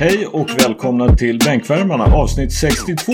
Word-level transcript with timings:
Hej 0.00 0.26
och 0.26 0.50
välkomna 0.58 1.16
till 1.16 1.38
Bänkvärmarna 1.38 2.04
avsnitt 2.04 2.52
62. 2.52 3.12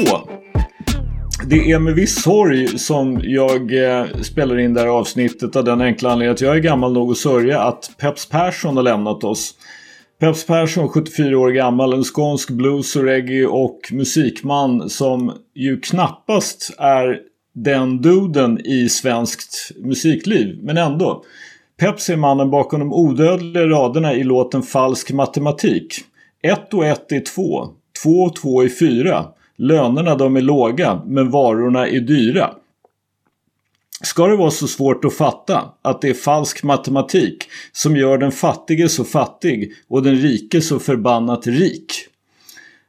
Det 1.47 1.73
är 1.73 1.79
med 1.79 1.95
viss 1.95 2.23
sorg 2.23 2.79
som 2.79 3.21
jag 3.25 3.85
eh, 3.85 4.07
spelar 4.23 4.59
in 4.59 4.75
det 4.75 4.81
här 4.81 4.89
avsnittet 4.89 5.57
av 5.57 5.65
den 5.65 5.81
enkla 5.81 6.11
anledningen 6.11 6.33
att 6.33 6.41
jag 6.41 6.57
är 6.57 6.61
gammal 6.61 6.93
nog 6.93 7.11
att 7.11 7.19
sörja 7.19 7.63
att 7.63 7.91
Peps 7.99 8.29
Persson 8.29 8.77
har 8.77 8.83
lämnat 8.83 9.25
oss. 9.25 9.55
Peps 10.21 10.47
Persson, 10.47 10.89
74 10.89 11.39
år 11.39 11.51
gammal, 11.51 11.93
en 11.93 12.05
skånsk 12.05 12.51
blues 12.51 12.97
och 12.97 13.05
reggae 13.05 13.47
och 13.47 13.81
musikman 13.93 14.91
som 14.91 15.33
ju 15.55 15.81
knappast 15.81 16.75
är 16.79 17.19
den 17.55 18.03
duden 18.03 18.67
i 18.67 18.89
svenskt 18.89 19.71
musikliv, 19.77 20.59
men 20.63 20.77
ändå. 20.77 21.25
Peps 21.81 22.11
är 22.11 22.17
mannen 22.17 22.51
bakom 22.51 22.81
de 22.81 22.93
odödliga 22.93 23.67
raderna 23.67 24.15
i 24.15 24.25
låten 24.25 24.63
Falsk 24.63 25.13
matematik. 25.13 26.06
Ett 26.43 26.75
och 26.75 26.87
ett 26.87 27.13
är 27.13 27.21
två, 27.21 27.69
två 28.03 28.23
och 28.23 28.37
två 28.37 28.63
är 28.63 28.69
fyra. 28.69 29.27
Lönerna 29.57 30.15
de 30.15 30.37
är 30.37 30.41
låga, 30.41 31.03
men 31.07 31.31
varorna 31.31 31.89
är 31.89 32.01
dyra. 32.01 32.51
Ska 34.03 34.27
det 34.27 34.37
vara 34.37 34.51
så 34.51 34.67
svårt 34.69 35.05
att 35.05 35.15
fatta 35.15 35.73
att 35.83 36.01
det 36.01 36.09
är 36.09 36.15
falsk 36.15 36.63
matematik 36.63 37.49
som 37.73 37.97
gör 37.97 38.19
den 38.19 38.33
fattige 38.33 38.89
så 38.89 39.05
fattig 39.05 39.73
och 39.89 40.03
den 40.03 40.17
rike 40.17 40.61
så 40.61 40.79
förbannat 40.79 41.47
rik? 41.47 41.93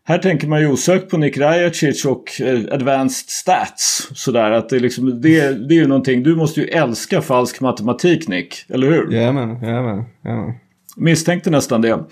Här 0.04 0.18
tänker 0.18 0.48
man 0.48 0.62
ju 0.62 0.68
osökt 0.72 1.10
på 1.10 1.18
Nick 1.18 1.38
Rajacic 1.38 2.06
och 2.06 2.42
eh, 2.42 2.60
Advanced 2.72 3.30
Stats. 3.30 4.10
Sådär 4.14 4.52
att 4.52 4.70
det, 4.70 4.80
liksom, 4.80 5.22
det, 5.22 5.68
det 5.68 5.74
är 5.76 5.80
ju 5.80 5.88
någonting. 5.88 6.24
Du 6.24 6.36
måste 6.36 6.62
ju 6.62 6.68
älska 6.68 7.22
falsk 7.22 7.62
matematik 7.62 8.28
Nick, 8.28 8.66
eller 8.70 8.92
hur? 8.92 9.14
Jajamän, 9.14 9.62
jajamän, 9.62 10.04
jajamän. 10.26 10.54
Misstänkte 10.98 11.50
nästan 11.50 11.82
det. 11.82 12.04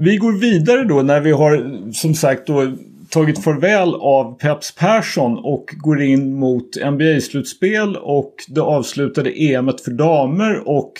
Vi 0.00 0.16
går 0.16 0.32
vidare 0.32 0.84
då 0.84 1.02
när 1.02 1.20
vi 1.20 1.30
har 1.30 1.92
som 1.92 2.14
sagt 2.14 2.46
då 2.46 2.72
tagit 3.10 3.44
farväl 3.44 3.94
av 3.94 4.38
Peps 4.38 4.74
Persson 4.74 5.38
och 5.38 5.74
går 5.76 6.02
in 6.02 6.34
mot 6.34 6.76
NBA-slutspel 6.76 7.96
och 7.96 8.34
det 8.48 8.60
avslutade 8.60 9.42
EMet 9.42 9.80
för 9.80 9.90
damer 9.90 10.68
och 10.68 10.92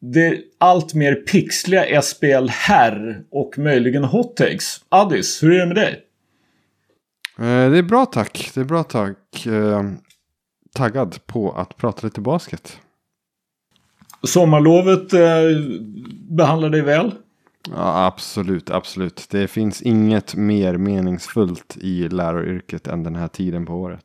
det 0.00 0.38
allt 0.58 0.94
mer 0.94 1.14
pixliga 1.14 2.02
SPL 2.02 2.48
herr 2.48 3.24
och 3.30 3.58
möjligen 3.58 4.04
hot 4.04 4.36
takes. 4.36 4.80
Addis, 4.88 5.42
hur 5.42 5.52
är 5.52 5.60
det 5.60 5.66
med 5.66 5.76
dig? 5.76 6.00
Eh, 7.38 7.70
det 7.70 7.78
är 7.78 7.82
bra 7.82 8.06
tack. 8.06 8.50
Det 8.54 8.60
är 8.60 8.64
bra 8.64 8.82
tack. 8.82 9.46
Eh, 9.46 9.82
taggad 10.74 11.26
på 11.26 11.52
att 11.52 11.76
prata 11.76 12.06
lite 12.06 12.20
basket. 12.20 12.78
Sommarlovet 14.26 15.12
eh, 15.12 15.20
behandlar 16.30 16.70
dig 16.70 16.82
väl? 16.82 17.14
Ja, 17.70 18.06
absolut, 18.06 18.70
absolut. 18.70 19.26
Det 19.30 19.48
finns 19.48 19.82
inget 19.82 20.34
mer 20.34 20.76
meningsfullt 20.76 21.76
i 21.80 22.08
läraryrket 22.08 22.86
än 22.86 23.02
den 23.02 23.16
här 23.16 23.28
tiden 23.28 23.66
på 23.66 23.72
året. 23.74 24.04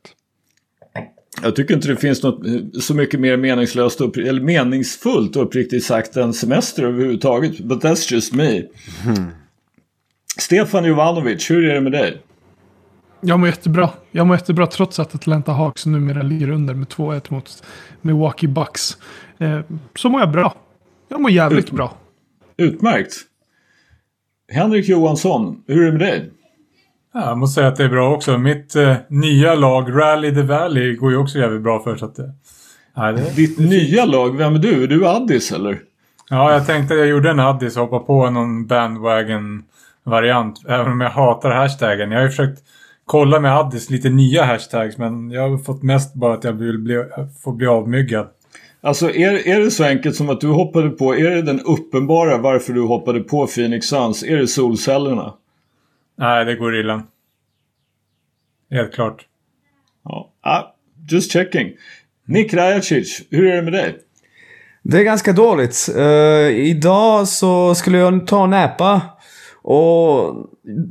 Jag 1.44 1.56
tycker 1.56 1.74
inte 1.74 1.88
det 1.88 1.96
finns 1.96 2.24
något 2.24 2.44
så 2.80 2.94
mycket 2.94 3.20
mer 3.20 3.38
meningslöst 3.38 4.02
upp, 4.02 4.18
eller 4.18 4.42
meningsfullt 4.42 5.36
uppriktigt 5.36 5.86
sagt 5.86 6.18
än 6.18 6.34
semester 6.34 6.84
överhuvudtaget. 6.84 7.60
But 7.60 7.84
that's 7.84 8.14
just 8.14 8.34
me. 8.34 8.58
Mm. 8.58 8.68
Stefan 10.38 10.86
Jovanovic, 10.86 11.52
hur 11.52 11.70
är 11.70 11.74
det 11.74 11.82
med 11.82 11.92
dig? 11.92 12.22
Jag 13.22 13.40
mår 13.40 13.50
jättebra. 13.50 13.90
Jag 14.12 14.28
mår 14.28 14.36
jättebra 14.36 14.68
trots 14.68 15.00
att 15.00 15.16
Atlanta 15.16 15.52
Hawks 15.52 15.86
numera 15.86 16.22
ligger 16.22 16.50
under 16.50 16.74
med 16.74 16.88
2-1 16.88 17.34
mot 17.34 17.64
Milwaukee 18.02 18.48
Bucks. 18.48 18.98
Eh, 19.38 19.60
så 19.96 20.10
mår 20.10 20.22
jag 20.22 20.32
bra. 20.32 20.54
Jag 21.08 21.22
mår 21.22 21.32
jävligt 21.32 21.66
Ut 21.66 21.72
bra. 21.72 21.94
Utmärkt. 22.58 23.14
Henrik 24.52 24.90
Johansson, 24.90 25.64
hur 25.68 25.82
är 25.82 25.86
det 25.86 25.92
med 25.92 26.02
dig? 26.02 26.32
Ja, 27.14 27.26
jag 27.26 27.38
måste 27.38 27.56
säga 27.56 27.68
att 27.68 27.76
det 27.76 27.84
är 27.84 27.90
bra 27.90 28.16
också. 28.16 28.38
Mitt 28.38 28.76
eh, 28.76 28.96
nya 29.08 29.56
lag, 29.56 29.92
Rally 29.96 30.36
the 30.36 30.42
Valley, 30.42 30.96
går 30.96 31.12
ju 31.12 31.18
också 31.18 31.40
jävligt 31.40 31.62
bra 31.62 31.84
för. 31.84 31.96
Så 31.96 32.06
att, 32.06 32.20
eh, 32.20 32.26
ja, 32.96 33.12
det, 33.12 33.36
Ditt 33.36 33.58
det 33.58 33.64
nya 33.64 34.06
lag, 34.06 34.38
vem 34.38 34.56
är 34.56 34.60
du? 34.60 34.84
Är 34.84 34.88
du 34.88 35.08
Addis 35.08 35.52
eller? 35.52 35.80
Ja, 36.30 36.54
jag 36.54 36.66
tänkte 36.66 36.94
att 36.94 37.00
jag 37.00 37.10
gjorde 37.10 37.30
en 37.30 37.40
Addis 37.40 37.78
och 37.78 37.84
hoppade 37.84 38.06
på 38.06 38.30
någon 38.30 38.68
bandwagon-variant. 38.68 40.62
Även 40.68 40.92
om 40.92 41.02
jag 41.02 41.10
hatar 41.10 41.52
hashtaggen. 41.52 42.12
Jag 42.12 42.20
har 42.20 42.24
ju 42.24 42.30
försökt 42.30 42.60
kolla 43.10 43.40
med 43.40 43.58
Addis 43.58 43.90
lite 43.90 44.10
nya 44.10 44.44
hashtags 44.44 44.98
men 44.98 45.32
jag 45.32 45.50
har 45.50 45.58
fått 45.58 45.84
mest 45.84 46.14
bara 46.14 46.34
att 46.34 46.44
jag 46.44 46.54
vill 46.54 46.80
bli, 46.80 47.04
få 47.44 47.52
bli 47.52 47.68
avmyggad. 47.68 48.28
Alltså 48.82 49.10
är, 49.10 49.48
är 49.48 49.60
det 49.60 49.72
så 49.72 49.84
enkelt 49.84 50.16
som 50.16 50.30
att 50.30 50.42
du 50.42 50.48
hoppade 50.48 50.90
på, 50.90 51.16
är 51.16 51.30
det 51.30 51.42
den 51.42 51.60
uppenbara 51.60 52.38
varför 52.38 52.74
du 52.74 52.82
hoppade 52.82 53.20
på 53.20 53.48
Phoenix 53.48 53.88
Suns? 53.88 54.24
Är 54.24 54.38
det 54.38 54.48
solcellerna? 54.48 55.34
Nej, 56.18 56.46
det 56.46 56.56
går 56.56 56.80
illa. 56.80 57.04
Helt 58.72 58.94
klart. 58.94 59.26
Ja, 60.04 60.32
ah, 60.42 60.64
just 61.12 61.32
checking. 61.32 61.72
Nick 62.26 62.54
Rajacic, 62.54 63.28
hur 63.30 63.48
är 63.48 63.56
det 63.56 63.62
med 63.62 63.74
dig? 63.74 63.98
Det 64.84 65.00
är 65.00 65.04
ganska 65.04 65.34
dåligt. 65.34 65.90
Uh, 65.98 66.50
idag 66.50 67.28
så 67.28 67.76
skulle 67.76 67.98
jag 67.98 68.28
ta 68.28 68.42
och 68.42 68.50
näpa. 68.50 69.02
Och 69.72 70.36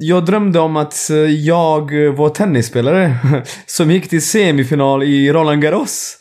jag 0.01 0.25
drömde 0.25 0.59
om 0.59 0.77
att 0.77 1.11
eh, 1.11 1.17
jag 1.17 1.93
var 2.11 2.29
tennisspelare 2.29 3.17
som 3.67 3.91
gick 3.91 4.09
till 4.09 4.23
semifinal 4.23 5.03
i 5.03 5.33
Roland 5.33 5.63
Garros. 5.63 6.17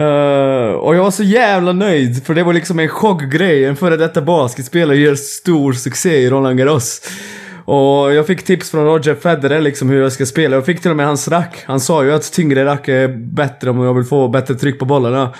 Uh, 0.00 0.74
och 0.74 0.96
jag 0.96 1.02
var 1.02 1.10
så 1.10 1.22
jävla 1.22 1.72
nöjd 1.72 2.26
för 2.26 2.34
det 2.34 2.42
var 2.42 2.52
liksom 2.52 2.78
en 2.78 2.88
chockgrej. 2.88 3.64
En 3.64 3.76
före 3.76 3.96
detta 3.96 4.22
basketspelare 4.22 4.96
gör 4.96 5.14
stor 5.14 5.72
succé 5.72 6.16
i 6.16 6.30
Roland 6.30 6.58
Garros. 6.58 7.00
Och 7.64 8.14
jag 8.14 8.26
fick 8.26 8.44
tips 8.44 8.70
från 8.70 8.84
Roger 8.84 9.14
Federer 9.14 9.60
liksom 9.60 9.90
hur 9.90 10.02
jag 10.02 10.12
ska 10.12 10.26
spela. 10.26 10.56
Jag 10.56 10.66
fick 10.66 10.80
till 10.80 10.90
och 10.90 10.96
med 10.96 11.06
hans 11.06 11.28
rack. 11.28 11.64
Han 11.66 11.80
sa 11.80 12.04
ju 12.04 12.12
att 12.12 12.32
tyngre 12.32 12.64
rack 12.64 12.88
är 12.88 13.08
bättre 13.08 13.70
om 13.70 13.80
jag 13.80 13.94
vill 13.94 14.04
få 14.04 14.28
bättre 14.28 14.54
tryck 14.54 14.78
på 14.78 14.84
bollarna. 14.84 15.34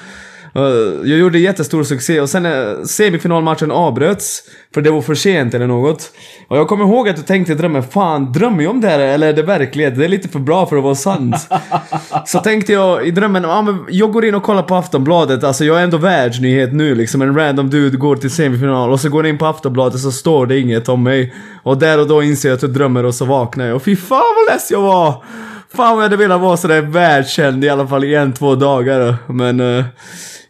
Jag 1.05 1.19
gjorde 1.19 1.39
jättestor 1.39 1.85
succé 1.85 2.21
och 2.21 2.31
sen 2.31 2.43
när 2.43 2.85
semifinalmatchen 2.85 3.71
avbröts, 3.71 4.43
för 4.75 4.81
det 4.81 4.91
var 4.91 5.03
för 5.03 5.15
sent 5.15 5.55
eller 5.55 5.67
något. 5.67 6.13
Och 6.49 6.57
jag 6.57 6.69
kommer 6.69 6.85
ihåg 6.85 7.09
att 7.09 7.17
du 7.17 7.23
tänkte 7.23 7.53
i 7.53 7.55
drömmen, 7.55 7.83
fan 7.83 8.33
drömmer 8.33 8.63
jag 8.63 8.71
om 8.71 8.81
det 8.81 8.89
här 8.89 8.99
eller 8.99 9.29
är 9.29 9.33
det 9.33 9.43
verklighet? 9.43 9.99
Det 9.99 10.05
är 10.05 10.09
lite 10.09 10.29
för 10.29 10.39
bra 10.39 10.67
för 10.67 10.77
att 10.77 10.83
vara 10.83 10.95
sant. 10.95 11.49
så 12.27 12.39
tänkte 12.39 12.73
jag 12.73 13.07
i 13.07 13.11
drömmen, 13.11 13.43
ja 13.43 13.63
men 13.63 13.85
jag 13.89 14.13
går 14.13 14.25
in 14.25 14.35
och 14.35 14.43
kollar 14.43 14.63
på 14.63 14.75
Aftonbladet, 14.75 15.45
alltså 15.45 15.65
jag 15.65 15.79
är 15.79 15.85
ändå 15.85 15.97
världsnyhet 15.97 16.73
nu 16.73 16.95
liksom. 16.95 17.23
En 17.23 17.35
random 17.35 17.71
dude 17.71 17.97
går 17.97 18.17
till 18.17 18.31
semifinal 18.31 18.91
och 18.91 19.01
så 19.01 19.09
går 19.09 19.25
jag 19.25 19.31
in 19.31 19.39
på 19.39 19.47
Aftonbladet 19.47 20.01
så 20.01 20.13
står 20.13 20.47
det 20.47 20.59
inget 20.59 20.89
om 20.89 21.03
mig. 21.03 21.35
Och 21.63 21.79
där 21.79 22.01
och 22.01 22.09
då 22.09 22.23
inser 22.23 22.49
jag 22.49 22.57
att 22.57 22.63
jag 22.63 22.71
drömmer 22.71 23.05
och 23.05 23.15
så 23.15 23.25
vaknar 23.25 23.67
jag 23.67 23.77
och 23.77 23.83
fy 23.83 23.97
fan 23.97 24.23
vad 24.37 24.55
less 24.55 24.71
jag 24.71 24.83
var! 24.83 25.25
Fan 25.75 25.97
vad 25.97 26.05
jag 26.05 26.11
hade 26.11 26.17
velat 26.17 26.41
vara 26.41 26.56
sådär 26.56 26.83
världskänd 26.83 27.65
i 27.65 27.69
alla 27.69 27.89
fall 27.89 28.05
i 28.05 28.15
en, 28.15 28.33
två 28.33 28.55
dagar 28.55 29.17
Men... 29.33 29.61
Uh, 29.61 29.84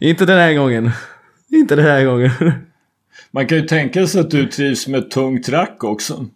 inte 0.00 0.26
den 0.26 0.38
här 0.38 0.54
gången. 0.54 0.90
Inte 1.52 1.76
den 1.76 1.84
här 1.84 2.04
gången. 2.04 2.30
Man 3.30 3.46
kan 3.46 3.58
ju 3.58 3.64
tänka 3.64 4.06
sig 4.06 4.20
att 4.20 4.30
du 4.30 4.46
trivs 4.46 4.86
med 4.86 5.10
tungt 5.10 5.48
rack 5.48 5.84
också. 5.84 6.26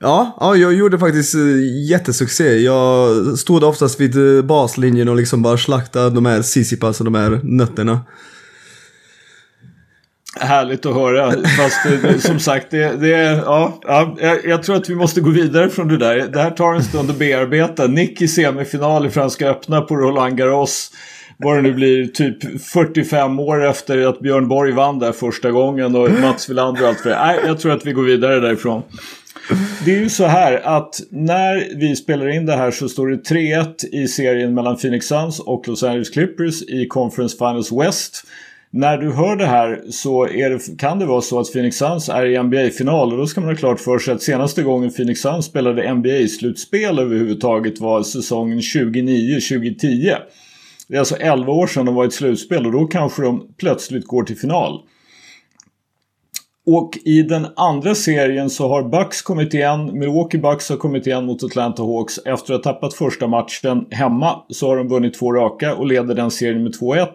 Ja, 0.00 0.36
ja, 0.40 0.56
jag 0.56 0.74
gjorde 0.74 0.98
faktiskt 0.98 1.34
uh, 1.34 1.90
jättesuccé. 1.90 2.58
Jag 2.58 3.38
stod 3.38 3.64
oftast 3.64 4.00
vid 4.00 4.16
uh, 4.16 4.44
baslinjen 4.44 5.08
och 5.08 5.16
liksom 5.16 5.42
bara 5.42 5.58
slaktade 5.58 6.10
de 6.10 6.26
här 6.26 6.42
Sissipas 6.42 7.00
och 7.00 7.04
de 7.04 7.14
här 7.14 7.40
nötterna. 7.42 8.00
Härligt 10.40 10.86
att 10.86 10.94
höra. 10.94 11.32
Fast 11.32 12.02
det, 12.02 12.20
som 12.20 12.38
sagt, 12.38 12.70
det, 12.70 12.96
det 13.00 13.08
ja, 13.46 13.78
ja, 13.82 14.16
jag, 14.20 14.46
jag, 14.46 14.62
tror 14.62 14.76
att 14.76 14.88
vi 14.88 14.94
måste 14.94 15.20
gå 15.20 15.30
vidare 15.30 15.68
från 15.68 15.88
det 15.88 15.96
där. 15.96 16.28
Det 16.28 16.42
här 16.42 16.50
tar 16.50 16.74
en 16.74 16.82
stund 16.82 17.10
att 17.10 17.18
bearbeta. 17.18 17.86
Nick 17.86 18.22
i 18.22 18.28
semifinal 18.28 19.06
i 19.06 19.10
Franska 19.10 19.50
öppna 19.50 19.80
på 19.80 19.96
Roland 19.96 20.36
Garros 20.36 20.90
vad 21.42 21.56
det 21.56 21.62
nu 21.62 21.72
blir, 21.72 22.06
typ 22.06 22.62
45 22.62 23.40
år 23.40 23.64
efter 23.64 24.06
att 24.06 24.20
Björn 24.20 24.48
Borg 24.48 24.72
vann 24.72 24.98
där 24.98 25.12
första 25.12 25.50
gången 25.50 25.96
och 25.96 26.10
Mats 26.10 26.50
Wilander 26.50 26.82
och 26.82 26.88
allt 26.88 27.00
för 27.00 27.10
det. 27.10 27.18
Nej, 27.18 27.40
jag 27.46 27.60
tror 27.60 27.72
att 27.72 27.86
vi 27.86 27.92
går 27.92 28.02
vidare 28.02 28.40
därifrån. 28.40 28.82
Det 29.84 29.94
är 29.94 29.98
ju 29.98 30.08
så 30.08 30.24
här 30.24 30.60
att 30.64 31.00
när 31.10 31.78
vi 31.78 31.96
spelar 31.96 32.28
in 32.28 32.46
det 32.46 32.56
här 32.56 32.70
så 32.70 32.88
står 32.88 33.08
det 33.08 33.16
3-1 33.16 33.86
i 33.92 34.08
serien 34.08 34.54
mellan 34.54 34.76
Phoenix 34.76 35.06
Suns 35.06 35.40
och 35.40 35.68
Los 35.68 35.82
Angeles 35.82 36.10
Clippers 36.10 36.62
i 36.62 36.86
Conference 36.86 37.36
Finals 37.36 37.72
West. 37.72 38.24
När 38.74 38.98
du 38.98 39.12
hör 39.12 39.36
det 39.36 39.46
här 39.46 39.82
så 39.90 40.26
det, 40.26 40.78
kan 40.78 40.98
det 40.98 41.06
vara 41.06 41.20
så 41.20 41.40
att 41.40 41.52
Phoenix 41.52 41.76
Suns 41.76 42.08
är 42.08 42.26
i 42.26 42.42
NBA-final 42.42 43.12
och 43.12 43.18
då 43.18 43.26
ska 43.26 43.40
man 43.40 43.50
ha 43.50 43.56
klart 43.56 43.80
för 43.80 43.98
sig 43.98 44.14
att 44.14 44.22
senaste 44.22 44.62
gången 44.62 44.92
Phoenix 44.92 45.20
Suns 45.20 45.46
spelade 45.46 45.94
NBA-slutspel 45.94 47.00
överhuvudtaget 47.00 47.80
var 47.80 48.02
säsongen 48.02 48.60
2009-2010. 48.60 50.16
Det 50.88 50.94
är 50.94 50.98
alltså 50.98 51.16
11 51.16 51.52
år 51.52 51.66
sedan 51.66 51.86
de 51.86 51.94
var 51.94 52.04
i 52.04 52.06
ett 52.06 52.14
slutspel 52.14 52.66
och 52.66 52.72
då 52.72 52.86
kanske 52.86 53.22
de 53.22 53.54
plötsligt 53.58 54.06
går 54.06 54.22
till 54.22 54.36
final. 54.36 54.80
Och 56.66 56.98
i 57.04 57.22
den 57.22 57.46
andra 57.56 57.94
serien 57.94 58.50
så 58.50 58.68
har 58.68 58.82
Bucks 58.82 59.22
kommit 59.22 59.54
igen, 59.54 59.98
Milwaukee 59.98 60.38
Bucks 60.38 60.68
har 60.68 60.76
kommit 60.76 61.06
igen 61.06 61.24
mot 61.24 61.44
Atlanta 61.44 61.82
Hawks. 61.82 62.18
Efter 62.18 62.54
att 62.54 62.64
ha 62.64 62.72
tappat 62.72 62.94
första 62.94 63.26
matchen 63.26 63.86
hemma 63.90 64.42
så 64.48 64.68
har 64.68 64.76
de 64.76 64.88
vunnit 64.88 65.14
två 65.14 65.32
raka 65.32 65.74
och 65.74 65.86
leder 65.86 66.14
den 66.14 66.30
serien 66.30 66.62
med 66.62 66.72
2-1. 66.72 67.08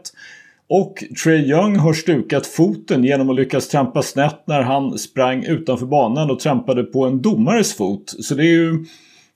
Och 0.69 1.04
Trey 1.24 1.50
Young 1.50 1.75
har 1.75 1.94
stukat 1.94 2.48
foten 2.48 3.04
genom 3.04 3.30
att 3.30 3.36
lyckas 3.36 3.68
trampa 3.68 4.02
snett 4.02 4.44
när 4.48 4.62
han 4.62 4.98
sprang 4.98 5.44
utanför 5.44 5.86
banan 5.86 6.31
och 6.31 6.40
trampade 6.40 6.84
på 6.84 7.06
en 7.06 7.22
domares 7.22 7.78
fot. 7.78 8.16
Så 8.19 8.36
det 8.36 8.44
är 8.44 8.54
ju... 8.54 8.86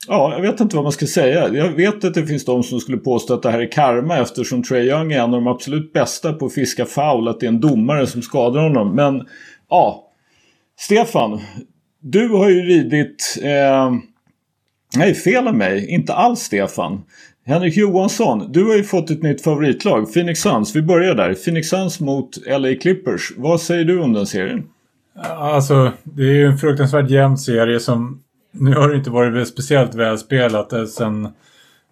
Ja, 0.07 0.33
jag 0.33 0.41
vet 0.41 0.59
inte 0.59 0.75
vad 0.75 0.85
man 0.85 0.91
ska 0.91 1.07
säga. 1.07 1.53
Jag 1.53 1.71
vet 1.71 2.03
att 2.03 2.13
det 2.13 2.27
finns 2.27 2.45
de 2.45 2.63
som 2.63 2.79
skulle 2.79 2.97
påstå 2.97 3.33
att 3.33 3.43
det 3.43 3.51
här 3.51 3.59
är 3.59 3.71
karma 3.71 4.17
eftersom 4.17 4.63
Trey 4.63 4.89
Young 4.89 5.11
är 5.11 5.17
en 5.17 5.23
av 5.23 5.31
de 5.31 5.47
absolut 5.47 5.93
bästa 5.93 6.33
på 6.33 6.45
att 6.45 6.53
fiska 6.53 6.85
foul. 6.85 7.27
Att 7.27 7.39
det 7.39 7.45
är 7.45 7.47
en 7.47 7.59
domare 7.59 8.07
som 8.07 8.21
skadar 8.21 8.61
honom. 8.61 8.95
Men 8.95 9.27
ja, 9.69 10.11
Stefan. 10.79 11.41
Du 11.99 12.29
har 12.29 12.49
ju 12.49 12.61
ridit... 12.61 13.37
Eh, 13.43 13.93
nej, 14.95 15.13
fel 15.13 15.47
av 15.47 15.55
mig. 15.55 15.87
Inte 15.89 16.13
alls 16.13 16.39
Stefan. 16.39 17.01
Henrik 17.45 17.77
Johansson, 17.77 18.51
du 18.51 18.65
har 18.65 18.75
ju 18.75 18.83
fått 18.83 19.09
ett 19.09 19.23
nytt 19.23 19.41
favoritlag, 19.41 20.13
Phoenix 20.13 20.39
Suns. 20.39 20.75
Vi 20.75 20.81
börjar 20.81 21.15
där. 21.15 21.33
Phoenix 21.33 21.69
Suns 21.69 21.99
mot 21.99 22.37
LA 22.47 22.75
Clippers. 22.81 23.31
Vad 23.37 23.61
säger 23.61 23.85
du 23.85 23.99
om 23.99 24.13
den 24.13 24.27
serien? 24.27 24.63
Alltså, 25.37 25.91
det 26.03 26.23
är 26.23 26.33
ju 26.33 26.45
en 26.45 26.57
fruktansvärt 26.57 27.09
jämn 27.09 27.37
serie 27.37 27.79
som... 27.79 28.23
Nu 28.51 28.73
har 28.73 28.89
det 28.89 28.95
inte 28.95 29.09
varit 29.09 29.47
speciellt 29.47 29.95
välspelat. 29.95 30.73
Eh, 30.73 30.85
sen 30.85 31.27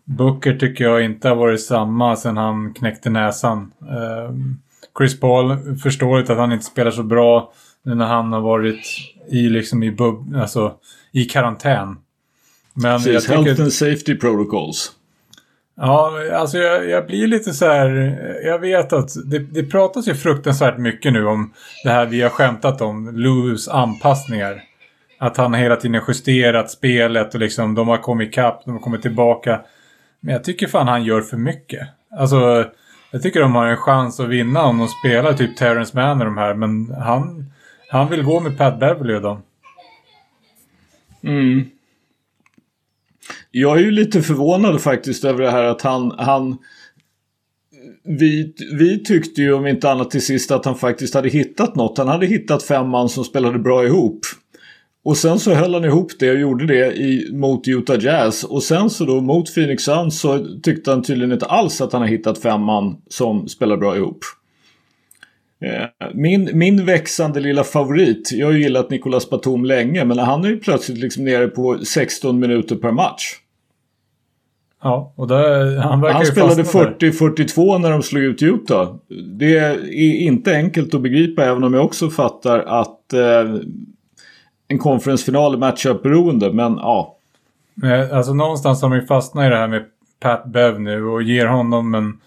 Booker 0.06 0.56
tycker 0.56 0.84
jag 0.84 1.06
inte 1.06 1.30
har 1.30 1.36
varit 1.36 1.62
samma 1.62 2.16
sen 2.16 2.38
han 2.38 2.74
knäckte 2.74 3.10
näsan. 3.10 3.72
Ehm, 3.82 4.58
Chris 4.98 5.20
Paul, 5.20 5.78
förståeligt 5.84 6.30
att 6.30 6.38
han 6.38 6.52
inte 6.52 6.66
spelar 6.66 6.92
så 6.92 7.04
bra 7.04 7.54
nu 7.84 7.96
när 7.96 8.06
han 8.06 8.34
har 8.34 8.42
varit 8.42 8.86
i, 9.30 9.50
liksom 9.50 9.84
i, 9.84 9.92
bub 9.92 10.36
alltså, 10.36 10.74
i 11.12 11.26
karantän. 11.26 11.98
Men 12.74 12.98
Precis, 12.98 13.14
jag 13.14 13.24
tycker... 13.24 13.44
Health 13.44 13.62
and 13.62 13.74
Safety 13.74 14.16
Protocols. 14.16 14.92
Ja, 15.82 16.12
alltså 16.34 16.58
jag, 16.58 16.90
jag, 16.90 17.08
blir 17.08 17.28
lite 17.28 17.54
så 17.54 17.66
här... 17.66 18.20
Jag 18.44 18.60
vet 18.60 18.94
att 18.94 19.10
det, 19.26 19.40
det 19.40 19.64
pratas 19.64 20.08
ju 20.08 20.14
fruktansvärt 20.16 20.78
mycket 20.78 21.14
nu 21.14 21.26
om 21.26 21.54
det 21.84 21.90
här 21.90 22.06
vi 22.06 22.22
har 22.22 22.30
skämtat 22.30 22.82
om. 22.82 23.16
Lewis 23.16 23.68
anpassningar. 23.68 24.64
Att 25.20 25.38
han 25.38 25.54
hela 25.54 25.76
tiden 25.76 26.02
justerat 26.08 26.72
spelet 26.72 27.34
och 27.34 27.40
liksom 27.40 27.76
de 27.76 27.88
har 27.88 27.98
kommit 27.98 28.30
ikapp, 28.30 28.66
de 28.66 28.72
har 28.72 28.80
kommit 28.80 29.02
tillbaka. 29.02 29.62
Men 30.20 30.34
jag 30.34 30.44
tycker 30.44 30.68
fan 30.68 30.88
han 30.88 31.04
gör 31.04 31.22
för 31.22 31.38
mycket. 31.38 31.88
Alltså, 32.18 32.66
jag 33.12 33.22
tycker 33.22 33.42
de 33.42 33.56
har 33.56 33.66
en 33.66 33.78
chans 33.78 34.20
att 34.20 34.30
vinna 34.30 34.64
om 34.64 34.78
de 34.78 34.88
spelar 34.88 35.34
typ 35.34 35.58
Terrence 35.58 35.98
Mann 35.98 36.20
och 36.20 36.26
de 36.26 36.38
här. 36.38 36.54
Men 36.54 36.94
han, 36.94 37.52
han 37.90 38.10
vill 38.10 38.24
gå 38.24 38.40
med 38.40 38.58
Pat 38.58 38.80
Beverly 38.80 39.16
och 39.16 39.22
dem. 39.22 39.42
Mm. 41.24 41.70
Jag 43.52 43.78
är 43.78 43.82
ju 43.82 43.92
lite 43.92 44.22
förvånad 44.22 44.82
faktiskt 44.82 45.26
över 45.26 45.44
det 45.44 45.52
här 45.52 45.64
att 45.64 45.82
han, 45.82 46.12
han 46.18 46.58
vi, 48.04 48.54
vi 48.74 49.04
tyckte 49.04 49.42
ju 49.42 49.54
om 49.54 49.68
inte 49.68 49.92
annat 49.92 50.12
till 50.12 50.26
sist 50.26 50.52
att 50.52 50.66
han 50.66 50.76
faktiskt 50.76 51.14
hade 51.14 51.30
hittat 51.30 51.76
något. 51.76 51.98
Han 51.98 52.08
hade 52.08 52.26
hittat 52.26 52.64
fem 52.64 52.90
man 52.90 53.10
som 53.10 53.24
spelade 53.24 53.60
bra 53.60 53.86
ihop. 53.86 54.20
Och 55.04 55.18
sen 55.18 55.40
så 55.40 55.54
höll 55.54 55.74
han 55.74 55.86
ihop 55.86 56.12
det 56.20 56.32
och 56.32 56.40
gjorde 56.40 56.66
det 56.66 56.96
i, 56.96 57.30
mot 57.34 57.68
Utah 57.68 58.04
Jazz. 58.04 58.44
Och 58.44 58.64
sen 58.64 58.90
så 58.90 59.06
då 59.06 59.22
mot 59.22 59.56
Phoenix 59.56 59.84
Suns 59.84 60.20
så 60.20 60.46
tyckte 60.64 60.92
han 60.92 61.04
tydligen 61.04 61.32
inte 61.32 61.46
alls 61.46 61.82
att 61.82 61.94
han 61.94 62.02
har 62.02 62.10
hittat 62.10 62.38
fem 62.38 62.62
man 62.62 63.02
som 63.10 63.48
spelar 63.48 63.78
bra 63.78 63.98
ihop. 63.98 64.20
Eh, 65.62 66.08
min, 66.14 66.50
min 66.54 66.86
växande 66.86 67.40
lilla 67.40 67.64
favorit, 67.64 68.32
jag 68.32 68.48
har 68.48 68.54
ju 68.54 68.62
gillat 68.62 68.90
Nicolas 68.90 69.30
Batum 69.30 69.66
länge 69.66 70.06
men 70.06 70.20
han 70.20 70.46
är 70.46 70.50
ju 70.50 70.60
plötsligt 70.60 70.98
liksom 70.98 71.26
nere 71.26 71.48
på 71.48 71.78
16 71.86 72.40
minuter 72.40 72.76
per 72.76 72.92
match. 72.92 73.36
Ja, 74.82 75.14
och 75.16 75.28
där, 75.28 75.78
han 75.78 76.02
verkar 76.02 76.16
Han 76.16 76.26
spelade 76.26 76.64
40-42 76.64 77.80
när 77.80 77.92
de 77.92 78.04
slog 78.04 78.24
ut 78.24 78.44
Utah. 78.44 78.96
Det 79.38 79.58
är 79.58 79.92
inte 80.22 80.56
enkelt 80.56 80.94
att 80.94 81.02
begripa 81.02 81.46
även 81.46 81.64
om 81.64 81.74
jag 81.74 81.86
också 81.86 82.10
fattar 82.10 82.60
att 82.60 83.14
eh, 83.14 83.56
en 84.68 84.78
konferensfinal 84.78 85.54
är 85.54 85.58
matchup-beroende, 85.58 86.54
men 86.54 86.78
ja. 86.78 87.16
Alltså 88.12 88.34
någonstans 88.34 88.82
har 88.82 88.90
man 88.90 89.00
ju 89.00 89.06
fastnat 89.06 89.46
i 89.46 89.50
det 89.50 89.56
här 89.56 89.68
med 89.68 89.86
Pat 90.20 90.46
Bev 90.46 90.82
nu 90.82 91.06
och 91.06 91.24
ger 91.24 91.46
honom 91.46 91.96
en 91.96 92.20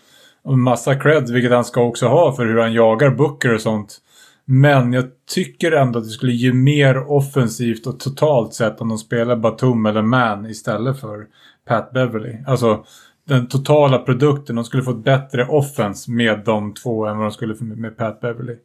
massa 0.45 0.95
cred, 0.95 1.31
vilket 1.31 1.53
han 1.53 1.65
ska 1.65 1.83
också 1.83 2.07
ha 2.07 2.37
för 2.37 2.47
hur 2.47 2.59
han 2.59 2.73
jagar 2.73 3.11
Booker 3.11 3.55
och 3.55 3.61
sånt. 3.61 3.99
Men 4.45 4.93
jag 4.93 5.05
tycker 5.31 5.73
ändå 5.73 5.99
att 5.99 6.05
det 6.05 6.11
skulle 6.11 6.33
ge 6.33 6.53
mer 6.53 7.11
offensivt 7.11 7.87
och 7.87 8.01
totalt 8.01 8.55
sett 8.55 8.81
om 8.81 8.89
de 8.89 8.99
spelar 8.99 9.37
Batum 9.37 9.87
eller 9.87 10.03
Man 10.03 10.47
istället 10.47 11.01
för 11.01 11.27
Pat 11.67 11.93
Beverly. 11.93 12.37
Alltså 12.47 12.85
den 13.25 13.49
totala 13.49 13.99
produkten. 13.99 14.57
De 14.57 14.65
skulle 14.65 14.83
få 14.83 14.91
ett 14.91 15.05
bättre 15.05 15.47
offens 15.47 16.09
med 16.09 16.43
de 16.45 16.75
två 16.75 17.07
än 17.07 17.17
vad 17.17 17.27
de 17.27 17.33
skulle 17.33 17.55
få 17.55 17.65
med 17.65 17.97
Pat 17.97 18.21
Beverly. 18.21 18.57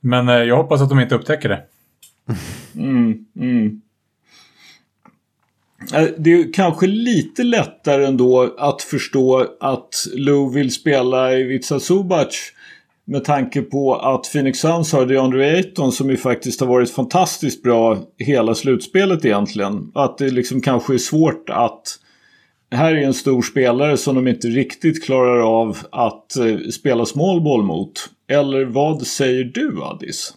Men 0.00 0.28
eh, 0.28 0.34
jag 0.34 0.56
hoppas 0.56 0.80
att 0.82 0.88
de 0.88 1.00
inte 1.00 1.14
upptäcker 1.14 1.48
det. 1.48 1.64
Mm, 2.74 3.26
mm. 3.36 3.80
Eh, 5.94 6.08
det 6.18 6.32
är 6.32 6.52
kanske 6.52 6.86
lite 6.86 7.42
lättare 7.42 8.04
ändå 8.04 8.54
att 8.58 8.82
förstå 8.82 9.46
att 9.60 10.06
Lou 10.14 10.52
vill 10.52 10.72
spela 10.72 11.34
i 11.34 11.42
Vitsa 11.42 11.80
Subac. 11.80 12.52
Med 13.04 13.24
tanke 13.24 13.62
på 13.62 13.94
att 13.94 14.32
Phoenix 14.32 14.58
Suns 14.58 14.92
har 14.92 15.06
DeAndre 15.06 15.50
Ayton 15.50 15.92
som 15.92 16.10
ju 16.10 16.16
faktiskt 16.16 16.60
har 16.60 16.66
varit 16.66 16.90
fantastiskt 16.90 17.62
bra 17.62 17.98
hela 18.18 18.54
slutspelet 18.54 19.24
egentligen. 19.24 19.92
Att 19.94 20.18
det 20.18 20.30
liksom 20.30 20.60
kanske 20.60 20.94
är 20.94 20.98
svårt 20.98 21.50
att... 21.50 21.98
Här 22.70 22.94
är 22.94 23.02
en 23.02 23.14
stor 23.14 23.42
spelare 23.42 23.96
som 23.96 24.14
de 24.14 24.28
inte 24.28 24.48
riktigt 24.48 25.04
klarar 25.04 25.60
av 25.60 25.78
att 25.92 26.36
eh, 26.36 26.56
spela 26.72 27.06
small 27.06 27.40
ball 27.40 27.62
mot. 27.62 27.92
Eller 28.30 28.64
vad 28.64 29.06
säger 29.06 29.44
du 29.44 29.82
Addis? 29.82 30.34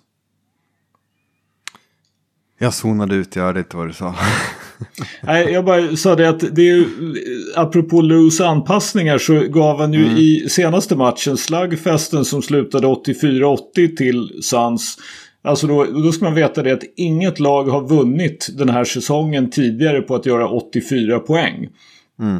Jag 2.57 2.73
zonade 2.73 3.15
ut, 3.15 3.35
jag 3.35 3.43
hörde 3.43 3.59
inte 3.59 3.77
vad 3.77 3.88
du 3.88 3.93
sa. 3.93 4.15
Nej, 5.21 5.51
jag 5.51 5.65
bara 5.65 5.95
sa 5.95 6.15
det 6.15 6.29
att 6.29 6.55
det 6.55 6.61
är 6.61 6.75
ju, 6.75 6.85
apropå 7.55 8.01
Lus 8.01 8.41
anpassningar 8.41 9.17
så 9.17 9.39
gav 9.39 9.79
han 9.79 9.93
ju 9.93 10.05
mm. 10.05 10.17
i 10.17 10.45
senaste 10.49 10.95
matchen 10.95 11.37
slagfesten 11.37 12.25
som 12.25 12.41
slutade 12.41 12.87
84-80 12.87 13.57
till 13.97 14.29
Suns. 14.41 14.97
Alltså 15.43 15.67
då, 15.67 15.83
då 15.83 16.11
ska 16.11 16.25
man 16.25 16.35
veta 16.35 16.63
det 16.63 16.71
att 16.71 16.83
inget 16.95 17.39
lag 17.39 17.63
har 17.63 17.87
vunnit 17.87 18.49
den 18.57 18.69
här 18.69 18.83
säsongen 18.83 19.49
tidigare 19.49 20.01
på 20.01 20.15
att 20.15 20.25
göra 20.25 20.50
84 20.50 21.19
poäng. 21.19 21.69
Mm. 22.19 22.39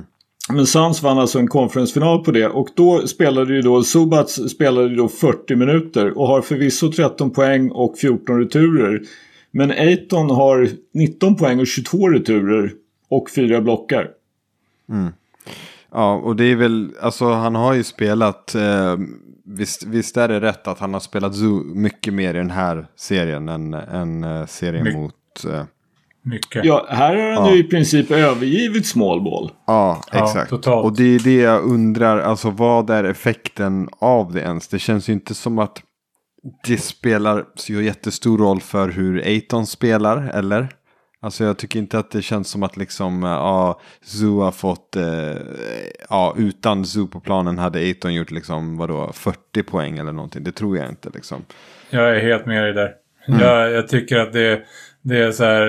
Men 0.50 0.68
Suns 0.68 1.04
vann 1.04 1.20
alltså 1.20 1.40
en 1.40 1.48
konferensfinal 1.48 2.24
på 2.24 2.32
det 2.32 2.48
och 2.48 2.68
då 2.76 3.08
spelade 3.08 3.54
ju 3.54 3.62
då 3.62 3.84
Subats 3.84 4.36
spelade 4.50 4.90
ju 4.90 4.96
då 4.96 5.08
40 5.08 5.56
minuter 5.56 6.18
och 6.18 6.28
har 6.28 6.42
förvisso 6.42 6.92
13 6.92 7.32
poäng 7.32 7.72
och 7.72 7.98
14 7.98 8.40
returer. 8.40 9.02
Men 9.52 9.72
Aiton 9.72 10.30
har 10.30 10.70
19 10.94 11.36
poäng 11.36 11.60
och 11.60 11.68
22 11.68 12.10
returer 12.10 12.74
och 13.10 13.30
fyra 13.30 13.62
blockar. 13.62 14.08
Mm. 14.90 15.14
Ja, 15.92 16.14
och 16.14 16.36
det 16.36 16.44
är 16.44 16.56
väl, 16.56 16.92
alltså 17.02 17.32
han 17.32 17.56
har 17.56 17.74
ju 17.74 17.84
spelat, 17.84 18.56
eh, 18.56 18.98
visst, 19.46 19.84
visst 19.84 20.18
är 20.18 20.28
det 20.28 20.42
rätt 20.42 20.68
att 20.68 20.80
han 20.80 20.94
har 20.94 21.00
spelat 21.00 21.36
Zoo 21.36 21.64
mycket 21.64 22.14
mer 22.14 22.34
i 22.34 22.38
den 22.38 22.52
här 22.52 22.88
serien 22.96 23.50
än, 23.50 23.74
än 23.74 24.24
eh, 24.24 24.46
serien 24.46 24.84
My 24.84 24.94
mot... 24.94 25.46
Eh, 25.46 25.64
mycket. 26.22 26.66
Ja, 26.66 26.86
här 26.90 27.16
har 27.16 27.32
han 27.32 27.46
ja. 27.46 27.54
ju 27.54 27.60
i 27.60 27.64
princip 27.64 28.12
övergivit 28.12 28.86
small 28.86 29.22
ball. 29.22 29.52
Ja, 29.68 30.02
exakt. 30.12 30.66
Ja, 30.66 30.82
och 30.82 30.96
det 30.96 31.16
är 31.16 31.20
det 31.20 31.36
jag 31.36 31.64
undrar, 31.64 32.20
alltså 32.20 32.50
vad 32.50 32.90
är 32.90 33.04
effekten 33.04 33.90
av 34.00 34.34
det 34.34 34.42
ens? 34.42 34.68
Det 34.68 34.80
känns 34.80 35.10
ju 35.10 35.14
inte 35.14 35.34
som 35.34 35.60
att 35.60 35.84
det 36.64 36.78
spelar 36.78 37.46
så 37.56 37.74
jättestor 37.74 38.38
roll 38.38 38.62
för 38.62 38.90
hur 38.90 39.22
Aiton 39.22 39.68
spelar, 39.68 40.32
eller? 40.34 40.68
Alltså 41.24 41.44
jag 41.44 41.58
tycker 41.58 41.80
inte 41.80 42.00
att 42.00 42.12
det 42.12 42.22
känns 42.22 42.50
som 42.50 42.64
att 42.64 42.78
liksom, 42.78 43.24
ja, 43.24 43.80
Zoo 44.02 44.42
har 44.42 44.52
fått, 44.52 44.96
eh, 44.96 45.38
ja, 46.10 46.36
utan 46.38 46.86
Zoo 46.86 47.08
på 47.08 47.20
planen 47.20 47.58
hade 47.58 47.80
Aiton 47.80 48.14
gjort 48.14 48.32
liksom, 48.32 48.78
vadå, 48.78 49.12
40 49.14 49.64
poäng 49.64 49.98
eller 49.98 50.12
någonting. 50.12 50.44
Det 50.44 50.52
tror 50.52 50.78
jag 50.78 50.90
inte 50.90 51.10
liksom. 51.14 51.42
Jag 51.90 52.16
är 52.16 52.20
helt 52.20 52.46
med 52.46 52.64
dig 52.64 52.74
där. 52.74 52.92
Mm. 53.28 53.40
Jag, 53.40 53.72
jag, 53.72 53.88
tycker 53.88 54.18
att 54.18 54.34
det, 54.34 54.62
det 55.02 55.18
är 55.18 55.32
så 55.32 55.44
här, 55.44 55.68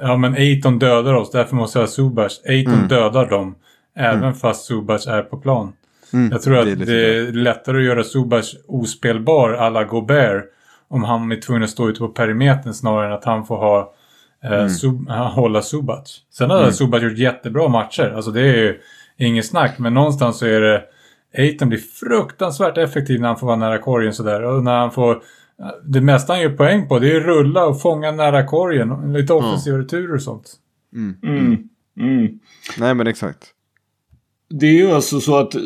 ja 0.00 0.16
men 0.16 0.34
Aiton 0.34 0.78
dödar 0.78 1.14
oss, 1.14 1.30
därför 1.30 1.56
måste 1.56 1.78
jag 1.78 1.86
ha 1.86 1.92
Zubars. 1.92 2.40
Aiton 2.48 2.74
mm. 2.74 2.88
dödar 2.88 3.30
dem, 3.30 3.54
även 3.96 4.22
mm. 4.22 4.34
fast 4.34 4.64
Zubars 4.64 5.06
är 5.06 5.22
på 5.22 5.36
plan. 5.36 5.72
Mm, 6.12 6.32
jag 6.32 6.42
tror 6.42 6.58
att 6.58 6.64
det 6.64 6.72
är, 6.72 6.86
det 6.86 7.28
är 7.28 7.32
lättare 7.32 7.78
att 7.78 7.84
göra 7.84 8.04
Subas 8.04 8.54
ospelbar 8.66 9.52
alla 9.52 9.84
Gobert 9.84 10.44
om 10.88 11.04
han 11.04 11.32
är 11.32 11.36
tvungen 11.36 11.62
att 11.62 11.70
stå 11.70 11.88
ute 11.88 11.98
på 11.98 12.08
perimetern 12.08 12.74
snarare 12.74 13.06
än 13.06 13.12
att 13.12 13.24
han 13.24 13.46
får 13.46 13.56
ha 13.56 13.94
eh, 14.44 14.52
mm. 14.52 14.68
sub, 14.68 15.08
hålla 15.08 15.62
Subac. 15.62 16.20
Sen 16.30 16.50
har 16.50 16.58
mm. 16.58 16.72
Subac 16.72 17.02
gjort 17.02 17.18
jättebra 17.18 17.68
matcher. 17.68 18.12
Alltså 18.16 18.30
det 18.30 18.40
är 18.40 18.56
ju 18.56 18.80
inget 19.16 19.46
snack. 19.46 19.78
Men 19.78 19.94
någonstans 19.94 20.38
så 20.38 20.46
är 20.46 20.60
det... 20.60 20.82
Aiton 21.38 21.68
blir 21.68 21.78
fruktansvärt 21.78 22.78
effektiv 22.78 23.20
när 23.20 23.28
han 23.28 23.36
får 23.36 23.46
vara 23.46 23.56
nära 23.56 23.78
korgen 23.78 24.12
sådär. 24.12 24.42
Och 24.42 24.64
när 24.64 24.78
han 24.78 24.90
får... 24.90 25.22
Det 25.84 26.00
mesta 26.00 26.32
han 26.32 26.42
gör 26.42 26.56
poäng 26.56 26.88
på 26.88 26.98
det 26.98 27.16
är 27.16 27.20
rulla 27.20 27.66
och 27.66 27.80
fånga 27.80 28.10
nära 28.10 28.46
korgen. 28.46 29.12
Lite 29.12 29.32
offensiva 29.32 29.74
mm. 29.74 29.84
returer 29.84 30.14
och 30.14 30.22
sånt. 30.22 30.52
Mm. 30.94 31.16
Mm. 31.22 31.68
mm. 31.98 32.38
Nej 32.78 32.94
men 32.94 33.06
exakt 33.06 33.54
det 34.50 34.66
är 34.66 34.72
ju 34.72 34.90
alltså 34.90 35.20
så 35.20 35.36
att 35.36 35.54
eh, 35.54 35.60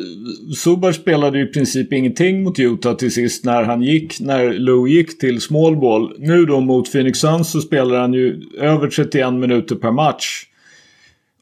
Subar 0.56 0.92
spelade 0.92 1.40
i 1.40 1.46
princip 1.46 1.92
ingenting 1.92 2.42
mot 2.42 2.58
Utah 2.58 2.96
till 2.96 3.12
sist 3.12 3.44
när 3.44 3.62
han 3.62 3.82
gick, 3.82 4.20
när 4.20 4.52
Lou 4.52 4.88
gick 4.88 5.18
till 5.18 5.40
small 5.40 5.76
ball. 5.76 6.14
Nu 6.18 6.44
då 6.44 6.60
mot 6.60 6.92
Phoenix 6.92 7.18
Suns 7.18 7.52
så 7.52 7.60
spelar 7.60 8.00
han 8.00 8.12
ju 8.12 8.42
över 8.58 8.88
31 8.88 9.34
minuter 9.34 9.76
per 9.76 9.90
match. 9.90 10.46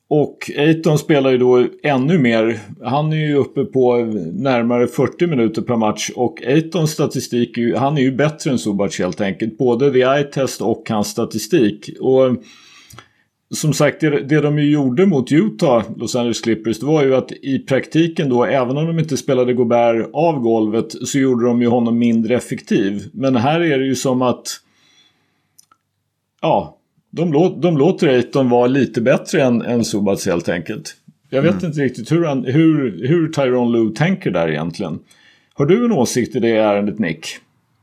Och 0.08 0.50
Aiton 0.58 0.98
spelar 0.98 1.30
ju 1.30 1.38
då 1.38 1.66
ännu 1.82 2.18
mer. 2.18 2.58
Han 2.82 3.12
är 3.12 3.16
ju 3.16 3.36
uppe 3.36 3.64
på 3.64 3.96
närmare 4.32 4.86
40 4.86 5.26
minuter 5.26 5.62
per 5.62 5.76
match. 5.76 6.10
Och 6.14 6.42
Aitons 6.46 6.90
statistik, 6.90 7.58
han 7.76 7.98
är 7.98 8.02
ju 8.02 8.12
bättre 8.12 8.50
än 8.50 8.58
Subac 8.58 8.98
helt 8.98 9.20
enkelt. 9.20 9.58
Både 9.58 9.92
the 9.92 9.98
eye 9.98 10.22
test 10.22 10.60
och 10.60 10.90
hans 10.90 11.08
statistik. 11.08 11.90
Och 12.00 12.36
som 13.54 13.72
sagt, 13.72 14.00
det, 14.00 14.22
det 14.22 14.40
de 14.40 14.58
ju 14.58 14.70
gjorde 14.70 15.06
mot 15.06 15.32
Utah, 15.32 15.84
Los 15.96 16.16
Angeles 16.16 16.40
Clippers, 16.40 16.78
det 16.78 16.86
var 16.86 17.04
ju 17.04 17.14
att 17.14 17.32
i 17.32 17.58
praktiken 17.58 18.28
då, 18.28 18.44
även 18.44 18.76
om 18.76 18.86
de 18.86 18.98
inte 18.98 19.16
spelade 19.16 19.54
Gobert 19.54 20.10
av 20.12 20.40
golvet, 20.40 21.08
så 21.08 21.18
gjorde 21.18 21.46
de 21.46 21.62
ju 21.62 21.68
honom 21.68 21.98
mindre 21.98 22.36
effektiv. 22.36 23.10
Men 23.12 23.36
här 23.36 23.60
är 23.60 23.78
det 23.78 23.84
ju 23.84 23.94
som 23.94 24.22
att... 24.22 24.46
Ja, 26.42 26.78
de, 27.10 27.32
lå, 27.32 27.48
de 27.48 27.78
låter 27.78 28.08
Aiton 28.08 28.48
vara 28.48 28.66
lite 28.66 29.00
bättre 29.00 29.42
än, 29.42 29.62
än 29.62 29.84
Subats 29.84 30.26
helt 30.26 30.48
enkelt. 30.48 30.96
Jag 31.30 31.42
vet 31.42 31.52
mm. 31.52 31.66
inte 31.66 31.80
riktigt 31.80 32.12
hur, 32.12 32.24
han, 32.24 32.44
hur, 32.44 33.08
hur 33.08 33.28
Tyron 33.28 33.72
Lue 33.72 33.94
tänker 33.94 34.30
där 34.30 34.48
egentligen. 34.48 34.98
Har 35.54 35.66
du 35.66 35.84
en 35.84 35.92
åsikt 35.92 36.36
i 36.36 36.40
det 36.40 36.56
ärendet 36.56 36.98
Nick? 36.98 37.26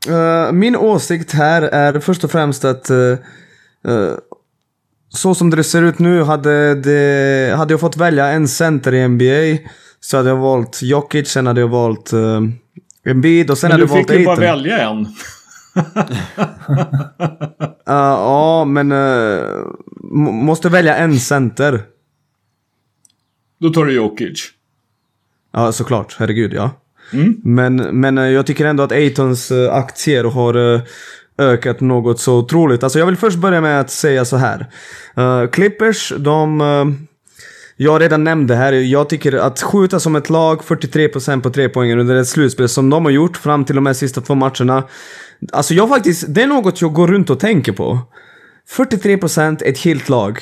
Uh, 0.08 0.52
min 0.52 0.76
åsikt 0.76 1.32
här 1.32 1.62
är 1.62 2.00
först 2.00 2.24
och 2.24 2.30
främst 2.30 2.64
att 2.64 2.90
uh, 2.90 3.18
uh, 3.88 4.12
så 5.08 5.34
som 5.34 5.50
det 5.50 5.64
ser 5.64 5.82
ut 5.82 5.98
nu, 5.98 6.22
hade, 6.22 6.74
det, 6.74 7.56
hade 7.56 7.72
jag 7.72 7.80
fått 7.80 7.96
välja 7.96 8.26
en 8.26 8.48
center 8.48 8.94
i 8.94 9.08
NBA 9.08 9.70
så 10.00 10.16
hade 10.16 10.28
jag 10.28 10.36
valt 10.36 10.82
Jokic, 10.82 11.28
sen 11.28 11.46
hade 11.46 11.60
jag 11.60 11.68
valt 11.68 12.12
uh, 12.12 12.40
Embiid 13.04 13.50
och 13.50 13.58
sen 13.58 13.70
hade 13.70 13.82
jag 13.82 13.88
valt 13.88 14.10
Aiton. 14.10 14.24
Men 14.24 14.36
du 14.36 14.36
fick 14.36 14.38
ju 14.38 14.44
bara 14.44 14.54
välja 14.56 14.88
en. 14.88 15.06
uh, 17.58 17.78
ja, 17.86 18.64
men 18.64 18.92
uh, 18.92 19.66
måste 20.32 20.68
välja 20.68 20.96
en 20.96 21.20
center. 21.20 21.82
Då 23.60 23.70
tar 23.70 23.84
du 23.84 23.92
Jokic. 23.92 24.50
Ja, 25.52 25.72
såklart. 25.72 26.16
Herregud, 26.18 26.52
ja. 26.52 26.70
Mm. 27.12 27.40
Men, 27.44 27.76
men 27.76 28.16
jag 28.16 28.46
tycker 28.46 28.66
ändå 28.66 28.82
att 28.82 28.92
Aitons 28.92 29.52
aktier 29.70 30.24
har 30.24 30.80
ökat 31.38 31.80
något 31.80 32.20
så 32.20 32.38
otroligt. 32.38 32.82
Alltså 32.82 32.98
jag 32.98 33.06
vill 33.06 33.16
först 33.16 33.38
börja 33.38 33.60
med 33.60 33.80
att 33.80 33.90
säga 33.90 34.24
så 34.24 34.36
här. 34.36 34.66
Uh, 35.18 35.50
Clippers, 35.50 36.12
de... 36.18 36.60
Uh, 36.60 36.86
jag 37.80 38.02
redan 38.02 38.24
nämnde 38.24 38.54
här, 38.54 38.72
jag 38.72 39.08
tycker 39.08 39.32
att 39.32 39.62
skjuta 39.62 40.00
som 40.00 40.16
ett 40.16 40.30
lag 40.30 40.60
43% 40.60 41.42
på 41.42 41.50
tre 41.50 41.68
poäng 41.68 41.92
under 41.98 42.16
ett 42.16 42.28
slutspel 42.28 42.68
som 42.68 42.90
de 42.90 43.04
har 43.04 43.12
gjort 43.12 43.36
fram 43.36 43.64
till 43.64 43.74
de 43.74 43.86
här 43.86 43.92
sista 43.92 44.20
två 44.20 44.34
matcherna. 44.34 44.84
Alltså 45.52 45.74
jag 45.74 45.88
faktiskt, 45.88 46.24
det 46.28 46.42
är 46.42 46.46
något 46.46 46.80
jag 46.80 46.92
går 46.92 47.08
runt 47.08 47.30
och 47.30 47.40
tänker 47.40 47.72
på. 47.72 47.98
43% 48.76 49.62
ett 49.64 49.78
helt 49.78 50.08
lag. 50.08 50.38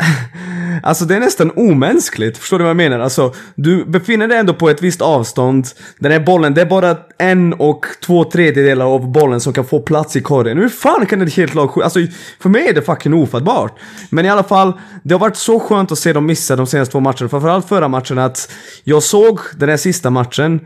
Alltså 0.82 1.04
det 1.04 1.16
är 1.16 1.20
nästan 1.20 1.52
omänskligt, 1.56 2.38
förstår 2.38 2.58
du 2.58 2.64
vad 2.64 2.70
jag 2.70 2.76
menar? 2.76 2.98
Alltså, 2.98 3.34
du 3.54 3.84
befinner 3.84 4.28
dig 4.28 4.38
ändå 4.38 4.54
på 4.54 4.70
ett 4.70 4.82
visst 4.82 5.02
avstånd. 5.02 5.66
Den 5.98 6.12
här 6.12 6.20
bollen, 6.20 6.54
det 6.54 6.60
är 6.60 6.66
bara 6.66 6.96
en 7.18 7.52
och 7.52 7.86
två 8.02 8.24
tredjedelar 8.24 8.86
av 8.86 9.12
bollen 9.12 9.40
som 9.40 9.52
kan 9.52 9.64
få 9.64 9.80
plats 9.80 10.16
i 10.16 10.20
korgen. 10.20 10.58
Hur 10.58 10.68
fan 10.68 11.06
kan 11.06 11.22
ett 11.22 11.34
helt 11.34 11.54
lag 11.54 11.82
Alltså, 11.82 12.00
för 12.40 12.48
mig 12.48 12.68
är 12.68 12.74
det 12.74 12.82
fucking 12.82 13.14
ofattbart. 13.14 13.78
Men 14.10 14.26
i 14.26 14.28
alla 14.28 14.42
fall, 14.42 14.72
det 15.02 15.14
har 15.14 15.20
varit 15.20 15.36
så 15.36 15.60
skönt 15.60 15.92
att 15.92 15.98
se 15.98 16.12
dem 16.12 16.26
missa 16.26 16.56
de 16.56 16.66
senaste 16.66 16.92
två 16.92 17.00
matcherna. 17.00 17.28
Framförallt 17.28 17.68
förra 17.68 17.88
matchen 17.88 18.18
att 18.18 18.52
jag 18.84 19.02
såg 19.02 19.40
den 19.56 19.68
här 19.68 19.76
sista 19.76 20.10
matchen 20.10 20.60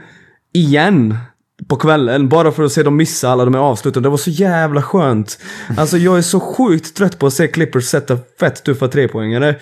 igen 0.52 1.18
på 1.68 1.76
kvällen 1.76 2.28
bara 2.28 2.52
för 2.52 2.62
att 2.62 2.72
se 2.72 2.82
dem 2.82 2.96
missa 2.96 3.30
alla 3.30 3.44
de 3.44 3.54
här 3.54 3.60
avsluten. 3.60 4.02
Det 4.02 4.08
var 4.08 4.16
så 4.16 4.30
jävla 4.30 4.82
skönt. 4.82 5.38
Alltså 5.76 5.98
jag 5.98 6.18
är 6.18 6.22
så 6.22 6.40
sjukt 6.40 6.96
trött 6.96 7.18
på 7.18 7.26
att 7.26 7.32
se 7.32 7.48
Clippers 7.48 7.84
sätta 7.84 8.18
fett 8.40 8.64
tuffa 8.64 8.88
trepoängare. 8.88 9.56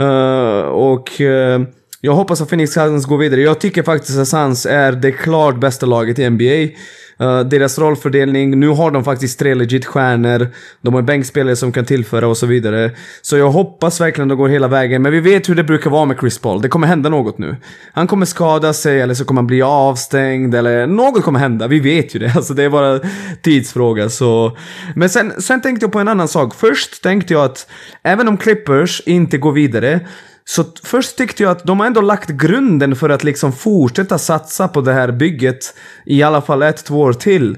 Uh, 0.00 0.68
och 0.68 1.20
uh, 1.20 1.66
jag 2.00 2.12
hoppas 2.14 2.40
att 2.40 2.48
Phoenix 2.48 2.72
Suns 2.72 3.06
går 3.06 3.18
vidare. 3.18 3.40
Jag 3.40 3.60
tycker 3.60 3.82
faktiskt 3.82 4.18
att 4.18 4.28
Suns 4.28 4.66
är 4.66 4.92
det 4.92 5.12
klart 5.12 5.60
bästa 5.60 5.86
laget 5.86 6.18
i 6.18 6.30
NBA. 6.30 6.78
Uh, 7.22 7.40
deras 7.40 7.78
rollfördelning, 7.78 8.60
nu 8.60 8.68
har 8.68 8.90
de 8.90 9.04
faktiskt 9.04 9.38
tre 9.38 9.54
legit 9.54 9.86
stjärnor. 9.86 10.48
De 10.80 10.94
har 10.94 11.02
bänkspelare 11.02 11.56
som 11.56 11.72
kan 11.72 11.84
tillföra 11.84 12.28
och 12.28 12.36
så 12.36 12.46
vidare. 12.46 12.90
Så 13.22 13.36
jag 13.36 13.50
hoppas 13.50 14.00
verkligen 14.00 14.28
de 14.28 14.38
går 14.38 14.48
hela 14.48 14.68
vägen. 14.68 15.02
Men 15.02 15.12
vi 15.12 15.20
vet 15.20 15.48
hur 15.48 15.54
det 15.54 15.64
brukar 15.64 15.90
vara 15.90 16.04
med 16.04 16.18
Chris 16.20 16.38
Paul. 16.38 16.62
Det 16.62 16.68
kommer 16.68 16.86
hända 16.86 17.08
något 17.08 17.38
nu. 17.38 17.56
Han 17.92 18.06
kommer 18.06 18.26
skada 18.26 18.72
sig 18.72 19.00
eller 19.00 19.14
så 19.14 19.24
kommer 19.24 19.38
han 19.38 19.46
bli 19.46 19.62
avstängd 19.62 20.54
eller 20.54 20.86
något 20.86 21.22
kommer 21.22 21.40
hända. 21.40 21.66
Vi 21.66 21.80
vet 21.80 22.14
ju 22.14 22.18
det. 22.18 22.32
Alltså 22.38 22.54
det 22.54 22.62
är 22.62 22.70
bara 22.70 23.00
tidsfråga 23.42 24.08
så. 24.08 24.56
Men 24.94 25.08
sen, 25.08 25.32
sen 25.38 25.60
tänkte 25.60 25.84
jag 25.84 25.92
på 25.92 25.98
en 25.98 26.08
annan 26.08 26.28
sak. 26.28 26.54
Först 26.54 27.02
tänkte 27.02 27.32
jag 27.34 27.44
att 27.44 27.70
även 28.02 28.28
om 28.28 28.36
Clippers 28.36 29.02
inte 29.06 29.38
går 29.38 29.52
vidare 29.52 30.00
så 30.48 30.64
först 30.82 31.16
tyckte 31.16 31.42
jag 31.42 31.52
att 31.52 31.64
de 31.64 31.80
har 31.80 31.86
ändå 31.86 32.00
lagt 32.00 32.30
grunden 32.30 32.96
för 32.96 33.08
att 33.08 33.24
liksom 33.24 33.52
fortsätta 33.52 34.18
satsa 34.18 34.68
på 34.68 34.80
det 34.80 34.92
här 34.92 35.12
bygget 35.12 35.74
i 36.06 36.22
alla 36.22 36.42
fall 36.42 36.62
ett, 36.62 36.84
två 36.84 37.00
år 37.00 37.12
till. 37.12 37.56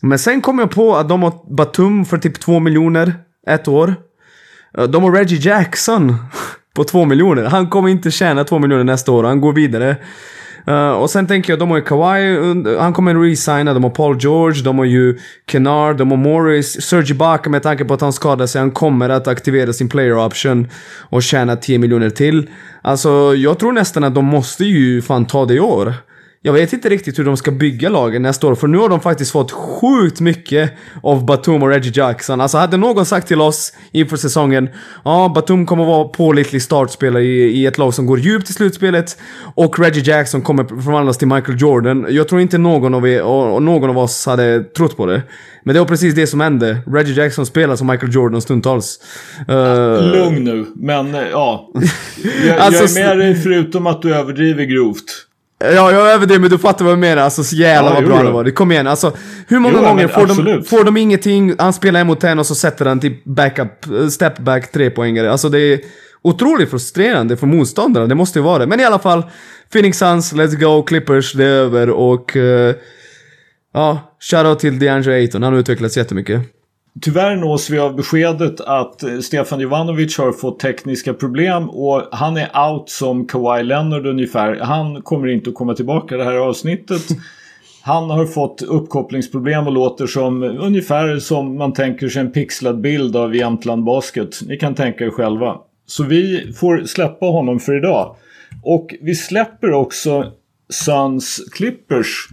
Men 0.00 0.18
sen 0.18 0.40
kom 0.40 0.58
jag 0.58 0.70
på 0.70 0.96
att 0.96 1.08
de 1.08 1.22
har 1.22 1.56
Batum 1.56 2.04
för 2.04 2.18
typ 2.18 2.40
två 2.40 2.60
miljoner 2.60 3.14
ett 3.46 3.68
år. 3.68 3.94
Eh, 4.78 4.84
de 4.84 5.02
har 5.02 5.12
Reggie 5.12 5.38
Jackson 5.38 6.16
på 6.74 6.84
två 6.84 7.04
miljoner. 7.04 7.44
Han 7.44 7.68
kommer 7.70 7.88
inte 7.88 8.10
tjäna 8.10 8.44
två 8.44 8.58
miljoner 8.58 8.84
nästa 8.84 9.12
år. 9.12 9.24
Han 9.24 9.40
går 9.40 9.52
vidare. 9.52 9.96
Uh, 10.68 10.90
och 10.90 11.10
sen 11.10 11.26
tänker 11.26 11.52
jag, 11.52 11.60
de 11.60 11.70
har 11.70 11.76
ju 11.76 11.84
Kawhi, 11.84 12.36
han 12.78 12.92
kommer 12.92 13.14
resigna, 13.14 13.74
de 13.74 13.82
har 13.84 13.90
Paul 13.90 14.18
George, 14.20 14.62
de 14.62 14.78
har 14.78 14.84
ju 14.84 15.18
Kennard, 15.50 15.96
de 15.96 16.10
har 16.10 16.18
Morris, 16.18 16.82
Serge 16.82 17.10
Ibaka 17.10 17.50
med 17.50 17.62
tanke 17.62 17.84
på 17.84 17.94
att 17.94 18.00
han 18.00 18.12
skadar 18.12 18.46
sig, 18.46 18.60
han 18.60 18.70
kommer 18.70 19.08
att 19.08 19.28
aktivera 19.28 19.72
sin 19.72 19.88
player 19.88 20.26
option 20.26 20.68
och 21.00 21.22
tjäna 21.22 21.56
10 21.56 21.78
miljoner 21.78 22.10
till. 22.10 22.50
Alltså, 22.82 23.34
jag 23.34 23.58
tror 23.58 23.72
nästan 23.72 24.04
att 24.04 24.14
de 24.14 24.24
måste 24.24 24.64
ju 24.64 25.02
fan 25.02 25.26
ta 25.26 25.44
det 25.44 25.54
i 25.54 25.60
år. 25.60 25.94
Jag 26.44 26.52
vet 26.52 26.72
inte 26.72 26.88
riktigt 26.88 27.18
hur 27.18 27.24
de 27.24 27.36
ska 27.36 27.50
bygga 27.50 27.88
lagen 27.88 28.22
nästa 28.22 28.46
år, 28.46 28.54
för 28.54 28.66
nu 28.68 28.78
har 28.78 28.88
de 28.88 29.00
faktiskt 29.00 29.32
fått 29.32 29.50
sjukt 29.50 30.20
mycket 30.20 30.72
av 31.02 31.26
Batum 31.26 31.62
och 31.62 31.68
Reggie 31.68 31.92
Jackson. 31.94 32.40
Alltså 32.40 32.58
hade 32.58 32.76
någon 32.76 33.06
sagt 33.06 33.28
till 33.28 33.40
oss 33.40 33.72
inför 33.92 34.16
säsongen, 34.16 34.68
ja 35.04 35.32
Batum 35.34 35.66
kommer 35.66 35.84
vara 35.84 36.04
pålitlig 36.04 36.62
startspelare 36.62 37.24
i, 37.24 37.60
i 37.60 37.66
ett 37.66 37.78
lag 37.78 37.94
som 37.94 38.06
går 38.06 38.18
djupt 38.18 38.50
i 38.50 38.52
slutspelet 38.52 39.18
och 39.54 39.78
Reggie 39.78 40.02
Jackson 40.02 40.42
kommer 40.42 40.64
förvandlas 40.64 41.18
till 41.18 41.28
Michael 41.28 41.60
Jordan. 41.60 42.06
Jag 42.08 42.28
tror 42.28 42.40
inte 42.40 42.58
någon 42.58 42.94
av, 42.94 43.08
er, 43.08 43.22
och, 43.22 43.62
någon 43.62 43.90
av 43.90 43.98
oss 43.98 44.26
hade 44.26 44.64
trott 44.64 44.96
på 44.96 45.06
det. 45.06 45.22
Men 45.64 45.74
det 45.74 45.80
var 45.80 45.86
precis 45.86 46.14
det 46.14 46.26
som 46.26 46.40
hände. 46.40 46.78
Reggie 46.86 47.14
Jackson 47.14 47.46
spelar 47.46 47.76
som 47.76 47.86
Michael 47.86 48.14
Jordan 48.14 48.42
stundtals. 48.42 48.98
Uh... 49.50 50.12
Lugn 50.12 50.44
nu, 50.44 50.66
men 50.74 51.14
ja. 51.14 51.70
Jag, 52.46 52.58
alltså, 52.58 53.00
jag 53.00 53.10
är 53.10 53.16
med 53.16 53.26
dig 53.26 53.34
förutom 53.34 53.86
att 53.86 54.02
du 54.02 54.14
överdriver 54.14 54.64
grovt. 54.64 55.26
Ja, 55.64 55.92
jag 55.92 56.12
överdriver 56.12 56.40
men 56.40 56.50
du 56.50 56.58
fattar 56.58 56.84
vad 56.84 56.92
jag 56.92 56.98
menar. 56.98 57.22
Alltså 57.22 57.44
så 57.44 57.56
jävla 57.56 57.90
ja, 57.90 57.94
vad 57.94 58.04
bra 58.04 58.22
det 58.22 58.30
var. 58.30 58.50
Kom 58.50 58.72
igen, 58.72 58.86
alltså. 58.86 59.16
Hur 59.48 59.58
många 59.58 59.78
jo, 59.78 59.84
gånger 59.84 60.08
får 60.08 60.26
de, 60.26 60.64
får 60.64 60.84
de 60.84 60.96
ingenting, 60.96 61.54
han 61.58 61.72
spelar 61.72 62.00
en 62.00 62.06
mot 62.06 62.24
en 62.24 62.38
och 62.38 62.46
så 62.46 62.54
sätter 62.54 62.84
han 62.86 63.00
till 63.00 63.16
backup, 63.24 63.86
step 64.10 64.38
back 64.38 64.72
trepoängare. 64.72 65.32
Alltså 65.32 65.48
det 65.48 65.60
är 65.60 65.80
otroligt 66.22 66.70
frustrerande 66.70 67.36
för 67.36 67.46
motståndarna, 67.46 68.06
det 68.06 68.14
måste 68.14 68.38
ju 68.38 68.42
vara 68.42 68.58
det. 68.58 68.66
Men 68.66 68.80
i 68.80 68.84
alla 68.84 68.98
fall, 68.98 69.24
Phoenix 69.72 69.98
Suns, 69.98 70.32
let's 70.32 70.60
go, 70.60 70.82
Clippers, 70.82 71.32
det 71.32 71.44
är 71.44 71.48
över 71.48 71.90
och... 71.90 72.36
Uh, 72.36 72.74
ja, 73.74 74.16
shoutout 74.20 74.58
till 74.58 74.78
DeAndre 74.78 75.14
Ayton, 75.14 75.42
han 75.42 75.52
har 75.52 75.60
utvecklats 75.60 75.96
jättemycket. 75.96 76.42
Tyvärr 77.00 77.36
nås 77.36 77.70
vi 77.70 77.78
av 77.78 77.96
beskedet 77.96 78.60
att 78.60 79.02
eh, 79.02 79.18
Stefan 79.18 79.60
Jovanovic 79.60 80.18
har 80.18 80.32
fått 80.32 80.60
tekniska 80.60 81.14
problem 81.14 81.70
och 81.70 82.02
han 82.12 82.36
är 82.36 82.70
out 82.70 82.90
som 82.90 83.26
Kawhi 83.26 83.62
Leonard 83.62 84.06
ungefär. 84.06 84.60
Han 84.60 85.02
kommer 85.02 85.28
inte 85.28 85.50
att 85.50 85.56
komma 85.56 85.74
tillbaka 85.74 86.16
det 86.16 86.24
här 86.24 86.36
avsnittet. 86.36 87.02
Han 87.84 88.10
har 88.10 88.26
fått 88.26 88.62
uppkopplingsproblem 88.62 89.66
och 89.66 89.72
låter 89.72 90.06
som 90.06 90.42
ungefär 90.42 91.18
som 91.18 91.58
man 91.58 91.72
tänker 91.72 92.08
sig 92.08 92.20
en 92.20 92.32
pixlad 92.32 92.80
bild 92.80 93.16
av 93.16 93.36
Jämtland 93.36 93.84
Basket. 93.84 94.40
Ni 94.46 94.56
kan 94.56 94.74
tänka 94.74 95.04
er 95.04 95.10
själva. 95.10 95.56
Så 95.86 96.04
vi 96.04 96.52
får 96.52 96.84
släppa 96.84 97.26
honom 97.26 97.60
för 97.60 97.76
idag. 97.76 98.16
Och 98.62 98.94
vi 99.00 99.14
släpper 99.14 99.72
också 99.72 100.32
Suns 100.68 101.40
Clippers 101.52 102.28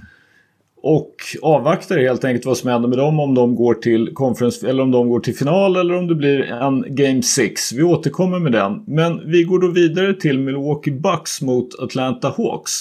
och 0.82 1.16
avvaktar 1.42 1.98
helt 1.98 2.24
enkelt 2.24 2.46
vad 2.46 2.58
som 2.58 2.70
händer 2.70 2.90
med 2.90 2.98
dem 2.98 3.20
om 3.20 3.36
de 3.36 3.56
går 3.56 3.74
till 3.74 4.14
conference 4.14 4.70
eller 4.70 4.84
om 4.84 4.92
de 4.92 5.10
går 5.10 5.20
till 5.20 5.36
final 5.36 5.76
eller 5.76 5.96
om 5.96 6.08
det 6.08 6.16
blir 6.16 6.42
en 6.42 6.86
Game 6.88 7.22
6. 7.22 7.74
Vi 7.74 7.84
återkommer 7.84 8.40
med 8.40 8.52
den. 8.52 8.84
Men 8.88 9.32
vi 9.32 9.44
går 9.44 9.60
då 9.60 9.68
vidare 9.68 10.14
till 10.14 10.40
Milwaukee 10.40 10.92
Bucks 10.92 11.42
mot 11.42 11.80
Atlanta 11.80 12.34
Hawks. 12.38 12.72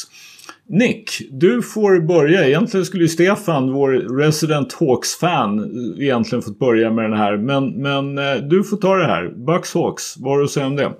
Nick, 0.70 1.10
du 1.30 1.62
får 1.62 2.00
börja. 2.00 2.46
Egentligen 2.48 2.86
skulle 2.86 3.02
ju 3.02 3.08
Stefan, 3.08 3.72
vår 3.72 3.90
resident 4.18 4.72
Hawks-fan, 4.72 5.70
egentligen 5.98 6.42
fått 6.42 6.58
börja 6.58 6.90
med 6.90 7.04
den 7.04 7.18
här. 7.18 7.36
Men, 7.36 7.68
men 7.68 8.18
eh, 8.18 8.36
du 8.36 8.64
får 8.64 8.76
ta 8.76 8.96
det 8.96 9.06
här. 9.06 9.32
Bucks 9.36 9.74
Hawks, 9.74 10.16
vad 10.18 10.32
har 10.32 10.38
du 10.38 10.44
att 10.44 10.50
säga 10.50 10.66
om 10.66 10.76
det? 10.76 10.92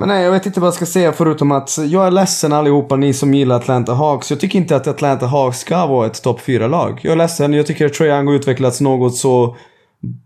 Men 0.00 0.08
nej, 0.08 0.24
jag 0.24 0.32
vet 0.32 0.46
inte 0.46 0.60
vad 0.60 0.66
jag 0.66 0.74
ska 0.74 0.86
säga 0.86 1.12
förutom 1.12 1.52
att 1.52 1.78
jag 1.78 2.06
är 2.06 2.10
ledsen 2.10 2.52
allihopa 2.52 2.96
ni 2.96 3.12
som 3.12 3.34
gillar 3.34 3.56
Atlanta 3.56 3.94
Hawks. 3.94 4.30
Jag 4.30 4.40
tycker 4.40 4.58
inte 4.58 4.76
att 4.76 4.86
Atlanta 4.86 5.26
Hawks 5.26 5.58
ska 5.58 5.86
vara 5.86 6.06
ett 6.06 6.22
topp 6.22 6.40
4-lag. 6.40 7.00
Jag 7.02 7.12
är 7.12 7.16
ledsen, 7.16 7.52
jag 7.52 7.66
tycker 7.66 7.86
att 7.86 7.94
Trae 7.94 8.08
Young 8.08 8.26
har 8.26 8.34
utvecklats 8.34 8.80
något 8.80 9.16
så 9.16 9.56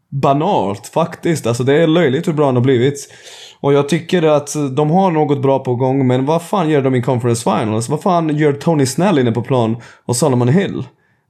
banalt 0.09 0.87
faktiskt. 0.87 1.47
Alltså 1.47 1.63
det 1.63 1.83
är 1.83 1.87
löjligt 1.87 2.29
hur 2.29 2.33
bra 2.33 2.47
han 2.47 2.57
har 2.57 2.63
blivit. 2.63 3.09
Och 3.61 3.73
jag 3.73 3.89
tycker 3.89 4.23
att 4.23 4.55
de 4.77 4.91
har 4.91 5.11
något 5.11 5.43
bra 5.43 5.59
på 5.59 5.75
gång, 5.75 6.07
men 6.07 6.27
vad 6.27 6.43
fan 6.43 6.71
gör 6.71 6.83
de 6.83 6.95
i 6.95 7.03
Conference 7.03 7.43
Finals? 7.43 7.89
Vad 7.89 8.03
fan 8.03 8.37
gör 8.37 8.53
Tony 8.53 8.87
Snell 8.87 9.19
inne 9.19 9.33
på 9.33 9.43
plan 9.43 9.77
och 10.07 10.17
Solomon 10.17 10.49
Hill? 10.49 10.85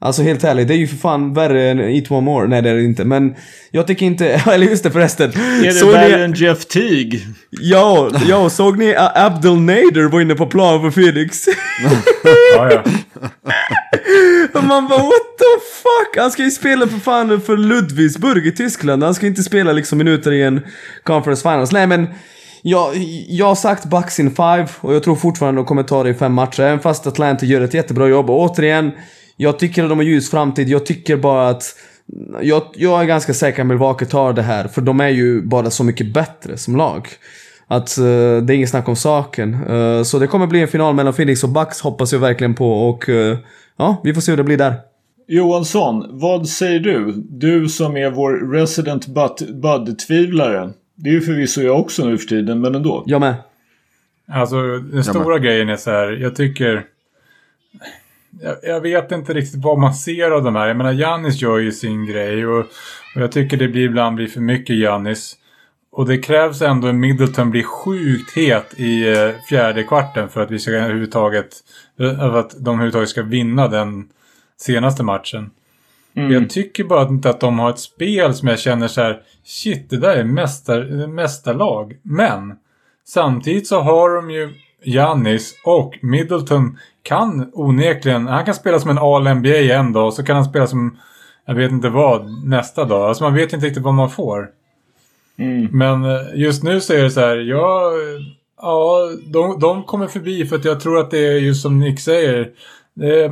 Alltså 0.04 0.23
helt 0.23 0.44
ärligt, 0.44 0.68
det 0.68 0.75
är 0.75 0.78
ju 0.78 0.87
för 0.87 0.96
fan 0.96 1.34
värre 1.34 1.70
än 1.70 1.80
Eat 1.80 2.11
One 2.11 2.20
More. 2.20 2.49
Nej 2.49 2.62
det 2.62 2.70
är 2.70 2.75
det 2.75 2.84
inte, 2.84 3.04
men 3.04 3.34
jag 3.70 3.87
tycker 3.87 4.06
inte... 4.06 4.26
Eller 4.46 4.66
just 4.66 4.82
det 4.82 4.90
förresten. 4.90 5.30
Är 5.30 5.64
det 5.64 5.73
såg 5.73 5.92
värre 5.92 6.16
ni... 6.16 6.23
än 6.23 6.32
Jeff 6.32 6.66
Teague? 6.66 7.20
Ja, 7.50 8.11
ja, 8.28 8.50
såg 8.50 8.78
ni 8.78 8.94
Abdel 9.14 9.61
Nader 9.61 10.08
var 10.08 10.20
inne 10.20 10.34
på 10.34 10.46
plan 10.46 10.80
för 10.80 11.02
Phoenix? 11.02 11.46
ja, 12.56 12.70
ja. 12.70 12.82
Man 14.62 14.88
bara 14.88 14.99
what 14.99 15.38
the 15.38 15.61
fuck? 15.82 16.16
Han 16.23 16.30
ska 16.30 16.42
ju 16.42 16.50
spela 16.50 16.87
för 16.87 16.99
fan 16.99 17.40
för 17.40 17.56
Ludwigsburg 17.56 18.46
i 18.46 18.52
Tyskland. 18.52 19.02
Han 19.02 19.14
ska 19.14 19.26
inte 19.26 19.42
spela 19.42 19.73
liksom 19.73 19.99
minuter 19.99 20.32
i 20.32 20.42
en 20.42 20.61
conference 21.02 21.42
finals. 21.42 21.73
Nej 21.73 21.87
men 21.87 22.06
jag, 22.62 22.96
jag 23.28 23.46
har 23.46 23.54
sagt 23.54 23.84
Bucks 23.84 24.20
in 24.20 24.30
five 24.30 24.66
och 24.80 24.94
jag 24.94 25.02
tror 25.02 25.16
fortfarande 25.16 25.61
de 25.61 25.66
kommer 25.66 25.82
ta 25.82 26.02
det 26.02 26.11
i 26.11 26.14
fem 26.14 26.32
matcher. 26.32 26.62
Även 26.62 26.80
fast 26.80 27.06
Atlanta 27.06 27.46
gör 27.46 27.61
ett 27.61 27.75
jättebra 27.75 28.08
jobb. 28.08 28.30
Och 28.30 28.40
återigen, 28.40 28.92
jag 29.36 29.58
tycker 29.58 29.82
att 29.82 29.88
de 29.88 29.98
har 29.98 30.04
ljus 30.04 30.30
framtid. 30.30 30.68
Jag 30.68 30.86
tycker 30.86 31.16
bara 31.16 31.48
att 31.48 31.76
jag, 32.42 32.62
jag 32.74 33.00
är 33.00 33.04
ganska 33.04 33.34
säker 33.34 33.62
att 33.62 33.66
Milwaukee 33.66 34.06
tar 34.06 34.32
det 34.32 34.42
här, 34.42 34.68
för 34.68 34.80
de 34.80 35.00
är 35.00 35.08
ju 35.08 35.42
bara 35.42 35.70
så 35.70 35.84
mycket 35.84 36.12
bättre 36.14 36.56
som 36.56 36.76
lag. 36.76 37.08
Att 37.66 37.98
uh, 37.98 38.04
det 38.42 38.52
är 38.52 38.56
inget 38.56 38.70
snack 38.70 38.88
om 38.88 38.96
saken. 38.96 39.54
Uh, 39.54 40.02
så 40.02 40.18
det 40.18 40.26
kommer 40.26 40.46
bli 40.46 40.60
en 40.60 40.68
final 40.68 40.94
mellan 40.94 41.12
Phoenix 41.12 41.44
och 41.44 41.50
Bucks 41.50 41.80
hoppas 41.80 42.12
jag 42.12 42.20
verkligen 42.20 42.54
på 42.54 42.88
och 42.88 43.08
uh, 43.08 43.38
ja, 43.76 44.00
vi 44.04 44.14
får 44.14 44.20
se 44.20 44.32
hur 44.32 44.36
det 44.36 44.44
blir 44.44 44.56
där. 44.56 44.74
Johansson, 45.28 46.06
vad 46.10 46.48
säger 46.48 46.80
du? 46.80 47.12
Du 47.16 47.68
som 47.68 47.96
är 47.96 48.10
vår 48.10 48.52
resident 48.52 49.06
Bud-tvivlare. 49.62 50.70
Det 50.94 51.08
är 51.08 51.12
ju 51.12 51.20
förvisso 51.20 51.60
jag 51.60 51.80
också 51.80 52.04
nu 52.04 52.18
för 52.18 52.26
tiden, 52.26 52.60
men 52.60 52.74
ändå. 52.74 53.04
Jag 53.06 53.20
med. 53.20 53.34
Alltså, 54.28 54.78
den 54.78 55.04
stora 55.04 55.38
grejen 55.38 55.68
är 55.68 55.76
så 55.76 55.90
här, 55.90 56.12
jag 56.22 56.36
tycker... 56.36 56.84
Jag, 58.40 58.56
jag, 58.62 58.80
vet 58.80 59.12
inte 59.12 59.34
riktigt 59.34 59.64
vad 59.64 59.78
man 59.78 59.94
ser 59.94 60.30
av 60.30 60.44
de 60.44 60.56
här. 60.56 60.68
Jag 60.68 60.76
menar, 60.76 60.92
Jannis 60.92 61.42
gör 61.42 61.58
ju 61.58 61.72
sin 61.72 62.06
grej 62.06 62.46
och, 62.46 62.58
och 63.14 63.22
jag 63.22 63.32
tycker 63.32 63.56
det 63.56 63.68
blir 63.68 63.84
ibland 63.84 64.16
blir 64.16 64.28
för 64.28 64.40
mycket 64.40 64.76
Jannis. 64.76 65.36
Och 65.92 66.06
det 66.06 66.18
krävs 66.18 66.62
ändå 66.62 66.88
att 66.88 66.94
Middleton 66.94 67.50
blir 67.50 67.62
sjukt 67.62 68.36
het 68.36 68.74
i 68.76 69.12
eh, 69.12 69.30
fjärde 69.48 69.82
kvarten 69.82 70.28
för 70.28 70.40
att 70.40 70.50
vi 70.50 70.58
ska 70.58 70.70
överhuvudtaget, 70.70 71.48
för 71.96 72.38
att 72.38 72.50
de 72.50 72.74
överhuvudtaget 72.74 73.08
ska 73.08 73.22
vinna 73.22 73.68
den 73.68 74.08
senaste 74.56 75.02
matchen. 75.02 75.50
Mm. 76.16 76.32
Jag 76.32 76.50
tycker 76.50 76.84
bara 76.84 77.08
inte 77.08 77.30
att 77.30 77.40
de 77.40 77.58
har 77.58 77.70
ett 77.70 77.78
spel 77.78 78.34
som 78.34 78.48
jag 78.48 78.58
känner 78.58 78.88
så 78.88 79.00
här, 79.00 79.20
shit 79.44 79.90
det 79.90 79.96
där 79.96 80.16
är 80.16 80.24
mästar, 80.24 81.06
mästarlag. 81.06 81.96
Men 82.02 82.56
samtidigt 83.06 83.66
så 83.66 83.80
har 83.80 84.16
de 84.16 84.30
ju 84.30 84.54
Jannis 84.84 85.54
och 85.64 85.98
Middleton 86.02 86.78
kan 87.04 87.50
onekligen, 87.52 88.26
han 88.26 88.44
kan 88.44 88.54
spela 88.54 88.80
som 88.80 88.90
en 88.90 88.99
All-NBA 88.99 89.75
en 89.75 89.92
dag 89.92 90.06
och 90.06 90.14
så 90.14 90.25
kan 90.25 90.37
han 90.37 90.44
spela 90.44 90.66
som, 90.66 90.99
jag 91.46 91.54
vet 91.54 91.73
inte 91.73 91.88
vad, 91.88 92.44
nästa 92.44 92.84
dag. 92.84 93.08
Alltså 93.08 93.25
man 93.25 93.34
vet 93.34 93.52
inte 93.52 93.66
riktigt 93.66 93.82
vad 93.82 93.94
man 93.94 94.11
får. 94.11 94.49
Mm. 95.37 95.68
Men 95.73 96.04
eh, 96.04 96.20
just 96.34 96.62
nu 96.62 96.80
så 96.80 96.92
är 96.92 97.02
det 97.02 97.11
så 97.11 97.20
här, 97.20 97.37
ja, 97.37 97.92
ja 98.56 98.99
de, 99.32 99.61
de 99.61 99.84
kommer 99.84 100.06
förbi 100.06 100.46
för 100.46 100.56
att 100.56 100.64
jag 100.64 100.80
tror 100.80 100.99
att 100.99 101.10
det 101.10 101.26
är 101.26 101.32
just 101.32 101.62
som 101.62 101.78
Nick 101.78 102.00
säger. 102.00 102.50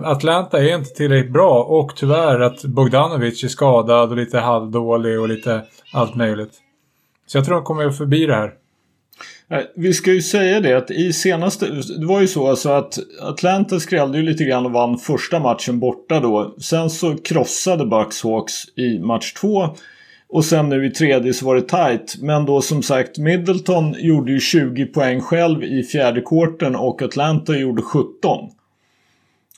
Atlanta 0.02 0.62
är 0.62 0.74
inte 0.74 0.90
tillräckligt 0.90 1.32
bra 1.32 1.62
och 1.62 1.96
tyvärr 1.96 2.40
att 2.40 2.64
Bogdanovic 2.64 3.44
är 3.44 3.48
skadad 3.48 4.10
och 4.10 4.16
lite 4.16 4.38
halvdålig 4.38 5.20
och 5.20 5.28
lite 5.28 5.62
allt 5.92 6.14
möjligt. 6.14 6.52
Så 7.26 7.38
jag 7.38 7.44
tror 7.44 7.54
de 7.54 7.64
kommer 7.64 7.90
förbi 7.90 8.26
det 8.26 8.34
här. 8.34 8.52
Eh, 9.48 9.60
vi 9.74 9.92
ska 9.92 10.12
ju 10.12 10.22
säga 10.22 10.60
det 10.60 10.74
att 10.74 10.90
i 10.90 11.12
senaste... 11.12 11.66
Det 11.98 12.06
var 12.06 12.20
ju 12.20 12.26
så 12.26 12.48
alltså 12.48 12.68
att 12.68 12.98
Atlanta 13.20 13.80
skrällde 13.80 14.18
ju 14.18 14.24
lite 14.24 14.44
grann 14.44 14.66
och 14.66 14.72
vann 14.72 14.98
första 14.98 15.40
matchen 15.40 15.78
borta 15.78 16.20
då. 16.20 16.54
Sen 16.58 16.90
så 16.90 17.16
krossade 17.16 17.86
Bucks 17.86 18.22
Hawks 18.22 18.54
i 18.76 18.98
match 18.98 19.32
två. 19.32 19.76
Och 20.28 20.44
sen 20.44 20.68
nu 20.68 20.86
i 20.86 20.90
tredje 20.90 21.34
så 21.34 21.46
var 21.46 21.54
det 21.54 21.62
tight. 21.62 22.16
Men 22.20 22.44
då 22.44 22.62
som 22.62 22.82
sagt 22.82 23.18
Middleton 23.18 23.94
gjorde 23.98 24.32
ju 24.32 24.40
20 24.40 24.86
poäng 24.86 25.20
själv 25.20 25.64
i 25.64 25.82
fjärde 25.82 26.20
korten 26.20 26.76
och 26.76 27.02
Atlanta 27.02 27.56
gjorde 27.56 27.82
17. 27.82 28.50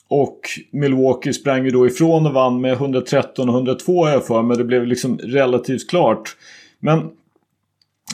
Och 0.07 0.39
Milwaukee 0.71 1.33
sprang 1.33 1.65
ju 1.65 1.71
då 1.71 1.87
ifrån 1.87 2.25
och 2.25 2.33
vann 2.33 2.61
med 2.61 2.77
113-102 2.77 4.03
har 4.03 4.09
jag 4.09 4.27
för 4.27 4.41
men 4.41 4.57
det 4.57 4.63
blev 4.63 4.87
liksom 4.87 5.17
relativt 5.17 5.89
klart. 5.89 6.35
Men 6.79 7.09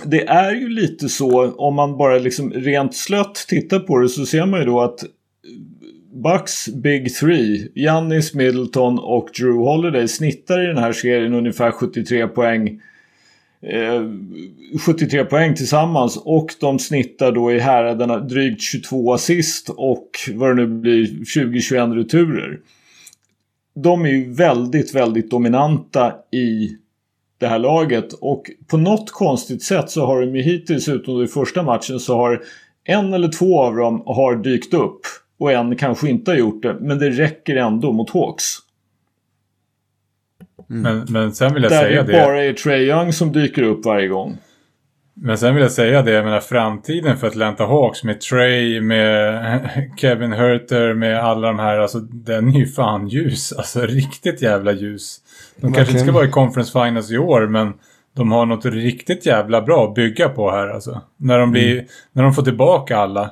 det 0.06 0.28
är 0.28 0.52
ju 0.52 0.70
lite 0.70 1.10
så 1.10 1.52
om 1.52 1.76
man 1.76 1.98
bara 1.98 2.18
liksom 2.18 2.54
rent 2.54 2.96
slött 2.96 3.36
tittar 3.48 3.80
på 3.80 3.98
det 3.98 4.10
så 4.10 4.26
ser 4.26 4.46
man 4.46 4.60
ju 4.60 4.66
då 4.66 4.82
att 4.82 5.04
Bucks 6.14 6.68
Big 6.68 7.16
Three, 7.16 7.72
Giannis, 7.76 8.34
Middleton 8.34 9.00
och 9.00 9.30
Drew 9.40 9.58
Holiday 9.58 10.08
snittar 10.08 10.64
i 10.64 10.68
den 10.68 10.78
här 10.78 10.94
serien 10.94 11.34
ungefär 11.34 11.72
73 11.72 12.28
poäng. 12.28 12.82
Eh, 13.62 14.02
73 14.86 15.26
poäng 15.26 15.56
tillsammans 15.56 16.18
och 16.18 16.56
de 16.60 16.80
snittar 16.80 17.32
då 17.32 17.52
i 17.52 17.60
häraderna 17.60 18.20
drygt 18.20 18.62
22 18.62 19.14
assist 19.14 19.70
och 19.70 20.10
vad 20.34 20.50
det 20.50 20.56
nu 20.56 20.68
blir 20.68 21.06
20-21 21.06 21.96
returer. 21.96 22.60
De 23.76 24.06
är 24.06 24.10
ju 24.10 24.34
väldigt, 24.34 24.96
väldigt 24.96 25.32
dominanta 25.32 26.14
i 26.32 26.78
det 27.42 27.48
här 27.48 27.60
laget 27.60 28.14
och 28.14 28.52
på 28.68 28.78
något 28.78 29.12
konstigt 29.12 29.64
sätt 29.64 29.90
så 29.90 30.06
har 30.06 30.22
de 30.22 30.36
ju 30.36 30.42
hittills, 30.42 30.90
utom 30.90 31.24
i 31.24 31.28
första 31.28 31.64
matchen, 31.64 32.00
så 32.00 32.16
har 32.16 32.42
en 32.84 33.14
eller 33.14 33.28
två 33.28 33.62
av 33.62 33.76
dem 33.76 34.04
har 34.06 34.36
dykt 34.36 34.74
upp 34.74 35.02
och 35.40 35.52
en 35.52 35.76
kanske 35.76 36.10
inte 36.10 36.32
har 36.32 36.36
gjort 36.36 36.64
det. 36.64 36.78
Men 36.80 37.00
det 37.00 37.10
räcker 37.10 37.56
ändå 37.56 37.92
mot 37.92 38.10
Hawks. 38.10 38.46
Mm. 40.70 40.82
Men, 40.82 41.06
men 41.10 41.32
sen 41.34 41.54
vill 41.54 41.64
jag 41.64 41.72
Där 41.72 41.82
säga 41.82 42.04
det. 42.04 42.12
Där 42.12 42.20
det 42.20 42.26
bara 42.26 42.44
är 42.44 42.54
Trey 42.54 42.88
Young 42.88 43.14
som 43.14 43.32
dyker 43.32 43.64
upp 43.64 43.86
varje 43.86 44.08
gång. 44.08 44.38
Men 45.14 45.38
sen 45.38 45.54
vill 45.54 45.64
jag 45.64 45.72
säga 45.72 46.02
det, 46.02 46.12
jag 46.12 46.26
menar 46.26 46.40
framtiden 46.40 47.18
för 47.18 47.28
Atlanta 47.28 47.66
Hawks 47.66 48.04
med 48.04 48.22
Trey, 48.22 48.82
med 48.82 49.70
Kevin 49.98 50.34
Herter, 50.34 50.94
med 50.94 51.20
alla 51.20 51.48
de 51.48 51.60
här, 51.60 51.80
alltså 51.80 52.00
den 52.00 52.48
är 52.48 52.60
ju 52.60 52.68
fan 52.68 53.08
ljus. 53.08 53.54
Alltså 53.54 53.82
riktigt 53.82 54.42
jävla 54.42 54.72
ljus. 54.72 55.18
De 55.56 55.62
Verkligen. 55.62 55.74
kanske 55.74 55.92
inte 55.92 56.04
ska 56.04 56.12
vara 56.12 56.26
i 56.26 56.32
Conference 56.32 56.72
Finals 56.72 57.12
i 57.12 57.18
år, 57.18 57.48
men 57.48 57.74
de 58.16 58.32
har 58.32 58.46
något 58.46 58.66
riktigt 58.66 59.26
jävla 59.26 59.62
bra 59.62 59.88
att 59.88 59.96
bygga 59.96 60.30
på 60.30 60.52
här 60.52 60.68
alltså. 60.68 61.02
När 61.18 61.40
de, 61.40 61.52
blir, 61.52 61.74
mm. 61.74 61.86
när 62.12 62.24
de 62.24 62.34
får 62.34 62.44
tillbaka 62.44 62.98
alla. 62.98 63.32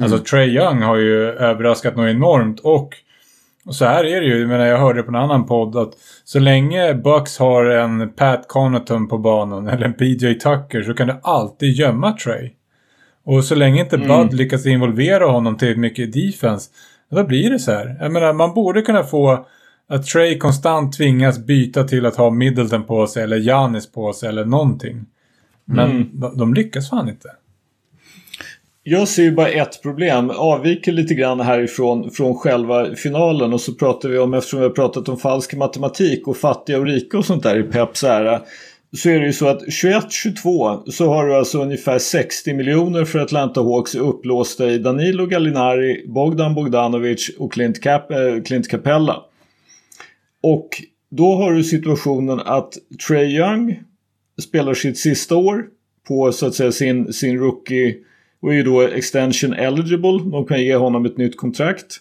Alltså 0.00 0.16
mm. 0.16 0.24
Trey 0.24 0.48
Young 0.48 0.82
har 0.82 0.96
ju 0.96 1.30
överraskat 1.30 1.96
något 1.96 2.08
enormt 2.08 2.60
och 2.60 2.94
och 3.68 3.74
så 3.74 3.84
här 3.84 4.04
är 4.04 4.20
det 4.20 4.26
ju, 4.26 4.40
jag 4.40 4.48
menar 4.48 4.66
jag 4.66 4.78
hörde 4.78 5.02
på 5.02 5.08
en 5.08 5.16
annan 5.16 5.46
podd 5.46 5.76
att 5.76 5.92
så 6.24 6.38
länge 6.38 6.94
Bucks 6.94 7.38
har 7.38 7.64
en 7.64 8.12
Pat 8.12 8.48
Connaughton 8.48 9.08
på 9.08 9.18
banan 9.18 9.68
eller 9.68 9.86
en 9.86 9.94
PJ 9.94 10.34
Tucker 10.34 10.82
så 10.82 10.94
kan 10.94 11.06
du 11.06 11.20
alltid 11.22 11.72
gömma 11.72 12.16
Trey. 12.16 12.50
Och 13.24 13.44
så 13.44 13.54
länge 13.54 13.80
inte 13.80 13.96
mm. 13.96 14.08
Bud 14.08 14.34
lyckas 14.34 14.66
involvera 14.66 15.26
honom 15.26 15.56
till 15.56 15.78
mycket 15.78 16.12
defense, 16.12 16.70
då 17.10 17.24
blir 17.24 17.50
det 17.50 17.58
så 17.58 17.72
här. 17.72 17.96
Jag 18.00 18.12
menar, 18.12 18.32
man 18.32 18.54
borde 18.54 18.82
kunna 18.82 19.02
få 19.02 19.46
att 19.88 20.06
Trey 20.06 20.38
konstant 20.38 20.96
tvingas 20.96 21.38
byta 21.38 21.84
till 21.84 22.06
att 22.06 22.16
ha 22.16 22.30
Middleton 22.30 22.84
på 22.84 23.06
sig 23.06 23.22
eller 23.22 23.36
Janis 23.36 23.92
på 23.92 24.12
sig 24.12 24.28
eller 24.28 24.44
någonting. 24.44 25.06
Men 25.64 25.90
mm. 25.90 26.10
de, 26.12 26.38
de 26.38 26.54
lyckas 26.54 26.90
fan 26.90 27.08
inte. 27.08 27.28
Jag 28.90 29.08
ser 29.08 29.22
ju 29.22 29.32
bara 29.32 29.48
ett 29.48 29.82
problem. 29.82 30.30
Avviker 30.30 30.92
lite 30.92 31.14
grann 31.14 31.40
härifrån 31.40 32.10
från 32.10 32.34
själva 32.34 32.94
finalen 32.94 33.52
och 33.52 33.60
så 33.60 33.74
pratar 33.74 34.08
vi 34.08 34.18
om, 34.18 34.34
eftersom 34.34 34.58
vi 34.58 34.66
har 34.66 34.72
pratat 34.72 35.08
om 35.08 35.18
falsk 35.18 35.54
matematik 35.54 36.28
och 36.28 36.36
fattiga 36.36 36.78
och 36.78 36.86
rika 36.86 37.18
och 37.18 37.24
sånt 37.24 37.42
där 37.42 37.58
i 37.58 37.62
Peps 37.62 38.04
ära. 38.04 38.42
Så 38.96 39.10
är 39.10 39.20
det 39.20 39.26
ju 39.26 39.32
så 39.32 39.48
att 39.48 39.62
21-22 39.62 40.90
så 40.90 41.08
har 41.08 41.26
du 41.26 41.34
alltså 41.34 41.62
ungefär 41.62 41.98
60 41.98 42.54
miljoner 42.54 43.04
för 43.04 43.18
Atlanta 43.18 43.60
Hawks 43.60 43.94
upplåsta 43.94 44.70
i 44.70 44.78
Danilo 44.78 45.26
Gallinari, 45.26 46.04
Bogdan 46.06 46.54
Bogdanovic 46.54 47.30
och 47.38 47.52
Clint, 47.52 47.82
Cap 47.82 48.10
äh, 48.10 48.42
Clint 48.44 48.68
Capella. 48.68 49.22
Och 50.42 50.68
då 51.10 51.34
har 51.34 51.52
du 51.52 51.64
situationen 51.64 52.40
att 52.40 52.74
Trey 53.08 53.36
Young 53.36 53.82
spelar 54.42 54.74
sitt 54.74 54.98
sista 54.98 55.36
år 55.36 55.64
på 56.08 56.32
så 56.32 56.46
att 56.46 56.54
säga 56.54 56.72
sin, 56.72 57.12
sin 57.12 57.38
rookie 57.38 57.94
och 58.42 58.52
är 58.52 58.56
ju 58.56 58.62
då 58.62 58.80
extension 58.82 59.52
eligible. 59.52 60.30
De 60.30 60.46
kan 60.46 60.62
ge 60.62 60.76
honom 60.76 61.06
ett 61.06 61.16
nytt 61.16 61.36
kontrakt. 61.36 62.00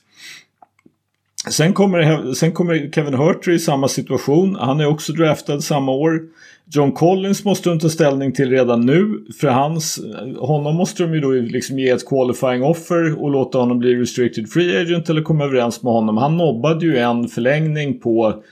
Sen 1.50 1.74
kommer, 1.74 2.34
sen 2.34 2.52
kommer 2.52 2.92
Kevin 2.92 3.14
Hurter 3.14 3.52
i 3.52 3.60
samma 3.60 3.88
situation. 3.88 4.56
Han 4.60 4.80
är 4.80 4.88
också 4.88 5.14
draftad 5.14 5.62
samma 5.62 5.92
år. 5.92 6.22
John 6.70 6.92
Collins 6.92 7.46
måste 7.46 7.70
de 7.70 7.80
ta 7.80 7.90
ställning 7.90 8.34
till 8.34 8.50
redan 8.50 8.86
nu. 8.86 9.26
För 9.42 9.48
hans, 9.48 10.00
honom 10.40 10.76
måste 10.76 11.04
de 11.04 11.14
ju 11.14 11.20
då 11.20 11.32
liksom 11.32 11.80
ge 11.80 11.90
ett 11.90 12.06
qualifying 12.06 12.64
offer 12.64 13.24
och 13.24 13.32
låta 13.32 13.58
honom 13.58 13.80
bli 13.80 13.96
restricted 13.96 14.50
free 14.50 14.82
agent 14.82 15.10
eller 15.10 15.22
komma 15.22 15.46
överens 15.46 15.84
med 15.84 15.94
honom. 15.94 16.18
Han 16.18 16.38
nobbade 16.38 16.86
ju 16.86 16.98
en 16.98 17.28
förlängning 17.28 18.00
på 18.00 18.44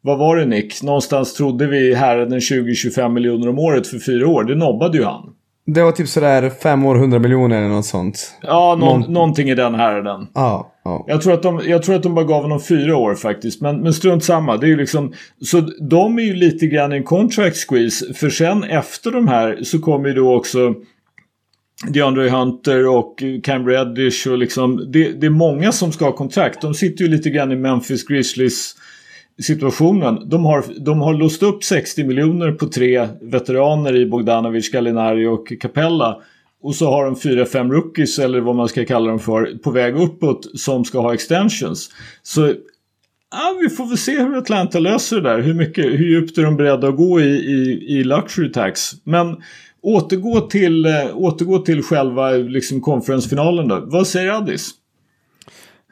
vad 0.00 0.18
var 0.18 0.36
det 0.36 0.44
Nick? 0.44 0.82
Någonstans 0.82 1.34
trodde 1.34 1.66
vi 1.66 1.94
herren 1.94 2.32
20-25 2.32 3.08
miljoner 3.08 3.48
om 3.48 3.58
året 3.58 3.86
för 3.86 3.98
fyra 3.98 4.28
år. 4.28 4.44
Det 4.44 4.54
nobbade 4.54 4.98
ju 4.98 5.04
han. 5.04 5.34
Det 5.66 5.82
var 5.82 5.92
typ 5.92 6.08
sådär 6.08 6.50
fem 6.50 6.84
år, 6.84 6.96
100 6.96 7.18
miljoner 7.18 7.58
eller 7.58 7.68
något 7.68 7.86
sånt. 7.86 8.38
Ja, 8.42 8.76
någon, 8.80 9.00
Någon... 9.00 9.12
någonting 9.12 9.50
i 9.50 9.54
den 9.54 9.74
härden. 9.74 10.26
Ja, 10.34 10.72
ja. 10.84 11.04
Jag, 11.08 11.22
tror 11.22 11.32
att 11.34 11.42
de, 11.42 11.60
jag 11.66 11.82
tror 11.82 11.96
att 11.96 12.02
de 12.02 12.14
bara 12.14 12.24
gav 12.24 12.42
honom 12.42 12.60
fyra 12.60 12.96
år 12.96 13.14
faktiskt. 13.14 13.60
Men, 13.60 13.80
men 13.80 13.94
strunt 13.94 14.24
samma. 14.24 14.56
Det 14.56 14.66
är 14.66 14.68
ju 14.68 14.76
liksom, 14.76 15.12
så 15.44 15.60
de 15.80 16.18
är 16.18 16.22
ju 16.22 16.34
lite 16.34 16.66
grann 16.66 16.92
i 16.92 16.96
en 16.96 17.04
contract 17.04 17.56
squeeze. 17.68 18.14
För 18.14 18.30
sen 18.30 18.64
efter 18.64 19.10
de 19.10 19.28
här 19.28 19.58
så 19.62 19.78
kommer 19.78 20.08
ju 20.08 20.14
då 20.14 20.34
också 20.34 20.74
DeAndre 21.88 22.28
Hunter 22.28 22.88
och 22.88 23.22
Cam 23.42 23.66
Reddish 23.66 24.26
och 24.28 24.38
liksom. 24.38 24.92
Det, 24.92 25.20
det 25.20 25.26
är 25.26 25.30
många 25.30 25.72
som 25.72 25.92
ska 25.92 26.04
ha 26.04 26.12
kontrakt. 26.12 26.60
De 26.60 26.74
sitter 26.74 27.04
ju 27.04 27.10
lite 27.10 27.30
grann 27.30 27.52
i 27.52 27.56
Memphis 27.56 28.04
Grizzlies 28.04 28.76
situationen. 29.42 30.28
De 30.28 30.44
har, 30.44 30.64
de 30.78 31.00
har 31.00 31.14
låst 31.14 31.42
upp 31.42 31.64
60 31.64 32.04
miljoner 32.04 32.52
på 32.52 32.66
tre 32.66 33.08
veteraner 33.20 33.96
i 33.96 34.06
Bogdanovic, 34.06 34.70
Gallinari 34.70 35.26
och 35.26 35.52
Capella. 35.60 36.16
Och 36.62 36.74
så 36.74 36.90
har 36.90 37.04
de 37.04 37.16
fyra, 37.16 37.46
fem 37.46 37.72
rookies 37.72 38.18
eller 38.18 38.40
vad 38.40 38.56
man 38.56 38.68
ska 38.68 38.84
kalla 38.84 39.10
dem 39.10 39.18
för 39.18 39.58
på 39.62 39.70
väg 39.70 39.96
uppåt 39.96 40.60
som 40.60 40.84
ska 40.84 41.00
ha 41.00 41.14
extensions. 41.14 41.90
Så 42.22 42.54
ja, 43.30 43.58
vi 43.62 43.68
får 43.68 43.86
väl 43.86 43.98
se 43.98 44.18
hur 44.18 44.36
Atlanta 44.36 44.78
löser 44.78 45.16
det 45.20 45.22
där. 45.22 45.40
Hur, 45.40 45.54
mycket, 45.54 45.84
hur 45.84 46.08
djupt 46.08 46.38
är 46.38 46.42
de 46.42 46.56
beredda 46.56 46.88
att 46.88 46.96
gå 46.96 47.20
i, 47.20 47.24
i, 47.24 47.84
i 47.88 48.04
luxury 48.04 48.52
tax. 48.52 48.90
Men 49.04 49.36
återgå 49.82 50.40
till, 50.40 50.86
eh, 50.86 50.92
återgå 51.14 51.58
till 51.58 51.82
själva 51.82 52.30
liksom, 52.30 52.80
konferensfinalen 52.80 53.68
då. 53.68 53.82
Vad 53.86 54.06
säger 54.06 54.32
Addis? 54.32 54.70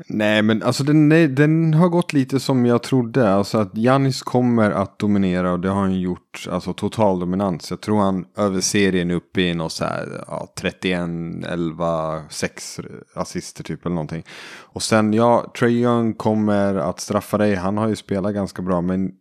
Nej, 0.07 0.43
men 0.43 0.63
alltså 0.63 0.85
den, 0.85 1.09
den 1.35 1.75
har 1.75 1.89
gått 1.89 2.13
lite 2.13 2.41
som 2.41 2.67
jag 2.67 2.83
trodde. 2.83 3.35
Alltså 3.35 3.59
att 3.59 3.77
Janis 3.77 4.23
kommer 4.23 4.71
att 4.71 4.99
dominera 4.99 5.53
och 5.53 5.61
det 5.61 5.69
har 5.69 5.81
han 5.81 6.01
gjort. 6.01 6.47
Alltså 6.51 6.73
total 6.73 7.21
dominans. 7.21 7.71
Jag 7.71 7.81
tror 7.81 8.01
han 8.01 8.25
över 8.37 8.61
serien 8.61 9.11
är 9.11 9.15
uppe 9.15 9.41
i 9.41 9.55
något 9.55 9.73
så 9.73 9.85
här 9.85 10.25
ja, 10.27 10.53
31, 10.61 11.01
11, 11.49 12.23
6 12.31 12.81
assister 13.15 13.65
typ 13.65 13.87
eller 13.87 13.95
någonting. 13.95 14.25
Och 14.61 14.83
sen 14.83 15.13
ja, 15.13 15.53
Trey 15.59 15.83
Young 15.83 16.15
kommer 16.15 16.75
att 16.75 17.01
straffa 17.01 17.39
dig. 17.39 17.55
Han 17.55 17.79
har 17.79 17.89
ju 17.89 17.97
spelat 17.97 18.35
ganska 18.35 18.63
bra 18.63 18.81
men 18.81 19.13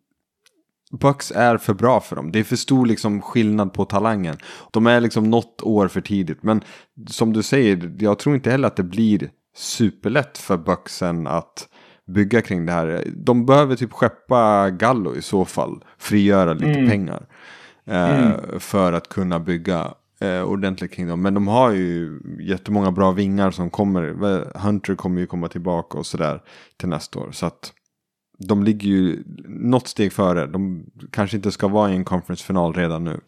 Bucks 0.91 1.31
är 1.35 1.57
för 1.57 1.73
bra 1.73 1.99
för 1.99 2.15
dem. 2.15 2.31
Det 2.31 2.39
är 2.39 2.43
för 2.43 2.55
stor 2.55 2.85
liksom 2.85 3.21
skillnad 3.21 3.73
på 3.73 3.85
talangen. 3.85 4.37
De 4.71 4.87
är 4.87 5.01
liksom 5.01 5.29
något 5.29 5.61
år 5.61 5.87
för 5.87 6.01
tidigt. 6.01 6.43
Men 6.43 6.61
som 7.07 7.33
du 7.33 7.43
säger, 7.43 7.95
jag 7.99 8.19
tror 8.19 8.35
inte 8.35 8.51
heller 8.51 8.67
att 8.67 8.75
det 8.75 8.83
blir 8.83 9.29
superlätt 9.55 10.37
för 10.37 10.57
Bucksen 10.57 11.27
att 11.27 11.67
bygga 12.07 12.41
kring 12.41 12.65
det 12.65 12.71
här. 12.71 13.03
De 13.15 13.45
behöver 13.45 13.75
typ 13.75 13.91
skeppa 13.91 14.69
Gallo 14.69 15.15
i 15.15 15.21
så 15.21 15.45
fall. 15.45 15.83
Frigöra 15.97 16.53
lite 16.53 16.79
mm. 16.79 16.89
pengar. 16.89 17.25
Eh, 17.85 18.19
mm. 18.19 18.59
För 18.59 18.93
att 18.93 19.09
kunna 19.09 19.39
bygga 19.39 19.93
eh, 20.19 20.41
ordentligt 20.41 20.91
kring 20.93 21.07
dem. 21.07 21.21
Men 21.21 21.33
de 21.33 21.47
har 21.47 21.71
ju 21.71 22.19
jättemånga 22.39 22.91
bra 22.91 23.11
vingar 23.11 23.51
som 23.51 23.69
kommer. 23.69 24.57
Hunter 24.59 24.95
kommer 24.95 25.21
ju 25.21 25.27
komma 25.27 25.47
tillbaka 25.47 25.97
och 25.97 26.05
sådär 26.05 26.41
till 26.77 26.89
nästa 26.89 27.19
år. 27.19 27.31
Så 27.31 27.45
att 27.45 27.73
de 28.37 28.63
ligger 28.63 28.89
ju 28.89 29.23
något 29.47 29.87
steg 29.87 30.13
före. 30.13 30.47
De 30.47 30.85
kanske 31.11 31.37
inte 31.37 31.51
ska 31.51 31.67
vara 31.67 31.91
i 31.91 31.95
en 31.95 32.05
conference-final 32.05 32.73
redan 32.73 33.03
nu. 33.03 33.19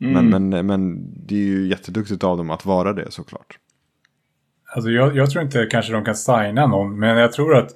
Mm. 0.00 0.28
Men, 0.28 0.48
men, 0.48 0.66
men 0.66 1.12
det 1.26 1.34
är 1.34 1.46
ju 1.46 1.68
jätteduktigt 1.68 2.24
av 2.24 2.36
dem 2.36 2.50
att 2.50 2.66
vara 2.66 2.92
det 2.92 3.10
såklart. 3.10 3.58
Alltså 4.74 4.90
jag, 4.90 5.16
jag, 5.16 5.30
tror 5.30 5.44
inte 5.44 5.66
kanske 5.70 5.92
de 5.92 6.04
kan 6.04 6.14
signa 6.14 6.66
någon, 6.66 6.98
men 6.98 7.16
jag 7.16 7.32
tror 7.32 7.56
att 7.56 7.70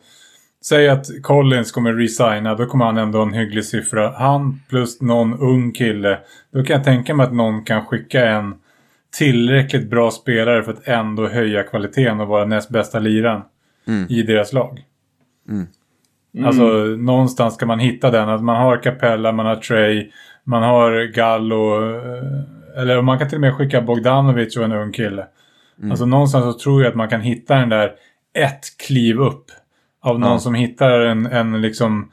Säg 0.60 0.88
att 0.88 1.06
Collins 1.22 1.72
kommer 1.72 1.92
resigna, 1.92 2.54
då 2.54 2.66
kommer 2.66 2.84
han 2.84 2.98
ändå 2.98 3.18
ha 3.18 3.26
en 3.26 3.34
hygglig 3.34 3.64
siffra. 3.64 4.12
Han 4.16 4.60
plus 4.68 5.00
någon 5.00 5.40
ung 5.40 5.72
kille. 5.72 6.18
Då 6.52 6.64
kan 6.64 6.76
jag 6.76 6.84
tänka 6.84 7.14
mig 7.14 7.26
att 7.26 7.32
någon 7.32 7.64
kan 7.64 7.86
skicka 7.86 8.28
en 8.28 8.54
tillräckligt 9.18 9.90
bra 9.90 10.10
spelare 10.10 10.62
för 10.62 10.72
att 10.72 10.88
ändå 10.88 11.28
höja 11.28 11.62
kvaliteten 11.62 12.20
och 12.20 12.28
vara 12.28 12.44
näst 12.44 12.70
bästa 12.70 12.98
liran 12.98 13.42
mm. 13.86 14.06
i 14.10 14.22
deras 14.22 14.52
lag. 14.52 14.84
Mm. 15.48 15.66
Mm. 16.34 16.46
Alltså 16.46 16.64
någonstans 16.96 17.54
ska 17.54 17.66
man 17.66 17.78
hitta 17.78 18.10
den. 18.10 18.28
Att 18.28 18.42
man 18.42 18.56
har 18.56 18.82
Capella, 18.82 19.32
man 19.32 19.46
har 19.46 19.56
Trey, 19.56 20.10
man 20.44 20.62
har 20.62 21.12
Gallo. 21.12 21.94
Eh, 21.94 22.82
eller 22.82 23.02
man 23.02 23.18
kan 23.18 23.28
till 23.28 23.36
och 23.36 23.40
med 23.40 23.54
skicka 23.54 23.80
Bogdanovic 23.80 24.56
och 24.56 24.64
en 24.64 24.72
ung 24.72 24.92
kille. 24.92 25.26
Mm. 25.78 25.90
Alltså 25.90 26.06
någonstans 26.06 26.44
så 26.44 26.60
tror 26.60 26.82
jag 26.82 26.90
att 26.90 26.96
man 26.96 27.08
kan 27.08 27.20
hitta 27.20 27.54
den 27.54 27.68
där 27.68 27.92
ett 28.34 28.76
kliv 28.86 29.20
upp. 29.20 29.44
Av 30.00 30.20
någon 30.20 30.32
ja. 30.32 30.38
som 30.38 30.54
hittar 30.54 31.00
en, 31.00 31.26
en 31.26 31.60
liksom... 31.60 32.10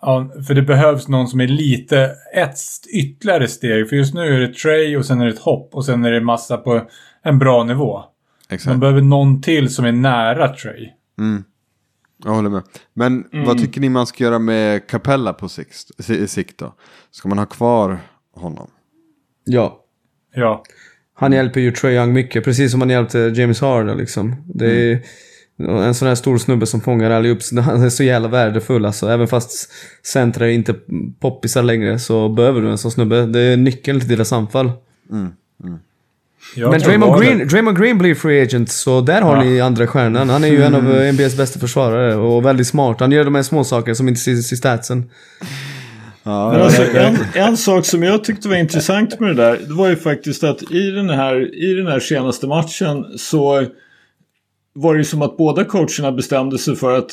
Ja, 0.00 0.30
för 0.46 0.54
det 0.54 0.62
behövs 0.62 1.08
någon 1.08 1.28
som 1.28 1.40
är 1.40 1.48
lite 1.48 2.10
ett 2.34 2.56
ytterligare 2.94 3.48
steg. 3.48 3.88
För 3.88 3.96
just 3.96 4.14
nu 4.14 4.20
är 4.20 4.40
det 4.40 4.54
Trey 4.54 4.96
och 4.96 5.06
sen 5.06 5.20
är 5.20 5.24
det 5.24 5.32
ett 5.32 5.38
hopp 5.38 5.74
och 5.74 5.84
sen 5.84 6.04
är 6.04 6.10
det 6.10 6.20
massa 6.20 6.56
på 6.56 6.88
en 7.22 7.38
bra 7.38 7.64
nivå. 7.64 8.04
Exakt. 8.48 8.66
Man 8.66 8.80
behöver 8.80 9.00
någon 9.00 9.42
till 9.42 9.74
som 9.74 9.84
är 9.84 9.92
nära 9.92 10.48
Trey. 10.48 10.90
Mm. 11.18 11.44
Jag 12.24 12.30
håller 12.30 12.50
med. 12.50 12.62
Men 12.94 13.24
mm. 13.32 13.46
vad 13.46 13.58
tycker 13.58 13.80
ni 13.80 13.88
man 13.88 14.06
ska 14.06 14.24
göra 14.24 14.38
med 14.38 14.86
Capella 14.86 15.32
på 15.32 15.48
sikt, 15.48 15.76
sikt 16.26 16.58
då? 16.58 16.74
Ska 17.10 17.28
man 17.28 17.38
ha 17.38 17.46
kvar 17.46 17.98
honom? 18.34 18.70
Ja. 19.44 19.80
Ja. 20.34 20.62
Han 21.14 21.32
hjälper 21.32 21.60
ju 21.60 21.70
Trae 21.72 21.94
Young 21.94 22.12
mycket, 22.12 22.44
precis 22.44 22.70
som 22.70 22.80
han 22.80 22.90
hjälpte 22.90 23.18
James 23.18 23.60
Harden 23.60 23.98
liksom. 23.98 24.36
Det 24.46 24.66
är 24.66 25.02
mm. 25.58 25.76
en 25.76 25.94
sån 25.94 26.08
här 26.08 26.14
stor 26.14 26.38
snubbe 26.38 26.66
som 26.66 26.80
fångar 26.80 27.10
allihop. 27.10 27.38
Han 27.64 27.82
är 27.82 27.90
så 27.90 28.02
jävla 28.02 28.28
värdefull 28.28 28.84
alltså. 28.84 29.08
Även 29.08 29.28
fast 29.28 29.72
centra 30.02 30.46
är 30.46 30.50
inte 30.50 30.74
poppisar 31.20 31.62
längre 31.62 31.98
så 31.98 32.28
behöver 32.28 32.60
du 32.60 32.70
en 32.70 32.78
sån 32.78 32.90
snubbe. 32.90 33.26
Det 33.26 33.40
är 33.40 33.56
nyckeln 33.56 34.00
till 34.00 34.08
deras 34.08 34.32
anfall. 34.32 34.72
Mm. 35.10 35.28
Mm. 35.64 35.78
Men 36.56 36.80
Draymond 36.80 37.22
Green, 37.22 37.48
Draymond 37.48 37.78
Green 37.78 37.98
blir 37.98 38.14
free 38.14 38.42
agent, 38.42 38.70
så 38.70 39.00
där 39.00 39.22
har 39.22 39.36
ja. 39.36 39.42
ni 39.42 39.60
andra 39.60 39.86
stjärnan. 39.86 40.28
Han 40.28 40.44
är 40.44 40.48
ju 40.48 40.62
en 40.62 40.74
av 40.74 40.90
mm. 40.90 41.14
NBAs 41.14 41.36
bästa 41.36 41.60
försvarare 41.60 42.14
och 42.14 42.44
väldigt 42.44 42.66
smart. 42.66 43.00
Han 43.00 43.12
gör 43.12 43.24
de 43.24 43.34
här 43.34 43.42
små 43.42 43.64
saker 43.64 43.94
som 43.94 44.08
inte 44.08 44.20
syns 44.20 44.52
i 44.52 44.56
statsen. 44.56 45.10
Ja, 46.24 46.52
Men 46.52 46.62
alltså, 46.62 46.82
en, 46.82 47.16
en 47.34 47.56
sak 47.56 47.84
som 47.84 48.02
jag 48.02 48.24
tyckte 48.24 48.48
var 48.48 48.56
intressant 48.56 49.20
med 49.20 49.36
det 49.36 49.42
där, 49.42 49.58
det 49.68 49.74
var 49.74 49.88
ju 49.88 49.96
faktiskt 49.96 50.44
att 50.44 50.70
i 50.70 50.90
den 50.90 51.10
här, 51.10 51.64
i 51.64 51.74
den 51.74 51.86
här 51.86 52.00
senaste 52.00 52.46
matchen 52.46 53.04
så 53.18 53.66
var 54.72 54.94
det 54.94 54.98
ju 54.98 55.04
som 55.04 55.22
att 55.22 55.36
båda 55.36 55.64
coacherna 55.64 56.12
bestämde 56.12 56.58
sig 56.58 56.76
för 56.76 56.98
att 56.98 57.12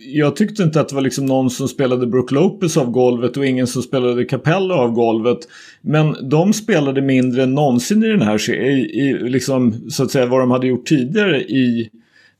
jag 0.00 0.36
tyckte 0.36 0.62
inte 0.62 0.80
att 0.80 0.88
det 0.88 0.94
var 0.94 1.02
liksom 1.02 1.26
någon 1.26 1.50
som 1.50 1.68
spelade 1.68 2.06
Brook 2.06 2.30
Lopez 2.30 2.76
av 2.76 2.90
golvet 2.90 3.36
och 3.36 3.46
ingen 3.46 3.66
som 3.66 3.82
spelade 3.82 4.24
Capella 4.24 4.74
av 4.74 4.90
golvet. 4.90 5.38
Men 5.80 6.28
de 6.28 6.52
spelade 6.52 7.02
mindre 7.02 7.42
än 7.42 7.54
någonsin 7.54 8.04
i 8.04 8.08
den 8.08 8.22
här 8.22 8.50
i, 8.50 9.00
i 9.00 9.18
liksom, 9.28 9.90
så 9.90 10.02
att 10.02 10.10
säga 10.10 10.26
vad 10.26 10.40
de 10.40 10.50
hade 10.50 10.66
gjort 10.66 10.86
tidigare 10.86 11.42
i 11.42 11.90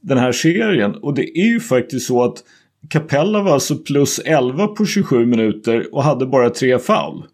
den 0.01 0.19
här 0.19 0.33
serien. 0.33 0.95
Och 0.95 1.15
det 1.15 1.39
är 1.39 1.47
ju 1.47 1.61
faktiskt 1.61 2.07
så 2.07 2.25
att 2.25 2.43
Capella 2.91 3.43
var 3.43 3.53
alltså 3.53 3.77
plus 3.77 4.19
11 4.19 4.67
på 4.67 4.87
27 4.87 5.27
minuter 5.27 5.95
och 5.95 6.03
hade 6.03 6.27
bara 6.27 6.51
tre 6.51 6.79
foul. 6.79 7.25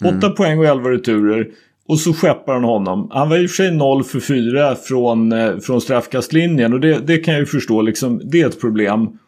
8 0.00 0.08
mm. 0.08 0.34
poäng 0.34 0.58
och 0.58 0.64
11 0.64 0.90
returer. 0.90 1.50
Och 1.88 1.98
så 1.98 2.12
skeppar 2.12 2.52
han 2.52 2.64
honom. 2.64 3.10
Han 3.12 3.28
var 3.28 3.38
i 3.38 3.46
och 3.46 3.50
för 3.50 3.56
sig 3.56 3.70
0 3.70 4.04
för 4.04 4.20
4 4.20 4.74
från, 4.74 5.32
eh, 5.32 5.58
från 5.58 5.80
straffkastlinjen. 5.80 6.72
Och 6.72 6.80
det, 6.80 6.98
det 6.98 7.18
kan 7.18 7.34
jag 7.34 7.40
ju 7.40 7.46
förstå, 7.46 7.82
liksom, 7.82 8.20
det 8.24 8.40
är 8.40 8.46
ett 8.46 8.60
problem. 8.60 9.18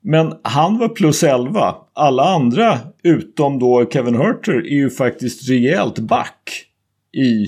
Men 0.00 0.34
han 0.42 0.78
var 0.78 0.88
plus 0.88 1.22
11. 1.22 1.74
Alla 1.92 2.24
andra, 2.24 2.78
utom 3.02 3.58
då 3.58 3.90
Kevin 3.92 4.14
Herter, 4.14 4.66
är 4.66 4.76
ju 4.76 4.90
faktiskt 4.90 5.48
rejält 5.48 5.98
back 5.98 6.66
i 7.12 7.46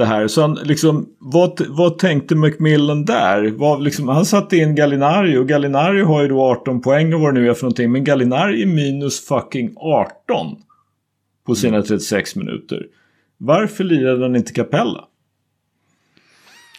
det 0.00 0.06
här. 0.06 0.28
Så 0.28 0.40
han, 0.40 0.54
liksom, 0.54 1.08
vad, 1.18 1.60
vad 1.68 1.98
tänkte 1.98 2.34
Macmillan 2.34 3.04
där? 3.04 3.50
Vad, 3.50 3.82
liksom, 3.82 4.08
han 4.08 4.26
satte 4.26 4.56
in 4.56 4.74
Gallinari 4.74 5.36
och 5.36 5.48
Gallinari 5.48 6.02
har 6.02 6.22
ju 6.22 6.28
då 6.28 6.42
18 6.42 6.80
poäng 6.80 7.14
och 7.14 7.20
vad 7.20 7.34
det 7.34 7.40
nu 7.40 7.50
är 7.50 7.54
för 7.54 7.62
någonting. 7.62 7.92
Men 7.92 8.04
Gallinari 8.04 8.62
är 8.62 8.66
minus 8.66 9.26
fucking 9.26 9.72
18 9.76 10.56
på 11.46 11.54
sina 11.54 11.82
36 11.82 12.36
mm. 12.36 12.46
minuter. 12.46 12.86
Varför 13.38 13.84
lirade 13.84 14.22
han 14.22 14.36
inte 14.36 14.52
Capella? 14.52 15.04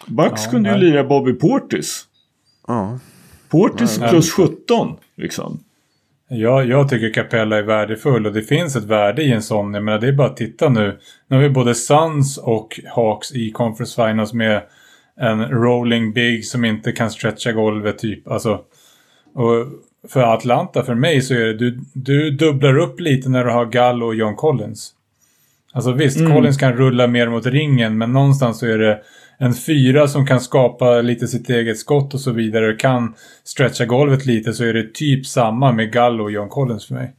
Bucks 0.08 0.46
ja, 0.46 0.52
kunde 0.52 0.70
ju 0.70 0.78
lira 0.78 1.04
Bobby 1.04 1.34
Portis. 1.34 2.06
Ja. 2.68 3.00
Portis 3.50 4.00
plus 4.10 4.32
17 4.32 4.96
liksom. 5.16 5.60
Ja, 6.34 6.64
jag 6.64 6.90
tycker 6.90 7.14
Capella 7.14 7.58
är 7.58 7.64
värdefull 7.64 8.26
och 8.26 8.34
det 8.34 8.42
finns 8.42 8.76
ett 8.76 8.84
värde 8.84 9.24
i 9.24 9.32
en 9.32 9.42
sån. 9.42 9.74
Jag 9.74 9.84
menar, 9.84 10.00
det 10.00 10.08
är 10.08 10.14
bara 10.14 10.28
att 10.28 10.38
titta 10.38 10.70
nu. 10.70 10.98
Nu 11.28 11.36
har 11.36 11.44
vi 11.44 11.50
både 11.50 11.76
Suns 11.76 12.38
och 12.38 12.80
Hawks 12.96 13.32
i 13.32 13.52
Conference 13.52 13.96
Finals 13.96 14.34
med 14.34 14.62
en 15.20 15.50
rolling 15.50 16.14
big 16.14 16.46
som 16.46 16.66
inte 16.66 16.92
kan 16.92 17.12
stretcha 17.12 17.52
golvet 17.52 17.98
typ. 17.98 18.28
Alltså, 18.28 18.60
och 19.36 19.68
för 20.10 20.34
Atlanta, 20.34 20.84
för 20.84 20.96
mig 20.96 21.22
så 21.22 21.34
är 21.34 21.40
det 21.40 21.54
du, 21.54 21.80
du 21.94 22.32
dubblar 22.32 22.78
upp 22.78 23.00
lite 23.00 23.30
när 23.30 23.46
du 23.46 23.52
har 23.52 23.66
Gallo 23.66 24.06
och 24.06 24.16
John 24.16 24.36
Collins. 24.36 24.94
Alltså 25.74 25.92
visst, 25.92 26.20
mm. 26.20 26.32
Collins 26.32 26.58
kan 26.58 26.74
rulla 26.74 27.08
mer 27.08 27.30
mot 27.30 27.46
ringen 27.46 27.98
men 27.98 28.14
någonstans 28.14 28.60
så 28.60 28.66
är 28.66 28.78
det 28.78 29.02
en 29.42 29.54
fyra 29.54 30.08
som 30.08 30.26
kan 30.26 30.40
skapa 30.40 31.02
lite 31.02 31.28
sitt 31.28 31.50
eget 31.50 31.78
skott 31.78 32.14
och 32.14 32.20
så 32.20 32.32
vidare. 32.32 32.74
Kan 32.74 33.14
stretcha 33.44 33.86
golvet 33.86 34.26
lite 34.26 34.54
så 34.54 34.64
är 34.64 34.74
det 34.74 34.94
typ 34.94 35.26
samma 35.26 35.72
med 35.72 35.94
Gallo 35.94 36.24
och 36.24 36.32
John 36.32 36.50
Collins 36.50 36.86
för 36.86 36.96
mig. 36.96 37.16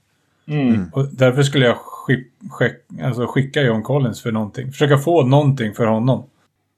Mm. 0.49 0.85
Och 0.93 1.09
därför 1.13 1.43
skulle 1.43 1.67
jag 1.67 1.77
skick, 1.77 2.27
skick, 2.51 2.73
alltså 3.03 3.27
skicka 3.27 3.63
John 3.63 3.83
Collins 3.83 4.23
för 4.23 4.33
någonting. 4.33 4.73
Försöka 4.73 4.99
få 4.99 5.27
någonting 5.27 5.75
för 5.75 5.87
honom. 5.87 6.25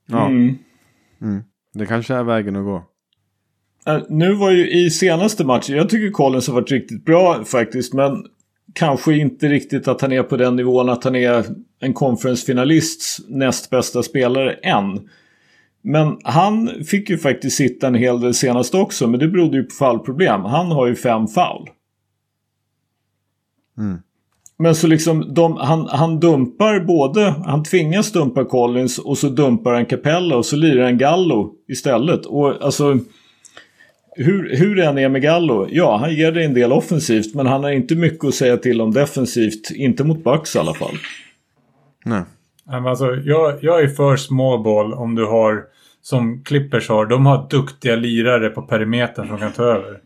Ja. 0.06 0.26
Mm. 0.26 0.58
Mm. 1.22 1.42
Det 1.74 1.86
kanske 1.86 2.14
är 2.14 2.22
vägen 2.22 2.56
att 2.56 2.64
gå. 2.64 2.84
Uh, 3.88 4.02
nu 4.08 4.34
var 4.34 4.50
ju 4.50 4.70
i 4.70 4.90
senaste 4.90 5.44
matchen, 5.44 5.76
jag 5.76 5.88
tycker 5.88 6.10
Collins 6.10 6.46
har 6.48 6.54
varit 6.54 6.70
riktigt 6.70 7.04
bra 7.04 7.44
faktiskt. 7.44 7.94
Men 7.94 8.26
kanske 8.72 9.14
inte 9.14 9.48
riktigt 9.48 9.88
att 9.88 10.00
han 10.00 10.12
är 10.12 10.22
på 10.22 10.36
den 10.36 10.56
nivån 10.56 10.88
att 10.88 11.04
han 11.04 11.14
är 11.14 11.44
en 11.80 11.94
conference-finalists 11.94 13.20
näst 13.28 13.70
bästa 13.70 14.02
spelare 14.02 14.52
än. 14.52 15.08
Men 15.86 16.18
han 16.24 16.84
fick 16.84 17.10
ju 17.10 17.18
faktiskt 17.18 17.56
sitta 17.56 17.86
en 17.86 17.94
hel 17.94 18.20
del 18.20 18.34
senast 18.34 18.74
också, 18.74 19.06
men 19.06 19.20
det 19.20 19.28
berodde 19.28 19.56
ju 19.56 19.64
på 19.64 19.74
fallproblem. 19.74 20.40
Han 20.40 20.66
har 20.66 20.86
ju 20.86 20.94
fem 20.94 21.28
foul. 21.28 21.70
Mm. 23.78 23.98
Men 24.58 24.74
så 24.74 24.86
liksom, 24.86 25.34
de, 25.34 25.56
han, 25.56 25.88
han 25.88 26.20
dumpar 26.20 26.80
både, 26.80 27.34
han 27.46 27.62
tvingas 27.62 28.12
dumpa 28.12 28.44
Collins 28.44 28.98
och 28.98 29.18
så 29.18 29.28
dumpar 29.28 29.74
han 29.74 29.86
Capella 29.86 30.36
och 30.36 30.46
så 30.46 30.56
lirar 30.56 30.84
han 30.84 30.98
Gallo 30.98 31.54
istället. 31.68 32.26
Och 32.26 32.64
alltså, 32.64 32.98
hur, 34.16 34.56
hur 34.56 34.76
det 34.76 34.84
än 34.84 34.98
är 34.98 35.08
med 35.08 35.22
Gallo, 35.22 35.68
ja 35.70 35.96
han 35.96 36.14
ger 36.14 36.32
det 36.32 36.44
en 36.44 36.54
del 36.54 36.72
offensivt 36.72 37.34
men 37.34 37.46
han 37.46 37.64
har 37.64 37.70
inte 37.70 37.94
mycket 37.94 38.24
att 38.24 38.34
säga 38.34 38.56
till 38.56 38.80
om 38.80 38.92
defensivt. 38.92 39.70
Inte 39.70 40.04
mot 40.04 40.24
Bucks 40.24 40.56
i 40.56 40.58
alla 40.58 40.74
fall. 40.74 40.94
Nej. 42.04 42.22
Alltså, 42.70 43.14
jag, 43.14 43.58
jag 43.60 43.80
är 43.82 43.88
för 43.88 44.16
small 44.16 44.62
ball 44.62 44.94
om 44.94 45.14
du 45.14 45.26
har, 45.26 45.64
som 46.02 46.44
Clippers 46.44 46.88
har, 46.88 47.06
de 47.06 47.26
har 47.26 47.46
duktiga 47.50 47.96
lirare 47.96 48.48
på 48.48 48.62
perimetern 48.62 49.28
som 49.28 49.38
kan 49.38 49.52
ta 49.52 49.62
över. 49.62 49.98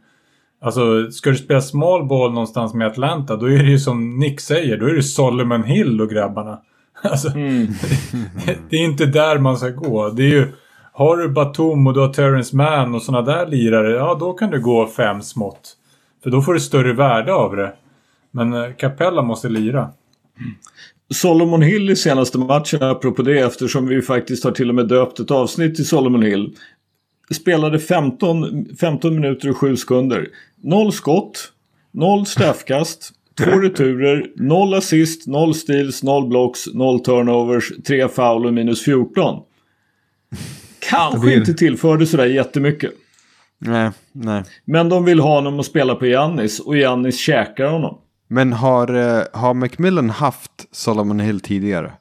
Alltså, 0.61 1.11
ska 1.11 1.31
du 1.31 1.37
spela 1.37 1.61
small 1.61 2.05
ball 2.05 2.33
någonstans 2.33 2.75
med 2.75 2.87
Atlanta, 2.87 3.37
då 3.37 3.47
är 3.47 3.59
det 3.59 3.71
ju 3.71 3.79
som 3.79 4.19
Nick 4.19 4.41
säger, 4.41 4.77
då 4.77 4.87
är 4.87 4.95
det 4.95 5.03
Solomon 5.03 5.65
Hill 5.65 6.01
och 6.01 6.11
grabbarna. 6.11 6.59
Alltså, 7.03 7.29
mm. 7.29 7.67
det 8.71 8.77
är 8.77 8.85
inte 8.85 9.07
där 9.07 9.39
man 9.39 9.57
ska 9.57 9.69
gå. 9.69 10.09
Det 10.09 10.23
är 10.23 10.31
ju, 10.31 10.53
har 10.93 11.17
du 11.17 11.29
Batum 11.29 11.87
och 11.87 11.95
du 11.95 12.01
har 12.01 12.13
Terrence 12.13 12.57
Mann 12.57 12.95
och 12.95 13.03
sådana 13.03 13.33
där 13.33 13.47
lirare, 13.47 13.91
ja 13.91 14.17
då 14.21 14.33
kan 14.33 14.51
du 14.51 14.61
gå 14.61 14.87
fem 14.87 15.23
smått. 15.23 15.77
För 16.23 16.31
då 16.31 16.43
får 16.43 16.55
du 16.55 16.61
större 16.61 16.93
värde 16.93 17.35
av 17.35 17.57
det. 17.57 17.73
Men 18.31 18.53
eh, 18.53 18.73
Capella 18.73 19.23
måste 19.23 19.49
lira. 19.49 19.91
Solomon 21.15 21.63
Hill 21.63 21.91
i 21.91 21.97
senaste 21.97 22.39
matchen, 22.39 22.83
apropå 22.83 23.23
det, 23.23 23.39
eftersom 23.39 23.87
vi 23.87 24.03
faktiskt 24.03 24.45
har 24.45 24.51
till 24.51 24.69
och 24.69 24.75
med 24.75 24.89
döpt 24.89 25.21
ett 25.21 25.31
avsnitt 25.31 25.75
till 25.75 25.87
Solomon 25.87 26.23
Hill. 26.23 26.55
Spelade 27.31 27.79
15, 27.79 28.67
15 28.81 29.15
minuter 29.15 29.51
och 29.51 29.57
7 29.57 29.77
sekunder. 29.77 30.29
Noll 30.63 30.93
skott, 30.93 31.53
noll 31.93 32.27
straffkast, 32.27 33.11
två 33.39 33.51
returer, 33.61 34.31
noll 34.37 34.75
assist, 34.75 35.27
noll 35.27 35.55
steals, 35.55 36.03
noll 36.03 36.29
blocks, 36.29 36.67
noll 36.75 37.01
turnovers, 37.01 37.73
tre 37.87 38.09
foul 38.09 38.47
och 38.47 38.55
minus 38.55 38.85
14. 38.85 39.43
Kanske 40.91 41.21
blir... 41.21 41.37
inte 41.37 41.55
tillförde 41.55 42.07
sådär 42.07 42.27
jättemycket. 42.27 42.93
Nej, 43.59 43.91
nej. 44.13 44.43
Men 44.65 44.89
de 44.89 45.05
vill 45.05 45.21
ha 45.21 45.35
honom 45.35 45.61
att 45.61 45.67
spela 45.67 45.95
på 45.95 46.07
Jannis 46.07 46.61
och 46.61 46.77
Jannis 46.77 47.19
käkar 47.19 47.67
honom. 47.67 47.99
Men 48.29 48.53
har, 48.53 48.95
uh, 48.95 49.23
har 49.33 49.55
Macmillan 49.55 50.11
haft 50.11 50.51
Solomon 50.73 51.21
Hill 51.21 51.41
tidigare? 51.41 51.93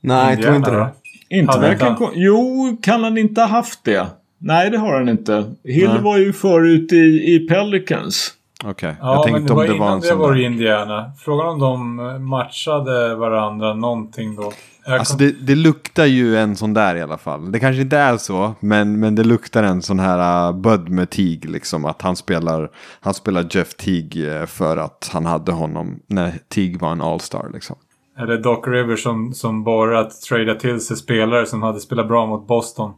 Nej, 0.00 0.34
jag 0.34 0.42
tror 0.42 0.56
inte 0.56 0.70
det. 0.70 0.88
Inte 1.28 1.58
verkar 1.58 1.96
Jo, 2.14 2.76
kan 2.82 3.04
han 3.04 3.18
inte 3.18 3.40
ha 3.40 3.48
haft 3.48 3.84
det? 3.84 4.06
Nej, 4.38 4.70
det 4.70 4.78
har 4.78 4.94
han 4.94 5.08
inte. 5.08 5.44
Hill 5.64 5.88
Nej. 5.88 6.02
var 6.02 6.18
ju 6.18 6.32
förut 6.32 6.92
i, 6.92 7.34
i 7.34 7.46
Pelicans. 7.48 8.32
Okej, 8.64 8.70
okay. 8.70 8.94
ja, 9.00 9.14
jag 9.14 9.24
tänkte 9.24 9.52
om 9.52 9.66
det 9.66 9.78
var 9.78 9.92
en 9.92 10.02
sån 10.02 10.18
det 10.18 10.24
var 10.24 10.36
i 10.36 10.44
Indiana. 10.44 11.12
Frågan 11.18 11.48
om 11.48 11.58
de 11.58 12.24
matchade 12.28 13.14
varandra 13.14 13.74
någonting 13.74 14.36
då. 14.36 14.52
Alltså 14.86 15.16
det, 15.16 15.30
det, 15.30 15.54
luktar 15.54 16.04
ju 16.04 16.36
en 16.36 16.56
sån 16.56 16.74
där 16.74 16.94
i 16.96 17.02
alla 17.02 17.18
fall. 17.18 17.52
Det 17.52 17.60
kanske 17.60 17.82
inte 17.82 17.96
är 17.96 18.16
så, 18.16 18.54
men, 18.60 19.00
men 19.00 19.14
det 19.14 19.24
luktar 19.24 19.62
en 19.62 19.82
sån 19.82 19.98
här 19.98 20.48
uh, 20.48 20.56
Bud 20.56 20.88
med 20.88 21.10
Teague. 21.10 21.50
Liksom, 21.50 21.84
att 21.84 22.02
han 22.02 22.16
spelar, 22.16 22.70
han 23.00 23.14
spelar 23.14 23.46
Jeff 23.50 23.74
Teague 23.74 24.40
uh, 24.40 24.46
för 24.46 24.76
att 24.76 25.10
han 25.12 25.26
hade 25.26 25.52
honom 25.52 26.00
när 26.06 26.38
Teague 26.48 26.78
var 26.78 26.92
en 26.92 27.00
All-Star. 27.00 27.50
Liksom. 27.52 27.76
Eller 28.18 28.38
Doc 28.38 28.66
Rivers 28.66 29.02
som, 29.02 29.34
som 29.34 29.64
bara 29.64 30.00
att 30.00 30.22
trada 30.22 30.54
till 30.54 30.80
sig 30.80 30.96
spelare 30.96 31.46
som 31.46 31.62
hade 31.62 31.80
spelat 31.80 32.08
bra 32.08 32.26
mot 32.26 32.46
Boston. 32.46 32.92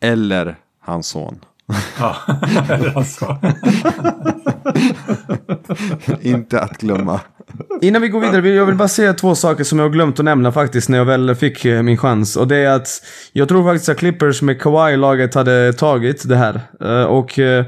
Eller 0.00 0.56
hans 0.80 1.06
son. 1.06 1.38
Ja, 1.98 2.16
alltså. 2.94 3.38
Inte 6.20 6.60
att 6.60 6.78
glömma. 6.78 7.20
Innan 7.82 8.02
vi 8.02 8.08
går 8.08 8.20
vidare, 8.20 8.48
jag 8.48 8.66
vill 8.66 8.74
bara 8.74 8.88
säga 8.88 9.14
två 9.14 9.34
saker 9.34 9.64
som 9.64 9.78
jag 9.78 9.86
har 9.86 9.90
glömt 9.90 10.18
att 10.18 10.24
nämna 10.24 10.52
faktiskt 10.52 10.88
när 10.88 10.98
jag 10.98 11.04
väl 11.04 11.34
fick 11.34 11.64
eh, 11.64 11.82
min 11.82 11.96
chans. 11.96 12.36
Och 12.36 12.48
det 12.48 12.56
är 12.56 12.70
att 12.70 12.88
jag 13.32 13.48
tror 13.48 13.64
faktiskt 13.64 13.88
att 13.88 13.98
Clippers 13.98 14.42
med 14.42 14.60
Kawhi-laget 14.62 15.34
hade 15.34 15.72
tagit 15.72 16.28
det 16.28 16.36
här. 16.36 16.60
Eh, 16.80 17.04
och 17.04 17.38
eh, 17.38 17.64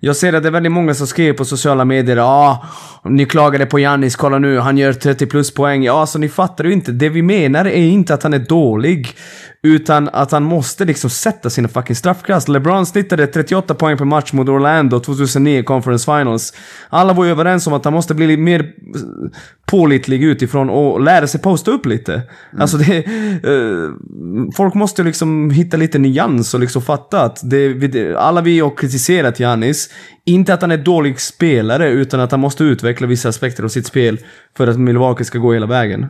jag 0.00 0.16
ser 0.16 0.32
att 0.32 0.42
det 0.42 0.48
är 0.48 0.52
väldigt 0.52 0.72
många 0.72 0.94
som 0.94 1.06
skriver 1.06 1.32
på 1.32 1.44
sociala 1.44 1.84
medier 1.84 2.16
ja, 2.16 2.66
ah, 3.02 3.08
ni 3.08 3.24
klagade 3.24 3.66
på 3.66 3.78
Jannis, 3.78 4.16
kolla 4.16 4.38
nu, 4.38 4.58
han 4.58 4.78
gör 4.78 4.92
30 4.92 5.26
plus 5.26 5.54
poäng. 5.54 5.84
Ja, 5.84 6.00
alltså 6.00 6.18
ni 6.18 6.28
fattar 6.28 6.64
ju 6.64 6.72
inte. 6.72 6.92
Det 6.92 7.08
vi 7.08 7.22
menar 7.22 7.64
är 7.64 7.86
inte 7.86 8.14
att 8.14 8.22
han 8.22 8.34
är 8.34 8.38
dålig. 8.38 9.16
Utan 9.66 10.08
att 10.12 10.32
han 10.32 10.42
måste 10.42 10.84
liksom 10.84 11.10
sätta 11.10 11.50
sina 11.50 11.68
fucking 11.68 11.96
straffkast. 11.96 12.48
LeBron 12.48 12.86
snittade 12.86 13.26
38 13.26 13.74
poäng 13.74 13.96
per 13.96 14.04
match 14.04 14.32
mot 14.32 14.48
Orlando 14.48 15.00
2009 15.00 15.62
Conference 15.62 16.04
Finals. 16.04 16.52
Alla 16.88 17.12
var 17.12 17.24
ju 17.24 17.30
överens 17.30 17.66
om 17.66 17.72
att 17.72 17.84
han 17.84 17.94
måste 17.94 18.14
bli 18.14 18.36
mer 18.36 18.72
pålitlig 19.66 20.22
utifrån 20.22 20.70
och 20.70 21.00
lära 21.00 21.26
sig 21.26 21.40
posta 21.40 21.70
upp 21.70 21.86
lite. 21.86 22.12
Mm. 22.12 22.26
Alltså 22.58 22.76
det... 22.76 23.06
Uh, 23.44 23.92
folk 24.56 24.74
måste 24.74 25.02
liksom 25.02 25.50
hitta 25.50 25.76
lite 25.76 25.98
nyans 25.98 26.54
och 26.54 26.60
liksom 26.60 26.82
fatta 26.82 27.22
att 27.22 27.40
det, 27.50 28.16
alla 28.16 28.40
vi 28.40 28.60
har 28.60 28.76
kritiserat 28.76 29.40
Janis. 29.40 29.90
Inte 30.24 30.54
att 30.54 30.60
han 30.60 30.70
är 30.70 30.78
dålig 30.78 31.20
spelare, 31.20 31.90
utan 31.90 32.20
att 32.20 32.30
han 32.30 32.40
måste 32.40 32.64
utveckla 32.64 33.06
vissa 33.06 33.28
aspekter 33.28 33.64
av 33.64 33.68
sitt 33.68 33.86
spel 33.86 34.18
för 34.56 34.66
att 34.66 34.78
Milwaukee 34.78 35.24
ska 35.24 35.38
gå 35.38 35.52
hela 35.52 35.66
vägen. 35.66 36.06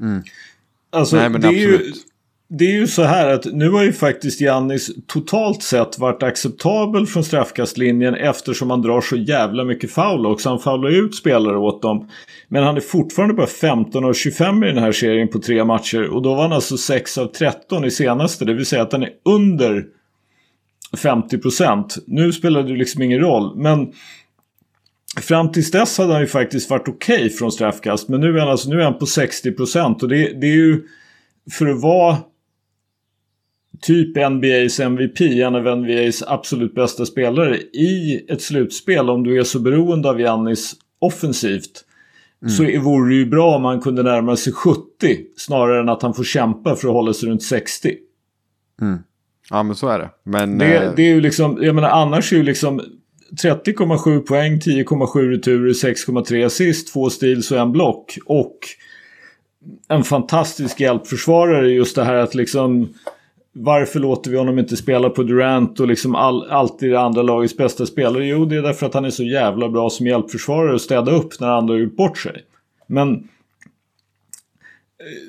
Mm. 0.00 0.22
Alltså, 0.92 1.16
Nej, 1.16 1.28
men 1.28 1.40
det 1.40 1.48
absolut. 1.48 1.80
är 1.80 1.84
ju 1.84 1.92
det 2.52 2.64
är 2.64 2.72
ju 2.72 2.86
så 2.86 3.02
här 3.02 3.28
att 3.28 3.44
nu 3.44 3.70
har 3.70 3.84
ju 3.84 3.92
faktiskt 3.92 4.40
Jannis 4.40 4.90
totalt 5.06 5.62
sett 5.62 5.98
varit 5.98 6.22
acceptabel 6.22 7.06
från 7.06 7.24
straffkastlinjen 7.24 8.14
eftersom 8.14 8.70
han 8.70 8.82
drar 8.82 9.00
så 9.00 9.16
jävla 9.16 9.64
mycket 9.64 9.90
foul 9.90 10.26
också. 10.26 10.48
Han 10.48 10.58
faular 10.58 10.90
ut 10.90 11.14
spelare 11.14 11.58
åt 11.58 11.82
dem. 11.82 12.08
Men 12.48 12.64
han 12.64 12.76
är 12.76 12.80
fortfarande 12.80 13.34
bara 13.34 13.46
15 13.46 14.04
av 14.04 14.12
25 14.12 14.64
i 14.64 14.66
den 14.66 14.78
här 14.78 14.92
serien 14.92 15.28
på 15.28 15.38
tre 15.38 15.64
matcher. 15.64 16.10
Och 16.10 16.22
då 16.22 16.34
var 16.34 16.42
han 16.42 16.52
alltså 16.52 16.76
6 16.76 17.18
av 17.18 17.26
13 17.26 17.84
i 17.84 17.90
senaste. 17.90 18.44
Det 18.44 18.54
vill 18.54 18.66
säga 18.66 18.82
att 18.82 18.92
han 18.92 19.02
är 19.02 19.10
under 19.24 19.84
50 20.96 21.38
procent. 21.38 21.96
Nu 22.06 22.32
spelar 22.32 22.62
det 22.62 22.76
liksom 22.76 23.02
ingen 23.02 23.20
roll. 23.20 23.56
Men 23.56 23.92
Fram 25.20 25.52
tills 25.52 25.70
dess 25.70 25.98
hade 25.98 26.12
han 26.12 26.22
ju 26.22 26.26
faktiskt 26.26 26.70
varit 26.70 26.88
okej 26.88 27.16
okay 27.16 27.30
från 27.30 27.52
straffkast. 27.52 28.08
Men 28.08 28.20
nu 28.20 28.36
är 28.36 28.40
han, 28.40 28.48
alltså, 28.48 28.68
nu 28.68 28.80
är 28.80 28.84
han 28.84 28.98
på 28.98 29.06
60 29.06 29.52
procent. 29.52 30.02
Och 30.02 30.08
det, 30.08 30.40
det 30.40 30.46
är 30.46 30.56
ju 30.56 30.82
för 31.50 31.66
att 31.66 31.82
vara 31.82 32.16
typ 33.82 34.30
NBAs 34.30 34.80
MVP, 34.80 35.20
en 35.20 35.54
av 35.54 35.78
NBAs 35.78 36.22
absolut 36.26 36.74
bästa 36.74 37.06
spelare 37.06 37.56
i 37.56 38.24
ett 38.28 38.42
slutspel 38.42 39.10
om 39.10 39.22
du 39.24 39.38
är 39.38 39.44
så 39.44 39.60
beroende 39.60 40.08
av 40.08 40.20
Giannis 40.20 40.74
offensivt. 40.98 41.84
Mm. 42.42 42.50
Så 42.50 42.80
vore 42.80 43.10
det 43.10 43.14
ju 43.14 43.26
bra 43.26 43.56
om 43.56 43.64
han 43.64 43.80
kunde 43.80 44.02
närma 44.02 44.36
sig 44.36 44.52
70 44.52 44.80
snarare 45.36 45.80
än 45.80 45.88
att 45.88 46.02
han 46.02 46.14
får 46.14 46.24
kämpa 46.24 46.76
för 46.76 46.88
att 46.88 46.94
hålla 46.94 47.12
sig 47.12 47.28
runt 47.28 47.42
60. 47.42 47.94
Mm. 48.82 48.98
Ja 49.50 49.62
men 49.62 49.76
så 49.76 49.88
är 49.88 49.98
det. 49.98 50.10
Men, 50.24 50.58
det, 50.58 50.76
äh... 50.76 50.92
det 50.96 51.02
är 51.02 51.14
ju 51.14 51.20
liksom, 51.20 51.58
jag 51.62 51.74
menar 51.74 51.88
annars 51.88 52.32
är 52.32 52.36
ju 52.36 52.42
liksom 52.42 52.80
30,7 53.42 54.20
poäng, 54.20 54.58
10,7 54.58 55.28
returer, 55.28 55.72
6,3 55.72 56.46
assist, 56.46 56.92
två 56.92 57.10
steals 57.10 57.50
och 57.50 57.58
en 57.58 57.72
block. 57.72 58.18
Och 58.26 58.58
en 59.88 60.04
fantastisk 60.04 60.80
hjälpförsvarare 60.80 61.70
just 61.70 61.96
det 61.96 62.04
här 62.04 62.14
att 62.14 62.34
liksom 62.34 62.94
varför 63.52 64.00
låter 64.00 64.30
vi 64.30 64.36
honom 64.36 64.58
inte 64.58 64.76
spela 64.76 65.10
på 65.10 65.22
Durant 65.22 65.80
och 65.80 65.88
liksom 65.88 66.14
all, 66.14 66.50
alltid 66.50 66.90
det 66.90 67.00
andra 67.00 67.22
lagets 67.22 67.56
bästa 67.56 67.86
spelare? 67.86 68.26
Jo, 68.26 68.44
det 68.44 68.56
är 68.56 68.62
därför 68.62 68.86
att 68.86 68.94
han 68.94 69.04
är 69.04 69.10
så 69.10 69.24
jävla 69.24 69.68
bra 69.68 69.90
som 69.90 70.06
hjälpförsvarare 70.06 70.74
och 70.74 70.80
städa 70.80 71.12
upp 71.12 71.40
när 71.40 71.48
andra 71.48 71.74
har 71.74 71.78
gjort 71.78 71.96
bort 71.96 72.18
sig. 72.18 72.44
Men 72.86 73.14
eh, 73.14 73.20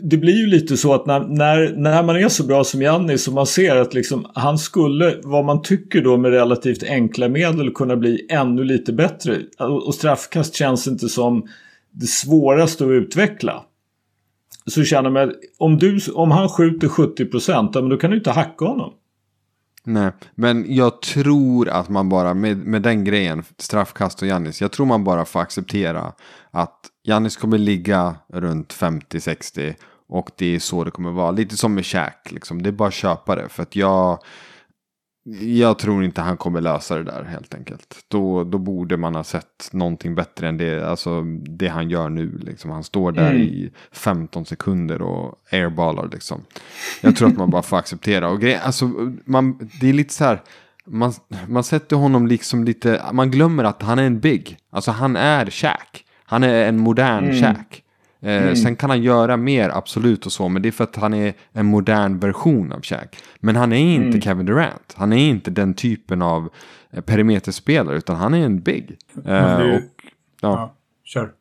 det 0.01 0.17
blir 0.17 0.35
ju 0.35 0.47
lite 0.47 0.77
så 0.77 0.93
att 0.93 1.05
när, 1.05 1.19
när, 1.19 1.75
när 1.75 2.03
man 2.03 2.15
är 2.15 2.29
så 2.29 2.43
bra 2.43 2.63
som 2.63 2.81
Jannis 2.81 3.27
och 3.27 3.33
man 3.33 3.47
ser 3.47 3.75
att 3.75 3.93
liksom, 3.93 4.27
han 4.33 4.57
skulle, 4.57 5.17
vad 5.23 5.45
man 5.45 5.61
tycker 5.61 6.01
då 6.01 6.17
med 6.17 6.31
relativt 6.31 6.83
enkla 6.83 7.29
medel 7.29 7.73
kunna 7.73 7.95
bli 7.95 8.27
ännu 8.29 8.63
lite 8.63 8.93
bättre. 8.93 9.37
Och 9.57 9.95
straffkast 9.95 10.55
känns 10.55 10.87
inte 10.87 11.09
som 11.09 11.47
det 11.91 12.07
svåraste 12.07 12.83
att 12.83 12.89
utveckla. 12.89 13.63
Så 14.65 14.83
känner 14.83 15.09
man 15.09 15.33
om, 15.57 15.77
du, 15.77 15.99
om 16.13 16.31
han 16.31 16.49
skjuter 16.49 16.87
70 16.87 17.25
procent, 17.25 17.73
då 17.73 17.97
kan 17.97 18.11
du 18.11 18.17
inte 18.17 18.31
hacka 18.31 18.65
honom. 18.65 18.93
Nej, 19.83 20.11
men 20.35 20.75
jag 20.75 21.01
tror 21.01 21.69
att 21.69 21.89
man 21.89 22.09
bara 22.09 22.33
med, 22.33 22.57
med 22.57 22.81
den 22.81 23.03
grejen, 23.03 23.43
straffkast 23.57 24.21
och 24.21 24.27
Jannis, 24.27 24.61
jag 24.61 24.71
tror 24.71 24.85
man 24.85 25.03
bara 25.03 25.25
får 25.25 25.39
acceptera 25.39 26.13
att 26.51 26.79
Jannis 27.03 27.37
kommer 27.37 27.57
ligga 27.57 28.15
runt 28.33 28.73
50-60 28.73 29.73
och 30.11 30.31
det 30.35 30.55
är 30.55 30.59
så 30.59 30.83
det 30.83 30.91
kommer 30.91 31.11
vara. 31.11 31.31
Lite 31.31 31.57
som 31.57 31.73
med 31.73 31.85
käk. 31.85 32.31
liksom. 32.31 32.61
det 32.61 32.69
är 32.69 32.71
bara 32.71 32.87
att 32.87 32.93
köpa 32.93 33.35
det. 33.35 33.49
För 33.49 33.63
att 33.63 33.75
jag, 33.75 34.19
jag 35.39 35.79
tror 35.79 36.03
inte 36.03 36.21
han 36.21 36.37
kommer 36.37 36.61
lösa 36.61 36.97
det 36.97 37.03
där 37.03 37.23
helt 37.23 37.53
enkelt. 37.53 38.05
Då, 38.07 38.43
då 38.43 38.57
borde 38.57 38.97
man 38.97 39.15
ha 39.15 39.23
sett 39.23 39.69
någonting 39.71 40.15
bättre 40.15 40.47
än 40.47 40.57
det, 40.57 40.89
alltså, 40.89 41.21
det 41.43 41.67
han 41.67 41.89
gör 41.89 42.09
nu. 42.09 42.37
Liksom. 42.37 42.71
Han 42.71 42.83
står 42.83 43.11
där 43.11 43.29
mm. 43.29 43.41
i 43.41 43.71
15 43.91 44.45
sekunder 44.45 45.01
och 45.01 45.35
airballar. 45.51 46.09
Liksom. 46.11 46.41
Jag 47.01 47.15
tror 47.15 47.27
att 47.27 47.37
man 47.37 47.49
bara 47.49 47.61
får 47.61 47.77
acceptera. 47.77 48.29
Och 48.29 48.41
grej, 48.41 48.55
alltså, 48.55 48.85
man, 49.25 49.69
det 49.81 49.89
är 49.89 49.93
lite 49.93 50.13
så 50.13 50.23
här. 50.23 50.41
Man, 50.85 51.13
man 51.47 51.63
sätter 51.63 51.95
honom 51.95 52.27
liksom 52.27 52.63
lite, 52.63 53.01
man 53.11 53.31
glömmer 53.31 53.63
att 53.63 53.81
han 53.81 53.99
är 53.99 54.03
en 54.03 54.19
big. 54.19 54.57
Alltså 54.69 54.91
han 54.91 55.15
är 55.15 55.45
Shaq. 55.45 56.05
Han 56.25 56.43
är 56.43 56.65
en 56.67 56.79
modern 56.79 57.23
mm. 57.23 57.55
Eh, 58.21 58.43
mm. 58.43 58.55
Sen 58.55 58.75
kan 58.75 58.89
han 58.89 59.03
göra 59.03 59.37
mer, 59.37 59.69
absolut 59.69 60.25
och 60.25 60.31
så, 60.31 60.49
men 60.49 60.61
det 60.61 60.69
är 60.69 60.71
för 60.71 60.83
att 60.83 60.95
han 60.95 61.13
är 61.13 61.33
en 61.51 61.65
modern 61.65 62.19
version 62.19 62.71
av 62.71 62.81
Shaq. 62.81 63.17
Men 63.39 63.55
han 63.55 63.73
är 63.73 63.77
inte 63.77 64.07
mm. 64.07 64.21
Kevin 64.21 64.45
Durant. 64.45 64.93
Han 64.95 65.13
är 65.13 65.29
inte 65.29 65.51
den 65.51 65.73
typen 65.73 66.21
av 66.21 66.49
eh, 66.91 67.01
perimeterspelare, 67.01 67.97
utan 67.97 68.15
han 68.15 68.33
är 68.33 68.45
en 68.45 68.61
big. 68.61 68.97
Eh, 69.25 69.55
och, 69.55 69.61
ja. 69.61 69.81
ja, 70.41 70.75
kör. 71.03 71.31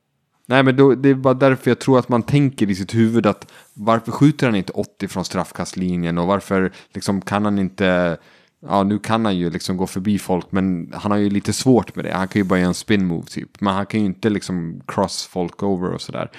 Nej, 0.47 0.63
men 0.63 0.77
då, 0.77 0.95
det 0.95 1.09
är 1.09 1.15
bara 1.15 1.35
därför 1.35 1.71
jag 1.71 1.79
tror 1.79 1.99
att 1.99 2.09
man 2.09 2.23
tänker 2.23 2.71
i 2.71 2.75
sitt 2.75 2.95
huvud 2.95 3.27
att 3.27 3.53
varför 3.75 4.13
skjuter 4.13 4.47
han 4.47 4.57
inte 4.57 4.73
80 4.73 5.09
från 5.09 5.25
straffkastlinjen 5.25 6.19
och 6.19 6.27
varför 6.27 6.73
liksom 6.93 7.21
kan 7.21 7.45
han 7.45 7.59
inte 7.59 8.19
Ja, 8.63 8.83
nu 8.83 8.99
kan 8.99 9.25
han 9.25 9.37
ju 9.37 9.51
liksom 9.51 9.77
gå 9.77 9.87
förbi 9.87 10.19
folk, 10.19 10.53
men 10.53 10.93
han 10.95 11.11
har 11.11 11.19
ju 11.19 11.31
lite 11.31 11.53
svårt 11.53 11.95
med 11.95 12.05
det. 12.05 12.13
Han 12.13 12.29
kan 12.29 12.41
ju 12.43 12.49
bara 12.49 12.59
göra 12.59 12.69
en 12.69 12.75
spin 12.75 13.07
move 13.07 13.27
typ. 13.27 13.61
Men 13.61 13.75
han 13.75 13.87
kan 13.87 14.01
ju 14.01 14.07
inte 14.07 14.31
liksom 14.31 14.81
cross 14.87 15.27
folk 15.27 15.63
over 15.63 15.93
och 15.93 16.01
sådär. 16.01 16.31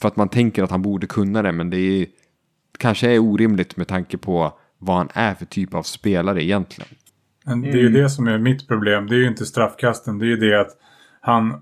För 0.00 0.08
att 0.08 0.16
man 0.16 0.28
tänker 0.28 0.62
att 0.62 0.70
han 0.70 0.82
borde 0.82 1.06
kunna 1.06 1.42
det, 1.42 1.52
men 1.52 1.70
det 1.70 1.78
är, 1.78 2.06
kanske 2.78 3.10
är 3.10 3.18
orimligt 3.18 3.76
med 3.76 3.88
tanke 3.88 4.18
på 4.18 4.52
vad 4.78 4.96
han 4.96 5.08
är 5.12 5.34
för 5.34 5.44
typ 5.44 5.74
av 5.74 5.82
spelare 5.82 6.44
egentligen. 6.44 6.88
Men 7.44 7.60
det 7.60 7.68
är 7.68 7.76
ju 7.76 7.88
det 7.88 8.10
som 8.10 8.28
är 8.28 8.38
mitt 8.38 8.68
problem. 8.68 9.06
Det 9.06 9.14
är 9.14 9.18
ju 9.18 9.26
inte 9.26 9.46
straffkasten. 9.46 10.18
Det 10.18 10.24
är 10.24 10.28
ju 10.28 10.36
det 10.36 10.60
att 10.60 10.70
han 11.20 11.54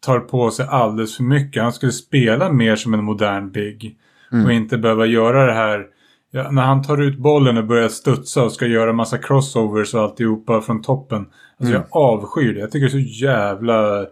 tar 0.00 0.20
på 0.20 0.50
sig 0.50 0.66
alldeles 0.68 1.16
för 1.16 1.24
mycket. 1.24 1.62
Han 1.62 1.72
skulle 1.72 1.92
spela 1.92 2.52
mer 2.52 2.76
som 2.76 2.94
en 2.94 3.04
modern 3.04 3.50
big. 3.50 3.98
Mm. 4.32 4.46
Och 4.46 4.52
inte 4.52 4.78
behöva 4.78 5.06
göra 5.06 5.46
det 5.46 5.52
här. 5.52 5.86
Ja, 6.30 6.50
när 6.50 6.62
han 6.62 6.82
tar 6.82 7.02
ut 7.02 7.18
bollen 7.18 7.56
och 7.56 7.66
börjar 7.66 7.88
studsa 7.88 8.42
och 8.42 8.52
ska 8.52 8.66
göra 8.66 8.92
massa 8.92 9.18
crossovers 9.18 9.94
och 9.94 10.00
alltihopa 10.00 10.60
från 10.60 10.82
toppen. 10.82 11.26
Alltså 11.60 11.74
mm. 11.74 11.82
jag 11.90 12.02
avskyr 12.02 12.54
det. 12.54 12.60
Jag 12.60 12.70
tycker 12.70 12.86
det 12.86 13.00
är 13.00 13.04
så 13.04 13.24
jävla... 13.24 14.06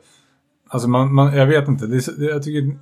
Alltså 0.68 0.88
man, 0.88 1.14
man 1.14 1.36
jag 1.36 1.46
vet 1.46 1.68
inte. 1.68 1.86
Det 1.86 2.08
jag 2.18 2.42
tycker 2.42 2.78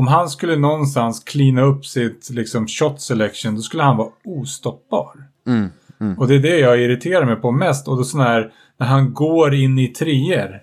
om 0.00 0.06
han 0.06 0.28
skulle 0.28 0.56
någonstans 0.56 1.24
klina 1.24 1.62
upp 1.62 1.86
sitt 1.86 2.30
liksom, 2.30 2.66
shot 2.66 3.00
selection 3.00 3.54
då 3.54 3.60
skulle 3.60 3.82
han 3.82 3.96
vara 3.96 4.08
ostoppbar. 4.24 5.24
Mm, 5.46 5.68
mm. 6.00 6.18
Och 6.18 6.28
det 6.28 6.34
är 6.34 6.38
det 6.38 6.58
jag 6.58 6.80
irriterar 6.82 7.26
mig 7.26 7.36
på 7.36 7.50
mest. 7.50 7.88
Och 7.88 7.96
då 7.96 8.04
sån 8.04 8.20
här, 8.20 8.52
när 8.76 8.86
han 8.86 9.14
går 9.14 9.54
in 9.54 9.78
i 9.78 9.88
treor. 9.88 10.60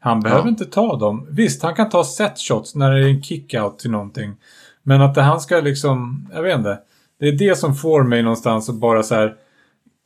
Han 0.00 0.20
behöver 0.20 0.44
ja. 0.44 0.48
inte 0.48 0.64
ta 0.64 0.96
dem. 0.96 1.26
Visst, 1.30 1.62
han 1.62 1.74
kan 1.74 1.88
ta 1.88 2.04
set 2.04 2.38
shots 2.38 2.74
när 2.74 2.92
det 2.92 3.04
är 3.04 3.08
en 3.08 3.22
kickout 3.22 3.78
till 3.78 3.90
någonting. 3.90 4.34
Men 4.82 5.02
att 5.02 5.14
det, 5.14 5.22
han 5.22 5.40
ska 5.40 5.60
liksom, 5.60 6.28
jag 6.34 6.42
vet 6.42 6.58
inte. 6.58 6.78
Det 7.20 7.28
är 7.28 7.32
det 7.32 7.58
som 7.58 7.74
får 7.74 8.02
mig 8.02 8.22
någonstans 8.22 8.68
att 8.68 8.76
bara 8.76 9.02
så 9.02 9.14
här. 9.14 9.34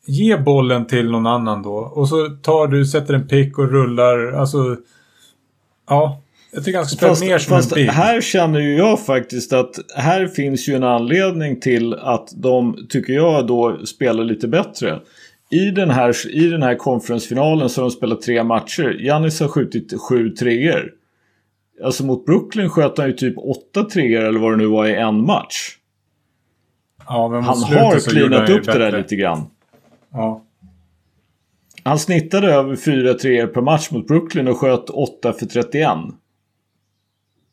Ge 0.06 0.36
bollen 0.36 0.86
till 0.86 1.10
någon 1.10 1.26
annan 1.26 1.62
då. 1.62 1.74
Och 1.74 2.08
så 2.08 2.28
tar 2.42 2.66
du, 2.66 2.86
sätter 2.86 3.14
en 3.14 3.28
pick 3.28 3.58
och 3.58 3.70
rullar. 3.70 4.32
Alltså. 4.32 4.76
Ja, 5.88 6.20
jag 6.54 6.64
tycker 6.64 6.78
han 6.78 6.86
ska 6.86 6.96
spela 6.96 7.32
mer 7.32 7.38
som 7.38 7.56
fast 7.56 7.72
en 7.72 7.76
big. 7.76 7.88
Här 7.88 8.20
känner 8.20 8.60
ju 8.60 8.76
jag 8.76 9.06
faktiskt 9.06 9.52
att 9.52 9.74
här 9.96 10.26
finns 10.26 10.68
ju 10.68 10.74
en 10.74 10.84
anledning 10.84 11.60
till 11.60 11.94
att 11.94 12.28
de, 12.36 12.86
tycker 12.88 13.12
jag, 13.12 13.46
då 13.46 13.86
spelar 13.86 14.24
lite 14.24 14.48
bättre. 14.48 15.00
I 15.50 15.70
den 15.70 15.90
här, 15.90 16.30
i 16.30 16.48
den 16.48 16.62
här 16.62 16.74
konferensfinalen 16.74 17.68
så 17.68 17.80
har 17.80 17.88
de 17.88 17.90
spelat 17.90 18.22
tre 18.22 18.44
matcher. 18.44 18.96
Jannis 19.00 19.40
har 19.40 19.48
skjutit 19.48 20.00
sju 20.00 20.30
treor. 20.30 20.92
Alltså 21.84 22.04
mot 22.04 22.26
Brooklyn 22.26 22.68
sköt 22.68 22.98
han 22.98 23.06
ju 23.06 23.12
typ 23.12 23.38
åtta 23.38 23.84
treor 23.84 24.24
eller 24.24 24.40
vad 24.40 24.52
det 24.52 24.56
nu 24.56 24.66
var 24.66 24.86
i 24.86 24.94
en 24.94 25.26
match. 25.26 25.76
Ja, 27.06 27.28
han 27.28 27.62
har 27.62 28.10
cleanat 28.10 28.50
upp 28.50 28.64
det 28.64 28.78
där 28.78 28.98
lite 28.98 29.16
grann. 29.16 29.46
Ja. 30.12 30.44
Han 31.82 31.98
snittade 31.98 32.52
över 32.52 32.76
fyra 32.76 33.14
treor 33.14 33.46
per 33.46 33.60
match 33.60 33.90
mot 33.90 34.06
Brooklyn 34.06 34.48
och 34.48 34.58
sköt 34.58 34.90
8 34.90 35.32
för 35.32 35.46
31. 35.46 35.88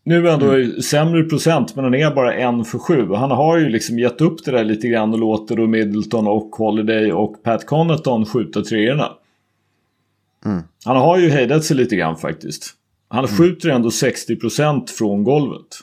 Nu 0.03 0.27
är 0.27 0.31
han 0.31 0.39
då 0.39 0.51
mm. 0.51 0.81
sämre 0.81 1.23
procent 1.23 1.75
men 1.75 1.83
han 1.83 1.95
är 1.95 2.15
bara 2.15 2.33
en 2.33 2.65
för 2.65 2.79
sju. 2.79 3.13
Han 3.13 3.31
har 3.31 3.57
ju 3.57 3.69
liksom 3.69 3.99
gett 3.99 4.21
upp 4.21 4.45
det 4.45 4.51
där 4.51 4.63
lite 4.63 4.87
grann 4.87 5.13
och 5.13 5.19
låter 5.19 5.55
då 5.55 5.67
Middleton 5.67 6.27
och 6.27 6.55
Holiday 6.55 7.11
och 7.11 7.43
Pat 7.43 7.65
Connaughton 7.65 8.25
skjuta 8.25 8.61
treorna. 8.61 9.11
Mm. 10.45 10.63
Han 10.85 10.97
har 10.97 11.17
ju 11.17 11.29
hejdat 11.29 11.63
sig 11.63 11.77
lite 11.77 11.95
grann 11.95 12.17
faktiskt. 12.17 12.73
Han 13.07 13.25
mm. 13.25 13.37
skjuter 13.37 13.69
ändå 13.69 13.89
60% 13.89 14.87
från 14.87 15.23
golvet. 15.23 15.79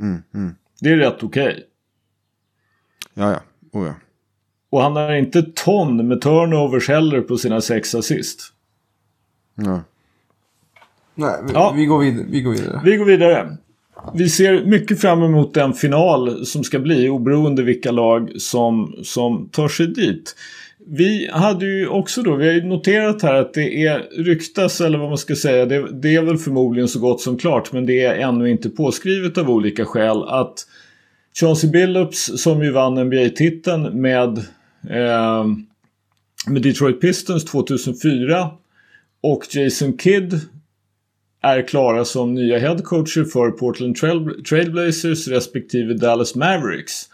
Mm, 0.00 0.22
mm. 0.34 0.54
Det 0.80 0.88
är 0.88 0.96
rätt 0.96 1.22
okej. 1.22 1.48
Okay. 1.48 1.62
Ja, 3.14 3.30
ja. 3.32 3.40
Oh, 3.72 3.86
ja. 3.86 3.94
Och 4.70 4.82
han 4.82 4.96
har 4.96 5.12
inte 5.12 5.42
ton 5.42 6.08
med 6.08 6.20
turnovers 6.20 6.88
heller 6.88 7.20
på 7.20 7.36
sina 7.36 7.60
sex 7.60 7.94
assist. 7.94 8.52
Ja. 9.54 9.82
Nej, 11.18 11.34
vi, 11.46 11.52
ja. 11.52 11.72
vi, 11.76 11.86
går 11.86 11.98
vidare, 11.98 12.26
vi 12.30 12.40
går 12.40 12.52
vidare. 12.52 12.80
Vi 12.84 12.96
går 12.96 13.04
vidare. 13.04 13.56
Vi 14.14 14.28
ser 14.28 14.64
mycket 14.64 15.00
fram 15.00 15.22
emot 15.22 15.54
den 15.54 15.72
final 15.72 16.46
som 16.46 16.64
ska 16.64 16.78
bli 16.78 17.08
oberoende 17.08 17.62
vilka 17.62 17.90
lag 17.90 18.30
som, 18.36 18.94
som 19.02 19.48
tar 19.48 19.68
sig 19.68 19.86
dit. 19.86 20.34
Vi 20.86 21.30
hade 21.32 21.66
ju 21.66 21.88
också 21.88 22.22
då, 22.22 22.36
vi 22.36 22.46
har 22.46 22.54
ju 22.54 22.64
noterat 22.64 23.22
här 23.22 23.34
att 23.34 23.54
det 23.54 23.84
är 23.84 23.98
ryktas 23.98 24.80
eller 24.80 24.98
vad 24.98 25.08
man 25.08 25.18
ska 25.18 25.36
säga, 25.36 25.66
det, 25.66 25.92
det, 25.92 26.16
är 26.16 26.22
väl 26.22 26.38
förmodligen 26.38 26.88
så 26.88 27.00
gott 27.00 27.20
som 27.20 27.38
klart 27.38 27.72
men 27.72 27.86
det 27.86 28.04
är 28.04 28.14
ännu 28.14 28.50
inte 28.50 28.70
påskrivet 28.70 29.38
av 29.38 29.50
olika 29.50 29.84
skäl 29.84 30.22
att 30.22 30.66
Chauncey 31.40 31.70
Billups 31.70 32.42
som 32.42 32.62
ju 32.62 32.70
vann 32.70 32.94
NBA-titeln 32.94 34.00
med, 34.00 34.38
eh, 34.90 35.44
med 36.46 36.62
Detroit 36.62 37.00
Pistons 37.00 37.44
2004 37.44 38.50
och 39.20 39.46
Jason 39.54 39.98
Kidd 39.98 40.40
är 41.40 41.68
klara 41.68 42.04
som 42.04 42.34
nya 42.34 42.58
headcoacher 42.58 43.24
för 43.24 43.50
Portland 43.50 43.96
Trailblazers 44.48 45.28
respektive 45.28 45.94
Dallas 45.94 46.34
Mavericks. 46.34 47.08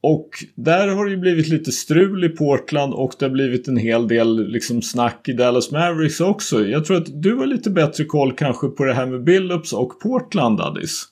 Och 0.00 0.28
där 0.54 0.88
har 0.88 1.04
det 1.04 1.10
ju 1.10 1.16
blivit 1.16 1.48
lite 1.48 1.72
strul 1.72 2.24
i 2.24 2.28
Portland 2.28 2.94
och 2.94 3.12
det 3.18 3.24
har 3.24 3.30
blivit 3.30 3.68
en 3.68 3.76
hel 3.76 4.08
del 4.08 4.46
liksom 4.48 4.82
snack 4.82 5.28
i 5.28 5.32
Dallas 5.32 5.70
Mavericks 5.70 6.20
också. 6.20 6.66
Jag 6.66 6.84
tror 6.84 6.96
att 6.96 7.22
du 7.22 7.36
har 7.36 7.46
lite 7.46 7.70
bättre 7.70 8.04
koll 8.04 8.32
kanske 8.32 8.68
på 8.68 8.84
det 8.84 8.94
här 8.94 9.06
med 9.06 9.24
Billups 9.24 9.72
och 9.72 10.00
Portland, 10.00 10.60
Addis. 10.60 11.08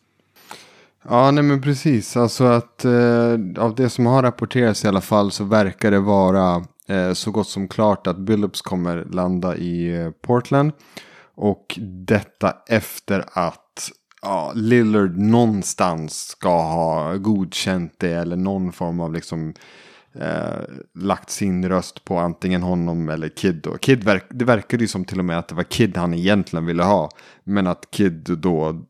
Ja, 1.09 1.31
nej 1.31 1.45
men 1.45 1.63
precis. 1.63 2.17
Alltså 2.17 2.45
att 2.45 2.85
eh, 2.85 3.39
av 3.59 3.75
det 3.77 3.91
som 3.91 4.07
har 4.07 4.23
rapporterats 4.23 4.85
i 4.85 4.89
alla 4.89 5.01
fall 5.01 5.31
så 5.31 5.45
verkar 5.45 5.91
det 5.91 6.01
vara 6.01 6.65
eh, 6.89 7.13
så 7.13 7.31
gott 7.31 7.49
som 7.49 7.69
klart 7.69 8.07
att 8.07 8.19
Billups 8.19 8.63
kommer 8.63 9.05
landa 9.11 9.57
i 9.57 10.01
eh, 10.01 10.11
Portland. 10.11 10.73
Och 11.35 11.79
detta 12.07 12.57
efter 12.67 13.25
att 13.33 13.91
ja, 14.23 14.53
Lillard 14.55 15.17
någonstans 15.19 16.27
ska 16.27 16.63
ha 16.63 17.17
godkänt 17.17 17.95
det 17.99 18.13
eller 18.13 18.37
någon 18.37 18.73
form 18.73 19.01
av 19.01 19.13
liksom 19.13 19.55
eh, 20.15 20.61
lagt 20.95 21.31
sin 21.31 21.69
röst 21.69 22.05
på 22.05 22.19
antingen 22.19 22.63
honom 22.63 23.09
eller 23.09 23.29
Kid. 23.29 23.61
Då. 23.63 23.77
Kid 23.79 24.05
verk, 24.05 24.25
det 24.31 24.45
verkade 24.45 24.85
ju 24.85 24.89
som 24.89 25.05
till 25.05 25.19
och 25.19 25.25
med 25.25 25.39
att 25.39 25.49
det 25.49 25.55
var 25.55 25.63
Kid 25.63 25.97
han 25.97 26.15
egentligen 26.15 26.67
ville 26.67 26.83
ha. 26.83 27.11
Men 27.45 27.67
att 27.67 27.91
Kid 27.91 28.39
då 28.39 28.83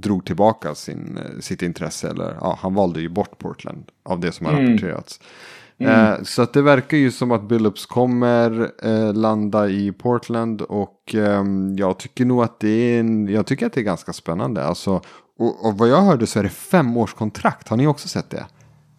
drog 0.00 0.26
tillbaka 0.26 0.74
sin, 0.74 1.18
eh, 1.18 1.40
sitt 1.40 1.62
intresse. 1.62 2.10
Eller 2.10 2.36
ja, 2.40 2.58
han 2.60 2.74
valde 2.74 3.00
ju 3.00 3.08
bort 3.08 3.38
Portland 3.38 3.90
av 4.02 4.20
det 4.20 4.32
som 4.32 4.46
har 4.46 4.52
mm. 4.52 4.66
rapporterats. 4.66 5.20
Mm. 5.20 5.30
Eh, 5.78 6.22
så 6.22 6.42
att 6.42 6.52
det 6.52 6.62
verkar 6.62 6.96
ju 6.96 7.10
som 7.10 7.32
att 7.32 7.48
Billups 7.48 7.86
kommer 7.86 8.70
eh, 8.82 9.14
landa 9.14 9.68
i 9.68 9.92
Portland 9.92 10.62
och 10.62 11.14
eh, 11.14 11.44
jag 11.76 11.98
tycker 11.98 12.24
nog 12.24 12.42
att 12.42 12.60
det 12.60 12.68
är 12.68 13.00
en, 13.00 13.28
jag 13.28 13.46
tycker 13.46 13.66
att 13.66 13.72
det 13.72 13.80
är 13.80 13.84
ganska 13.84 14.12
spännande. 14.12 14.64
Alltså 14.64 15.00
Och, 15.38 15.66
och 15.66 15.78
vad 15.78 15.88
jag 15.88 16.02
hörde 16.02 16.26
så 16.26 16.38
är 16.38 16.42
det 16.42 16.48
femårskontrakt. 16.48 17.68
Har 17.68 17.76
ni 17.76 17.86
också 17.86 18.08
sett 18.08 18.30
det? 18.30 18.46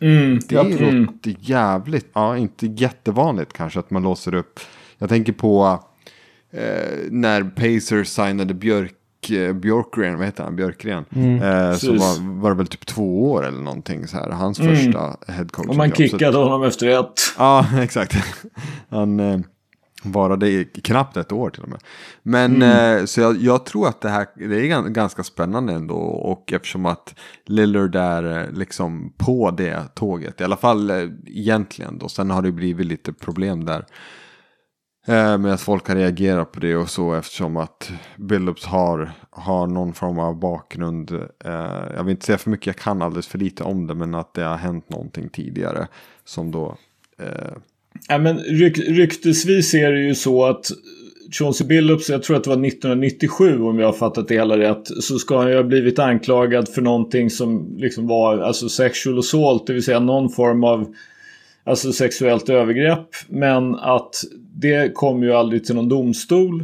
Mm, 0.01 0.39
det 0.49 0.55
är 0.55 0.81
mm. 0.81 1.07
jävligt, 1.23 2.07
ja 2.13 2.37
inte 2.37 2.65
jättevanligt 2.65 3.53
kanske 3.53 3.79
att 3.79 3.91
man 3.91 4.03
låser 4.03 4.33
upp. 4.33 4.59
Jag 4.97 5.09
tänker 5.09 5.33
på 5.33 5.83
eh, 6.51 6.97
när 7.09 7.43
Pacers 7.43 8.07
signade 8.07 8.53
Björk 8.53 8.93
Björkgren, 9.53 10.17
vad 10.17 10.25
heter 10.25 10.43
han, 10.43 10.55
Björkgren. 10.55 11.05
Mm, 11.15 11.41
eh, 11.41 11.75
så 11.75 11.93
var, 11.93 12.39
var 12.41 12.53
väl 12.53 12.67
typ 12.67 12.85
två 12.85 13.31
år 13.31 13.45
eller 13.47 13.61
någonting 13.61 14.07
så 14.07 14.17
här. 14.17 14.29
Hans 14.29 14.59
mm. 14.59 14.75
första 14.75 15.17
headcoach. 15.27 15.67
Och 15.67 15.75
man 15.75 15.91
kickade 15.91 16.33
så, 16.33 16.43
honom 16.43 16.63
efter 16.63 16.99
ett. 16.99 17.21
Ja, 17.37 17.65
exakt. 17.81 18.15
Han 18.89 19.19
eh, 19.19 19.39
varade 20.03 20.63
knappt 20.63 21.17
ett 21.17 21.31
år 21.31 21.49
till 21.49 21.63
och 21.63 21.69
med. 21.69 21.79
Men 22.23 22.55
mm. 22.55 22.97
eh, 22.97 23.05
så 23.05 23.21
jag, 23.21 23.37
jag, 23.37 23.65
tror 23.65 23.87
att 23.87 24.01
det 24.01 24.09
här 24.09 24.27
det 24.35 24.71
är 24.71 24.89
ganska 24.89 25.23
spännande 25.23 25.73
ändå. 25.73 25.97
Och 25.97 26.53
eftersom 26.53 26.85
att 26.85 27.15
Lillard 27.45 27.95
är 27.95 28.37
eh, 28.37 28.51
liksom 28.51 29.13
på 29.17 29.51
det 29.51 29.95
tåget. 29.95 30.41
I 30.41 30.43
alla 30.43 30.57
fall 30.57 30.89
eh, 30.89 31.09
egentligen 31.25 31.97
då. 31.97 32.09
Sen 32.09 32.29
har 32.29 32.41
det 32.41 32.51
blivit 32.51 32.85
lite 32.85 33.13
problem 33.13 33.65
där. 33.65 33.85
Eh, 35.07 35.37
med 35.37 35.53
att 35.53 35.61
folk 35.61 35.87
har 35.87 35.95
reagerat 35.95 36.51
på 36.51 36.59
det 36.59 36.75
och 36.75 36.89
så 36.89 37.13
eftersom 37.13 37.57
att 37.57 37.91
Billups 38.17 38.65
har, 38.65 39.11
har 39.29 39.67
någon 39.67 39.93
form 39.93 40.19
av 40.19 40.39
bakgrund. 40.39 41.11
Eh, 41.45 41.83
jag 41.95 42.03
vill 42.03 42.11
inte 42.11 42.25
säga 42.25 42.37
för 42.37 42.49
mycket, 42.49 42.67
jag 42.67 42.75
kan 42.75 43.01
alldeles 43.01 43.27
för 43.27 43.37
lite 43.37 43.63
om 43.63 43.87
det. 43.87 43.95
Men 43.95 44.15
att 44.15 44.33
det 44.33 44.43
har 44.43 44.57
hänt 44.57 44.89
någonting 44.89 45.29
tidigare. 45.29 45.87
Som 46.25 46.51
då... 46.51 46.77
Eh... 47.19 47.53
Ja, 48.07 48.17
men 48.17 48.37
ryk, 48.37 48.77
ryktesvis 48.77 49.73
är 49.73 49.91
det 49.91 49.99
ju 49.99 50.15
så 50.15 50.45
att 50.45 50.65
Chauncey 51.31 51.67
Billups, 51.67 52.09
jag 52.09 52.23
tror 52.23 52.37
att 52.37 52.43
det 52.43 52.49
var 52.49 52.65
1997 52.65 53.61
om 53.61 53.79
jag 53.79 53.87
har 53.87 53.93
fattat 53.93 54.27
det 54.27 54.33
hela 54.33 54.57
rätt, 54.57 54.87
så 55.03 55.19
ska 55.19 55.37
han 55.37 55.49
ju 55.49 55.55
ha 55.55 55.63
blivit 55.63 55.99
anklagad 55.99 56.69
för 56.69 56.81
någonting 56.81 57.29
som 57.29 57.75
liksom 57.77 58.07
var 58.07 58.37
alltså 58.37 58.69
sexual 58.69 59.19
assault, 59.19 59.67
det 59.67 59.73
vill 59.73 59.83
säga 59.83 59.99
någon 59.99 60.29
form 60.29 60.63
av 60.63 60.95
alltså 61.69 61.93
sexuellt 61.93 62.49
övergrepp. 62.49 63.07
Men 63.27 63.75
att 63.75 64.15
det 64.55 64.93
kom 64.93 65.23
ju 65.23 65.33
aldrig 65.33 65.65
till 65.65 65.75
någon 65.75 65.89
domstol. 65.89 66.63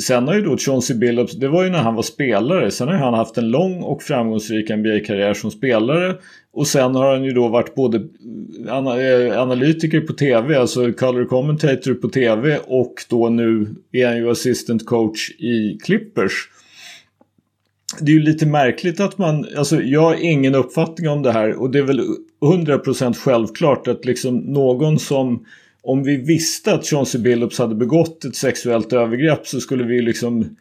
Sen 0.00 0.28
har 0.28 0.34
ju 0.34 0.42
då 0.42 0.56
Chauncey 0.56 0.96
Billups, 0.96 1.32
det 1.32 1.48
var 1.48 1.64
ju 1.64 1.70
när 1.70 1.78
han 1.78 1.94
var 1.94 2.02
spelare. 2.02 2.70
Sen 2.70 2.88
har 2.88 2.94
han 2.94 3.14
haft 3.14 3.38
en 3.38 3.50
lång 3.50 3.82
och 3.82 4.02
framgångsrik 4.02 4.70
NBA-karriär 4.70 5.34
som 5.34 5.50
spelare. 5.50 6.14
Och 6.52 6.66
sen 6.66 6.94
har 6.94 7.12
han 7.12 7.24
ju 7.24 7.32
då 7.32 7.48
varit 7.48 7.74
både 7.74 7.96
eh, 8.68 9.40
analytiker 9.40 10.00
på 10.00 10.12
tv, 10.12 10.56
alltså 10.56 10.92
color 10.92 11.24
commentator 11.24 11.94
på 11.94 12.08
tv 12.08 12.58
och 12.66 12.94
då 13.10 13.28
nu 13.28 13.74
är 13.92 14.06
han 14.06 14.16
ju 14.16 14.30
assistant 14.30 14.86
coach 14.86 15.30
i 15.30 15.78
Clippers. 15.84 16.32
Det 18.00 18.12
är 18.12 18.16
ju 18.16 18.22
lite 18.22 18.46
märkligt 18.46 19.00
att 19.00 19.18
man, 19.18 19.46
alltså 19.56 19.82
jag 19.82 20.00
har 20.00 20.14
ingen 20.14 20.54
uppfattning 20.54 21.08
om 21.08 21.22
det 21.22 21.32
här 21.32 21.52
och 21.54 21.70
det 21.70 21.78
är 21.78 21.82
väl 21.82 22.00
100% 22.42 23.14
självklart 23.14 23.88
att 23.88 24.04
liksom 24.04 24.36
någon 24.36 24.98
som 24.98 25.44
om 25.82 26.02
vi 26.02 26.16
visste 26.16 26.74
att 26.74 26.86
Chauncey 26.86 27.20
Billups 27.20 27.58
hade 27.58 27.74
begått 27.74 28.24
ett 28.24 28.36
sexuellt 28.36 28.92
övergrepp 28.92 29.46
så 29.46 29.60
skulle 29.60 29.84
vi 29.84 30.02
liksom 30.02 30.56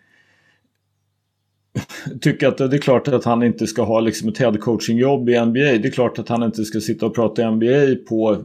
tycka 2.22 2.48
att 2.48 2.58
det 2.58 2.64
är 2.66 2.78
klart 2.78 3.08
att 3.08 3.24
han 3.24 3.44
inte 3.44 3.68
ska 3.68 3.84
ha 3.84 4.00
liksom 4.00 4.30
ett 4.30 4.38
headcoachingjobb 4.38 5.30
i 5.30 5.46
NBA. 5.46 5.60
Det 5.60 5.88
är 5.88 5.92
klart 5.92 6.20
att 6.20 6.30
han 6.30 6.44
inte 6.44 6.66
ska 6.66 6.80
sitta 6.80 7.06
och 7.06 7.16
prata 7.16 7.52
NBA 7.52 7.96
på, 8.10 8.38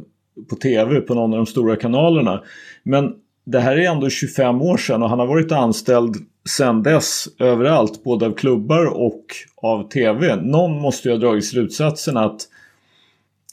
på 0.50 0.56
tv 0.56 1.00
på 1.00 1.14
någon 1.14 1.32
av 1.32 1.36
de 1.36 1.46
stora 1.46 1.76
kanalerna. 1.76 2.42
Men 2.82 3.12
det 3.46 3.60
här 3.60 3.76
är 3.76 3.90
ändå 3.90 4.08
25 4.08 4.62
år 4.62 4.76
sedan 4.76 5.02
och 5.02 5.08
han 5.08 5.18
har 5.18 5.26
varit 5.26 5.52
anställd 5.52 6.16
sedan 6.48 6.82
dess 6.82 7.28
överallt, 7.38 8.04
både 8.04 8.26
av 8.26 8.32
klubbar 8.32 8.86
och 8.86 9.24
av 9.56 9.88
tv. 9.88 10.36
Någon 10.36 10.80
måste 10.80 11.08
ju 11.08 11.14
ha 11.14 11.20
dragit 11.20 11.44
slutsatsen 11.44 12.16
att 12.16 12.40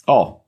ja, 0.05 0.43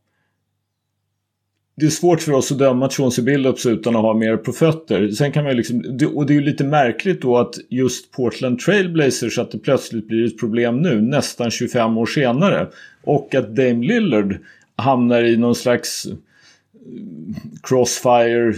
det 1.77 1.85
är 1.85 1.89
svårt 1.89 2.21
för 2.21 2.31
oss 2.31 2.51
att 2.51 2.57
döma 2.57 2.89
Chauncey 2.89 3.23
Billups 3.23 3.65
utan 3.65 3.95
att 3.95 4.01
ha 4.01 4.13
mer 4.13 4.37
på 4.37 4.51
fötter. 4.51 5.09
Sen 5.09 5.31
kan 5.31 5.43
man 5.43 5.55
liksom, 5.55 5.99
och 6.13 6.25
det 6.25 6.33
är 6.33 6.35
ju 6.35 6.41
lite 6.41 6.63
märkligt 6.63 7.21
då 7.21 7.37
att 7.37 7.55
just 7.69 8.11
Portland 8.11 8.59
Trailblazers 8.59 9.39
att 9.39 9.51
det 9.51 9.57
plötsligt 9.57 10.07
blir 10.07 10.25
ett 10.25 10.39
problem 10.39 10.81
nu, 10.81 11.01
nästan 11.01 11.51
25 11.51 11.97
år 11.97 12.05
senare. 12.05 12.67
Och 13.03 13.35
att 13.35 13.55
Dame 13.55 13.85
Lillard 13.85 14.37
hamnar 14.75 15.23
i 15.23 15.37
någon 15.37 15.55
slags 15.55 16.05
eh, 16.05 16.13
crossfire 17.63 18.53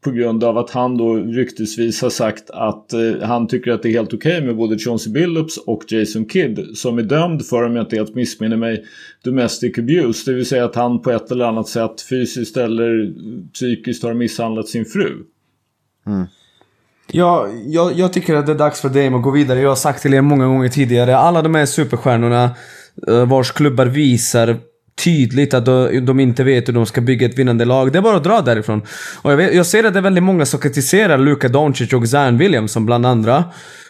på 0.00 0.10
grund 0.10 0.44
av 0.44 0.58
att 0.58 0.70
han 0.70 0.96
då 0.96 1.14
ryktesvis 1.14 2.02
har 2.02 2.10
sagt 2.10 2.50
att 2.50 2.92
eh, 2.92 3.00
han 3.22 3.48
tycker 3.48 3.72
att 3.72 3.82
det 3.82 3.88
är 3.88 3.92
helt 3.92 4.14
okej 4.14 4.36
okay 4.36 4.46
med 4.46 4.56
både 4.56 4.78
Chauncey 4.78 5.12
Billups 5.12 5.56
och 5.56 5.84
Jason 5.88 6.28
Kidd 6.28 6.60
som 6.74 6.98
är 6.98 7.02
dömd 7.02 7.46
för, 7.46 7.62
om 7.62 7.76
jag 7.76 7.84
inte 7.84 7.96
helt 7.96 8.14
missminner 8.14 8.56
mig, 8.56 8.84
domestic 9.24 9.78
abuse. 9.78 10.30
Det 10.30 10.36
vill 10.36 10.46
säga 10.46 10.64
att 10.64 10.74
han 10.74 11.02
på 11.02 11.10
ett 11.10 11.30
eller 11.30 11.44
annat 11.44 11.68
sätt 11.68 12.02
fysiskt 12.10 12.56
eller 12.56 13.12
psykiskt 13.52 14.02
har 14.02 14.14
misshandlat 14.14 14.68
sin 14.68 14.84
fru. 14.84 15.12
Mm. 16.06 16.26
Ja, 17.12 17.48
jag, 17.66 17.92
jag 17.92 18.12
tycker 18.12 18.34
att 18.34 18.46
det 18.46 18.52
är 18.52 18.58
dags 18.58 18.80
för 18.80 18.88
Dame 18.88 19.16
att 19.16 19.22
gå 19.22 19.30
vidare. 19.30 19.60
Jag 19.60 19.68
har 19.68 19.76
sagt 19.76 20.02
till 20.02 20.14
er 20.14 20.20
många 20.20 20.46
gånger 20.46 20.68
tidigare, 20.68 21.16
alla 21.16 21.42
de 21.42 21.54
här 21.54 21.66
superstjärnorna 21.66 22.50
eh, 23.08 23.28
vars 23.28 23.52
klubbar 23.52 23.86
visar 23.86 24.56
tydligt 25.04 25.54
att 25.54 25.64
de 26.02 26.20
inte 26.20 26.44
vet 26.44 26.68
hur 26.68 26.72
de 26.72 26.86
ska 26.86 27.00
bygga 27.00 27.26
ett 27.26 27.38
vinnande 27.38 27.64
lag. 27.64 27.92
Det 27.92 27.98
är 27.98 28.02
bara 28.02 28.16
att 28.16 28.24
dra 28.24 28.40
därifrån. 28.40 28.82
Och 29.22 29.32
jag, 29.32 29.36
vet, 29.36 29.54
jag 29.54 29.66
ser 29.66 29.84
att 29.84 29.92
det 29.92 30.00
är 30.00 30.02
väldigt 30.02 30.24
många 30.24 30.46
som 30.46 30.60
kritiserar 30.60 31.18
Luka 31.18 31.48
Doncic 31.48 31.92
och 31.92 32.08
Zion 32.08 32.38
Williamson 32.38 32.86
bland 32.86 33.06
andra. 33.06 33.44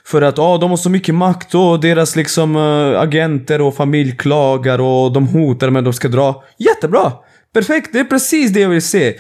För 0.04 0.22
att 0.22 0.38
oh, 0.38 0.60
de 0.60 0.70
har 0.70 0.76
så 0.76 0.90
mycket 0.90 1.14
makt 1.14 1.54
och 1.54 1.80
deras 1.80 2.16
liksom 2.16 2.56
uh, 2.56 3.00
agenter 3.00 3.60
och 3.60 3.76
familj 3.76 4.16
klagar 4.16 4.80
och 4.80 5.12
de 5.12 5.26
hotar 5.26 5.70
med 5.70 5.80
att 5.80 5.84
de 5.84 5.92
ska 5.92 6.08
dra. 6.08 6.44
Jättebra! 6.58 7.12
Perfekt, 7.52 7.92
det 7.92 7.98
är 7.98 8.04
precis 8.04 8.50
det 8.50 8.60
jag 8.60 8.68
vill 8.68 8.82
se. 8.82 9.14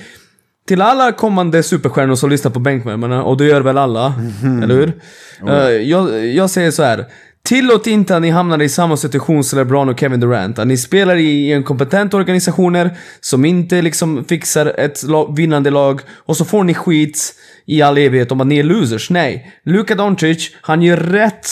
Till 0.68 0.82
alla 0.82 1.12
kommande 1.12 1.62
superstjärnor 1.62 2.14
som 2.14 2.30
lyssnar 2.30 2.50
på 2.50 2.58
bänkvärmarna, 2.58 3.22
och 3.22 3.36
det 3.36 3.44
gör 3.44 3.60
väl 3.60 3.78
alla, 3.78 4.14
mm. 4.42 4.62
eller 4.62 4.74
hur? 4.74 4.92
Mm. 5.40 5.54
Uh, 5.54 5.70
jag, 5.70 6.26
jag 6.26 6.50
säger 6.50 6.70
så 6.70 6.82
här. 6.82 7.06
Tillåt 7.48 7.86
inte 7.86 8.16
att 8.16 8.22
ni 8.22 8.30
hamnar 8.30 8.62
i 8.62 8.68
samma 8.68 8.96
situation 8.96 9.44
som 9.44 9.58
LeBron 9.58 9.88
och 9.88 10.00
Kevin 10.00 10.20
Durant. 10.20 10.58
Att 10.58 10.66
ni 10.66 10.76
spelar 10.76 11.16
i 11.16 11.52
en 11.52 11.64
kompetent 11.64 12.14
organisationer 12.14 12.96
som 13.20 13.44
inte 13.44 13.82
liksom 13.82 14.24
fixar 14.24 14.66
ett 14.66 15.00
vinnande 15.36 15.70
lag 15.70 16.00
och 16.16 16.36
så 16.36 16.44
får 16.44 16.64
ni 16.64 16.74
skit 16.74 17.34
i 17.66 17.82
all 17.82 17.98
evighet 17.98 18.32
om 18.32 18.40
att 18.40 18.46
ni 18.46 18.58
är 18.58 18.62
losers. 18.62 19.10
Nej. 19.10 19.52
Luka 19.64 19.94
Doncic, 19.94 20.50
han 20.60 20.82
gör 20.82 20.96
rätt 20.96 21.48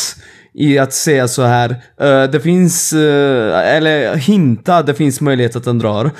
i 0.54 0.78
att 0.78 0.92
säga 0.92 1.28
så 1.28 1.42
här. 1.42 1.70
Uh, 2.02 2.30
det 2.30 2.40
finns, 2.40 2.92
uh, 2.92 3.00
eller 3.58 4.16
hinta, 4.16 4.82
det 4.82 4.94
finns 4.94 5.20
möjlighet 5.20 5.56
att 5.56 5.66
han 5.66 5.78
drar. 5.78 6.10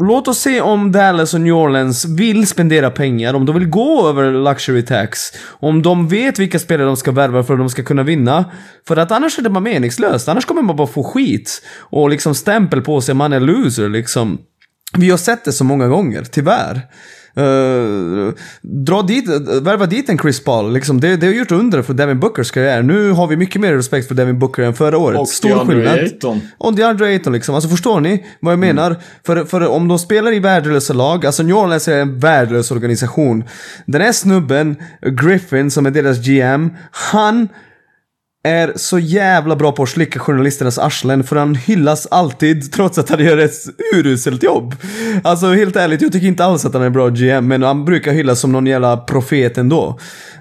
Låt 0.00 0.28
oss 0.28 0.38
se 0.38 0.60
om 0.60 0.92
Dallas 0.92 1.34
och 1.34 1.40
New 1.40 1.54
Orleans 1.54 2.04
vill 2.04 2.46
spendera 2.46 2.90
pengar, 2.90 3.34
om 3.34 3.46
de 3.46 3.54
vill 3.54 3.68
gå 3.68 4.08
över 4.08 4.32
luxury 4.32 4.82
tax. 4.82 5.32
Om 5.46 5.82
de 5.82 6.08
vet 6.08 6.38
vilka 6.38 6.58
spelare 6.58 6.86
de 6.86 6.96
ska 6.96 7.12
värva 7.12 7.42
för 7.42 7.54
att 7.54 7.60
de 7.60 7.70
ska 7.70 7.82
kunna 7.82 8.02
vinna. 8.02 8.44
För 8.88 8.96
att 8.96 9.10
annars 9.10 9.38
är 9.38 9.42
det 9.42 9.50
bara 9.50 9.60
meningslöst. 9.60 10.28
Annars 10.28 10.44
kommer 10.44 10.62
man 10.62 10.76
bara 10.76 10.86
få 10.86 11.02
skit. 11.02 11.62
Och 11.78 12.10
liksom 12.10 12.34
stämpel 12.34 12.82
på 12.82 13.00
sig, 13.00 13.14
man 13.14 13.32
är 13.32 13.40
loser 13.40 13.88
liksom. 13.88 14.38
Vi 14.98 15.10
har 15.10 15.18
sett 15.18 15.44
det 15.44 15.52
så 15.52 15.64
många 15.64 15.88
gånger, 15.88 16.24
tyvärr. 16.30 16.80
Uh, 17.38 18.32
dra 18.62 19.02
dit, 19.02 19.28
värva 19.62 19.86
dit 19.86 20.08
en 20.08 20.18
Chris 20.18 20.44
Paul. 20.44 20.72
Liksom, 20.72 21.00
det, 21.00 21.16
det 21.16 21.26
har 21.26 21.34
gjort 21.34 21.52
under 21.52 21.82
för 21.82 21.94
Devin 21.94 22.20
Bookers 22.20 22.50
karriär. 22.50 22.82
Nu 22.82 23.10
har 23.10 23.26
vi 23.26 23.36
mycket 23.36 23.60
mer 23.60 23.74
respekt 23.74 24.08
för 24.08 24.14
Devin 24.14 24.38
Booker 24.38 24.62
än 24.62 24.74
förra 24.74 24.98
året. 24.98 25.20
Och 25.20 25.28
Stor 25.28 25.48
DeAndre 25.48 25.76
skillnad. 25.76 25.98
Ayton. 25.98 26.40
Och 26.58 26.74
DeAndre 26.74 27.06
Ayton 27.06 27.32
liksom. 27.32 27.54
Alltså 27.54 27.70
förstår 27.70 28.00
ni 28.00 28.26
vad 28.40 28.52
jag 28.52 28.58
mm. 28.58 28.76
menar? 28.76 28.96
För, 29.26 29.44
för 29.44 29.68
om 29.68 29.88
de 29.88 29.98
spelar 29.98 30.32
i 30.32 30.38
värdelösa 30.38 30.92
lag, 30.92 31.26
alltså 31.26 31.42
New 31.42 31.56
Orleans 31.56 31.88
är 31.88 32.00
en 32.00 32.18
värdelös 32.18 32.70
organisation. 32.70 33.44
Den 33.86 34.00
här 34.00 34.12
snubben, 34.12 34.76
Griffin, 35.02 35.70
som 35.70 35.86
är 35.86 35.90
deras 35.90 36.18
GM, 36.18 36.70
han 36.90 37.48
är 38.42 38.72
så 38.76 38.98
jävla 38.98 39.56
bra 39.56 39.72
på 39.72 39.82
att 39.82 39.88
slicka 39.88 40.18
journalisternas 40.18 40.78
arslen 40.78 41.24
för 41.24 41.36
han 41.36 41.54
hyllas 41.54 42.06
alltid 42.10 42.72
trots 42.72 42.98
att 42.98 43.10
han 43.10 43.24
gör 43.24 43.38
ett 43.38 43.54
uruselt 43.94 44.42
jobb. 44.42 44.74
Alltså 45.24 45.52
helt 45.52 45.76
ärligt, 45.76 46.02
jag 46.02 46.12
tycker 46.12 46.26
inte 46.26 46.44
alls 46.44 46.64
att 46.64 46.74
han 46.74 46.82
är 46.82 46.90
bra 46.90 47.08
GM 47.08 47.48
men 47.48 47.62
han 47.62 47.84
brukar 47.84 48.12
hyllas 48.12 48.40
som 48.40 48.52
någon 48.52 48.66
jävla 48.66 48.96
profet 48.96 49.58
ändå. 49.58 49.98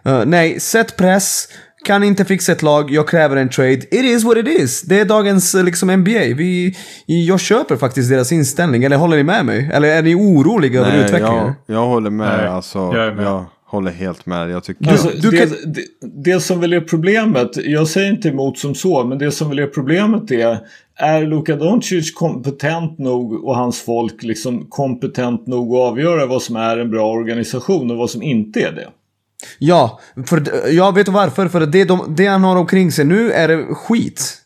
Uh, 0.08 0.22
nej, 0.26 0.60
sätt 0.60 0.98
press. 0.98 1.48
Kan 1.86 2.04
inte 2.04 2.26
fixa 2.26 2.52
ett 2.52 2.62
lag, 2.62 2.92
jag 2.92 3.08
kräver 3.08 3.36
en 3.36 3.50
trade. 3.50 3.74
It 3.74 3.94
is 3.94 4.24
what 4.24 4.38
it 4.38 4.48
is. 4.48 4.82
Det 4.82 5.00
är 5.00 5.06
dagens 5.06 5.54
liksom 5.54 5.92
NBA. 5.92 6.20
Vi, 6.36 6.78
jag 7.06 7.40
köper 7.40 7.78
faktiskt 7.78 8.10
deras 8.10 8.32
inställning. 8.32 8.84
Eller 8.84 8.98
håller 8.98 9.18
ni 9.18 9.24
med 9.24 9.46
mig? 9.46 9.70
Eller 9.74 9.88
är 9.88 10.02
ni 10.02 10.16
oroliga 10.16 10.80
över 10.80 10.98
utvecklingen? 10.98 11.54
Jag, 11.66 11.76
jag 11.76 11.86
håller 11.86 12.10
med. 12.10 12.38
Nej, 12.38 12.48
alltså, 12.48 12.80
jag 12.80 13.08
är 13.08 13.14
med. 13.14 13.26
Jag 13.26 13.46
håller 13.70 13.92
helt 13.92 14.26
med. 14.26 14.50
Jag 14.50 14.64
tycker... 14.64 14.92
Alltså, 14.92 15.10
det, 15.10 15.38
kan... 15.38 15.50
det, 15.74 15.86
det, 16.32 16.40
som 16.40 16.60
väl 16.60 16.74
är 16.74 16.82
problemet, 16.82 17.58
jag 17.66 17.88
säger 17.88 18.12
inte 18.12 18.30
emot 18.30 18.58
som 18.58 18.76
så, 18.76 19.04
men 19.04 19.18
det 19.18 19.32
som 19.32 19.50
väl 19.50 19.60
är 19.60 19.68
problemet 19.68 20.32
är 20.32 20.60
är 20.96 21.26
Luka 21.26 21.56
Doncic 21.56 22.12
kompetent 22.14 22.98
nog 22.98 23.46
och 23.46 23.56
hans 23.56 23.82
folk 23.82 24.24
liksom 24.24 24.66
kompetent 24.70 25.48
nog 25.48 25.76
att 25.76 25.92
avgöra 25.92 26.26
vad 26.26 26.42
som 26.42 26.56
är 26.56 26.78
en 26.78 26.92
bra 26.92 27.12
organisation 27.12 27.92
och 27.92 27.98
vad 27.98 28.10
som 28.10 28.22
inte 28.22 28.60
är 28.60 28.72
det? 28.72 28.88
Ja, 29.60 30.00
för 30.26 30.70
jag 30.70 30.96
vet 30.96 31.08
varför. 31.08 31.48
För 31.48 31.66
det, 31.66 31.86
de, 31.86 32.16
det 32.18 32.26
han 32.26 32.44
har 32.44 32.56
omkring 32.56 32.92
sig 32.92 33.06
nu 33.06 33.32
är 33.32 33.74
skit. 33.74 34.38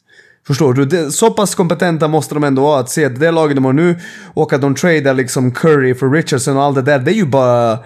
Förstår 0.48 0.74
du? 0.74 0.86
Det, 0.86 1.12
så 1.12 1.32
pass 1.32 1.56
kompetenta 1.56 2.08
måste 2.08 2.34
de 2.34 2.44
ändå 2.44 2.62
vara 2.62 2.80
att 2.80 2.90
se 2.90 3.06
att 3.06 3.20
det 3.20 3.32
laget 3.32 3.56
de 3.56 3.66
har 3.66 3.74
nu 3.74 3.96
och 4.34 4.54
att 4.54 4.62
de 4.62 4.76
tradar 4.76 5.14
liksom 5.14 5.52
Curry 5.52 5.96
för 5.96 6.10
Richardson 6.10 6.58
och 6.58 6.64
allt 6.64 6.76
det 6.76 6.82
där. 6.82 7.00
Det 7.00 7.12
är 7.12 7.16
ju 7.16 7.26
bara... 7.26 7.80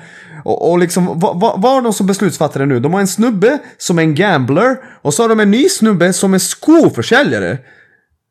Och, 0.44 0.72
och 0.72 0.80
liksom, 0.80 1.20
vad, 1.20 1.62
har 1.62 1.82
de 1.82 1.94
som 1.94 2.08
beslutsfattare 2.08 2.66
nu? 2.66 2.80
De 2.80 2.94
har 2.94 3.00
en 3.00 3.08
snubbe 3.08 3.60
som 3.78 4.00
är 4.00 4.04
en 4.04 4.16
gambler 4.16 4.78
och 5.02 5.14
så 5.14 5.24
har 5.24 5.30
de 5.30 5.40
en 5.40 5.52
ny 5.52 5.70
snubbe 5.70 6.14
som 6.14 6.34
är 6.34 6.40
skoförsäljare. 6.40 7.58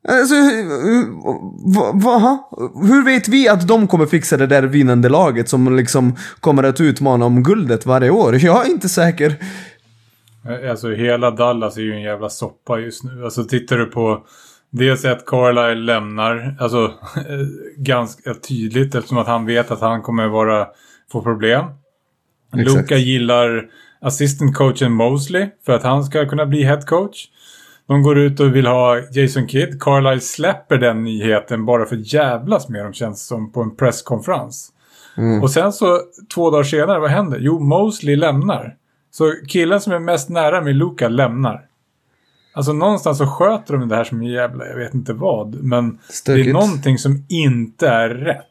Alltså, 0.09 0.35
va, 1.65 1.93
va, 1.95 2.49
hur 2.83 3.05
vet 3.05 3.29
vi 3.29 3.49
att 3.49 3.69
de 3.69 3.89
kommer 3.89 4.07
fixa 4.07 4.37
det 4.37 4.47
där 4.47 4.63
vinnande 4.63 5.09
laget 5.09 5.49
som 5.49 5.77
liksom 5.77 6.17
kommer 6.41 6.63
att 6.63 6.81
utmana 6.81 7.25
om 7.25 7.43
guldet 7.43 7.87
varje 7.87 8.11
år? 8.11 8.45
Jag 8.45 8.67
är 8.67 8.71
inte 8.71 8.89
säker. 8.89 9.37
Alltså 10.71 10.91
hela 10.91 11.31
Dallas 11.31 11.77
är 11.77 11.83
ju 11.83 11.93
en 11.93 12.03
jävla 12.03 12.29
soppa 12.29 12.79
just 12.79 13.05
nu. 13.05 13.25
Alltså 13.25 13.45
tittar 13.45 13.79
du 13.79 13.87
på 13.87 14.27
dels 14.71 15.05
att 15.05 15.27
Carlisle 15.27 15.75
lämnar, 15.75 16.57
alltså 16.61 16.93
ganska 17.77 18.35
tydligt 18.35 18.95
eftersom 18.95 19.19
att 19.19 19.27
han 19.27 19.47
vet 19.47 19.71
att 19.71 19.81
han 19.81 20.03
kommer 20.03 20.29
vara, 20.29 20.67
få 21.13 21.23
problem. 21.23 21.65
Exakt. 22.57 22.77
Luka 22.77 22.97
gillar 22.97 23.67
assistant 24.01 24.57
coachen 24.57 24.93
Mosley 24.93 25.49
för 25.67 25.73
att 25.73 25.83
han 25.83 26.05
ska 26.05 26.29
kunna 26.29 26.47
bli 26.47 26.63
head 26.63 26.83
coach. 26.83 27.29
De 27.87 28.03
går 28.03 28.19
ut 28.19 28.41
och 28.41 28.57
vill 28.57 28.67
ha 28.67 29.01
Jason 29.13 29.49
Kidd. 29.49 29.83
Carlisle 29.83 30.21
släpper 30.21 30.79
den 30.79 31.05
nyheten 31.05 31.65
bara 31.65 31.87
för 31.87 31.97
att 31.97 32.13
jävlas 32.13 32.69
med 32.69 32.85
dem 32.85 32.93
känns 32.93 33.27
som 33.27 33.53
på 33.53 33.63
en 33.63 33.77
presskonferens. 33.77 34.73
Mm. 35.17 35.43
Och 35.43 35.51
sen 35.51 35.73
så 35.73 36.01
två 36.35 36.51
dagar 36.51 36.65
senare, 36.65 37.01
vad 37.01 37.11
händer? 37.11 37.39
Jo, 37.41 37.61
Mosley 37.61 38.17
lämnar. 38.17 38.75
Så 39.17 39.35
killen 39.49 39.81
som 39.81 39.93
är 39.93 39.99
mest 39.99 40.29
nära 40.29 40.61
med 40.61 40.75
Luka 40.77 41.09
lämnar. 41.09 41.67
Alltså 42.53 42.73
någonstans 42.73 43.19
så 43.19 43.27
sköter 43.27 43.75
de 43.75 43.89
det 43.89 43.97
här 43.97 44.05
som 44.05 44.21
en 44.21 44.27
jävla, 44.27 44.67
jag 44.67 44.77
vet 44.77 44.95
inte 44.95 45.13
vad. 45.13 45.63
Men 45.63 45.99
Stökigt. 46.09 46.45
det 46.45 46.51
är 46.51 46.53
någonting 46.53 46.99
som 46.99 47.25
inte 47.29 47.89
är 47.89 48.09
rätt 48.09 48.45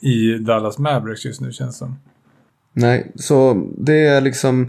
i 0.00 0.38
Dallas 0.38 0.78
Mavericks 0.78 1.24
just 1.24 1.40
nu 1.40 1.52
känns 1.52 1.78
som. 1.78 1.96
Nej, 2.72 3.12
så 3.14 3.66
det 3.78 4.06
är 4.06 4.20
liksom... 4.20 4.68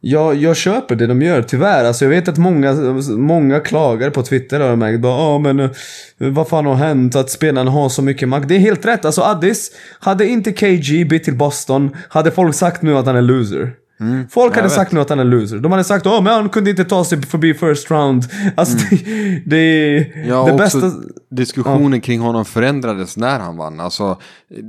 Jag, 0.00 0.34
jag 0.34 0.56
köper 0.56 0.96
det 0.96 1.06
de 1.06 1.22
gör, 1.22 1.42
tyvärr. 1.42 1.84
Alltså 1.84 2.04
jag 2.04 2.10
vet 2.10 2.28
att 2.28 2.38
många, 2.38 2.74
många 3.16 3.60
klagar 3.60 4.10
på 4.10 4.22
Twitter 4.22 4.60
har 4.60 4.66
jag 4.66 4.78
märkt. 4.78 5.00
Bara, 5.00 5.14
ah, 5.14 5.38
men 5.38 5.60
uh, 5.60 5.70
vad 6.16 6.48
fan 6.48 6.66
har 6.66 6.74
hänt 6.74 7.16
att 7.16 7.30
spelarna 7.30 7.70
har 7.70 7.88
så 7.88 8.02
mycket 8.02 8.28
makt? 8.28 8.48
Det 8.48 8.54
är 8.54 8.58
helt 8.58 8.86
rätt. 8.86 9.04
Alltså 9.04 9.22
Addis, 9.22 9.70
hade 10.00 10.26
inte 10.26 10.52
KG 10.52 11.04
bytt 11.04 11.24
till 11.24 11.36
Boston, 11.36 11.96
hade 12.08 12.30
folk 12.30 12.54
sagt 12.54 12.82
nu 12.82 12.96
att 12.96 13.06
han 13.06 13.16
är 13.16 13.22
loser. 13.22 13.72
Mm, 14.02 14.28
Folk 14.28 14.54
hade 14.54 14.68
vet. 14.68 14.72
sagt 14.72 14.92
nu 14.92 15.00
att 15.00 15.08
han 15.08 15.18
är 15.18 15.24
loser. 15.24 15.58
De 15.58 15.72
hade 15.72 15.84
sagt 15.84 16.06
att 16.06 16.24
han 16.24 16.48
kunde 16.48 16.70
inte 16.70 16.84
ta 16.84 17.04
sig 17.04 17.22
förbi 17.22 17.54
first 17.54 17.90
round. 17.90 18.24
Alltså 18.56 18.78
mm. 18.78 19.04
det, 19.44 19.56
det, 19.56 20.06
ja, 20.26 20.44
det 20.44 20.52
bästa... 20.52 20.92
Diskussionen 21.30 21.92
ja. 21.92 22.00
kring 22.00 22.20
honom 22.20 22.44
förändrades 22.44 23.16
när 23.16 23.38
han 23.38 23.56
vann. 23.56 23.80
Alltså, 23.80 24.18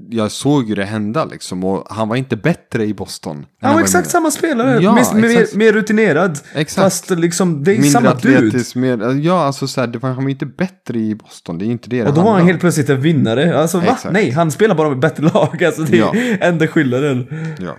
jag 0.09 0.31
såg 0.31 0.69
ju 0.69 0.75
det 0.75 0.84
hända 0.84 1.25
liksom. 1.25 1.63
Och 1.63 1.88
han 1.89 2.09
var 2.09 2.15
inte 2.15 2.36
bättre 2.36 2.86
i 2.86 2.93
Boston. 2.93 3.45
Han 3.61 3.73
var 3.73 3.81
exakt 3.81 4.05
med. 4.05 4.11
samma 4.11 4.31
spelare. 4.31 4.79
Ja, 4.81 4.95
mer, 4.95 5.21
mer, 5.21 5.57
mer, 5.57 5.73
rutinerad. 5.73 6.39
Exakt. 6.53 6.84
Fast 6.84 7.09
liksom, 7.09 7.63
det 7.63 7.71
är 7.71 7.73
Mindre 7.73 7.89
samma 7.89 8.09
atletisk, 8.09 8.73
dude. 8.73 8.97
Mer, 8.97 9.21
ja, 9.21 9.45
alltså 9.45 9.67
så 9.67 9.81
här, 9.81 9.88
det 9.88 9.99
var, 9.99 10.09
han 10.09 10.23
var 10.23 10.31
inte 10.31 10.45
bättre 10.45 10.99
i 10.99 11.15
Boston. 11.15 11.57
Det 11.57 11.65
är 11.65 11.67
inte 11.67 11.89
det 11.89 12.03
Och 12.03 12.13
då 12.13 12.21
var 12.21 12.34
han 12.34 12.45
helt 12.45 12.59
plötsligt 12.59 12.89
en 12.89 13.01
vinnare. 13.01 13.59
Alltså 13.59 13.79
va? 13.79 13.97
Nej, 14.11 14.31
han 14.31 14.51
spelar 14.51 14.75
bara 14.75 14.89
med 14.89 14.99
bättre 14.99 15.23
lag. 15.23 15.63
Alltså 15.63 15.81
det 15.81 15.97
är 15.97 15.99
ja. 15.99 16.13
enda 16.47 16.67
skillnaden. 16.67 17.27
Ja, 17.59 17.75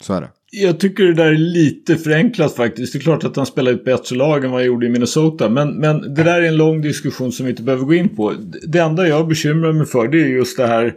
så 0.00 0.14
är 0.14 0.20
det. 0.20 0.28
Jag 0.50 0.80
tycker 0.80 1.04
det 1.04 1.14
där 1.14 1.32
är 1.32 1.36
lite 1.36 1.96
förenklat 1.96 2.54
faktiskt. 2.54 2.92
Det 2.92 2.98
är 2.98 3.00
klart 3.00 3.24
att 3.24 3.36
han 3.36 3.46
spelar 3.46 3.72
ett 3.72 3.84
bättre 3.84 4.16
lag 4.16 4.44
än 4.44 4.50
vad 4.50 4.60
han 4.60 4.66
gjorde 4.66 4.86
i 4.86 4.88
Minnesota. 4.88 5.48
Men, 5.48 5.74
men 5.74 6.14
det 6.14 6.22
där 6.22 6.42
är 6.42 6.48
en 6.48 6.56
lång 6.56 6.80
diskussion 6.80 7.32
som 7.32 7.46
vi 7.46 7.50
inte 7.50 7.62
behöver 7.62 7.84
gå 7.84 7.94
in 7.94 8.16
på. 8.16 8.34
Det 8.68 8.78
enda 8.78 9.08
jag 9.08 9.28
bekymrar 9.28 9.72
mig 9.72 9.86
för 9.86 10.08
det 10.08 10.20
är 10.20 10.26
just 10.26 10.56
det 10.56 10.66
här. 10.66 10.94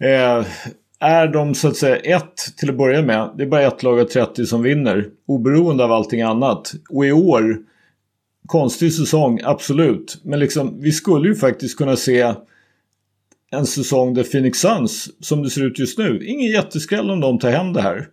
Eh, 0.00 0.46
är 1.00 1.28
de 1.28 1.54
så 1.54 1.68
att 1.68 1.76
säga 1.76 1.96
ett 1.96 2.36
till 2.56 2.70
att 2.70 2.76
börja 2.76 3.02
med. 3.02 3.30
Det 3.36 3.42
är 3.42 3.46
bara 3.46 3.62
ett 3.62 3.82
lag 3.82 4.00
av 4.00 4.04
30 4.04 4.46
som 4.46 4.62
vinner. 4.62 5.08
Oberoende 5.26 5.84
av 5.84 5.92
allting 5.92 6.22
annat. 6.22 6.72
Och 6.90 7.06
i 7.06 7.12
år. 7.12 7.58
Konstig 8.46 8.92
säsong, 8.92 9.40
absolut. 9.44 10.20
Men 10.22 10.38
liksom, 10.38 10.80
vi 10.80 10.92
skulle 10.92 11.28
ju 11.28 11.34
faktiskt 11.34 11.78
kunna 11.78 11.96
se 11.96 12.34
en 13.50 13.66
säsong 13.66 14.14
där 14.14 14.24
Phoenix 14.24 14.58
Suns, 14.58 15.08
som 15.20 15.42
det 15.42 15.50
ser 15.50 15.66
ut 15.66 15.78
just 15.78 15.98
nu, 15.98 16.26
ingen 16.26 16.50
jätteskräll 16.50 17.10
om 17.10 17.20
de 17.20 17.38
tar 17.38 17.50
hem 17.50 17.72
det 17.72 17.82
här. 17.82 18.06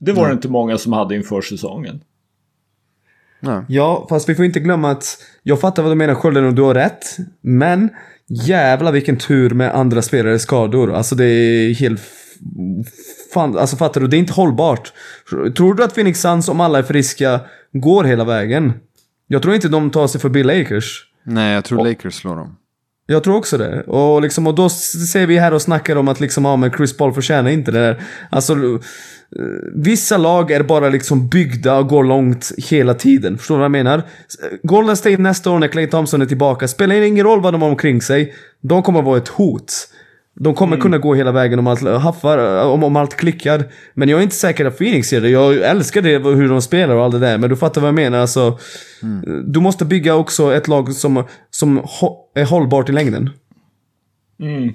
Det 0.00 0.12
var 0.12 0.28
det 0.28 0.32
inte 0.32 0.48
många 0.48 0.78
som 0.78 0.92
hade 0.92 1.14
inför 1.14 1.40
säsongen. 1.40 2.00
Nej. 3.40 3.62
Ja, 3.68 4.06
fast 4.08 4.28
vi 4.28 4.34
får 4.34 4.44
inte 4.44 4.60
glömma 4.60 4.90
att 4.90 5.18
jag 5.42 5.60
fattar 5.60 5.82
vad 5.82 5.92
du 5.92 5.96
menar 5.96 6.14
Skölden 6.14 6.44
och 6.44 6.54
du 6.54 6.62
har 6.62 6.74
rätt. 6.74 7.16
Men 7.40 7.90
jävla 8.28 8.90
vilken 8.90 9.18
tur 9.18 9.50
med 9.50 9.74
andra 9.74 10.02
spelare 10.02 10.38
skador. 10.38 10.92
Alltså 10.92 11.14
det 11.14 11.24
är 11.24 11.74
helt... 11.74 12.00
Fan, 13.34 13.58
alltså 13.58 13.76
fattar 13.76 14.00
du? 14.00 14.08
Det 14.08 14.16
är 14.16 14.18
inte 14.18 14.32
hållbart. 14.32 14.92
Tror 15.56 15.74
du 15.74 15.84
att 15.84 15.94
Phoenix 15.94 16.20
Suns, 16.20 16.48
om 16.48 16.60
alla 16.60 16.78
är 16.78 16.82
friska, 16.82 17.40
går 17.72 18.04
hela 18.04 18.24
vägen? 18.24 18.72
Jag 19.26 19.42
tror 19.42 19.54
inte 19.54 19.68
de 19.68 19.90
tar 19.90 20.06
sig 20.06 20.20
förbi 20.20 20.42
Lakers. 20.42 21.06
Nej, 21.24 21.54
jag 21.54 21.64
tror 21.64 21.78
och, 21.78 21.86
Lakers 21.86 22.14
slår 22.14 22.36
dem. 22.36 22.56
Jag 23.12 23.24
tror 23.24 23.36
också 23.36 23.58
det. 23.58 23.82
Och, 23.82 24.22
liksom, 24.22 24.46
och 24.46 24.54
då 24.54 24.68
ser 24.68 25.26
vi 25.26 25.38
här 25.38 25.54
och 25.54 25.62
snackar 25.62 25.96
om 25.96 26.08
att 26.08 26.20
liksom, 26.20 26.44
ja, 26.44 26.56
men 26.56 26.72
Chris 26.72 26.96
Paul 26.96 27.12
förtjänar 27.12 27.50
inte 27.50 27.70
det 27.70 27.78
där. 27.78 28.02
Alltså, 28.30 28.52
eh, 28.52 28.58
Vissa 29.74 30.16
lag 30.16 30.50
är 30.50 30.62
bara 30.62 30.88
liksom 30.88 31.28
byggda 31.28 31.78
och 31.78 31.88
går 31.88 32.04
långt 32.04 32.52
hela 32.56 32.94
tiden. 32.94 33.38
Förstår 33.38 33.54
du 33.54 33.58
vad 33.58 33.64
jag 33.64 33.70
menar? 33.70 34.02
Golden 34.62 34.96
State 34.96 35.16
nästa 35.16 35.50
år 35.50 35.58
när 35.58 35.68
Clay 35.68 35.86
Thompson 35.86 36.22
är 36.22 36.26
tillbaka, 36.26 36.68
spelar 36.68 36.94
ingen 36.94 37.24
roll 37.24 37.40
vad 37.40 37.54
de 37.54 37.62
har 37.62 37.68
omkring 37.68 38.02
sig. 38.02 38.34
De 38.60 38.82
kommer 38.82 39.02
vara 39.02 39.18
ett 39.18 39.28
hot. 39.28 39.88
De 40.34 40.54
kommer 40.54 40.76
mm. 40.76 40.82
kunna 40.82 40.98
gå 40.98 41.14
hela 41.14 41.32
vägen 41.32 41.58
om 41.58 41.66
allt, 41.66 41.82
haffar, 41.82 42.64
om, 42.64 42.84
om 42.84 42.96
allt 42.96 43.16
klickar. 43.16 43.64
Men 43.94 44.08
jag 44.08 44.18
är 44.18 44.22
inte 44.22 44.34
säker 44.34 44.64
att 44.64 44.78
Phoenix 44.78 45.12
gör 45.12 45.20
det. 45.20 45.28
Jag 45.28 45.54
älskar 45.54 46.02
det, 46.02 46.18
hur 46.18 46.48
de 46.48 46.62
spelar 46.62 46.94
och 46.94 47.04
allt 47.04 47.12
det 47.12 47.18
där. 47.18 47.38
Men 47.38 47.50
du 47.50 47.56
fattar 47.56 47.80
vad 47.80 47.88
jag 47.88 47.94
menar. 47.94 48.18
Alltså, 48.18 48.58
mm. 49.02 49.52
Du 49.52 49.60
måste 49.60 49.84
bygga 49.84 50.14
också 50.14 50.54
ett 50.54 50.68
lag 50.68 50.92
som, 50.92 51.24
som 51.50 51.78
är 52.34 52.44
hållbart 52.44 52.88
i 52.88 52.92
längden. 52.92 53.30
Mm. 54.40 54.72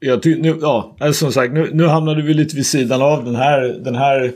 Jag 0.00 0.26
nu, 0.26 0.58
ja, 0.60 0.96
alltså 1.00 1.24
som 1.24 1.32
sagt, 1.32 1.52
nu, 1.52 1.70
nu 1.72 1.86
hamnade 1.86 2.22
vi 2.22 2.34
lite 2.34 2.56
vid 2.56 2.66
sidan 2.66 3.02
av 3.02 3.24
den 3.24 3.36
här, 3.36 3.60
den 3.84 3.94
här 3.94 4.32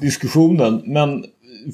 diskussionen. 0.00 0.82
Men 0.84 1.24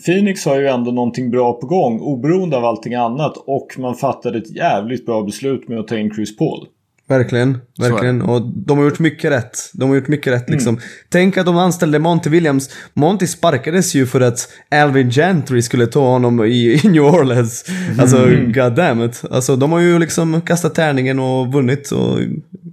Phoenix 0.06 0.44
har 0.44 0.60
ju 0.60 0.68
ändå 0.68 0.90
någonting 0.90 1.30
bra 1.30 1.52
på 1.52 1.66
gång 1.66 2.00
oberoende 2.00 2.56
av 2.56 2.64
allting 2.64 2.94
annat. 2.94 3.36
Och 3.36 3.74
man 3.78 3.94
fattade 3.94 4.38
ett 4.38 4.56
jävligt 4.56 5.06
bra 5.06 5.22
beslut 5.22 5.68
med 5.68 5.78
att 5.78 5.88
ta 5.88 5.96
in 5.96 6.14
Chris 6.14 6.36
Paul. 6.36 6.66
Verkligen, 7.08 7.58
verkligen. 7.78 8.22
Och 8.22 8.42
de 8.42 8.78
har 8.78 8.84
gjort 8.84 8.98
mycket 8.98 9.30
rätt. 9.30 9.70
De 9.72 9.88
har 9.88 9.96
gjort 9.96 10.08
mycket 10.08 10.32
rätt 10.32 10.50
liksom. 10.50 10.74
Mm. 10.74 10.88
Tänk 11.08 11.36
att 11.36 11.46
de 11.46 11.56
anställde 11.56 11.98
Monty 11.98 12.30
Williams. 12.30 12.70
Monty 12.94 13.26
sparkades 13.26 13.94
ju 13.94 14.06
för 14.06 14.20
att 14.20 14.48
Alvin 14.70 15.10
Gentry 15.10 15.62
skulle 15.62 15.86
ta 15.86 16.08
honom 16.08 16.44
i, 16.44 16.80
i 16.84 16.88
New 16.88 17.02
Orleans. 17.02 17.64
Alltså, 17.98 18.16
mm. 18.16 18.52
god 18.52 18.74
damn 18.74 19.02
it. 19.02 19.22
Alltså, 19.30 19.56
de 19.56 19.72
har 19.72 19.80
ju 19.80 19.98
liksom 19.98 20.40
kastat 20.40 20.74
tärningen 20.74 21.18
och 21.18 21.52
vunnit. 21.52 21.90
Och 21.90 22.18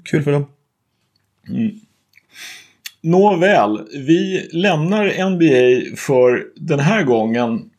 kul 0.04 0.24
för 0.24 0.32
dem. 0.32 0.46
Mm. 1.50 1.72
Nåväl, 3.04 3.80
vi 4.08 4.50
lämnar 4.52 5.30
NBA 5.30 5.96
för 5.98 6.44
den 6.56 6.80
här 6.80 7.04
gången. 7.04 7.71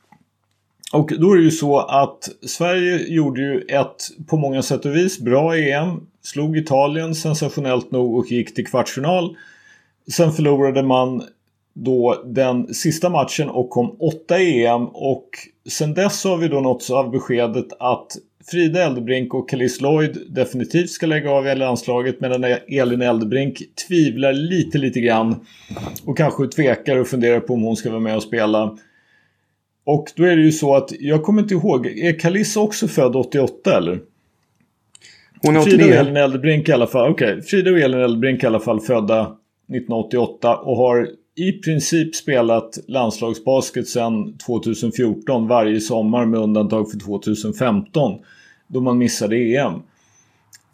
Och 0.92 1.12
då 1.18 1.32
är 1.32 1.36
det 1.36 1.42
ju 1.42 1.50
så 1.50 1.78
att 1.78 2.28
Sverige 2.46 3.06
gjorde 3.08 3.40
ju 3.40 3.60
ett 3.60 4.26
på 4.26 4.36
många 4.36 4.62
sätt 4.62 4.84
och 4.84 4.96
vis 4.96 5.20
bra 5.20 5.56
EM. 5.56 6.06
Slog 6.22 6.56
Italien 6.56 7.14
sensationellt 7.14 7.90
nog 7.90 8.18
och 8.18 8.26
gick 8.26 8.54
till 8.54 8.66
kvartsfinal. 8.66 9.36
Sen 10.12 10.32
förlorade 10.32 10.82
man 10.82 11.22
då 11.74 12.22
den 12.26 12.74
sista 12.74 13.10
matchen 13.10 13.48
och 13.48 13.70
kom 13.70 13.96
åtta 14.00 14.38
i 14.38 14.66
EM 14.66 14.86
och 14.86 15.28
sen 15.68 15.94
dess 15.94 16.24
har 16.24 16.36
vi 16.36 16.48
då 16.48 16.60
nåtts 16.60 16.90
av 16.90 17.10
beskedet 17.10 17.66
att 17.78 18.16
Frida 18.50 18.84
Eldebrink 18.84 19.34
och 19.34 19.48
Kalis 19.48 19.80
Lloyd 19.80 20.18
definitivt 20.28 20.90
ska 20.90 21.06
lägga 21.06 21.30
av 21.30 21.46
i 21.46 21.54
landslaget 21.54 22.20
medan 22.20 22.44
Elin 22.68 23.02
Eldebrink 23.02 23.62
tvivlar 23.88 24.32
lite 24.32 24.78
lite 24.78 25.00
grann 25.00 25.46
och 26.04 26.16
kanske 26.16 26.46
tvekar 26.46 26.96
och 26.96 27.08
funderar 27.08 27.40
på 27.40 27.54
om 27.54 27.62
hon 27.62 27.76
ska 27.76 27.90
vara 27.90 28.00
med 28.00 28.16
och 28.16 28.22
spela. 28.22 28.78
Och 29.84 30.06
då 30.16 30.24
är 30.24 30.36
det 30.36 30.42
ju 30.42 30.52
så 30.52 30.74
att 30.74 30.92
jag 31.00 31.22
kommer 31.22 31.42
inte 31.42 31.54
ihåg, 31.54 31.86
är 31.86 32.18
Kalis 32.18 32.56
också 32.56 32.88
född 32.88 33.16
88 33.16 33.76
eller? 33.76 34.00
Hon 35.42 35.56
är 35.56 35.60
89. 35.60 35.78
Frida 35.78 35.94
och 35.94 36.00
Elin 36.00 36.16
Eldebrink 36.16 36.68
i 36.68 36.72
alla 36.72 36.86
fall, 36.86 37.10
okej. 37.10 37.32
Okay. 37.32 37.42
Frida 37.42 37.70
och 37.70 37.78
Elin 37.78 38.00
Eldebrink 38.00 38.42
i 38.42 38.46
alla 38.46 38.60
fall 38.60 38.80
födda 38.80 39.20
1988 39.20 40.56
och 40.56 40.76
har 40.76 41.08
i 41.34 41.52
princip 41.52 42.14
spelat 42.14 42.78
landslagsbasket 42.88 43.88
sedan 43.88 44.38
2014 44.46 45.48
varje 45.48 45.80
sommar 45.80 46.26
med 46.26 46.40
undantag 46.40 46.90
för 46.90 46.98
2015 46.98 48.18
då 48.66 48.80
man 48.80 48.98
missade 48.98 49.36
EM. 49.36 49.72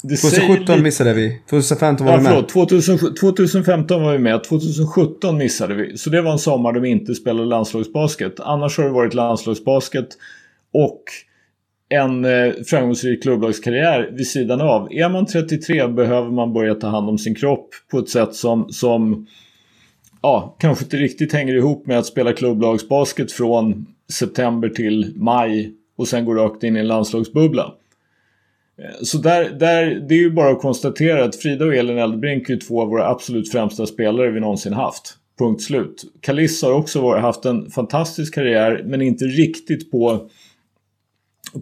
Det 0.03 0.17
2017 0.17 0.59
lite... 0.59 0.83
missade 0.83 1.15
vi. 1.15 1.41
2015 1.51 2.07
var 2.07 2.13
ja, 2.13 2.19
vi 2.19 2.25
med. 2.25 2.33
Förlåt, 2.33 2.49
2000, 2.49 2.99
2015 3.15 4.03
var 4.03 4.13
vi 4.13 4.19
med. 4.19 4.45
2017 4.45 5.37
missade 5.37 5.75
vi. 5.75 5.99
Så 5.99 6.11
det 6.11 6.23
var 6.23 6.33
en 6.33 6.39
sommar 6.39 6.73
då 6.73 6.81
vi 6.81 6.89
inte 6.89 7.15
spelade 7.15 7.49
landslagsbasket. 7.49 8.41
Annars 8.41 8.79
har 8.79 8.85
det 8.85 8.91
varit 8.91 9.15
landslagsbasket 9.15 10.09
och 10.73 11.03
en 11.89 12.25
eh, 12.25 12.53
framgångsrik 12.67 13.23
klubblagskarriär 13.23 14.11
vid 14.13 14.27
sidan 14.27 14.61
av. 14.61 14.93
Är 14.93 15.09
man 15.09 15.27
33 15.27 15.89
behöver 15.89 16.31
man 16.31 16.53
börja 16.53 16.75
ta 16.75 16.89
hand 16.89 17.09
om 17.09 17.19
sin 17.19 17.35
kropp 17.35 17.69
på 17.91 17.99
ett 17.99 18.09
sätt 18.09 18.35
som, 18.35 18.69
som 18.73 19.27
ja, 20.23 20.57
kanske 20.59 20.85
inte 20.85 20.97
riktigt 20.97 21.33
hänger 21.33 21.55
ihop 21.55 21.87
med 21.87 21.99
att 21.99 22.07
spela 22.07 22.33
klubblagsbasket 22.33 23.33
från 23.33 23.87
september 24.13 24.69
till 24.69 25.13
maj 25.17 25.73
och 25.97 26.09
sen 26.09 26.25
gå 26.25 26.35
rakt 26.35 26.63
in 26.63 26.77
i 26.77 26.81
en 26.81 26.89
landslagsbubbla. 26.89 27.73
Eh, 28.79 29.03
så 29.03 29.19
där, 29.19 29.51
där, 29.51 29.87
det 30.09 30.15
är 30.15 30.19
ju 30.19 30.31
bara 30.31 30.51
att 30.51 30.61
konstatera 30.61 31.25
att 31.25 31.37
Frida 31.37 31.65
och 31.65 31.75
Elin 31.75 31.99
Eldebrink 31.99 32.51
är 32.51 32.57
två 32.57 32.83
av 32.83 32.89
våra 32.89 33.09
absolut 33.09 33.53
främsta 33.53 33.87
spelare 33.87 34.31
vi 34.31 34.41
någonsin 34.41 34.73
haft. 34.73 35.15
Punkt 35.39 35.63
slut. 35.63 36.05
Kalis 36.21 36.63
har 36.63 36.73
också 36.73 37.01
varit, 37.01 37.23
haft 37.23 37.45
en 37.45 37.71
fantastisk 37.71 38.35
karriär 38.35 38.83
men 38.87 39.03
inte 39.03 39.25
riktigt 39.25 39.91
på, 39.91 40.29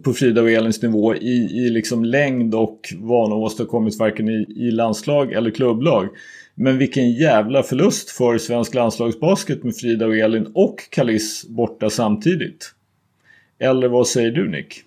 på 0.03 0.13
Frida 0.13 0.41
och 0.41 0.51
Elins 0.51 0.81
nivå 0.81 1.15
i, 1.15 1.65
i 1.65 1.69
liksom 1.69 2.05
längd 2.05 2.55
och 2.55 2.79
vad 2.97 3.29
hon 3.29 3.43
åstadkommit 3.43 3.99
varken 3.99 4.29
i, 4.29 4.45
i 4.55 4.71
landslag 4.71 5.33
eller 5.33 5.51
klubblag. 5.51 6.07
Men 6.55 6.77
vilken 6.77 7.11
jävla 7.11 7.63
förlust 7.63 8.09
för 8.09 8.37
svensk 8.37 8.73
landslagsbasket 8.73 9.63
med 9.63 9.75
Frida 9.75 10.05
och 10.05 10.17
Elin 10.17 10.51
och 10.53 10.89
Kalis 10.89 11.45
borta 11.47 11.89
samtidigt. 11.89 12.73
Eller 13.59 13.87
vad 13.87 14.07
säger 14.07 14.31
du 14.31 14.49
Nick? 14.49 14.83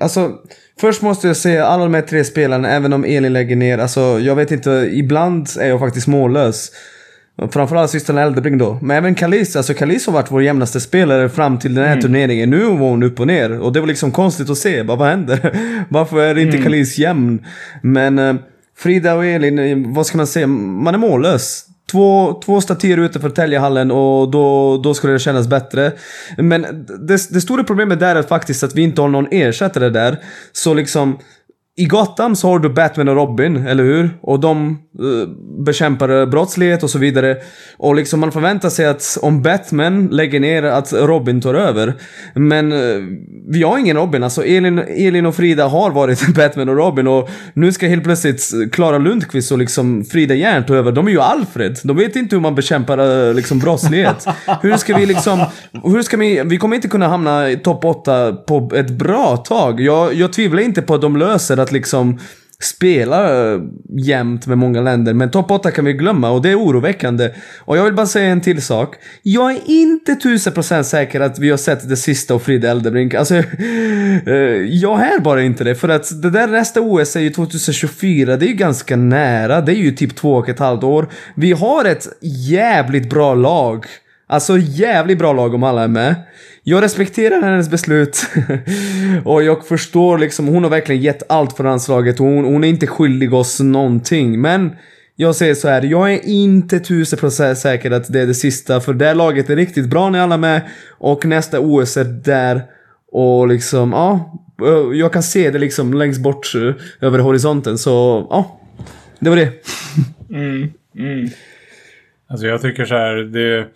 Alltså, 0.00 0.32
först 0.80 1.02
måste 1.02 1.26
jag 1.26 1.36
säga 1.36 1.66
alla 1.66 1.82
de 1.82 1.94
här 1.94 2.02
tre 2.02 2.24
spelarna, 2.24 2.70
även 2.70 2.92
om 2.92 3.04
Elin 3.04 3.32
lägger 3.32 3.56
ner, 3.56 3.78
alltså 3.78 4.00
jag 4.00 4.36
vet 4.36 4.50
inte, 4.50 4.70
ibland 4.92 5.48
är 5.60 5.68
jag 5.68 5.80
faktiskt 5.80 6.06
mållös. 6.06 6.70
Framförallt 7.50 7.90
systern 7.90 8.18
Eldebring 8.18 8.58
då. 8.58 8.78
Men 8.82 8.96
även 8.96 9.14
Kalis, 9.14 9.56
alltså 9.56 9.74
Kalis 9.74 10.06
har 10.06 10.12
varit 10.12 10.30
vår 10.30 10.42
jämnaste 10.42 10.80
spelare 10.80 11.28
fram 11.28 11.58
till 11.58 11.74
den 11.74 11.84
här 11.84 11.92
mm. 11.92 12.02
turneringen. 12.02 12.50
Nu 12.50 12.64
var 12.64 12.88
hon 12.88 13.02
upp 13.02 13.20
och 13.20 13.26
ner. 13.26 13.60
Och 13.60 13.72
det 13.72 13.80
var 13.80 13.86
liksom 13.86 14.12
konstigt 14.12 14.50
att 14.50 14.58
se. 14.58 14.82
Bara, 14.82 14.96
vad 14.96 15.08
händer? 15.08 15.58
Varför 15.88 16.18
är 16.20 16.38
inte 16.38 16.56
mm. 16.56 16.62
Kalis 16.62 16.98
jämn? 16.98 17.46
Men 17.82 18.18
eh, 18.18 18.34
Frida 18.76 19.14
och 19.14 19.26
Elin, 19.26 19.58
eh, 19.58 19.94
vad 19.94 20.06
ska 20.06 20.16
man 20.16 20.26
säga? 20.26 20.46
Man 20.46 20.94
är 20.94 20.98
mållös. 20.98 21.64
Två, 21.90 22.40
två 22.44 22.60
statyer 22.60 22.98
utanför 22.98 23.30
Täljehallen 23.30 23.90
och 23.90 24.30
då, 24.30 24.76
då 24.76 24.94
skulle 24.94 25.12
det 25.12 25.18
kännas 25.18 25.48
bättre. 25.48 25.92
Men 26.36 26.62
det, 27.06 27.30
det 27.30 27.40
stora 27.40 27.64
problemet 27.64 28.00
där 28.00 28.16
är 28.16 28.22
faktiskt 28.22 28.62
att 28.62 28.74
vi 28.74 28.82
inte 28.82 29.00
har 29.00 29.08
någon 29.08 29.28
ersättare 29.30 29.88
där. 29.90 30.18
Så 30.52 30.74
liksom 30.74 31.18
i 31.80 31.84
Gotham 31.84 32.36
så 32.36 32.48
har 32.48 32.58
du 32.58 32.68
Batman 32.68 33.08
och 33.08 33.16
Robin, 33.16 33.66
eller 33.66 33.84
hur? 33.84 34.10
Och 34.22 34.40
de 34.40 34.78
uh, 35.00 35.28
bekämpar 35.64 36.26
brottslighet 36.26 36.82
och 36.82 36.90
så 36.90 36.98
vidare. 36.98 37.36
Och 37.76 37.94
liksom 37.94 38.20
man 38.20 38.32
förväntar 38.32 38.68
sig 38.68 38.86
att 38.86 39.18
om 39.22 39.42
Batman 39.42 40.06
lägger 40.06 40.40
ner 40.40 40.62
att 40.62 40.92
Robin 40.92 41.40
tar 41.40 41.54
över. 41.54 41.94
Men 42.34 42.72
uh, 42.72 43.04
vi 43.48 43.62
har 43.62 43.78
ingen 43.78 43.96
Robin. 43.96 44.22
Alltså 44.22 44.44
Elin, 44.44 44.78
Elin 44.78 45.26
och 45.26 45.34
Frida 45.34 45.68
har 45.68 45.90
varit 45.90 46.26
Batman 46.34 46.68
och 46.68 46.76
Robin 46.76 47.06
och 47.06 47.30
nu 47.54 47.72
ska 47.72 47.86
helt 47.86 48.04
plötsligt 48.04 48.50
Klara 48.72 48.98
Lundqvist 48.98 49.52
och 49.52 49.58
liksom 49.58 50.04
Frida 50.04 50.34
Järn 50.34 50.66
ta 50.66 50.74
över. 50.74 50.92
De 50.92 51.06
är 51.06 51.10
ju 51.10 51.20
Alfred. 51.20 51.78
De 51.84 51.96
vet 51.96 52.16
inte 52.16 52.36
hur 52.36 52.40
man 52.40 52.54
bekämpar 52.54 53.00
uh, 53.00 53.34
liksom 53.34 53.58
brottslighet. 53.58 54.26
hur 54.62 54.76
ska 54.76 54.96
vi 54.96 55.06
liksom... 55.06 55.44
Hur 55.84 56.02
ska 56.02 56.16
vi... 56.16 56.42
Vi 56.44 56.58
kommer 56.58 56.76
inte 56.76 56.88
kunna 56.88 57.08
hamna 57.08 57.50
i 57.50 57.56
topp 57.56 57.84
8 57.84 58.32
på 58.32 58.70
ett 58.74 58.90
bra 58.90 59.36
tag. 59.36 59.80
Jag, 59.80 60.14
jag 60.14 60.32
tvivlar 60.32 60.62
inte 60.62 60.82
på 60.82 60.94
att 60.94 61.00
de 61.00 61.16
löser 61.16 61.56
att 61.56 61.69
liksom 61.72 62.18
spela 62.62 63.52
eh, 63.52 63.60
jämnt 63.88 64.46
med 64.46 64.58
många 64.58 64.80
länder. 64.80 65.14
Men 65.14 65.30
topp 65.30 65.50
8 65.50 65.70
kan 65.70 65.84
vi 65.84 65.92
glömma 65.92 66.30
och 66.30 66.42
det 66.42 66.50
är 66.50 66.58
oroväckande. 66.58 67.30
Och 67.58 67.76
jag 67.76 67.84
vill 67.84 67.94
bara 67.94 68.06
säga 68.06 68.26
en 68.26 68.40
till 68.40 68.62
sak. 68.62 68.96
Jag 69.22 69.52
är 69.52 69.60
inte 69.66 70.14
tusen 70.14 70.52
procent 70.52 70.86
säker 70.86 71.20
att 71.20 71.38
vi 71.38 71.50
har 71.50 71.56
sett 71.56 71.88
det 71.88 71.96
sista 71.96 72.34
av 72.34 72.38
Frida 72.38 72.70
Eldebrink. 72.70 73.14
Alltså, 73.14 73.34
eh, 74.26 74.34
jag 74.66 75.00
är 75.00 75.20
bara 75.20 75.42
inte 75.42 75.64
det. 75.64 75.74
För 75.74 75.88
att 75.88 76.22
det 76.22 76.30
där 76.30 76.46
nästa 76.46 76.80
OS 76.80 77.16
är 77.16 77.20
ju 77.20 77.30
2024. 77.30 78.36
Det 78.36 78.46
är 78.46 78.48
ju 78.48 78.54
ganska 78.54 78.96
nära. 78.96 79.60
Det 79.60 79.72
är 79.72 79.76
ju 79.76 79.90
typ 79.90 80.16
två 80.16 80.34
och 80.34 80.48
ett 80.48 80.58
halvt 80.58 80.84
år. 80.84 81.08
Vi 81.34 81.52
har 81.52 81.84
ett 81.84 82.08
jävligt 82.20 83.10
bra 83.10 83.34
lag. 83.34 83.86
Alltså 84.28 84.58
jävligt 84.58 85.18
bra 85.18 85.32
lag 85.32 85.54
om 85.54 85.62
alla 85.62 85.84
är 85.84 85.88
med. 85.88 86.14
Jag 86.62 86.82
respekterar 86.82 87.42
hennes 87.42 87.70
beslut. 87.70 88.26
och 89.24 89.42
jag 89.42 89.66
förstår 89.66 90.18
liksom, 90.18 90.46
hon 90.46 90.62
har 90.62 90.70
verkligen 90.70 91.02
gett 91.02 91.30
allt 91.30 91.56
för 91.56 91.64
landslaget 91.64 92.18
hon, 92.18 92.44
hon 92.44 92.64
är 92.64 92.68
inte 92.68 92.86
skyldig 92.86 93.34
oss 93.34 93.60
någonting. 93.60 94.40
Men 94.40 94.70
jag 95.16 95.36
säger 95.36 95.54
så 95.54 95.68
här, 95.68 95.82
jag 95.82 96.12
är 96.12 96.20
inte 96.24 96.80
tusen 96.80 97.18
procent 97.18 97.58
säker 97.58 97.90
att 97.90 98.12
det 98.12 98.20
är 98.20 98.26
det 98.26 98.34
sista. 98.34 98.80
För 98.80 98.94
det 98.94 99.14
laget 99.14 99.50
är 99.50 99.56
riktigt 99.56 99.86
bra 99.86 100.10
när 100.10 100.20
alla 100.20 100.34
är 100.34 100.38
med. 100.38 100.62
Och 100.98 101.24
nästa 101.24 101.60
OS 101.60 101.96
är 101.96 102.04
där. 102.04 102.62
Och 103.12 103.48
liksom, 103.48 103.92
ja. 103.92 104.36
Jag 104.94 105.12
kan 105.12 105.22
se 105.22 105.50
det 105.50 105.58
liksom 105.58 105.94
längst 105.94 106.22
bort 106.22 106.54
eh, 106.54 107.06
över 107.06 107.18
horisonten. 107.18 107.78
Så, 107.78 108.26
ja. 108.30 108.60
Det 109.18 109.30
var 109.30 109.36
det. 109.36 109.52
mm, 110.30 110.70
mm. 110.96 111.28
Alltså 112.28 112.46
jag 112.46 112.62
tycker 112.62 112.84
så 112.84 112.94
här, 112.94 113.14
det 113.14 113.66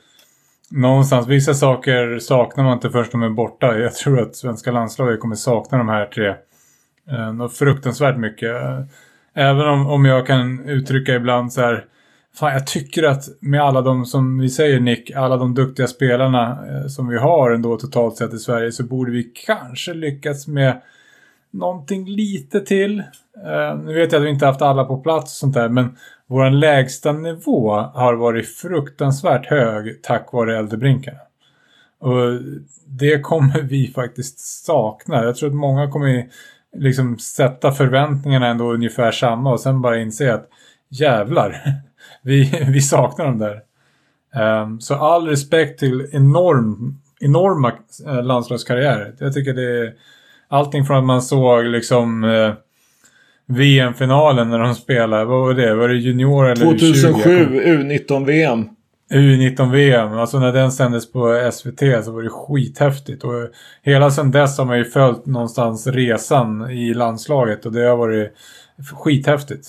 någonstans, 0.75 1.27
vissa 1.27 1.55
saker 1.55 2.19
saknar 2.19 2.65
man 2.65 2.73
inte 2.73 2.91
först 2.91 3.13
de 3.13 3.23
är 3.23 3.31
borta. 3.31 3.79
Jag 3.79 3.95
tror 3.95 4.21
att 4.21 4.37
svenska 4.37 4.73
landslaget 4.73 5.21
kommer 5.21 5.35
sakna 5.35 5.79
de 5.79 5.89
här 5.89 6.07
tre. 6.07 6.35
Eh, 7.11 7.33
något 7.33 7.57
fruktansvärt 7.57 8.17
mycket. 8.17 8.51
Även 9.35 9.69
om, 9.69 9.87
om 9.87 10.05
jag 10.05 10.27
kan 10.27 10.69
uttrycka 10.69 11.15
ibland 11.15 11.53
så 11.53 11.61
här. 11.61 11.85
Fan, 12.37 12.53
jag 12.53 12.67
tycker 12.67 13.03
att 13.03 13.25
med 13.41 13.63
alla 13.63 13.81
de 13.81 14.05
som 14.05 14.39
vi 14.39 14.49
säger 14.49 14.81
Nick, 14.81 15.11
alla 15.11 15.37
de 15.37 15.55
duktiga 15.55 15.87
spelarna 15.87 16.51
eh, 16.51 16.87
som 16.87 17.09
vi 17.09 17.19
har 17.19 17.51
ändå 17.51 17.77
totalt 17.77 18.17
sett 18.17 18.35
i 18.35 18.39
Sverige 18.39 18.73
så 18.73 18.85
borde 18.85 19.13
vi 19.13 19.23
kanske 19.47 19.95
lyckas 19.95 20.47
med 20.47 20.81
någonting 21.51 22.09
lite 22.09 22.61
till. 22.61 22.99
Eh, 23.47 23.77
nu 23.85 23.95
vet 23.95 24.13
jag 24.13 24.19
att 24.21 24.27
vi 24.27 24.31
inte 24.31 24.47
haft 24.47 24.63
alla 24.63 24.85
på 24.85 24.97
plats 24.97 25.25
och 25.25 25.37
sånt 25.37 25.55
där 25.55 25.69
men 25.69 25.97
vår 26.29 26.51
lägsta 26.51 27.13
nivå 27.13 27.71
har 27.73 28.15
varit 28.15 28.57
fruktansvärt 28.57 29.47
hög 29.47 30.03
tack 30.03 30.33
vare 30.33 30.59
äldrebrinkarna. 30.59 31.19
Och 32.01 32.41
det 32.87 33.21
kommer 33.21 33.63
vi 33.63 33.93
faktiskt 33.95 34.39
sakna. 34.65 35.25
Jag 35.25 35.37
tror 35.37 35.49
att 35.49 35.55
många 35.55 35.91
kommer 35.91 36.29
liksom 36.77 37.19
sätta 37.19 37.73
förväntningarna 37.73 38.47
ändå 38.47 38.73
ungefär 38.73 39.11
samma 39.13 39.53
och 39.53 39.61
sen 39.61 39.83
bara 39.83 39.99
inse 39.99 40.35
att 40.35 40.49
jävlar, 40.89 41.63
vi, 42.23 42.65
vi 42.69 42.81
saknar 42.81 43.25
dem 43.25 43.39
där. 43.39 43.63
Um, 44.63 44.81
så 44.81 44.95
all 44.95 45.29
respekt 45.29 45.79
till 45.79 46.09
enorm, 46.13 47.01
enorma 47.21 47.73
eh, 48.07 48.23
landslagskarriärer. 48.23 49.15
Jag 49.19 49.35
tycker 49.35 49.55
det 49.55 49.87
är 49.87 49.95
allting 50.49 50.85
från 50.85 50.99
att 50.99 51.05
man 51.05 51.23
såg 51.23 51.65
liksom 51.65 52.25
uh, 52.25 52.55
VM-finalen 53.47 54.51
när 54.51 54.59
de 54.59 54.75
spelade. 54.75 55.25
Vad 55.25 55.41
var 55.41 55.55
det? 55.55 55.75
Var 55.75 55.89
det 55.89 55.95
junior 55.95 56.47
eller 56.47 56.65
2007 56.65 57.61
U19-VM. 57.61 58.69
U19-VM. 59.13 60.13
Alltså 60.13 60.39
när 60.39 60.53
den 60.53 60.73
sändes 60.73 61.13
på 61.13 61.51
SVT 61.53 61.81
så 62.05 62.11
var 62.11 62.23
det 62.23 62.31
skithäftigt. 62.31 63.25
Och 63.25 63.33
hela 63.83 64.11
sedan 64.11 64.31
dess 64.31 64.59
har 64.59 64.65
man 64.65 64.79
ju 64.79 64.85
följt 64.85 65.27
någonstans 65.27 65.87
resan 65.87 66.71
i 66.71 66.95
landslaget 66.95 67.67
och 67.67 67.73
det 67.73 67.89
har 67.89 67.97
varit 67.97 68.33
skithäftigt. 68.93 69.69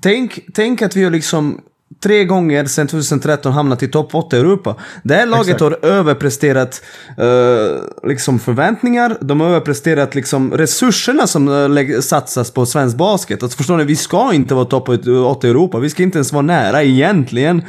Tänk, 0.00 0.40
tänk 0.54 0.82
att 0.82 0.96
vi 0.96 1.04
har 1.04 1.10
liksom 1.10 1.60
tre 2.00 2.24
gånger 2.24 2.64
sedan 2.64 2.86
2013 2.86 3.52
hamnat 3.52 3.82
i 3.82 3.88
topp 3.88 4.14
8 4.14 4.36
i 4.36 4.40
Europa. 4.40 4.76
Det 5.02 5.14
här 5.14 5.26
laget 5.26 5.46
Exakt. 5.46 5.60
har 5.60 5.90
överpresterat 5.90 6.82
uh, 7.20 8.08
liksom 8.08 8.38
förväntningar, 8.38 9.16
de 9.20 9.40
har 9.40 9.48
överpresterat 9.48 10.14
liksom 10.14 10.52
resurserna 10.52 11.26
som 11.26 11.48
uh, 11.48 12.00
satsas 12.00 12.50
på 12.50 12.66
svensk 12.66 12.96
basket. 12.96 13.42
Alltså 13.42 13.56
förstår 13.56 13.76
ni, 13.76 13.84
vi 13.84 13.96
ska 13.96 14.32
inte 14.32 14.54
vara 14.54 14.64
topp 14.64 14.88
8 14.88 15.46
i 15.46 15.50
Europa, 15.50 15.78
vi 15.78 15.90
ska 15.90 16.02
inte 16.02 16.18
ens 16.18 16.32
vara 16.32 16.42
nära 16.42 16.82
egentligen. 16.82 17.62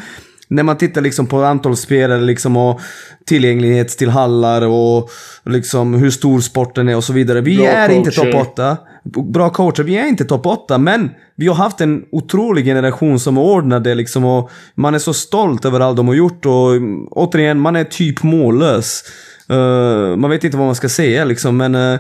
När 0.48 0.64
man 0.64 0.78
tittar 0.78 1.02
liksom 1.02 1.28
på 1.28 1.44
antal 1.44 1.78
spelare 1.78 2.22
liksom 2.22 2.58
och 2.58 2.82
tillgänglighet 3.26 3.90
till 3.90 4.10
hallar 4.10 4.62
och 4.62 5.10
liksom 5.46 5.94
hur 5.94 6.10
stor 6.10 6.40
sporten 6.40 6.90
är 6.90 6.96
och 6.96 7.04
så 7.04 7.14
vidare. 7.14 7.42
Vi 7.42 7.58
Bra 7.58 7.68
är 7.68 7.88
coacher. 7.88 7.98
inte 7.98 8.12
topp 8.12 8.52
8 8.52 8.78
bra 9.04 9.50
coacher. 9.50 9.84
Vi 9.84 9.98
är 9.98 10.08
inte 10.08 10.26
topp 10.26 10.46
8, 10.46 10.78
men 10.78 11.10
vi 11.36 11.48
har 11.48 11.56
haft 11.56 11.82
en 11.82 12.04
otrolig 12.12 12.66
generation 12.66 13.20
som 13.20 13.38
ordnade 13.38 13.96
liksom 13.96 14.26
och 14.26 14.52
man 14.76 14.96
är 14.96 15.00
så 15.00 15.14
stolt 15.14 15.66
över 15.66 15.80
allt 15.80 15.98
de 15.98 16.08
har 16.08 16.16
gjort 16.16 16.46
och 16.46 16.72
återigen, 17.12 17.60
man 17.60 17.76
är 17.76 17.84
typ 17.84 18.24
mållös. 18.24 19.04
Uh, 19.52 20.16
man 20.16 20.30
vet 20.30 20.44
inte 20.44 20.58
vad 20.58 20.66
man 20.66 20.76
ska 20.76 20.90
säga 20.90 21.26
liksom, 21.26 21.58
men 21.58 21.76
uh, 21.76 22.00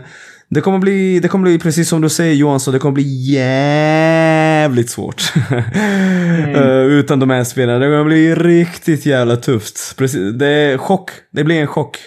det 0.49 0.61
kommer, 0.61 0.79
bli, 0.79 1.19
det 1.19 1.27
kommer 1.27 1.43
bli, 1.43 1.59
precis 1.59 1.89
som 1.89 2.01
du 2.01 2.09
säger 2.09 2.33
Johan, 2.33 2.59
så 2.59 2.71
det 2.71 2.79
kommer 2.79 2.93
bli 2.93 3.31
jävligt 3.33 4.89
svårt. 4.89 5.33
mm. 5.49 6.55
uh, 6.55 6.85
utan 6.85 7.19
de 7.19 7.29
här 7.29 7.43
spelarna. 7.43 7.79
Det 7.79 7.85
kommer 7.85 8.03
bli 8.03 8.35
riktigt 8.35 9.05
jävla 9.05 9.37
tufft. 9.37 9.97
Precis, 9.97 10.33
det 10.33 10.47
är 10.47 10.77
chock. 10.77 11.11
Det 11.31 11.43
blir 11.43 11.61
en 11.61 11.67
chock. 11.67 11.97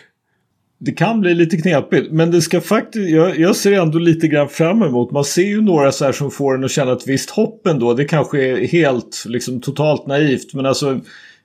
Det 0.78 0.92
kan 0.92 1.20
bli 1.20 1.34
lite 1.34 1.56
knepigt, 1.56 2.12
men 2.12 2.30
det 2.30 2.42
ska 2.42 2.60
faktiskt, 2.60 3.10
jag, 3.10 3.38
jag, 3.38 3.56
ser 3.56 3.72
ändå 3.72 3.98
lite 3.98 4.28
grann 4.28 4.48
fram 4.48 4.82
emot. 4.82 5.12
Man 5.12 5.24
ser 5.24 5.46
ju 5.46 5.60
några 5.60 5.92
så 5.92 6.04
här 6.04 6.12
som 6.12 6.30
får 6.30 6.54
en 6.54 6.64
att 6.64 6.70
känna 6.70 6.92
ett 6.92 7.08
visst 7.08 7.30
hopp 7.30 7.66
ändå. 7.66 7.94
Det 7.94 8.04
kanske 8.04 8.44
är 8.44 8.66
helt, 8.66 9.24
liksom 9.26 9.60
totalt 9.60 10.06
naivt, 10.06 10.54
men 10.54 10.66
alltså 10.66 11.00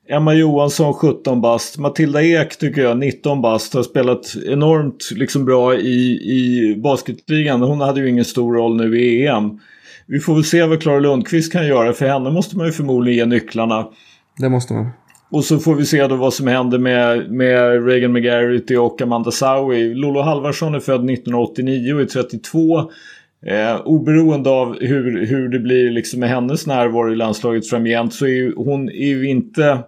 Emma 0.10 0.34
Johansson 0.34 0.94
17 0.94 1.42
bast. 1.42 1.78
Matilda 1.78 2.22
Ek 2.24 2.58
tycker 2.58 2.82
jag 2.82 2.98
19 2.98 3.42
bast. 3.42 3.74
Har 3.74 3.84
spelat 3.84 4.36
enormt 4.48 5.12
liksom 5.12 5.46
bra 5.46 5.76
i, 5.76 6.12
i 6.12 6.76
basketligan. 6.84 7.62
Hon 7.62 7.82
hade 7.82 8.02
ju 8.02 8.10
ingen 8.10 8.26
stor 8.26 8.54
roll 8.54 8.78
nu 8.78 9.00
i 9.00 9.28
EM. 9.28 9.60
Vi 10.08 10.20
får 10.20 10.34
väl 10.34 10.44
se 10.44 10.64
vad 10.64 10.82
Klara 10.82 11.00
Lundqvist 11.00 11.52
kan 11.52 11.68
göra. 11.68 11.94
För 11.94 12.08
henne 12.08 12.32
måste 12.32 12.58
man 12.58 12.66
ju 12.66 12.72
förmodligen 12.72 13.18
ge 13.18 13.26
nycklarna. 13.36 13.88
Det 14.38 14.50
måste 14.50 14.74
man. 14.74 14.90
Och 15.32 15.46
så 15.46 15.60
får 15.60 15.76
vi 15.76 15.86
se 15.86 16.08
då 16.08 16.16
vad 16.16 16.34
som 16.34 16.48
händer 16.48 16.78
med, 16.78 17.32
med 17.32 17.86
Reagan 17.86 18.12
McGarity 18.12 18.76
och 18.76 19.02
Amanda 19.02 19.32
Sawi. 19.32 19.94
Lolo 19.94 20.22
Halvarsson 20.22 20.76
är 20.76 20.80
född 20.80 21.10
1989 21.10 21.94
och 21.94 22.02
är 22.02 22.06
32. 22.06 22.80
Eh, 23.46 23.82
oberoende 23.86 24.50
av 24.50 24.80
hur, 24.80 25.26
hur 25.26 25.50
det 25.50 25.60
blir 25.60 25.92
liksom 25.92 26.20
med 26.20 26.30
hennes 26.30 26.68
närvaro 26.68 27.12
i 27.12 27.16
landslaget 27.16 27.70
framgent 27.70 28.14
så 28.14 28.26
är 28.26 28.30
ju, 28.30 28.56
hon 28.56 28.90
är 28.90 29.08
ju 29.08 29.30
inte... 29.30 29.80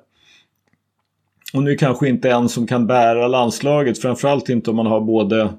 Hon 1.53 1.67
är 1.67 1.75
kanske 1.75 2.09
inte 2.09 2.31
en 2.31 2.49
som 2.49 2.67
kan 2.67 2.87
bära 2.87 3.27
landslaget. 3.27 3.99
Framförallt 3.99 4.49
inte 4.49 4.69
om 4.69 4.75
man 4.75 4.85
har 4.85 5.01
både 5.01 5.49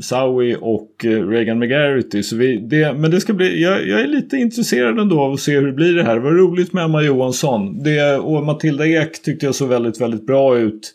Saui 0.00 0.56
och 0.60 1.04
eh, 1.04 1.28
Reagan 1.28 1.58
McGarity. 1.58 2.22
Så 2.22 2.36
vi, 2.36 2.56
det, 2.56 2.94
men 2.94 3.10
det 3.10 3.20
ska 3.20 3.32
bli, 3.32 3.62
jag, 3.62 3.88
jag, 3.88 4.00
är 4.00 4.06
lite 4.06 4.36
intresserad 4.36 4.98
ändå 4.98 5.20
av 5.20 5.32
att 5.32 5.40
se 5.40 5.58
hur 5.58 5.66
det 5.66 5.72
blir 5.72 5.94
det 5.94 6.04
här. 6.04 6.14
Det 6.14 6.20
var 6.20 6.30
roligt 6.30 6.72
med 6.72 6.84
Emma 6.84 7.02
Johansson. 7.02 7.82
Det, 7.82 8.16
och 8.16 8.44
Matilda 8.44 8.86
Ek 8.86 9.22
tyckte 9.22 9.46
jag 9.46 9.54
såg 9.54 9.68
väldigt, 9.68 10.00
väldigt 10.00 10.26
bra 10.26 10.58
ut. 10.58 10.94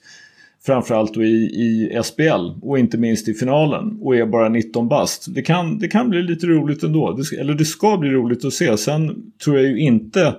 Framförallt 0.65 1.13
då 1.13 1.23
i, 1.23 1.35
i 1.45 1.99
SBL 2.03 2.51
och 2.61 2.79
inte 2.79 2.97
minst 2.97 3.27
i 3.27 3.33
finalen 3.33 3.97
och 4.01 4.15
är 4.15 4.25
bara 4.25 4.49
19 4.49 4.87
bast. 4.87 5.35
Det 5.35 5.41
kan, 5.41 5.79
det 5.79 5.87
kan 5.87 6.09
bli 6.09 6.23
lite 6.23 6.47
roligt 6.47 6.83
ändå. 6.83 7.11
Det, 7.11 7.39
eller 7.39 7.53
det 7.53 7.65
ska 7.65 7.97
bli 7.97 8.09
roligt 8.09 8.45
att 8.45 8.53
se. 8.53 8.77
Sen 8.77 9.31
tror 9.43 9.57
jag 9.57 9.65
ju 9.65 9.79
inte 9.79 10.33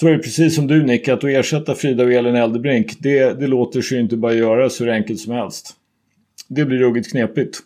tror 0.00 0.12
jag 0.12 0.22
precis 0.22 0.54
som 0.54 0.66
du 0.66 0.82
Nick 0.82 1.08
att 1.08 1.24
ersätta 1.24 1.74
Frida 1.74 2.04
och 2.04 2.12
Elin 2.12 2.36
Eldebrink 2.36 2.96
det, 2.98 3.40
det 3.40 3.46
låter 3.46 3.80
sig 3.80 3.96
ju 3.96 4.02
inte 4.02 4.16
bara 4.16 4.34
göras 4.34 4.80
hur 4.80 4.88
enkelt 4.88 5.20
som 5.20 5.32
helst. 5.32 5.76
Det 6.50 6.64
blir 6.64 6.78
ruggigt 6.78 7.10
knepigt. 7.10 7.58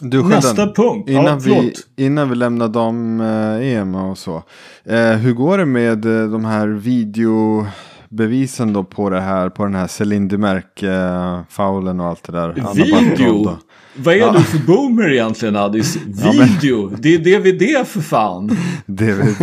Du, 0.00 0.22
Nästa 0.22 0.72
punkt. 0.72 1.10
Innan, 1.10 1.24
ja, 1.24 1.36
vi, 1.36 1.74
innan 1.96 2.30
vi 2.30 2.36
lämnar 2.36 2.68
dam-EM 2.68 3.94
och 3.94 4.18
så. 4.18 4.42
Eh, 4.84 5.12
hur 5.12 5.32
går 5.32 5.58
det 5.58 5.66
med 5.66 6.04
eh, 6.04 6.30
de 6.30 6.44
här 6.44 6.68
video 6.68 7.66
bevisen 8.08 8.72
då 8.72 8.84
på 8.84 9.10
det 9.10 9.20
här, 9.20 9.48
på 9.48 9.64
den 9.64 9.74
här 9.74 9.86
Céline 9.86 10.28
Demerck-faulen 10.28 12.00
och 12.00 12.06
allt 12.06 12.22
det 12.22 12.32
där. 12.32 12.74
Video? 12.74 13.58
Vad 13.94 14.14
är 14.14 14.18
ja. 14.18 14.34
du 14.38 14.44
för 14.44 14.58
boomer 14.58 15.12
egentligen 15.12 15.56
Addis? 15.56 15.96
Video? 15.96 16.84
Ja, 16.84 16.90
men... 16.90 17.00
Det 17.00 17.14
är 17.14 17.18
DVD 17.18 17.86
för 17.86 18.00
fan. 18.00 18.46
DVD. 18.86 19.40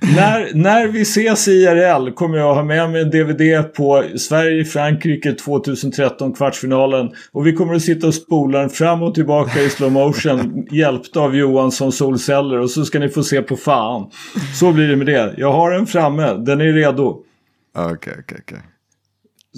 när, 0.16 0.54
när 0.54 0.88
vi 0.88 1.00
ses 1.00 1.48
i 1.48 1.52
IRL 1.52 2.10
kommer 2.10 2.38
jag 2.38 2.54
ha 2.54 2.64
med 2.64 2.90
mig 2.90 3.02
en 3.02 3.10
DVD 3.10 3.74
på 3.74 4.04
Sverige-Frankrike 4.16 5.32
2013 5.32 6.32
kvartsfinalen. 6.32 7.10
Och 7.32 7.46
vi 7.46 7.52
kommer 7.52 7.74
att 7.74 7.82
sitta 7.82 8.06
och 8.06 8.14
spola 8.14 8.60
den 8.60 8.70
fram 8.70 9.02
och 9.02 9.14
tillbaka 9.14 9.60
i 9.60 9.70
slow 9.70 9.92
motion 9.92 10.66
hjälpta 10.70 11.20
av 11.20 11.36
Johansson 11.36 11.92
solceller. 11.92 12.58
Och 12.58 12.70
så 12.70 12.84
ska 12.84 12.98
ni 12.98 13.08
få 13.08 13.22
se 13.22 13.42
på 13.42 13.56
fan. 13.56 14.10
Så 14.54 14.72
blir 14.72 14.88
det 14.88 14.96
med 14.96 15.06
det. 15.06 15.34
Jag 15.36 15.52
har 15.52 15.70
den 15.70 15.86
framme, 15.86 16.34
den 16.34 16.60
är 16.60 16.72
redo. 16.72 17.22
Okej, 17.74 17.92
okay, 17.92 17.92
okej, 17.92 18.12
okay, 18.12 18.38
okej. 18.40 18.58
Okay. 18.58 18.71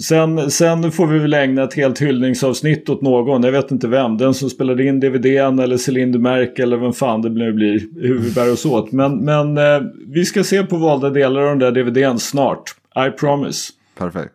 Sen, 0.01 0.51
sen 0.51 0.91
får 0.91 1.07
vi 1.07 1.19
väl 1.19 1.33
ägna 1.33 1.63
ett 1.63 1.73
helt 1.73 2.01
hyllningsavsnitt 2.01 2.89
åt 2.89 3.01
någon. 3.01 3.43
Jag 3.43 3.51
vet 3.51 3.71
inte 3.71 3.87
vem. 3.87 4.17
Den 4.17 4.33
som 4.33 4.49
spelade 4.49 4.85
in 4.85 4.99
DVDn 4.99 5.59
eller 5.59 5.77
Céline 5.77 6.21
Merck 6.21 6.59
eller 6.59 6.77
vem 6.77 6.93
fan 6.93 7.21
det 7.21 7.29
nu 7.29 7.53
blir. 7.53 7.79
Hur 8.01 8.19
vi 8.19 8.31
bär 8.31 8.51
oss 8.51 8.65
åt. 8.65 8.91
Men, 8.91 9.17
men 9.17 9.57
eh, 9.57 9.81
vi 10.07 10.25
ska 10.25 10.43
se 10.43 10.63
på 10.63 10.77
valda 10.77 11.09
delar 11.09 11.41
av 11.41 11.47
den 11.47 11.59
där 11.59 11.83
DVDn 11.83 12.19
snart. 12.19 12.75
I 13.07 13.11
promise. 13.19 13.73
Perfekt. 13.97 14.33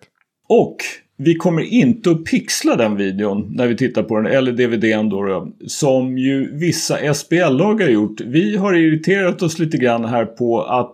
Och 0.49 0.77
vi 1.17 1.35
kommer 1.35 1.63
inte 1.63 2.11
att 2.11 2.25
pixla 2.25 2.77
den 2.77 2.97
videon 2.97 3.53
när 3.57 3.67
vi 3.67 3.77
tittar 3.77 4.03
på 4.03 4.17
den, 4.17 4.27
eller 4.27 4.53
DVDn 4.53 5.09
då, 5.09 5.25
då 5.25 5.53
som 5.67 6.19
ju 6.19 6.59
vissa 6.59 7.15
SBL-lag 7.15 7.81
har 7.81 7.89
gjort. 7.89 8.21
Vi 8.21 8.57
har 8.57 8.75
irriterat 8.75 9.43
oss 9.43 9.59
lite 9.59 9.79
grann 9.79 10.05
här 10.05 10.25
på 10.25 10.63
att 10.63 10.93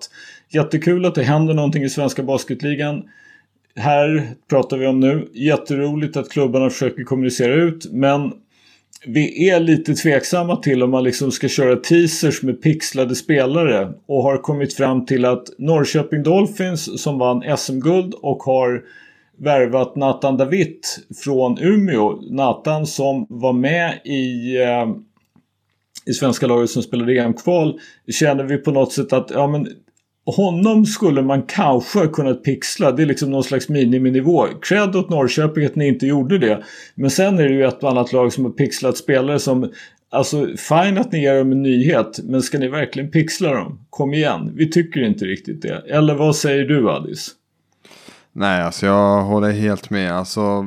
jättekul 0.50 1.04
att 1.04 1.14
det 1.14 1.22
händer 1.22 1.54
någonting 1.54 1.82
i 1.82 1.88
svenska 1.88 2.22
basketligan 2.22 3.02
här 3.76 4.28
pratar 4.50 4.76
vi 4.76 4.86
om 4.86 5.00
nu. 5.00 5.28
Jätteroligt 5.32 6.16
att 6.16 6.30
klubbarna 6.30 6.70
försöker 6.70 7.04
kommunicera 7.04 7.54
ut 7.54 7.92
men 7.92 8.32
vi 9.06 9.50
är 9.50 9.60
lite 9.60 9.94
tveksamma 9.94 10.56
till 10.56 10.82
om 10.82 10.90
man 10.90 11.04
liksom 11.04 11.32
ska 11.32 11.48
köra 11.48 11.76
teasers 11.76 12.42
med 12.42 12.62
pixlade 12.62 13.14
spelare 13.14 13.92
och 14.06 14.22
har 14.22 14.38
kommit 14.38 14.74
fram 14.74 15.06
till 15.06 15.24
att 15.24 15.44
Norrköping 15.58 16.22
Dolphins 16.22 17.02
som 17.02 17.18
vann 17.18 17.56
SM-guld 17.56 18.14
och 18.14 18.42
har 18.42 18.82
värvat 19.38 19.96
Nathan 19.96 20.36
David 20.36 20.78
från 21.24 21.58
Umeå. 21.58 22.20
Nathan 22.30 22.86
som 22.86 23.26
var 23.28 23.52
med 23.52 24.00
i, 24.04 24.56
eh, 24.62 24.88
i 26.06 26.12
svenska 26.12 26.46
laget 26.46 26.70
som 26.70 26.82
spelade 26.82 27.12
EM-kval 27.12 27.80
känner 28.08 28.44
vi 28.44 28.56
på 28.56 28.70
något 28.70 28.92
sätt 28.92 29.12
att 29.12 29.30
ja, 29.30 29.46
men 29.46 29.68
honom 30.26 30.86
skulle 30.86 31.22
man 31.22 31.42
kanske 31.42 31.98
ha 31.98 32.06
kunnat 32.06 32.44
pixla. 32.44 32.92
Det 32.92 33.02
är 33.02 33.06
liksom 33.06 33.30
någon 33.30 33.44
slags 33.44 33.68
miniminivå. 33.68 34.46
Cred 34.62 34.96
åt 34.96 35.10
Norrköping 35.10 35.64
att 35.64 35.76
ni 35.76 35.88
inte 35.88 36.06
gjorde 36.06 36.38
det. 36.38 36.64
Men 36.94 37.10
sen 37.10 37.38
är 37.38 37.48
det 37.48 37.54
ju 37.54 37.64
ett 37.64 37.82
och 37.82 37.90
annat 37.90 38.12
lag 38.12 38.32
som 38.32 38.44
har 38.44 38.52
pixlat 38.52 38.96
spelare 38.96 39.38
som 39.38 39.72
Alltså 40.10 40.46
fine 40.56 40.98
att 40.98 41.12
ni 41.12 41.22
ger 41.22 41.38
dem 41.38 41.52
en 41.52 41.62
nyhet 41.62 42.20
men 42.24 42.42
ska 42.42 42.58
ni 42.58 42.68
verkligen 42.68 43.10
pixla 43.10 43.52
dem? 43.52 43.86
Kom 43.90 44.14
igen, 44.14 44.52
vi 44.54 44.70
tycker 44.70 45.04
inte 45.04 45.24
riktigt 45.24 45.62
det. 45.62 45.82
Eller 45.88 46.14
vad 46.14 46.36
säger 46.36 46.64
du 46.64 46.90
Adis? 46.90 47.30
Nej, 48.32 48.62
alltså 48.62 48.86
jag 48.86 49.22
håller 49.22 49.50
helt 49.50 49.90
med. 49.90 50.12
Alltså, 50.12 50.66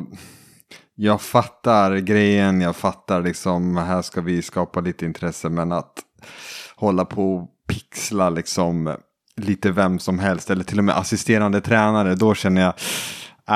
jag 0.95 1.21
fattar 1.21 1.97
grejen, 1.97 2.61
jag 2.61 2.75
fattar 2.75 3.21
liksom 3.21 3.77
här 3.77 4.01
ska 4.01 4.21
vi 4.21 4.41
skapa 4.41 4.81
lite 4.81 5.05
intresse 5.05 5.49
men 5.49 5.71
att 5.71 5.93
hålla 6.75 7.05
på 7.05 7.35
och 7.35 7.49
pixla 7.67 8.29
liksom 8.29 8.95
lite 9.45 9.71
vem 9.71 9.99
som 9.99 10.19
helst 10.19 10.49
eller 10.49 10.63
till 10.63 10.77
och 10.77 10.83
med 10.83 10.97
assisterande 10.97 11.61
tränare. 11.61 12.15
Då 12.15 12.33
känner 12.33 12.61
jag, 12.61 12.73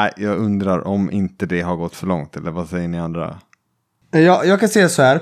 äh, 0.06 0.12
jag 0.18 0.38
undrar 0.38 0.88
om 0.88 1.12
inte 1.12 1.46
det 1.46 1.62
har 1.62 1.76
gått 1.76 1.96
för 1.96 2.08
långt. 2.08 2.36
Eller 2.36 2.52
vad 2.52 2.70
säger 2.70 2.88
ni 2.88 3.00
andra? 3.00 3.40
Jag, 4.12 4.46
jag 4.46 4.60
kan 4.60 4.70
säga 4.70 4.90
så 4.90 5.02
här 5.02 5.22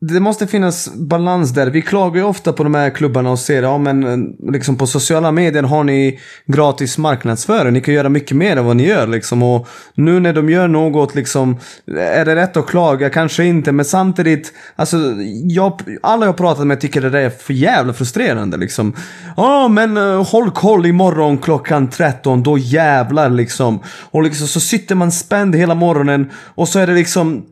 det 0.00 0.20
måste 0.20 0.46
finnas 0.46 0.94
balans 0.94 1.50
där. 1.50 1.66
Vi 1.66 1.82
klagar 1.82 2.16
ju 2.16 2.22
ofta 2.22 2.52
på 2.52 2.62
de 2.62 2.74
här 2.74 2.90
klubbarna 2.90 3.30
och 3.30 3.38
ser, 3.38 3.62
ja 3.62 3.78
men 3.78 4.04
eh, 4.04 4.52
liksom 4.52 4.76
på 4.76 4.86
sociala 4.86 5.32
medier 5.32 5.62
har 5.62 5.84
ni 5.84 6.18
gratis 6.46 6.98
marknadsföring. 6.98 7.72
Ni 7.72 7.80
kan 7.80 7.94
göra 7.94 8.08
mycket 8.08 8.36
mer 8.36 8.56
än 8.56 8.64
vad 8.64 8.76
ni 8.76 8.86
gör 8.86 9.06
liksom. 9.06 9.42
Och 9.42 9.68
nu 9.94 10.20
när 10.20 10.32
de 10.32 10.50
gör 10.50 10.68
något 10.68 11.14
liksom, 11.14 11.58
är 11.96 12.24
det 12.24 12.36
rätt 12.36 12.56
att 12.56 12.66
klaga? 12.66 13.10
Kanske 13.10 13.44
inte, 13.44 13.72
men 13.72 13.84
samtidigt, 13.84 14.52
alltså 14.76 14.96
jag, 15.44 15.80
alla 16.02 16.26
jag 16.26 16.36
pratat 16.36 16.66
med 16.66 16.80
tycker 16.80 17.00
det 17.00 17.10
där 17.10 17.20
är 17.20 17.30
för 17.30 17.52
jävla 17.52 17.92
frustrerande 17.92 18.56
liksom. 18.56 18.92
Ja 19.36 19.68
men 19.68 19.96
uh, 19.96 20.24
håll 20.24 20.50
koll 20.50 20.86
imorgon 20.86 21.38
klockan 21.38 21.90
13, 21.90 22.42
då 22.42 22.58
jävlar 22.58 23.30
liksom. 23.30 23.80
Och 24.10 24.22
liksom 24.22 24.46
så 24.46 24.60
sitter 24.60 24.94
man 24.94 25.12
spänd 25.12 25.54
hela 25.54 25.74
morgonen 25.74 26.30
och 26.54 26.68
så 26.68 26.78
är 26.78 26.86
det 26.86 26.94
liksom 26.94 27.44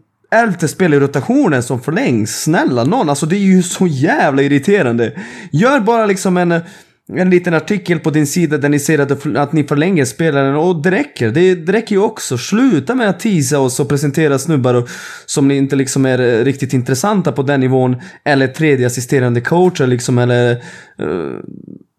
elfte 0.43 0.69
spel 0.69 0.95
i 0.95 1.01
rotationen 1.01 1.63
som 1.63 1.81
förlängs. 1.81 2.43
Snälla 2.43 2.85
någon, 2.85 3.09
alltså 3.09 3.27
det 3.27 3.37
är 3.37 3.39
ju 3.39 3.63
så 3.63 3.87
jävla 3.87 4.43
irriterande. 4.43 5.13
Gör 5.53 5.81
bara 5.81 6.07
liksom 6.07 6.37
en, 6.37 6.61
en 7.13 7.31
liten 7.31 7.55
artikel 7.55 7.99
på 8.01 8.11
din 8.11 8.27
sida 8.27 8.59
där 8.59 8.69
ni 8.69 8.79
ser 8.79 8.99
att, 8.99 9.37
att 9.37 9.53
ni 9.53 9.65
förlänger 9.65 10.05
spelaren 10.05 10.57
och 10.57 10.83
det 10.83 10.91
räcker. 10.91 11.31
Det, 11.31 11.55
det 11.55 11.73
räcker 11.73 11.95
ju 11.95 12.03
också. 12.03 12.39
Sluta 12.39 12.95
med 12.95 13.09
att 13.09 13.21
teasa 13.21 13.59
oss 13.59 13.81
och 13.81 13.89
presentera 13.89 14.39
snubbar 14.39 14.75
och, 14.75 14.89
som 15.27 15.51
inte 15.51 15.77
liksom 15.77 16.07
är 16.07 16.19
eh, 16.19 16.45
riktigt 16.45 16.73
intressanta 16.73 17.33
på 17.33 17.43
den 17.43 17.61
nivån. 17.61 17.97
Eller 18.25 18.47
tredje 18.47 18.87
assisterande 18.87 19.41
coacher 19.41 19.87
liksom 19.87 20.19
eller... 20.19 20.53
Uh, 21.03 21.39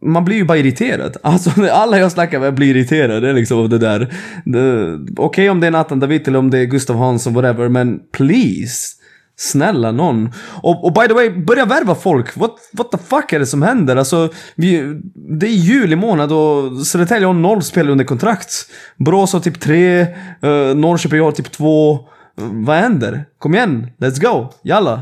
man 0.06 0.26
blir 0.26 0.36
ju 0.36 0.46
bara 0.46 0.58
irriterad. 0.58 1.18
Alltså 1.24 1.52
alla 1.72 2.00
jag 2.00 2.12
snackar 2.12 2.40
med 2.40 2.54
blir 2.54 2.76
irriterade 2.76 3.34
liksom 3.34 3.60
av 3.60 3.70
det 3.70 3.78
där. 3.78 4.02
Okej 4.02 5.18
okay, 5.18 5.50
om 5.50 5.60
det 5.60 5.68
är 5.68 5.72
Nathan 5.72 6.00
David 6.00 6.28
eller 6.28 6.40
om 6.40 6.52
det 6.52 6.60
är 6.60 6.66
Gustav 6.66 6.98
Hansson, 6.98 7.34
whatever, 7.34 7.70
men 7.70 8.00
please. 8.12 8.96
Snälla 9.38 9.92
någon. 9.92 10.30
Och, 10.62 10.86
och 10.86 10.94
by 10.94 11.08
the 11.08 11.14
way, 11.14 11.30
börja 11.30 11.66
värva 11.66 11.96
folk. 11.96 12.38
What, 12.38 12.52
what 12.74 12.92
the 12.92 12.98
fuck 12.98 13.34
är 13.34 13.40
det 13.40 13.46
som 13.46 13.62
händer? 13.62 13.96
Alltså, 13.96 14.30
vi, 14.56 15.02
det 15.14 15.46
är 15.46 15.52
juli 15.52 15.96
månad 15.96 16.32
och 16.32 16.88
Södertälje 16.88 17.28
har 17.28 17.34
noll 17.34 17.64
spel 17.64 17.90
under 17.90 18.06
kontrakt. 18.06 18.52
Borås 18.98 19.34
har 19.34 19.40
typ 19.40 19.60
tre, 19.60 20.02
uh, 20.02 20.76
Norrköping 20.76 21.22
har 21.22 21.32
typ 21.32 21.52
två. 21.52 21.94
Uh, 21.94 22.00
vad 22.38 22.76
händer? 22.76 23.26
Kom 23.38 23.56
igen, 23.56 23.88
let's 23.98 24.22
go. 24.22 24.50
Jalla. 24.64 25.02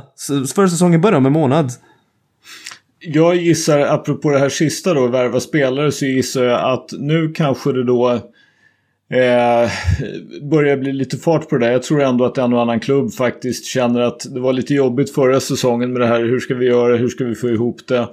Förra 0.56 0.68
säsongen 0.68 1.02
börjar 1.02 1.18
om 1.18 1.26
en 1.26 1.34
månad 1.34 1.72
jag 3.04 3.36
gissar, 3.36 3.80
apropå 3.80 4.30
det 4.30 4.40
här 4.40 4.50
sista 4.50 4.94
då, 4.94 5.08
värva 5.08 5.40
spelare, 5.40 5.92
så 5.92 6.06
gissar 6.06 6.44
jag 6.44 6.74
att 6.74 6.90
nu 7.00 7.32
kanske 7.32 7.72
det 7.72 7.84
då 7.84 8.10
eh, 9.10 9.72
börjar 10.42 10.78
bli 10.78 10.94
lite 10.94 11.18
fart 11.18 11.50
på 11.50 11.58
det 11.58 11.66
där. 11.66 11.72
Jag 11.72 11.84
tror 11.84 12.02
ändå 12.02 12.26
att 12.26 12.38
en 12.38 12.54
och 12.54 12.62
annan 12.62 12.80
klubb 12.80 13.14
faktiskt 13.14 13.66
känner 13.66 14.02
att 14.02 14.34
det 14.34 14.40
var 14.40 14.54
lite 14.54 14.74
jobbigt 14.74 15.14
förra 15.14 15.40
säsongen 15.40 15.94
med 15.94 16.02
det 16.02 16.08
här. 16.08 16.24
Hur 16.24 16.40
ska 16.40 16.56
vi 16.56 16.66
göra? 16.66 16.98
Hur 16.98 17.10
ska 17.10 17.24
vi 17.24 17.36
få 17.36 17.50
ihop 17.50 17.88
det? 17.88 18.08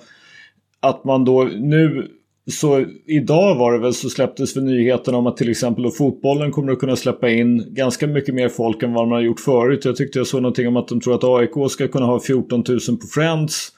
Att 0.80 1.04
man 1.04 1.24
då 1.24 1.44
nu 1.44 2.08
så 2.50 2.84
idag 3.06 3.54
var 3.54 3.72
det 3.72 3.78
väl 3.78 3.94
så 3.94 4.10
släpptes 4.10 4.54
för 4.54 4.60
nyheten 4.60 5.14
om 5.14 5.26
att 5.26 5.36
till 5.36 5.50
exempel 5.50 5.84
då 5.84 5.90
fotbollen 5.90 6.50
kommer 6.50 6.72
att 6.72 6.78
kunna 6.78 6.96
släppa 6.96 7.30
in 7.30 7.64
ganska 7.68 8.06
mycket 8.06 8.34
mer 8.34 8.48
folk 8.48 8.82
än 8.82 8.92
vad 8.92 9.08
man 9.08 9.16
har 9.16 9.22
gjort 9.22 9.40
förut. 9.40 9.84
Jag 9.84 9.96
tyckte 9.96 10.18
jag 10.18 10.26
såg 10.26 10.42
någonting 10.42 10.68
om 10.68 10.76
att 10.76 10.88
de 10.88 11.00
tror 11.00 11.14
att 11.14 11.24
AIK 11.24 11.70
ska 11.70 11.88
kunna 11.88 12.06
ha 12.06 12.20
14 12.20 12.64
000 12.68 12.78
på 12.78 13.06
Friends. 13.14 13.72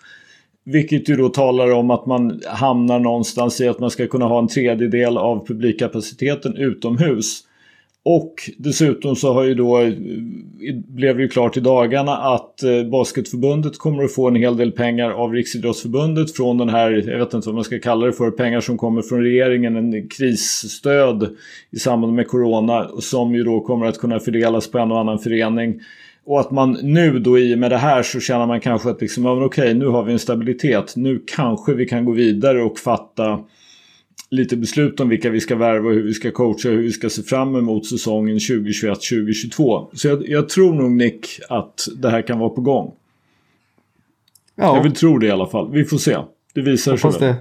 Vilket 0.65 1.09
ju 1.09 1.17
då 1.17 1.29
talar 1.29 1.73
om 1.73 1.91
att 1.91 2.07
man 2.07 2.41
hamnar 2.47 3.01
någonstans 3.01 3.61
i 3.61 3.69
att 3.69 3.81
man 3.81 3.91
ska 3.91 4.07
kunna 4.07 4.25
ha 4.25 4.39
en 4.39 4.49
tredjedel 4.49 5.19
av 5.19 5.47
publikkapaciteten 5.47 6.57
utomhus. 6.57 7.43
Och 8.05 8.35
dessutom 8.59 9.17
så 9.17 9.33
har 9.33 9.43
ju 9.43 9.55
då, 9.55 9.81
eh, 9.81 9.93
blev 10.87 11.17
det 11.17 11.23
ju 11.23 11.29
klart 11.29 11.57
i 11.57 11.61
dagarna 11.61 12.17
att 12.17 12.63
eh, 12.63 12.83
Basketförbundet 12.83 13.79
kommer 13.79 14.05
att 14.05 14.15
få 14.15 14.29
en 14.29 14.37
hel 14.37 14.57
del 14.57 14.73
pengar 14.73 15.11
av 15.11 15.33
Riksidrottsförbundet 15.33 16.37
från 16.37 16.59
den 16.59 16.69
här, 16.69 16.91
jag 17.11 17.19
vet 17.19 17.35
inte 17.35 17.49
vad 17.49 17.55
man 17.55 17.65
ska 17.65 17.79
kalla 17.79 18.07
det 18.07 18.13
för, 18.13 18.31
pengar 18.31 18.61
som 18.61 18.79
kommer 18.79 19.03
från 19.03 19.23
regeringen, 19.23 19.77
en 19.77 20.09
krisstöd 20.09 21.37
i 21.71 21.79
samband 21.79 22.13
med 22.13 22.29
Corona 22.29 22.91
som 23.01 23.35
ju 23.35 23.45
då 23.45 23.61
kommer 23.61 23.87
att 23.87 23.99
kunna 23.99 24.21
fördelas 24.21 24.71
på 24.71 24.79
en 24.79 24.93
och 24.93 25.01
annan 25.01 25.19
förening. 25.19 25.81
Och 26.25 26.41
att 26.41 26.51
man 26.51 26.79
nu 26.83 27.19
då 27.19 27.39
i 27.39 27.55
och 27.55 27.59
med 27.59 27.71
det 27.71 27.77
här 27.77 28.03
så 28.03 28.21
känner 28.21 28.47
man 28.47 28.61
kanske 28.61 28.91
att 28.91 29.01
liksom, 29.01 29.25
ja, 29.25 29.45
okej, 29.45 29.75
nu 29.75 29.87
har 29.87 30.05
vi 30.05 30.13
en 30.13 30.19
stabilitet. 30.19 30.97
Nu 30.97 31.23
kanske 31.27 31.75
vi 31.75 31.87
kan 31.87 32.05
gå 32.05 32.13
vidare 32.13 32.63
och 32.63 32.79
fatta 32.79 33.41
lite 34.31 34.57
beslut 34.57 35.01
om 35.01 35.09
vilka 35.09 35.31
vi 35.31 35.41
ska 35.41 35.57
värva 35.57 35.89
och 35.89 35.95
hur 35.95 36.03
vi 36.03 36.15
ska 36.15 36.31
coacha 36.31 36.69
och 36.69 36.75
hur 36.75 36.83
vi 36.83 36.93
ska 36.93 37.11
se 37.11 37.23
fram 37.23 37.57
emot 37.57 37.87
säsongen 37.87 38.39
2021-2022. 38.39 39.89
Så 39.93 40.09
jag, 40.09 40.29
jag, 40.29 40.49
tror 40.49 40.75
nog 40.75 40.91
Nick 40.91 41.41
att 41.49 41.89
det 41.97 42.11
här 42.11 42.23
kan 42.23 42.39
vara 42.39 42.51
på 42.51 42.61
gång. 42.61 42.95
Ja. 44.55 44.77
Jag 44.77 44.83
vill 44.83 44.95
tro 44.95 45.19
det 45.19 45.27
i 45.27 45.31
alla 45.31 45.47
fall. 45.47 45.73
Vi 45.73 45.85
får 45.85 45.99
se. 45.99 46.17
Det 46.55 46.61
visar 46.61 46.97
sig 46.97 47.21
väl. 47.21 47.35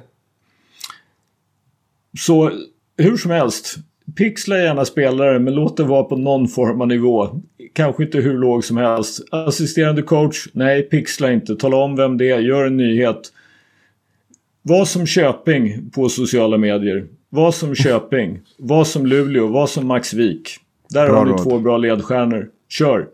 Så 2.19 2.51
hur 2.97 3.17
som 3.17 3.31
helst. 3.31 3.77
Pixla 4.15 4.57
gärna 4.57 4.85
spelare 4.85 5.39
men 5.39 5.55
låt 5.55 5.77
det 5.77 5.83
vara 5.83 6.03
på 6.03 6.15
någon 6.15 6.47
form 6.47 6.81
av 6.81 6.87
nivå. 6.87 7.41
Kanske 7.73 8.03
inte 8.03 8.17
hur 8.17 8.33
låg 8.33 8.63
som 8.63 8.77
helst. 8.77 9.27
Assisterande 9.31 10.01
coach? 10.01 10.47
Nej, 10.53 10.81
pixla 10.81 11.31
inte. 11.31 11.55
Tala 11.55 11.77
om 11.77 11.95
vem 11.95 12.17
det 12.17 12.31
är. 12.31 12.39
Gör 12.39 12.65
en 12.65 12.77
nyhet. 12.77 13.33
Var 14.61 14.85
som 14.85 15.05
Köping 15.05 15.89
på 15.91 16.09
sociala 16.09 16.57
medier. 16.57 17.05
Var 17.29 17.51
som 17.51 17.75
Köping. 17.75 18.39
Var 18.57 18.83
som 18.83 19.05
Luleå. 19.05 19.47
Var 19.47 19.67
som 19.67 19.87
Max 19.87 20.13
Wik. 20.13 20.49
Där 20.89 21.07
bra 21.07 21.17
har 21.17 21.25
ni 21.25 21.43
två 21.43 21.59
bra 21.59 21.77
ledstjärnor. 21.77 22.49
Kör! 22.69 23.07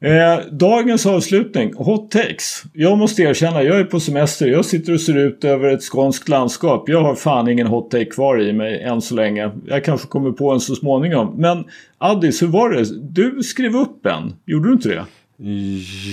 Eh, 0.00 0.44
dagens 0.52 1.06
avslutning, 1.06 1.74
hot 1.76 2.10
takes. 2.10 2.62
Jag 2.72 2.98
måste 2.98 3.22
erkänna, 3.22 3.62
jag 3.62 3.80
är 3.80 3.84
på 3.84 4.00
semester. 4.00 4.46
Jag 4.46 4.64
sitter 4.64 4.92
och 4.92 5.00
ser 5.00 5.16
ut 5.16 5.44
över 5.44 5.68
ett 5.68 5.82
skånskt 5.82 6.28
landskap. 6.28 6.88
Jag 6.88 7.02
har 7.02 7.14
fan 7.14 7.48
ingen 7.48 7.66
hot 7.66 7.90
take 7.90 8.04
kvar 8.04 8.42
i 8.42 8.52
mig 8.52 8.82
än 8.82 9.00
så 9.00 9.14
länge. 9.14 9.50
Jag 9.66 9.84
kanske 9.84 10.08
kommer 10.08 10.32
på 10.32 10.52
en 10.52 10.60
så 10.60 10.74
småningom. 10.74 11.34
Men 11.36 11.64
Addis, 11.98 12.42
hur 12.42 12.46
var 12.46 12.70
det? 12.70 12.84
Du 13.00 13.42
skrev 13.42 13.76
upp 13.76 14.06
en, 14.06 14.32
gjorde 14.46 14.68
du 14.68 14.72
inte 14.72 14.88
det? 14.88 15.04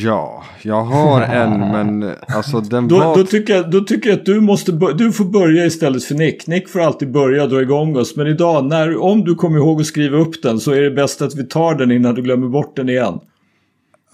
Ja, 0.03 0.43
jag 0.61 0.83
har 0.83 1.21
en 1.21 1.59
men 1.59 2.11
alltså 2.27 2.59
den 2.59 2.87
då, 2.87 2.99
var... 2.99 3.17
Då 3.17 3.23
tycker, 3.23 3.55
jag, 3.55 3.71
då 3.71 3.81
tycker 3.81 4.09
jag 4.09 4.19
att 4.19 4.25
du 4.25 4.41
måste 4.41 4.71
du 4.71 5.11
får 5.11 5.25
börja 5.25 5.65
istället 5.65 6.03
för 6.03 6.15
Nick. 6.15 6.47
Nick 6.47 6.69
får 6.69 6.79
alltid 6.79 7.11
börja 7.11 7.43
och 7.43 7.49
dra 7.49 7.61
igång 7.61 7.97
oss. 7.97 8.15
Men 8.15 8.27
idag, 8.27 8.65
när, 8.65 8.97
om 8.97 9.23
du 9.23 9.35
kommer 9.35 9.57
ihåg 9.57 9.81
att 9.81 9.87
skriva 9.87 10.17
upp 10.17 10.43
den 10.43 10.59
så 10.59 10.71
är 10.71 10.81
det 10.81 10.91
bäst 10.91 11.21
att 11.21 11.35
vi 11.35 11.43
tar 11.43 11.75
den 11.75 11.91
innan 11.91 12.15
du 12.15 12.21
glömmer 12.21 12.47
bort 12.47 12.75
den 12.75 12.89
igen. 12.89 13.19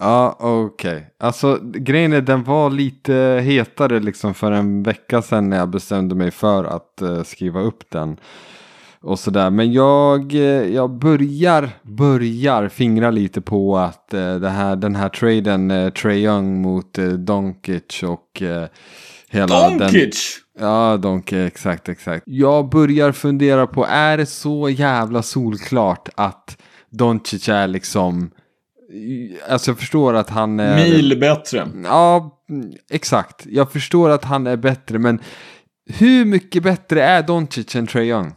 Ja, 0.00 0.36
okej. 0.38 0.96
Okay. 0.96 1.02
Alltså 1.18 1.58
grejen 1.62 2.12
är 2.12 2.20
den 2.20 2.44
var 2.44 2.70
lite 2.70 3.40
hetare 3.44 4.00
liksom 4.00 4.34
för 4.34 4.52
en 4.52 4.82
vecka 4.82 5.22
sedan 5.22 5.50
när 5.50 5.56
jag 5.56 5.68
bestämde 5.68 6.14
mig 6.14 6.30
för 6.30 6.64
att 6.64 7.02
uh, 7.02 7.22
skriva 7.22 7.60
upp 7.60 7.90
den 7.90 8.16
och 9.00 9.18
sådär. 9.18 9.50
Men 9.50 9.72
jag, 9.72 10.34
eh, 10.34 10.74
jag 10.74 10.90
börjar, 10.90 11.70
börjar 11.82 12.68
fingra 12.68 13.10
lite 13.10 13.40
på 13.40 13.78
att 13.78 14.08
det 14.10 14.48
här, 14.48 14.76
den 14.76 14.96
här 14.96 15.08
traden, 15.08 15.70
uh, 15.70 15.90
Trey 15.90 16.24
Young 16.24 16.62
mot 16.62 16.98
uh, 16.98 17.12
Donkic 17.12 18.02
och 18.02 18.42
uh, 18.42 18.64
hela 19.28 19.68
Donkic! 19.68 20.40
Den, 20.58 20.68
ja, 20.68 20.96
Donkic, 20.96 21.38
exakt, 21.38 21.88
exakt. 21.88 22.22
Jag 22.26 22.68
börjar 22.68 23.12
fundera 23.12 23.66
på, 23.66 23.86
är 23.86 24.16
det 24.16 24.26
så 24.26 24.68
jävla 24.68 25.22
solklart 25.22 26.08
att 26.14 26.56
Doncic 26.90 27.48
är 27.48 27.66
liksom 27.66 28.30
Alltså 29.48 29.70
jag 29.70 29.78
förstår 29.78 30.14
att 30.14 30.30
han 30.30 30.60
är... 30.60 30.76
Mil 30.76 31.20
bättre. 31.20 31.68
Ja, 31.84 32.38
exakt. 32.90 33.46
Jag 33.46 33.72
förstår 33.72 34.10
att 34.10 34.24
han 34.24 34.46
är 34.46 34.56
bättre, 34.56 34.98
men 34.98 35.20
hur 35.86 36.24
mycket 36.24 36.62
bättre 36.62 37.02
är 37.02 37.22
Doncic 37.22 37.76
än 37.76 37.86
Trae 37.86 38.04
Young? 38.04 38.32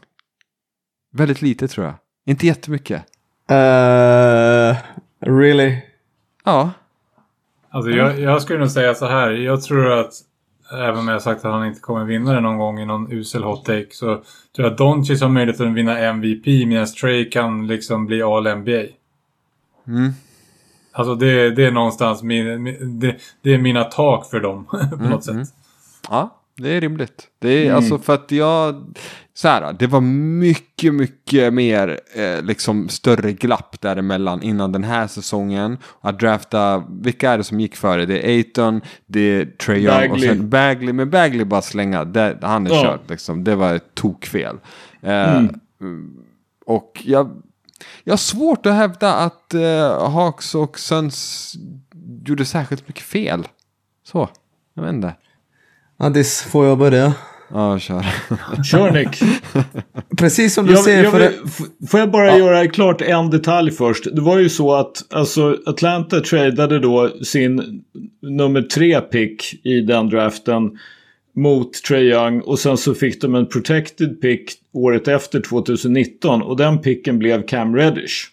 Väldigt 1.13 1.41
lite 1.41 1.67
tror 1.67 1.85
jag. 1.85 1.95
Inte 2.25 2.47
jättemycket. 2.47 3.03
Uh, 3.51 4.75
really? 5.19 5.77
Ja. 6.43 6.71
Alltså 7.69 7.91
jag, 7.91 8.19
jag 8.19 8.41
skulle 8.41 8.59
nog 8.59 8.71
säga 8.71 8.95
så 8.95 9.05
här. 9.05 9.31
Jag 9.31 9.61
tror 9.61 9.99
att 9.99 10.13
även 10.73 10.99
om 10.99 11.07
jag 11.07 11.21
sagt 11.21 11.45
att 11.45 11.51
han 11.51 11.67
inte 11.67 11.79
kommer 11.79 12.05
vinna 12.05 12.33
det 12.33 12.39
någon 12.39 12.57
gång 12.57 12.79
i 12.79 12.85
någon 12.85 13.11
usel 13.11 13.43
hot 13.43 13.65
take 13.65 13.87
så 13.91 14.05
tror 14.05 14.23
jag 14.55 14.71
att 14.71 14.77
Doncic 14.77 15.21
har 15.21 15.29
möjlighet 15.29 15.61
att 15.61 15.73
vinna 15.73 15.99
MVP 15.99 16.45
medan 16.45 16.87
Trey 16.87 17.29
kan 17.29 17.67
liksom 17.67 18.05
bli 18.05 18.21
All-NBA. 18.21 18.83
Mm. 19.87 20.11
Alltså 20.95 21.15
det, 21.15 21.55
det 21.55 21.65
är 21.65 21.71
någonstans 21.71 22.23
min, 22.23 22.99
det, 22.99 23.15
det 23.41 23.53
är 23.53 23.57
mina 23.57 23.83
tak 23.83 24.29
för 24.29 24.39
dem 24.39 24.65
på 24.71 24.77
mm, 24.77 25.09
något 25.09 25.23
sätt. 25.23 25.33
Mm. 25.33 25.45
Ja, 26.09 26.39
det 26.57 26.69
är 26.69 26.81
rimligt. 26.81 27.27
Det 27.39 27.49
är 27.49 27.65
mm. 27.65 27.75
alltså 27.75 27.97
för 27.97 28.13
att 28.13 28.31
jag, 28.31 28.85
så 29.33 29.47
här, 29.47 29.73
det 29.73 29.87
var 29.87 30.01
mycket, 30.01 30.93
mycket 30.93 31.53
mer 31.53 31.99
eh, 32.15 32.41
liksom 32.43 32.89
större 32.89 33.33
glapp 33.33 33.81
däremellan 33.81 34.43
innan 34.43 34.71
den 34.71 34.83
här 34.83 35.07
säsongen. 35.07 35.77
Att 36.01 36.19
drafta, 36.19 36.83
vilka 36.89 37.31
är 37.31 37.37
det 37.37 37.43
som 37.43 37.59
gick 37.59 37.75
före? 37.75 38.05
Det 38.05 38.19
är 38.19 38.27
Aiton, 38.27 38.81
det 39.05 39.19
är 39.19 39.45
Trae 39.45 39.77
Young 39.77 40.11
och 40.11 40.19
sen 40.19 40.49
Bagley. 40.49 40.93
Men 40.93 41.09
Bagley 41.09 41.45
bara 41.45 41.61
slänga, 41.61 42.05
det, 42.05 42.37
han 42.41 42.67
är 42.67 42.71
ja. 42.71 42.81
körd 42.81 42.99
liksom. 43.07 43.43
Det 43.43 43.55
var 43.55 43.73
ett 43.73 43.95
tokfel. 43.95 44.55
Eh, 45.01 45.37
mm. 45.81 46.17
Och 46.65 47.01
jag, 47.05 47.41
jag 48.03 48.11
har 48.11 48.17
svårt 48.17 48.65
att 48.65 48.74
hävda 48.74 49.13
att 49.13 49.53
eh, 49.53 50.11
Hawks 50.11 50.55
och 50.55 50.80
Suns 50.80 51.53
gjorde 52.26 52.45
särskilt 52.45 52.88
mycket 52.88 53.03
fel. 53.03 53.47
Så, 54.07 54.30
jag 54.74 54.84
vet 54.84 54.93
inte. 54.93 55.13
Addis, 55.97 56.41
får 56.41 56.65
jag 56.65 56.78
börja? 56.78 57.13
Ja, 57.53 57.80
kör. 57.80 58.05
Kör 58.63 58.91
Nick. 58.91 59.24
Precis 60.17 60.53
som 60.53 60.65
du 60.65 60.71
jag, 60.71 60.84
ser. 60.84 61.03
Jag 61.03 61.11
vill, 61.11 61.32
får 61.89 61.99
jag 61.99 62.11
bara 62.11 62.28
ja. 62.28 62.38
göra 62.38 62.67
klart 62.67 63.01
en 63.01 63.30
detalj 63.30 63.71
först. 63.71 64.03
Det 64.13 64.21
var 64.21 64.39
ju 64.39 64.49
så 64.49 64.74
att 64.74 65.13
alltså, 65.13 65.57
Atlanta 65.65 66.19
tradade 66.19 66.80
då 66.80 67.09
sin 67.24 67.84
nummer 68.21 68.61
tre 68.61 69.01
pick 69.01 69.65
i 69.65 69.82
den 69.82 70.09
draften 70.09 70.80
mot 71.36 71.73
Trae 71.84 72.01
Young 72.01 72.41
och 72.41 72.59
sen 72.59 72.77
så 72.77 72.93
fick 72.93 73.21
de 73.21 73.36
en 73.36 73.47
protected 73.47 74.21
pick 74.21 74.51
året 74.71 75.07
efter 75.07 75.41
2019 75.41 76.41
och 76.41 76.57
den 76.57 76.79
picken 76.81 77.19
blev 77.19 77.45
Cam 77.45 77.75
Reddish. 77.75 78.27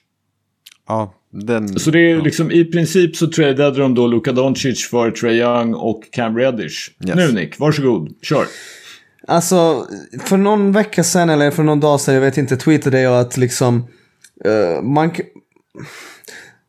Ja, 0.89 1.15
den... 1.33 1.79
Så 1.79 1.91
det 1.91 1.99
är 1.99 2.17
ja. 2.17 2.23
liksom 2.23 2.51
i 2.51 2.65
princip 2.65 3.17
så 3.17 3.27
tradade 3.27 3.81
de 3.81 3.95
då 3.95 4.07
Luka 4.07 4.33
Doncic 4.33 4.89
för 4.89 5.11
Trae 5.11 5.35
Young 5.35 5.75
och 5.75 6.03
Cam 6.13 6.37
Reddish. 6.37 6.91
Yes. 7.07 7.17
Nu 7.17 7.33
Nick, 7.33 7.59
varsågod, 7.59 8.15
kör. 8.23 8.47
Alltså, 9.27 9.87
för 10.25 10.37
någon 10.37 10.73
vecka 10.73 11.05
sedan 11.05 11.31
eller 11.31 11.51
för 11.51 11.63
någon 11.63 11.81
dag 11.81 12.01
sedan, 12.01 12.15
jag 12.15 12.21
vet 12.21 12.39
inte, 12.39 12.57
tweetade 12.57 13.01
jag 13.01 13.21
att 13.21 13.37
liksom 13.37 13.77
uh, 14.47 14.83
man 14.83 15.11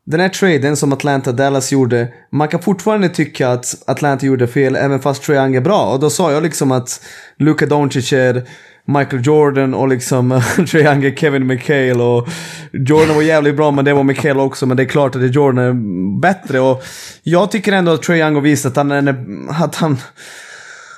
den 0.05 0.19
här 0.19 0.29
traden 0.29 0.77
som 0.77 0.93
Atlanta-Dallas 0.93 1.71
gjorde, 1.71 2.07
man 2.31 2.47
kan 2.47 2.61
fortfarande 2.61 3.09
tycka 3.09 3.49
att 3.49 3.83
Atlanta 3.87 4.25
gjorde 4.25 4.47
fel 4.47 4.75
även 4.75 4.99
fast 4.99 5.23
Trae 5.23 5.37
Young 5.37 5.55
är 5.55 5.61
bra. 5.61 5.93
Och 5.93 5.99
då 5.99 6.09
sa 6.09 6.31
jag 6.31 6.43
liksom 6.43 6.71
att 6.71 7.05
Luka 7.37 7.65
Doncic 7.65 8.13
är 8.13 8.43
Michael 8.85 9.21
Jordan 9.25 9.73
och 9.73 9.87
liksom 9.87 10.41
Trae 10.71 10.83
Young 10.83 11.03
är 11.03 11.15
Kevin 11.15 11.47
McHale. 11.47 12.03
Och 12.03 12.27
Jordan 12.71 13.15
var 13.15 13.21
jävligt 13.21 13.55
bra 13.55 13.71
men 13.71 13.85
det 13.85 13.93
var 13.93 14.03
McHale 14.03 14.41
också. 14.41 14.65
Men 14.65 14.77
det 14.77 14.83
är 14.83 14.87
klart 14.87 15.15
att 15.15 15.35
Jordan 15.35 15.57
är 15.57 16.19
bättre. 16.21 16.59
Och 16.59 16.83
jag 17.23 17.51
tycker 17.51 17.71
ändå 17.71 17.91
att 17.91 18.03
Trae 18.03 18.17
Young 18.17 18.35
har 18.35 18.41
visat 18.41 18.71
att 18.71 18.77
han, 18.77 18.91
är, 18.91 19.25
att 19.63 19.75
han 19.75 19.97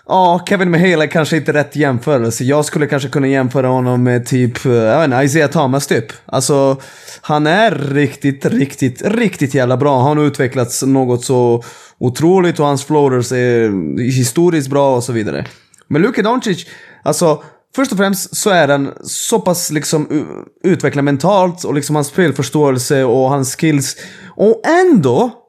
Ja, 0.08 0.46
Kevin 0.50 0.72
Mahale 0.72 1.04
är 1.04 1.08
kanske 1.08 1.38
inte 1.38 1.54
rätt 1.54 1.76
jämförelse. 1.76 2.44
Jag 2.44 2.66
skulle 2.66 2.88
kanske 2.88 3.10
kunna 3.10 3.28
jämföra 3.28 3.68
honom 3.68 4.04
med 4.04 4.26
typ, 4.26 4.66
eh, 4.66 4.72
jag 4.72 5.00
vet 5.00 5.06
inte, 5.06 5.24
Isaiah 5.24 5.50
Thomas 5.50 5.88
typ. 5.88 6.06
Alltså, 6.26 6.82
han 7.22 7.48
är 7.48 7.72
riktigt, 7.72 8.46
riktigt, 8.46 9.02
riktigt 9.06 9.54
jävla 9.54 9.78
bra. 9.78 10.02
Han 10.02 10.18
har 10.18 10.26
utvecklats 10.26 10.84
något 10.84 11.26
så 11.26 11.64
otroligt 12.00 12.60
och 12.60 12.66
hans 12.66 12.86
floaters 12.86 13.32
är 13.32 13.72
historiskt 14.02 14.70
bra 14.70 14.96
och 14.96 15.04
så 15.04 15.14
vidare. 15.14 15.46
Men 15.88 16.02
Luka 16.02 16.22
Doncic, 16.22 16.66
alltså 17.04 17.44
Först 17.76 17.92
och 17.92 17.98
främst 17.98 18.36
så 18.36 18.50
är 18.50 18.68
han 18.68 18.94
så 19.04 19.40
pass 19.40 19.72
liksom 19.72 20.26
utvecklad 20.64 21.06
mentalt 21.06 21.64
och 21.64 21.74
liksom 21.74 21.96
hans 21.96 22.08
spelförståelse 22.08 23.04
och 23.04 23.30
hans 23.30 23.56
skills. 23.56 23.98
Och 24.36 24.62
ändå 24.68 25.43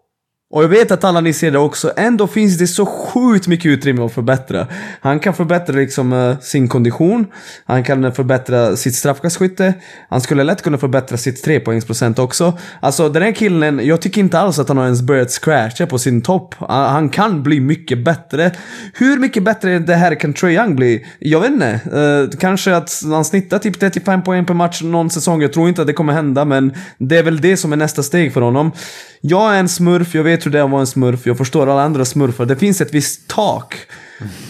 och 0.55 0.62
jag 0.62 0.68
vet 0.68 0.90
att 0.90 1.05
alla 1.05 1.20
ni 1.20 1.32
ser 1.32 1.50
det 1.50 1.59
också. 1.59 1.92
Ändå 1.96 2.26
finns 2.26 2.59
det 2.59 2.66
så 2.66 2.86
sjukt 2.86 3.46
mycket 3.46 3.66
utrymme 3.66 4.02
att 4.05 4.12
förbättra. 4.12 4.66
Han 5.00 5.20
kan 5.20 5.34
förbättra 5.34 5.76
liksom 5.76 6.12
uh, 6.12 6.38
sin 6.38 6.68
kondition. 6.68 7.26
Han 7.64 7.84
kan 7.84 8.05
eh, 8.05 8.12
förbättra 8.12 8.76
sitt 8.76 8.94
straffkastskytte. 8.94 9.74
Han 10.09 10.20
skulle 10.20 10.44
lätt 10.44 10.62
kunna 10.62 10.78
förbättra 10.78 11.16
sitt 11.16 11.42
trepoängsprocent 11.42 12.18
också. 12.18 12.59
Alltså 12.80 13.09
den 13.09 13.22
här 13.22 13.32
killen, 13.32 13.80
jag 13.86 14.00
tycker 14.02 14.20
inte 14.20 14.38
alls 14.38 14.59
att 14.59 14.68
han 14.68 14.76
har 14.76 14.84
ens 14.84 15.02
börjat 15.02 15.30
scratcha 15.30 15.86
på 15.86 15.98
sin 15.98 16.22
topp. 16.22 16.55
Uh, 16.62 16.68
han 16.68 17.09
kan 17.09 17.42
bli 17.42 17.61
mycket 17.61 18.05
bättre. 18.05 18.50
Hur 18.94 19.18
mycket 19.18 19.42
bättre 19.42 19.78
det 19.78 19.94
här 19.94 20.14
kan 20.14 20.32
Trae 20.32 20.52
Young 20.52 20.76
bli? 20.76 21.07
Jag 21.18 21.40
vet 21.40 21.50
inte. 21.50 21.80
Uh, 21.94 22.38
kanske 22.38 22.76
att 22.76 23.02
han 23.05 23.24
snittar 23.24 23.59
typ 23.59 23.80
35 23.80 24.22
poäng 24.22 24.44
per 24.44 24.55
match 24.55 24.82
någon 24.82 25.11
säsong. 25.11 25.42
Jag 25.42 25.52
tror 25.52 25.68
inte 25.68 25.80
att 25.80 25.86
det 25.86 25.92
kommer 25.92 26.12
hända, 26.12 26.44
men 26.44 26.74
det 26.98 27.18
är 27.18 27.22
väl 27.22 27.40
det 27.40 27.57
som 27.57 27.72
är 27.72 27.76
nästa 27.76 28.02
steg 28.02 28.32
för 28.32 28.40
honom. 28.40 28.72
Jag 29.20 29.55
är 29.55 29.59
en 29.59 29.68
smurf, 29.68 30.14
jag 30.14 30.24
vet 30.24 30.43
trodde 30.45 30.59
jag 30.59 30.68
var 30.68 30.80
en 30.80 30.86
smurf, 30.86 31.26
jag 31.26 31.38
förstår 31.38 31.66
alla 31.66 31.82
andra 31.82 32.05
smurfar. 32.05 32.47
Det 32.47 32.57
finns 32.57 32.80
ett 32.80 32.95
visst 32.95 33.28
tak 33.28 33.76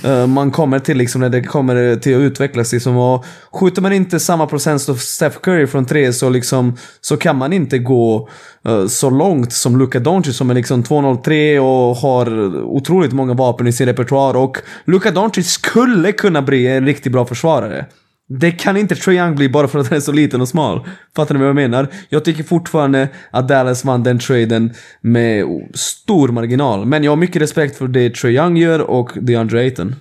uh, 0.05 0.27
man 0.27 0.51
kommer 0.51 0.79
till 0.79 0.97
liksom 0.99 1.21
när 1.21 1.29
det 1.29 1.43
kommer 1.43 1.97
till 1.97 2.17
att 2.17 2.21
utvecklas. 2.21 2.73
Liksom. 2.73 2.97
Och 2.97 3.25
skjuter 3.53 3.83
man 3.83 3.93
inte 3.93 4.21
samma 4.21 4.47
procent 4.47 4.83
som 4.83 4.97
Steph 4.97 5.39
Curry 5.39 5.67
från 5.67 5.87
tre 5.87 6.13
så, 6.13 6.29
liksom, 6.29 6.77
så 7.01 7.17
kan 7.17 7.37
man 7.37 7.53
inte 7.53 7.79
gå 7.79 8.29
uh, 8.69 8.87
så 8.87 9.11
långt 9.11 9.53
som 9.53 9.79
Luka 9.79 10.01
Doncic 10.01 10.37
som 10.37 10.51
är 10.51 10.55
liksom 10.55 10.83
2,03 10.83 11.59
och 11.59 11.97
har 11.97 12.57
otroligt 12.65 13.13
många 13.13 13.35
vapen 13.35 13.67
i 13.67 13.73
sin 13.73 13.87
repertoar. 13.87 14.37
Och 14.37 14.59
Luka 14.85 15.11
Doncic 15.11 15.49
skulle 15.49 16.13
kunna 16.13 16.43
bli 16.43 16.67
en 16.67 16.87
riktigt 16.87 17.13
bra 17.13 17.27
försvarare. 17.27 17.87
Det 18.29 18.51
kan 18.51 18.77
inte 18.77 18.95
Trae 18.95 19.15
Young 19.15 19.35
bli 19.35 19.49
bara 19.49 19.69
för 19.69 19.79
att 19.79 19.89
han 19.89 19.97
är 19.97 20.01
så 20.01 20.13
liten 20.13 20.41
och 20.41 20.49
smal. 20.49 20.89
Fattar 21.17 21.35
ni 21.35 21.41
vad 21.41 21.49
jag 21.49 21.57
menar? 21.57 21.89
Jag 22.09 22.25
tycker 22.25 22.43
fortfarande 22.43 23.09
att 23.31 23.49
Dallas 23.49 23.85
vann 23.85 24.03
den 24.03 24.19
traden 24.19 24.75
med 25.01 25.47
stor 25.75 26.29
marginal. 26.29 26.87
Men 26.87 27.05
jag 27.05 27.13
har 27.13 27.17
mycket 27.17 27.43
respekt 27.43 27.77
för 27.77 27.89
det 27.89 28.15
Trae 28.15 28.33
Young 28.33 28.57
gör 28.57 28.81
och 28.81 29.11
DeAndre 29.21 29.61
Ayton. 29.61 29.95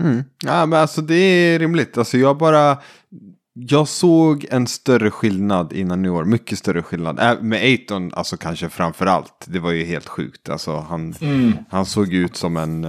Mm. 0.00 0.24
Ja, 0.44 0.66
men 0.66 0.80
alltså 0.80 1.02
det 1.02 1.14
är 1.14 1.58
rimligt. 1.58 1.98
Alltså 1.98 2.18
jag 2.18 2.38
bara... 2.38 2.78
Jag 3.56 3.88
såg 3.88 4.46
en 4.50 4.66
större 4.66 5.10
skillnad 5.10 5.72
innan 5.72 6.02
nu 6.02 6.10
år. 6.10 6.24
Mycket 6.24 6.58
större 6.58 6.82
skillnad. 6.82 7.20
Äh, 7.20 7.40
med 7.40 7.62
Ayton, 7.62 8.10
alltså 8.14 8.36
kanske 8.36 8.68
framför 8.68 9.06
allt. 9.06 9.44
Det 9.46 9.58
var 9.58 9.70
ju 9.70 9.84
helt 9.84 10.08
sjukt. 10.08 10.48
Alltså 10.48 10.76
han, 10.76 11.14
mm. 11.20 11.52
han 11.70 11.86
såg 11.86 12.12
ut 12.14 12.36
som 12.36 12.56
en... 12.56 12.84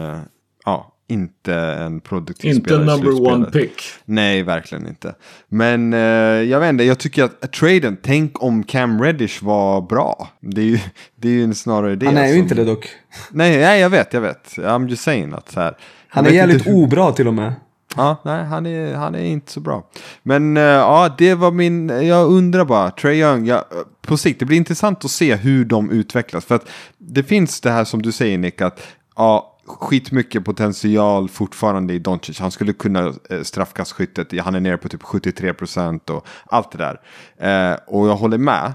Inte 1.07 1.53
en 1.55 2.01
produktiv 2.01 2.51
inte 2.51 2.69
spelare. 2.69 2.95
Inte 2.95 3.07
number 3.07 3.33
one 3.33 3.51
pick. 3.51 3.81
Nej, 4.05 4.43
verkligen 4.43 4.87
inte. 4.87 5.15
Men 5.47 5.93
uh, 5.93 5.99
jag 6.43 6.59
vet 6.59 6.69
inte, 6.69 6.83
jag 6.83 6.99
tycker 6.99 7.23
att 7.23 7.51
traden, 7.51 7.97
tänk 8.01 8.43
om 8.43 8.63
Cam 8.63 9.01
Reddish 9.01 9.43
var 9.43 9.81
bra. 9.81 10.29
Det 10.39 10.61
är 10.61 10.65
ju, 10.65 10.79
det 11.15 11.27
är 11.27 11.31
ju 11.31 11.53
snarare 11.53 11.95
det. 11.95 12.05
Han 12.05 12.17
är 12.17 12.27
ju 12.27 12.39
inte 12.39 12.55
det 12.55 12.65
dock. 12.65 12.89
Nej, 13.31 13.57
nej, 13.57 13.81
jag 13.81 13.89
vet, 13.89 14.13
jag 14.13 14.21
vet. 14.21 14.57
I'm 14.57 14.89
just 14.89 15.03
saying 15.03 15.33
att 15.33 15.51
så 15.51 15.59
här. 15.59 15.77
Han 16.07 16.25
är 16.25 16.29
jävligt 16.29 16.67
hur... 16.67 16.73
obra 16.73 17.11
till 17.11 17.27
och 17.27 17.33
med. 17.33 17.53
Ja, 17.95 18.21
nej, 18.25 18.45
han 18.45 18.65
är, 18.65 18.93
han 18.95 19.15
är 19.15 19.25
inte 19.25 19.51
så 19.51 19.59
bra. 19.59 19.89
Men 20.23 20.57
uh, 20.57 20.63
ja, 20.63 21.15
det 21.17 21.35
var 21.35 21.51
min, 21.51 21.89
jag 21.89 22.27
undrar 22.27 22.65
bara, 22.65 22.91
Trey 22.91 23.19
Young, 23.19 23.45
ja, 23.45 23.65
på 24.01 24.17
sikt, 24.17 24.39
det 24.39 24.45
blir 24.45 24.57
intressant 24.57 25.05
att 25.05 25.11
se 25.11 25.35
hur 25.35 25.65
de 25.65 25.91
utvecklas. 25.91 26.45
För 26.45 26.55
att 26.55 26.69
det 26.97 27.23
finns 27.23 27.61
det 27.61 27.71
här 27.71 27.83
som 27.83 28.01
du 28.01 28.11
säger 28.11 28.37
Nick, 28.37 28.61
att 28.61 28.81
ja, 29.15 29.54
skitmycket 29.65 30.45
potential 30.45 31.29
fortfarande 31.29 31.93
i 31.93 31.99
Doncic. 31.99 32.39
Han 32.39 32.51
skulle 32.51 32.73
kunna 32.73 33.13
eh, 33.29 33.41
straffkastskyttet, 33.41 34.39
han 34.41 34.55
är 34.55 34.59
nere 34.59 34.77
på 34.77 34.89
typ 34.89 35.03
73 35.03 35.53
procent 35.53 36.09
och 36.09 36.27
allt 36.45 36.71
det 36.71 36.77
där. 36.77 37.01
Eh, 37.37 37.77
och 37.87 38.07
jag 38.07 38.15
håller 38.15 38.37
med. 38.37 38.73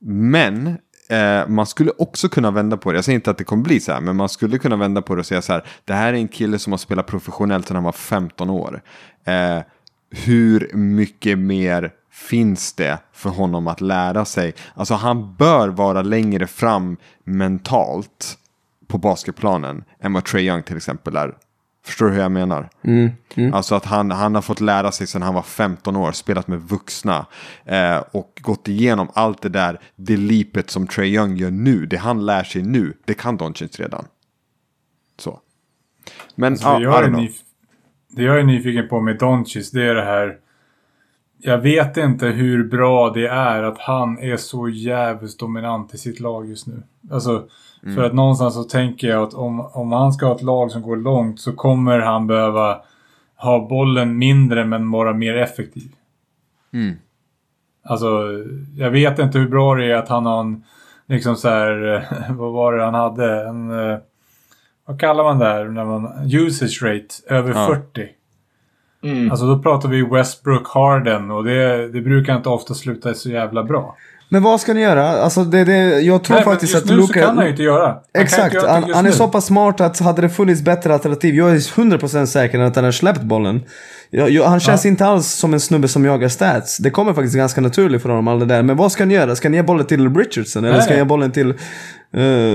Men 0.00 0.66
eh, 1.08 1.48
man 1.48 1.66
skulle 1.66 1.90
också 1.98 2.28
kunna 2.28 2.50
vända 2.50 2.76
på 2.76 2.92
det. 2.92 2.98
Jag 2.98 3.04
säger 3.04 3.14
inte 3.14 3.30
att 3.30 3.38
det 3.38 3.44
kommer 3.44 3.62
bli 3.62 3.80
så 3.80 3.92
här, 3.92 4.00
men 4.00 4.16
man 4.16 4.28
skulle 4.28 4.58
kunna 4.58 4.76
vända 4.76 5.02
på 5.02 5.14
det 5.14 5.20
och 5.20 5.26
säga 5.26 5.42
så 5.42 5.52
här. 5.52 5.64
Det 5.84 5.94
här 5.94 6.12
är 6.12 6.16
en 6.16 6.28
kille 6.28 6.58
som 6.58 6.72
har 6.72 6.78
spelat 6.78 7.06
professionellt 7.06 7.68
sedan 7.68 7.76
han 7.76 7.84
var 7.84 7.92
15 7.92 8.50
år. 8.50 8.82
Eh, 9.24 9.58
hur 10.10 10.70
mycket 10.74 11.38
mer 11.38 11.92
finns 12.12 12.72
det 12.72 12.98
för 13.12 13.30
honom 13.30 13.66
att 13.66 13.80
lära 13.80 14.24
sig? 14.24 14.54
Alltså 14.74 14.94
han 14.94 15.34
bör 15.34 15.68
vara 15.68 16.02
längre 16.02 16.46
fram 16.46 16.96
mentalt 17.24 18.38
på 18.88 18.98
basketplanen 18.98 19.84
än 20.06 20.12
vad 20.12 20.24
Trey 20.24 20.46
Young 20.46 20.62
till 20.62 20.76
exempel 20.76 21.16
är. 21.16 21.34
Förstår 21.84 22.06
du 22.06 22.12
hur 22.12 22.20
jag 22.20 22.32
menar? 22.32 22.68
Mm, 22.82 23.10
mm. 23.34 23.54
Alltså 23.54 23.74
att 23.74 23.84
han, 23.84 24.10
han 24.10 24.34
har 24.34 24.42
fått 24.42 24.60
lära 24.60 24.92
sig 24.92 25.06
sedan 25.06 25.22
han 25.22 25.34
var 25.34 25.42
15 25.42 25.96
år, 25.96 26.12
spelat 26.12 26.48
med 26.48 26.60
vuxna 26.60 27.26
eh, 27.64 27.98
och 28.10 28.40
gått 28.42 28.68
igenom 28.68 29.08
allt 29.14 29.42
det 29.42 29.48
där, 29.48 29.80
det 29.96 30.16
lipet 30.16 30.70
som 30.70 30.86
Trey 30.86 31.14
Young 31.14 31.36
gör 31.36 31.50
nu, 31.50 31.86
det 31.86 31.96
han 31.96 32.26
lär 32.26 32.44
sig 32.44 32.62
nu, 32.62 32.92
det 33.04 33.14
kan 33.14 33.36
Doncic 33.36 33.80
redan. 33.80 34.04
Så. 35.18 35.40
Men, 36.34 36.52
alltså, 36.52 36.68
ja, 36.68 36.80
jag 36.80 37.04
är 37.04 37.10
det 38.08 38.22
jag 38.22 38.40
är 38.40 38.44
nyfiken 38.44 38.88
på 38.88 39.00
med 39.00 39.18
Doncic, 39.18 39.70
det 39.70 39.82
är 39.82 39.94
det 39.94 40.04
här 40.04 40.38
jag 41.38 41.58
vet 41.58 41.96
inte 41.96 42.26
hur 42.26 42.64
bra 42.64 43.10
det 43.10 43.26
är 43.26 43.62
att 43.62 43.78
han 43.78 44.18
är 44.18 44.36
så 44.36 44.68
jävligt 44.68 45.38
dominant 45.38 45.94
i 45.94 45.98
sitt 45.98 46.20
lag 46.20 46.48
just 46.48 46.66
nu. 46.66 46.82
Alltså, 47.10 47.48
mm. 47.86 47.96
för 47.96 48.04
att 48.04 48.14
någonstans 48.14 48.54
så 48.54 48.64
tänker 48.64 49.08
jag 49.08 49.22
att 49.22 49.34
om, 49.34 49.60
om 49.60 49.92
han 49.92 50.12
ska 50.12 50.26
ha 50.26 50.34
ett 50.34 50.42
lag 50.42 50.70
som 50.70 50.82
går 50.82 50.96
långt 50.96 51.40
så 51.40 51.52
kommer 51.52 51.98
han 51.98 52.26
behöva 52.26 52.80
ha 53.36 53.68
bollen 53.68 54.18
mindre 54.18 54.64
men 54.64 54.90
vara 54.90 55.12
mer 55.12 55.36
effektiv. 55.36 55.92
Mm. 56.72 56.94
Alltså, 57.84 58.22
jag 58.76 58.90
vet 58.90 59.18
inte 59.18 59.38
hur 59.38 59.48
bra 59.48 59.74
det 59.74 59.90
är 59.92 59.94
att 59.94 60.08
han 60.08 60.26
har 60.26 60.40
en, 60.40 60.64
liksom 61.06 61.36
så 61.36 61.48
här, 61.48 62.06
vad 62.32 62.52
var 62.52 62.72
det 62.72 62.84
han 62.84 62.94
hade? 62.94 63.48
En, 63.48 63.90
eh, 63.90 63.98
vad 64.86 65.00
kallar 65.00 65.24
man 65.24 65.38
det 65.38 65.44
här 65.44 65.64
när 65.64 65.84
man, 65.84 66.30
usage 66.32 66.82
rate 66.82 67.34
över 67.34 67.54
ja. 67.54 67.66
40. 67.66 68.08
Mm. 69.02 69.30
Alltså 69.30 69.46
då 69.46 69.58
pratar 69.58 69.88
vi 69.88 70.02
Westbrook 70.02 70.68
Harden 70.68 71.30
och 71.30 71.44
det, 71.44 71.88
det 71.88 72.00
brukar 72.00 72.36
inte 72.36 72.48
ofta 72.48 72.74
sluta 72.74 73.14
så 73.14 73.30
jävla 73.30 73.64
bra. 73.64 73.96
Men 74.28 74.42
vad 74.42 74.60
ska 74.60 74.74
ni 74.74 74.80
göra? 74.80 75.08
Alltså 75.08 75.44
det, 75.44 75.64
det, 75.64 76.00
jag 76.00 76.24
tror 76.24 76.36
Nej, 76.36 76.44
faktiskt 76.44 76.74
att 76.74 76.86
Luka... 76.86 76.96
just 76.96 77.14
nu 77.14 77.20
så 77.20 77.26
kan 77.26 77.36
han 77.36 77.44
ju 77.44 77.50
inte 77.50 77.62
göra. 77.62 77.86
Han 77.86 78.22
Exakt, 78.22 78.54
inte 78.54 78.68
han, 78.68 78.92
han 78.94 79.06
är 79.06 79.10
så 79.10 79.28
pass 79.28 79.46
smart 79.46 79.80
att 79.80 80.00
hade 80.00 80.22
det 80.22 80.28
funnits 80.28 80.62
bättre 80.62 80.94
alternativ, 80.94 81.34
jag 81.34 81.50
är 81.50 81.56
100% 81.56 82.26
säker 82.26 82.58
att 82.58 82.76
han 82.76 82.84
har 82.84 82.92
släppt 82.92 83.22
bollen. 83.22 83.62
Jag, 84.10 84.30
jag, 84.30 84.44
han 84.44 84.60
känns 84.60 84.84
ja. 84.84 84.88
inte 84.88 85.06
alls 85.06 85.26
som 85.26 85.54
en 85.54 85.60
snubbe 85.60 85.88
som 85.88 86.04
jagar 86.04 86.28
stats. 86.28 86.78
Det 86.78 86.90
kommer 86.90 87.14
faktiskt 87.14 87.36
ganska 87.36 87.60
naturligt 87.60 88.02
för 88.02 88.08
honom, 88.08 88.28
allt 88.28 88.40
det 88.40 88.46
där. 88.46 88.62
Men 88.62 88.76
vad 88.76 88.92
ska 88.92 89.02
han 89.02 89.10
göra? 89.10 89.36
Ska 89.36 89.48
han 89.48 89.54
ge 89.54 89.62
bollen 89.62 89.86
till 89.86 90.14
Richardson? 90.14 90.64
Eller 90.64 90.80
ska 90.80 90.90
han 90.90 90.98
ge 90.98 91.04
bollen 91.04 91.32
till... 91.32 91.48
Uh... 91.48 91.54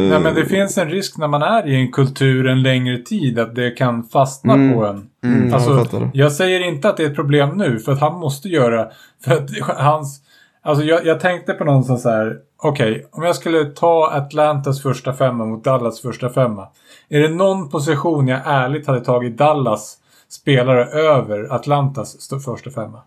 Nej, 0.09 0.19
men 0.19 0.35
det 0.35 0.45
finns 0.45 0.77
en 0.77 0.89
risk 0.89 1.17
när 1.17 1.27
man 1.27 1.41
är 1.41 1.67
i 1.67 1.75
en 1.75 1.91
kultur 1.91 2.47
en 2.47 2.61
längre 2.61 2.97
tid 2.97 3.39
att 3.39 3.55
det 3.55 3.71
kan 3.71 4.03
fastna 4.03 4.53
mm. 4.53 4.73
på 4.73 4.85
en. 4.85 5.03
Mm, 5.23 5.53
alltså, 5.53 5.87
jag, 5.91 6.11
jag, 6.13 6.31
säger 6.31 6.67
inte 6.67 6.89
att 6.89 6.97
det 6.97 7.03
är 7.03 7.07
ett 7.07 7.15
problem 7.15 7.57
nu, 7.57 7.79
för 7.79 7.91
att 7.91 7.99
han 7.99 8.19
måste 8.19 8.49
göra... 8.49 8.87
För 9.23 9.31
att 9.31 9.49
hans... 9.77 10.21
Alltså 10.63 10.83
jag, 10.83 11.05
jag 11.05 11.19
tänkte 11.19 11.53
på 11.53 11.63
någonstans 11.63 12.01
så 12.01 12.09
här. 12.09 12.37
Okej, 12.57 12.91
okay, 12.91 13.05
om 13.11 13.23
jag 13.23 13.35
skulle 13.35 13.65
ta 13.65 14.11
Atlantas 14.11 14.81
första 14.81 15.13
femma 15.13 15.45
mot 15.45 15.63
Dallas 15.63 16.01
första 16.01 16.29
femma. 16.29 16.67
Är 17.09 17.19
det 17.19 17.29
någon 17.29 17.69
position 17.69 18.27
jag 18.27 18.41
ärligt 18.45 18.87
hade 18.87 19.01
tagit 19.01 19.37
Dallas 19.37 19.97
spelare 20.29 20.85
över 20.85 21.53
Atlantas 21.53 22.29
första 22.45 22.71
femma? 22.71 23.01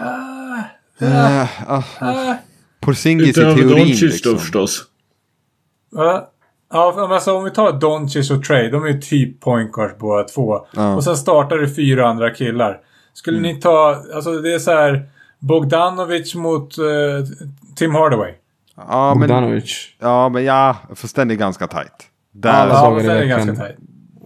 Uh, 0.00 1.08
uh, 1.08 1.46
uh, 1.70 1.78
uh. 2.02 2.34
Porzingis 2.80 3.28
i 3.28 3.32
teorin 3.32 3.68
Doncic 3.68 4.02
liksom. 4.02 4.32
då 4.32 4.38
förstås. 4.38 4.84
Ja, 5.90 6.30
alltså, 6.70 7.32
om 7.32 7.44
vi 7.44 7.50
tar 7.50 7.72
Doncic 7.72 8.30
och 8.30 8.44
Trey. 8.44 8.70
De 8.70 8.84
är 8.84 8.88
ju 8.88 9.00
typ 9.00 9.40
point 9.40 9.72
guards 9.72 9.98
båda 9.98 10.24
två. 10.24 10.66
Och 10.96 11.04
sen 11.04 11.16
startar 11.16 11.58
det 11.58 11.74
fyra 11.74 12.08
andra 12.08 12.30
killar. 12.30 12.80
Skulle 13.14 13.38
mm. 13.38 13.54
ni 13.54 13.60
ta, 13.60 14.02
alltså 14.14 14.32
det 14.32 14.54
är 14.54 14.58
så 14.58 14.70
här 14.70 15.08
Bogdanovic 15.40 16.34
mot 16.34 16.78
uh, 16.78 16.84
Tim 17.76 17.94
Hardaway. 17.94 18.34
Ja, 18.76 19.14
Bogdanovic. 19.14 19.94
Men, 19.98 20.08
ja, 20.08 20.28
men 20.28 20.44
ja, 20.44 20.76
fast 20.94 21.16
den 21.16 21.30
är 21.30 21.34
ganska 21.34 21.66
tight. 21.66 22.06
Där, 22.32 22.50
Alla 22.50 22.74
dagar 22.74 23.22
i 23.22 23.26
veckan. 23.26 23.62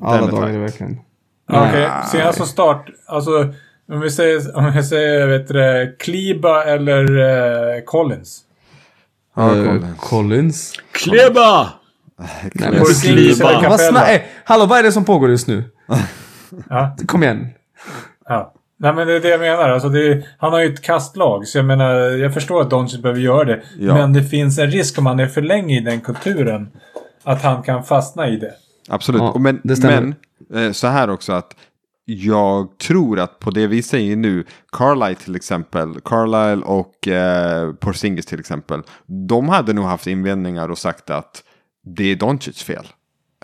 Alla 0.02 0.26
dagar 0.26 0.54
i 0.54 0.58
veckan. 0.58 1.00
Okej, 1.48 1.68
okay. 1.68 1.88
senast 2.10 2.38
som 2.38 2.46
start. 2.46 2.90
Alltså, 3.06 3.52
om 3.92 4.00
vi 4.00 4.10
säger, 4.10 4.56
om 4.56 4.72
vi 4.72 4.82
säger 4.82 5.26
vet 5.26 5.48
du, 5.48 5.96
Kliba 5.98 6.64
eller 6.64 7.10
uh, 7.10 7.84
Collins. 7.84 8.40
Ja, 9.36 9.50
uh, 9.50 9.64
Collins. 9.64 9.96
Collins. 10.00 10.72
Kleba! 10.92 11.68
Nej, 12.16 12.50
men 12.72 12.84
Kliba. 12.84 13.60
Vad 13.62 14.20
hallå, 14.44 14.66
vad 14.66 14.78
är 14.78 14.82
det 14.82 14.92
som 14.92 15.04
pågår 15.04 15.30
just 15.30 15.48
nu? 15.48 15.64
ja. 16.68 16.96
Kom 17.06 17.22
igen. 17.22 17.48
Ja. 18.28 18.54
Nej 18.76 18.94
men 18.94 19.06
det 19.06 19.16
är 19.16 19.20
det 19.20 19.28
jag 19.28 19.40
menar. 19.40 19.68
Alltså 19.68 19.88
det, 19.88 20.24
han 20.38 20.52
har 20.52 20.60
ju 20.60 20.72
ett 20.72 20.82
kastlag. 20.82 21.46
Så 21.46 21.58
jag 21.58 21.64
menar, 21.64 21.94
jag 21.94 22.34
förstår 22.34 22.60
att 22.60 22.70
Doncic 22.70 23.02
behöver 23.02 23.20
göra 23.20 23.44
det. 23.44 23.62
Ja. 23.78 23.94
Men 23.94 24.12
det 24.12 24.22
finns 24.22 24.58
en 24.58 24.70
risk 24.70 24.98
om 24.98 25.06
han 25.06 25.20
är 25.20 25.26
för 25.26 25.42
länge 25.42 25.76
i 25.76 25.80
den 25.80 26.00
kulturen. 26.00 26.68
Att 27.22 27.42
han 27.42 27.62
kan 27.62 27.84
fastna 27.84 28.28
i 28.28 28.36
det. 28.36 28.52
Absolut. 28.88 29.20
Ja, 29.22 29.38
men, 29.38 29.60
men 29.64 30.14
eh, 30.54 30.72
så 30.72 30.86
här 30.86 31.10
också 31.10 31.32
att 31.32 31.56
jag 32.04 32.78
tror 32.78 33.18
att 33.20 33.38
på 33.38 33.50
det 33.50 33.66
vi 33.66 33.82
säger 33.82 34.16
nu, 34.16 34.44
Carlisle 34.72 35.14
till 35.24 35.36
exempel, 35.36 36.00
Carlisle 36.04 36.64
och 36.64 37.08
eh, 37.08 37.72
Porzingis 37.72 38.26
till 38.26 38.40
exempel, 38.40 38.82
de 39.28 39.48
hade 39.48 39.72
nog 39.72 39.84
haft 39.84 40.06
invändningar 40.06 40.68
och 40.68 40.78
sagt 40.78 41.10
att 41.10 41.42
det 41.96 42.04
är 42.12 42.16
Doncic 42.16 42.62
fel. 42.62 42.86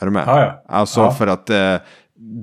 Är 0.00 0.04
du 0.06 0.12
med? 0.12 0.24
Ja, 0.26 0.40
ja. 0.40 0.64
Alltså 0.68 1.00
Ja. 1.00 1.10
för 1.10 1.26
att 1.26 1.50
eh, 1.50 1.76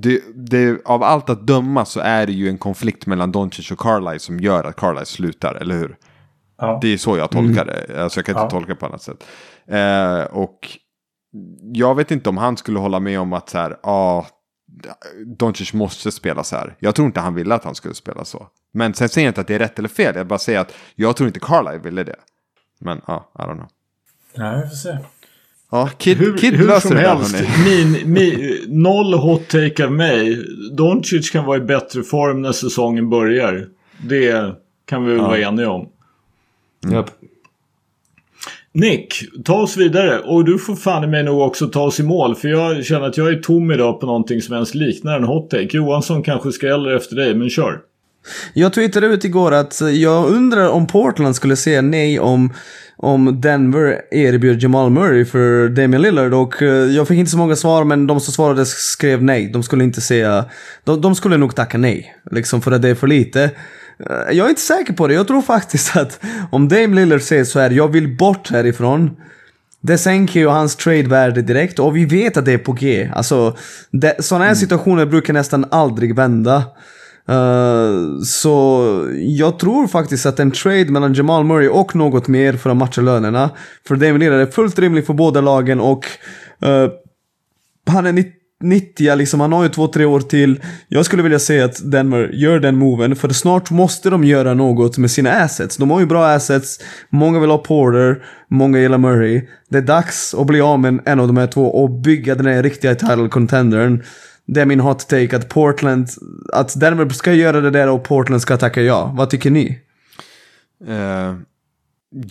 det, 0.02 0.22
det, 0.34 0.86
av 0.86 1.02
allt 1.02 1.30
att 1.30 1.46
döma 1.46 1.84
så 1.84 2.00
är 2.00 2.26
det 2.26 2.32
ju 2.32 2.48
en 2.48 2.58
konflikt 2.58 3.06
mellan 3.06 3.32
Doncic 3.32 3.70
och 3.70 3.78
Carlisle 3.78 4.18
som 4.18 4.40
gör 4.40 4.64
att 4.64 4.76
Carlisle 4.76 5.06
slutar, 5.06 5.54
eller 5.54 5.74
hur? 5.74 5.96
Ja. 6.58 6.78
Det 6.82 6.88
är 6.88 6.96
så 6.98 7.16
jag 7.16 7.30
tolkar 7.30 7.64
det. 7.64 8.02
Alltså 8.02 8.18
jag 8.18 8.26
kan 8.26 8.32
inte 8.32 8.44
Ja. 8.44 8.50
tolka 8.50 8.68
det 8.68 8.74
på 8.80 8.86
annat 8.86 9.02
sätt. 9.02 9.24
Eh, 9.66 10.20
och 10.36 10.58
jag 11.72 11.94
vet 11.94 12.10
inte 12.10 12.28
om 12.28 12.36
han 12.36 12.56
skulle 12.56 12.78
hålla 12.78 13.00
med 13.00 13.20
om 13.20 13.32
att 13.32 13.48
så 13.48 13.58
här, 13.58 13.76
ja, 13.82 14.26
Doncic 15.38 15.72
måste 15.72 16.12
spela 16.12 16.44
så 16.44 16.56
här. 16.56 16.76
Jag 16.78 16.94
tror 16.94 17.06
inte 17.06 17.20
han 17.20 17.34
ville 17.34 17.54
att 17.54 17.64
han 17.64 17.74
skulle 17.74 17.94
spela 17.94 18.24
så. 18.24 18.46
Men 18.72 18.94
sen 18.94 19.08
säger 19.08 19.26
jag 19.26 19.30
inte 19.30 19.40
att 19.40 19.46
det 19.46 19.54
är 19.54 19.58
rätt 19.58 19.78
eller 19.78 19.88
fel. 19.88 20.16
Jag 20.16 20.26
bara 20.26 20.38
säger 20.38 20.60
att 20.60 20.74
jag 20.94 21.16
tror 21.16 21.26
inte 21.26 21.40
Carlisle 21.40 21.78
ville 21.78 22.04
det. 22.04 22.16
Men 22.80 23.00
ja, 23.06 23.32
I 23.38 23.42
don't 23.42 23.54
know. 23.54 23.68
Nej, 24.36 24.62
vi 24.62 24.68
får 24.68 24.76
se. 24.76 24.98
Ja, 25.70 25.90
Kid, 25.98 26.16
Hur, 26.18 26.36
Kid 26.36 26.54
hur 26.54 26.66
löser 26.66 26.88
som 26.88 26.96
det 26.96 27.02
helst, 27.02 27.34
min, 27.64 28.12
min, 28.12 28.58
noll 28.68 29.14
hot 29.14 29.48
take 29.48 29.84
av 29.84 29.92
mig. 29.92 30.44
Doncic 30.72 31.30
kan 31.30 31.44
vara 31.44 31.56
i 31.56 31.60
bättre 31.60 32.02
form 32.02 32.42
när 32.42 32.52
säsongen 32.52 33.10
börjar. 33.10 33.68
Det 34.08 34.54
kan 34.86 35.04
vi 35.04 35.12
väl 35.12 35.20
vara 35.20 35.38
eniga 35.38 35.70
om. 35.70 35.88
Japp. 36.92 37.10
Nick, 38.72 39.14
ta 39.44 39.62
oss 39.62 39.76
vidare. 39.76 40.18
Och 40.18 40.44
du 40.44 40.58
får 40.58 40.76
fan 40.76 41.04
i 41.04 41.06
mig 41.06 41.22
nog 41.22 41.40
också 41.40 41.66
ta 41.66 41.82
oss 41.82 42.00
i 42.00 42.02
mål. 42.02 42.34
För 42.34 42.48
jag 42.48 42.84
känner 42.84 43.06
att 43.06 43.16
jag 43.16 43.28
är 43.28 43.36
tom 43.36 43.70
idag 43.70 44.00
på 44.00 44.06
någonting 44.06 44.42
som 44.42 44.54
ens 44.54 44.74
liknar 44.74 45.16
en 45.16 45.24
hot 45.24 45.50
take. 45.50 45.76
Johansson 45.76 46.22
kanske 46.22 46.52
skräller 46.52 46.90
efter 46.90 47.16
dig, 47.16 47.34
men 47.34 47.50
kör. 47.50 47.80
Jag 48.52 48.72
twittrade 48.72 49.06
ut 49.06 49.24
igår 49.24 49.52
att 49.52 49.80
jag 49.92 50.28
undrar 50.28 50.68
om 50.68 50.86
Portland 50.86 51.36
skulle 51.36 51.56
säga 51.56 51.82
nej 51.82 52.20
om, 52.20 52.52
om 52.96 53.40
Denver 53.40 54.02
erbjöd 54.10 54.62
Jamal 54.62 54.90
Murray 54.90 55.24
för 55.24 55.68
Damian 55.68 56.02
Lillard 56.02 56.34
och 56.34 56.62
eh, 56.62 56.68
jag 56.68 57.08
fick 57.08 57.18
inte 57.18 57.30
så 57.30 57.38
många 57.38 57.56
svar 57.56 57.84
men 57.84 58.06
de 58.06 58.20
som 58.20 58.34
svarade 58.34 58.66
skrev 58.66 59.22
nej. 59.22 59.50
De 59.52 59.62
skulle 59.62 59.84
inte 59.84 60.00
säga, 60.00 60.44
de, 60.84 61.00
de 61.00 61.14
skulle 61.14 61.36
nog 61.36 61.54
tacka 61.54 61.78
nej. 61.78 62.14
Liksom 62.30 62.62
för 62.62 62.72
att 62.72 62.82
det 62.82 62.88
är 62.88 62.94
för 62.94 63.06
lite. 63.06 63.42
Eh, 64.10 64.36
Jag 64.36 64.44
är 64.46 64.48
inte 64.48 64.60
säker 64.60 64.92
på 64.92 65.06
det. 65.06 65.14
Jag 65.14 65.26
tror 65.26 65.42
faktiskt 65.42 65.96
att 65.96 66.20
om 66.50 66.68
Dame 66.68 66.96
Lillard 66.96 67.22
säger 67.22 67.44
så 67.44 67.60
här, 67.60 67.70
jag 67.70 67.88
vill 67.92 68.16
bort 68.16 68.50
härifrån. 68.50 69.10
Det 69.80 69.98
sänker 69.98 70.40
ju 70.40 70.46
hans 70.48 70.76
trade-värde 70.76 71.42
direkt 71.42 71.78
och 71.78 71.96
vi 71.96 72.04
vet 72.04 72.36
att 72.36 72.44
det 72.44 72.52
är 72.52 72.58
på 72.58 72.72
G. 72.72 73.10
Alltså, 73.14 73.56
det, 73.90 74.24
sådana 74.24 74.44
här 74.44 74.54
situationer 74.54 75.06
brukar 75.06 75.32
nästan 75.32 75.64
aldrig 75.70 76.16
vända. 76.16 76.64
Uh, 77.30 78.20
så 78.20 79.06
jag 79.18 79.58
tror 79.58 79.86
faktiskt 79.86 80.26
att 80.26 80.40
en 80.40 80.50
trade 80.50 80.84
mellan 80.84 81.14
Jamal 81.14 81.44
Murray 81.44 81.68
och 81.68 81.96
något 81.96 82.28
mer 82.28 82.52
för 82.52 82.70
att 82.70 82.76
matcha 82.76 83.00
lönerna 83.00 83.50
för 83.88 83.96
Damien 83.96 84.20
Lillard 84.20 84.40
är 84.40 84.46
fullt 84.46 84.78
rimlig 84.78 85.06
för 85.06 85.14
båda 85.14 85.40
lagen 85.40 85.80
och 85.80 86.04
uh, 86.64 86.88
han 87.86 88.06
är 88.06 88.12
90 88.62 89.16
liksom, 89.16 89.40
han 89.40 89.52
har 89.52 89.62
ju 89.62 89.68
två, 89.68 89.86
tre 89.86 90.04
år 90.04 90.20
till. 90.20 90.60
Jag 90.88 91.04
skulle 91.04 91.22
vilja 91.22 91.38
säga 91.38 91.64
att 91.64 91.90
Denver 91.90 92.30
gör 92.32 92.60
den 92.60 92.76
moven, 92.76 93.16
för 93.16 93.28
snart 93.28 93.70
måste 93.70 94.10
de 94.10 94.24
göra 94.24 94.54
något 94.54 94.98
med 94.98 95.10
sina 95.10 95.30
assets. 95.32 95.76
De 95.76 95.90
har 95.90 96.00
ju 96.00 96.06
bra 96.06 96.26
assets, 96.26 96.80
många 97.10 97.40
vill 97.40 97.50
ha 97.50 97.58
Porter, 97.58 98.22
många 98.50 98.78
gillar 98.78 98.98
Murray. 98.98 99.42
Det 99.68 99.78
är 99.78 99.82
dags 99.82 100.34
att 100.34 100.46
bli 100.46 100.60
av 100.60 100.80
med 100.80 101.00
en 101.04 101.20
av 101.20 101.26
de 101.26 101.36
här 101.36 101.46
två 101.46 101.82
och 101.82 101.90
bygga 101.90 102.34
den 102.34 102.46
här 102.46 102.62
riktiga 102.62 102.94
title 102.94 103.28
contendern. 103.28 104.02
Det 104.50 104.60
är 104.60 104.66
min 104.66 104.80
hot 104.80 105.08
take 105.08 105.36
att 105.36 105.48
Portland, 105.48 106.08
att 106.52 106.80
Denver 106.80 107.08
ska 107.08 107.32
göra 107.32 107.60
det 107.60 107.70
där 107.70 107.88
och 107.88 108.04
Portland 108.04 108.42
ska 108.42 108.56
tacka 108.56 108.82
ja. 108.82 109.14
Vad 109.16 109.30
tycker 109.30 109.50
ni? 109.50 109.80
Eh, 110.86 111.34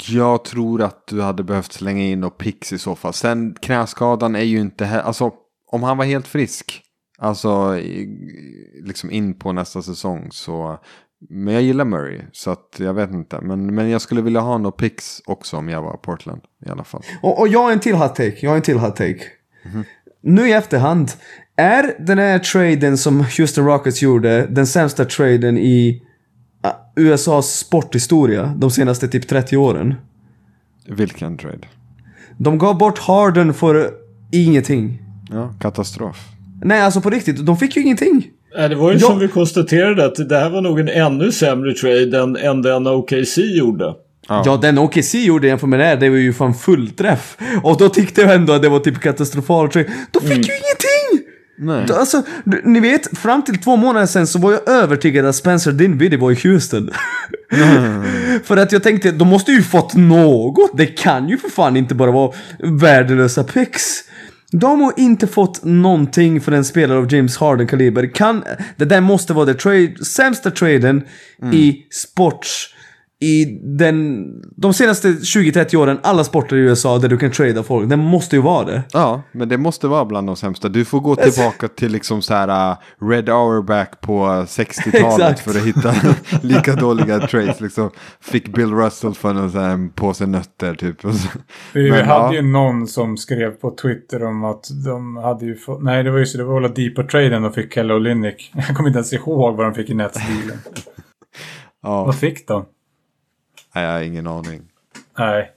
jag 0.09 0.45
tror 0.45 0.82
att 0.82 1.07
du 1.07 1.22
hade 1.22 1.43
behövt 1.43 1.74
slänga 1.74 2.03
in 2.03 2.24
och 2.24 2.38
pix 2.38 2.74
i 2.74 2.78
så 2.78 2.95
fall. 2.95 3.13
Sen 3.13 3.55
knäskadan 3.61 4.36
är 4.36 4.43
ju 4.43 4.59
inte 4.59 4.86
här, 4.86 5.01
alltså 5.01 5.32
om 5.72 5.84
han 5.84 5.97
var 5.97 6.05
helt 6.05 6.28
frisk, 6.28 6.82
alltså 7.18 7.80
liksom 8.84 9.11
in 9.11 9.39
på 9.39 9.51
nästa 9.51 9.82
säsong 9.82 10.28
så. 10.32 10.80
Men 11.30 11.53
jag 11.53 11.63
gillar 11.63 11.86
Murray, 11.86 12.22
så 12.32 12.51
att 12.51 12.76
jag 12.78 12.93
vet 12.93 13.11
inte. 13.11 13.41
Men, 13.41 13.76
men 13.76 13.89
jag 13.89 14.01
skulle 14.01 14.22
vilja 14.22 14.39
ha 14.39 14.57
något 14.57 14.78
pix 14.78 15.22
också 15.26 15.57
om 15.57 15.70
jag 15.70 15.82
var 15.82 15.97
Portland 15.97 16.41
i 16.65 16.70
alla 16.70 16.84
fall. 16.84 17.03
Och, 17.22 17.39
och 17.39 17.47
jag 17.47 17.59
har 17.59 17.72
en 17.72 17.80
till 17.80 17.95
hot 17.95 18.15
take. 18.15 18.38
Jag 18.39 18.49
har 18.49 18.55
en 18.55 18.61
till 18.61 18.78
hot 18.78 18.95
take. 18.95 19.24
Nu 20.22 20.49
i 20.49 20.53
efterhand. 20.53 21.11
Är 21.58 21.95
den 21.99 22.18
här 22.18 22.39
traden 22.39 22.97
som 22.97 23.26
Houston 23.38 23.66
Rockets 23.66 24.01
gjorde 24.01 24.47
den 24.49 24.68
sämsta 24.68 25.05
traden 25.05 25.58
i 25.58 26.01
uh, 26.66 27.03
USAs 27.05 27.58
sporthistoria 27.58 28.53
de 28.58 28.72
senaste 28.72 29.08
typ 29.08 29.28
30 29.28 29.58
åren? 29.58 29.95
Vilken 30.89 31.38
trade? 31.38 31.68
De 32.38 32.58
gav 32.58 32.78
bort 32.78 32.99
Harden 32.99 33.53
för 33.53 33.89
ingenting. 34.32 35.01
Ja, 35.32 35.53
katastrof. 35.60 36.18
Nej, 36.64 36.82
alltså 36.82 37.01
på 37.01 37.10
riktigt. 37.10 37.45
De 37.45 37.58
fick 37.58 37.76
ju 37.76 37.82
ingenting. 37.84 38.28
Det 38.55 38.76
var 38.76 38.91
ju 38.91 38.97
Ja. 38.97 39.08
som 39.08 39.20
vi 39.20 39.28
konstaterade 39.28 40.05
att 40.05 40.30
det 40.30 40.38
här 40.39 40.49
var 40.49 40.62
nog 40.62 40.80
en 40.80 40.89
ännu 40.89 41.32
sämre 41.32 41.74
trade 41.74 42.20
än, 42.20 42.36
än 42.36 42.62
den 42.62 42.88
OKC 42.88 43.38
gjorde. 43.38 43.84
Ja. 44.28 44.43
Ja, 44.45 44.58
den 44.58 44.78
OKC 44.78 45.16
gjorde 45.16 45.47
jämfört 45.47 45.70
med 45.70 45.80
det 45.80 45.86
här, 45.86 45.97
det 45.97 46.10
var 46.10 46.18
ju 46.18 46.34
fan 46.34 46.53
fullträff. 46.53 47.38
Och 47.64 47.78
då 47.78 47.89
tyckte 47.89 48.22
jag 48.22 48.36
ändå 48.36 48.53
att 48.53 48.62
det 48.62 48.70
var 48.70 48.80
typ 48.80 48.99
katastrofal 48.99 49.70
trade. 49.70 49.88
De 50.12 50.20
fick 50.20 50.30
ju 50.47 50.53
ingenting! 50.53 50.87
Nej. 51.60 51.86
Alltså, 51.91 52.24
ni 52.64 52.80
vet, 52.80 53.18
fram 53.18 53.43
till 53.43 53.58
två 53.58 53.76
månader 53.76 54.05
sen 54.05 54.28
så 54.28 54.39
var 54.39 54.51
jag 54.51 54.70
övertygad 54.70 55.26
att 55.26 55.36
Spencer 55.36 55.72
Dinwiddie 55.72 56.18
var 56.18 56.32
i 56.32 56.36
Houston. 56.36 56.89
för 58.43 58.58
att 58.58 58.72
jag 58.72 58.84
tänkte, 58.84 59.12
de 59.12 59.28
måste 59.28 59.51
ju 59.51 59.62
fått 59.62 59.93
något. 59.95 60.78
Det 60.78 60.86
kan 60.86 61.30
ju 61.30 61.38
för 61.38 61.49
fan 61.49 61.78
inte 61.78 61.95
bara 61.95 62.12
vara 62.12 62.34
värdelösa 62.60 63.43
picks. 63.43 64.03
De 64.51 64.82
har 64.82 64.93
inte 64.97 65.28
fått 65.28 65.64
någonting 65.64 66.41
för 66.41 66.51
en 66.51 66.66
spelare 66.66 66.97
av 66.97 67.14
James 67.14 67.38
Harden-kaliber. 67.38 68.14
Kan, 68.14 68.43
det 68.76 68.86
där 68.86 69.01
måste 69.01 69.34
vara 69.34 69.45
den 69.45 69.58
trade, 69.58 70.05
sämsta 70.05 70.51
traden 70.51 71.03
i 71.53 71.86
sports 71.91 72.74
i 73.20 73.59
den, 73.63 74.28
de 74.55 74.74
senaste 74.74 75.07
20-30 75.07 75.76
åren, 75.76 75.99
alla 76.03 76.24
sporter 76.24 76.55
i 76.55 76.59
USA 76.59 76.97
där 76.97 77.09
du 77.09 77.18
kan 77.18 77.32
trada 77.32 77.63
folk. 77.63 77.89
Det 77.89 77.97
måste 77.97 78.36
ju 78.36 78.41
vara 78.41 78.65
det. 78.65 78.84
Ja, 78.93 79.22
men 79.32 79.49
det 79.49 79.57
måste 79.57 79.88
vara 79.88 80.05
bland 80.05 80.28
de 80.28 80.36
sämsta. 80.36 80.70
Du 80.70 80.86
får 80.86 80.99
gå 80.99 81.15
tillbaka 81.15 81.68
till 81.68 81.91
liksom 81.91 82.22
så 82.22 82.34
här 82.34 82.72
uh, 82.72 82.78
Red 83.09 83.30
Auerbach 83.30 83.88
på 84.01 84.26
60-talet 84.28 85.32
Exakt. 85.32 85.39
för 85.39 85.59
att 85.59 85.65
hitta 85.65 85.95
lika 86.47 86.76
dåliga 86.76 87.20
trades. 87.28 87.61
Liksom. 87.61 87.89
Fick 88.22 88.47
Bill 88.47 88.74
Russell 88.74 89.13
för 89.13 89.30
en, 89.30 89.51
så 89.51 89.59
här, 89.59 89.89
påse 89.95 90.26
nötter 90.26 90.76
typ. 90.76 91.05
Och. 91.05 91.11
Vi 91.74 91.91
Men, 91.91 92.05
hade 92.05 92.26
ja. 92.26 92.34
ju 92.34 92.41
någon 92.41 92.88
som 92.88 93.18
skrev 93.18 93.51
på 93.51 93.76
Twitter 93.76 94.24
om 94.24 94.43
att 94.43 94.68
de 94.86 95.18
hade 95.18 95.45
ju 95.45 95.55
fått... 95.55 95.84
Nej, 95.84 96.03
det 96.03 96.11
var 96.11 96.20
ju 96.20 96.26
så. 96.26 96.38
Det 96.38 96.43
var 96.43 96.53
Oladipo-traden 96.53 97.41
de 97.41 97.53
fick 97.53 97.74
Kelly 97.74 97.93
Olynyk. 97.93 98.51
Jag 98.68 98.78
kommer 98.78 98.89
inte 98.89 98.97
ens 98.97 99.13
ihåg 99.13 99.55
vad 99.55 99.65
de 99.65 99.74
fick 99.74 99.89
i 99.89 99.93
Nets-dealen. 99.93 100.57
Ja, 101.84 102.05
vad 102.05 102.20
fick 102.20 102.47
de? 102.47 102.65
Nej, 103.78 103.86
jag 103.86 103.94
har 103.94 104.02
ingen 104.02 104.28
aning. 104.28 104.62
Nej. 105.18 105.52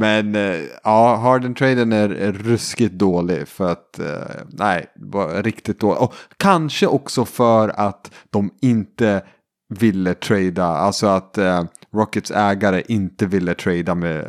Men 0.00 0.34
eh, 0.34 0.60
ja, 0.84 1.16
Harden-traden 1.16 1.92
är, 1.92 2.08
är 2.08 2.32
ruskigt 2.32 2.94
dålig 2.94 3.48
för 3.48 3.72
att, 3.72 3.98
eh, 3.98 4.06
nej, 4.48 4.86
var 4.94 5.42
riktigt 5.42 5.80
dålig. 5.80 6.02
Och 6.02 6.14
kanske 6.36 6.86
också 6.86 7.24
för 7.24 7.68
att 7.68 8.10
de 8.30 8.50
inte 8.62 9.22
ville 9.68 10.14
trada, 10.14 10.64
alltså 10.64 11.06
att 11.06 11.38
eh, 11.38 11.64
Rockets 11.94 12.30
ägare 12.30 12.82
inte 12.88 13.26
ville 13.26 13.54
trada 13.54 13.94
med 13.94 14.28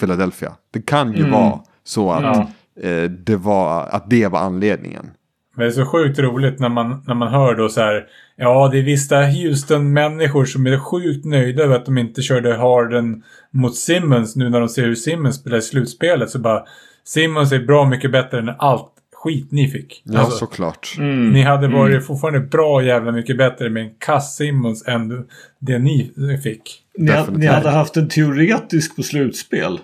Philadelphia. 0.00 0.52
Det 0.70 0.82
kan 0.82 1.12
ju 1.12 1.30
vara 1.30 1.60
så 1.84 2.12
att, 2.12 2.36
eh, 2.80 3.02
det 3.02 3.36
var, 3.36 3.86
att 3.86 4.10
det 4.10 4.26
var 4.26 4.38
anledningen. 4.38 5.10
Men 5.54 5.64
det 5.64 5.66
är 5.66 5.84
så 5.84 5.86
sjukt 5.86 6.18
roligt 6.18 6.58
när 6.60 6.68
man, 6.68 7.02
när 7.06 7.14
man 7.14 7.28
hör 7.28 7.54
då 7.54 7.68
så 7.68 7.80
här. 7.80 8.06
Ja, 8.42 8.68
det 8.72 8.78
är 8.78 8.82
vissa 8.82 9.16
Houston-människor 9.22 10.44
som 10.44 10.66
är 10.66 10.78
sjukt 10.78 11.24
nöjda 11.24 11.62
över 11.62 11.76
att 11.76 11.86
de 11.86 11.98
inte 11.98 12.22
körde 12.22 12.56
Harden 12.56 13.22
mot 13.50 13.76
Simmons 13.76 14.36
nu 14.36 14.48
när 14.50 14.60
de 14.60 14.68
ser 14.68 14.82
hur 14.84 14.94
Simmons 14.94 15.36
spelar 15.36 15.58
i 15.58 15.62
slutspelet. 15.62 16.30
Så 16.30 16.38
bara 16.38 16.64
Simmons 17.04 17.52
är 17.52 17.58
bra 17.58 17.84
mycket 17.88 18.12
bättre 18.12 18.38
än 18.38 18.48
allt 18.58 18.92
skit 19.14 19.46
ni 19.52 19.68
fick. 19.68 20.02
Ja, 20.04 20.18
Alltså, 20.20 20.36
såklart. 20.38 20.94
Ni 21.32 21.42
hade 21.42 21.68
varit 21.68 22.06
fortfarande 22.06 22.40
bra 22.40 22.82
jävla 22.82 23.12
mycket 23.12 23.36
bättre 23.38 23.70
med 23.70 23.82
en 23.82 23.90
kass 23.98 24.36
Simmons 24.36 24.84
än 24.88 25.26
det 25.58 25.78
ni 25.78 26.10
fick. 26.42 26.82
Ni, 26.98 27.10
ha- 27.12 27.16
ni 27.38 27.46
hade 27.46 27.70
haft 27.70 27.96
en 27.96 28.08
teoretisk 28.08 28.96
på 28.96 29.02
slutspel. 29.02 29.78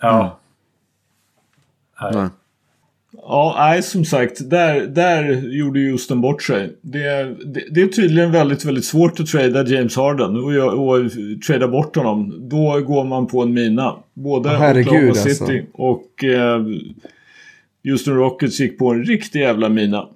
Ja. 0.00 0.38
Nej. 2.02 2.12
Nej. 2.14 2.28
Ja, 3.16 3.54
nej 3.58 3.82
som 3.82 4.04
sagt. 4.04 4.50
Där, 4.50 4.86
där 4.86 5.42
gjorde 5.48 5.80
Houston 5.80 6.20
bort 6.20 6.42
sig. 6.42 6.76
Det, 6.80 7.24
det, 7.44 7.64
det 7.70 7.82
är 7.82 7.86
tydligen 7.86 8.32
väldigt, 8.32 8.64
väldigt 8.64 8.84
svårt 8.84 9.20
att 9.20 9.26
trada 9.26 9.66
James 9.66 9.96
Harden 9.96 10.36
och, 10.36 10.52
gö- 10.52 10.70
och 10.70 11.10
trada 11.46 11.68
bort 11.68 11.96
honom. 11.96 12.48
Då 12.48 12.80
går 12.80 13.04
man 13.04 13.26
på 13.26 13.42
en 13.42 13.54
mina. 13.54 13.96
Både 14.14 14.48
Herregud, 14.48 14.86
Oklahoma 14.86 15.08
alltså. 15.08 15.28
City 15.46 15.66
och 15.72 16.24
eh, 16.24 16.62
Houston 17.84 18.14
Rockets 18.16 18.60
gick 18.60 18.78
på 18.78 18.90
en 18.90 19.04
riktig 19.04 19.40
jävla 19.40 19.68
mina. 19.68 20.08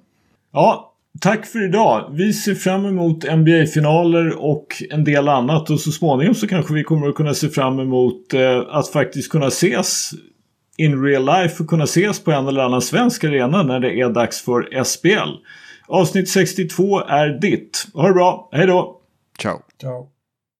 Ja, 0.53 0.93
tack 1.21 1.45
för 1.45 1.65
idag. 1.65 2.09
Vi 2.13 2.33
ser 2.33 2.55
fram 2.55 2.85
emot 2.85 3.23
NBA-finaler 3.37 4.43
och 4.43 4.67
en 4.89 5.03
del 5.03 5.27
annat. 5.27 5.69
Och 5.69 5.79
så 5.79 5.91
småningom 5.91 6.35
så 6.35 6.47
kanske 6.47 6.73
vi 6.73 6.83
kommer 6.83 7.07
att 7.07 7.15
kunna 7.15 7.33
se 7.33 7.49
fram 7.49 7.79
emot 7.79 8.33
eh, 8.33 8.63
att 8.69 8.89
faktiskt 8.89 9.31
kunna 9.31 9.47
ses 9.47 10.11
in 10.77 11.03
real 11.03 11.25
life 11.25 11.63
och 11.63 11.69
kunna 11.69 11.83
ses 11.83 12.23
på 12.23 12.31
en 12.31 12.47
eller 12.47 12.61
annan 12.61 12.81
svensk 12.81 13.23
arena 13.23 13.63
när 13.63 13.79
det 13.79 13.99
är 13.99 14.09
dags 14.09 14.41
för 14.41 14.83
SPL. 14.83 15.29
Avsnitt 15.87 16.29
62 16.29 16.99
är 16.99 17.29
ditt. 17.29 17.87
Ha 17.93 18.07
det 18.07 18.13
bra, 18.13 18.49
hej 18.51 18.67
då! 18.67 19.01
Ciao! 19.41 19.59
Ciao! 19.81 20.16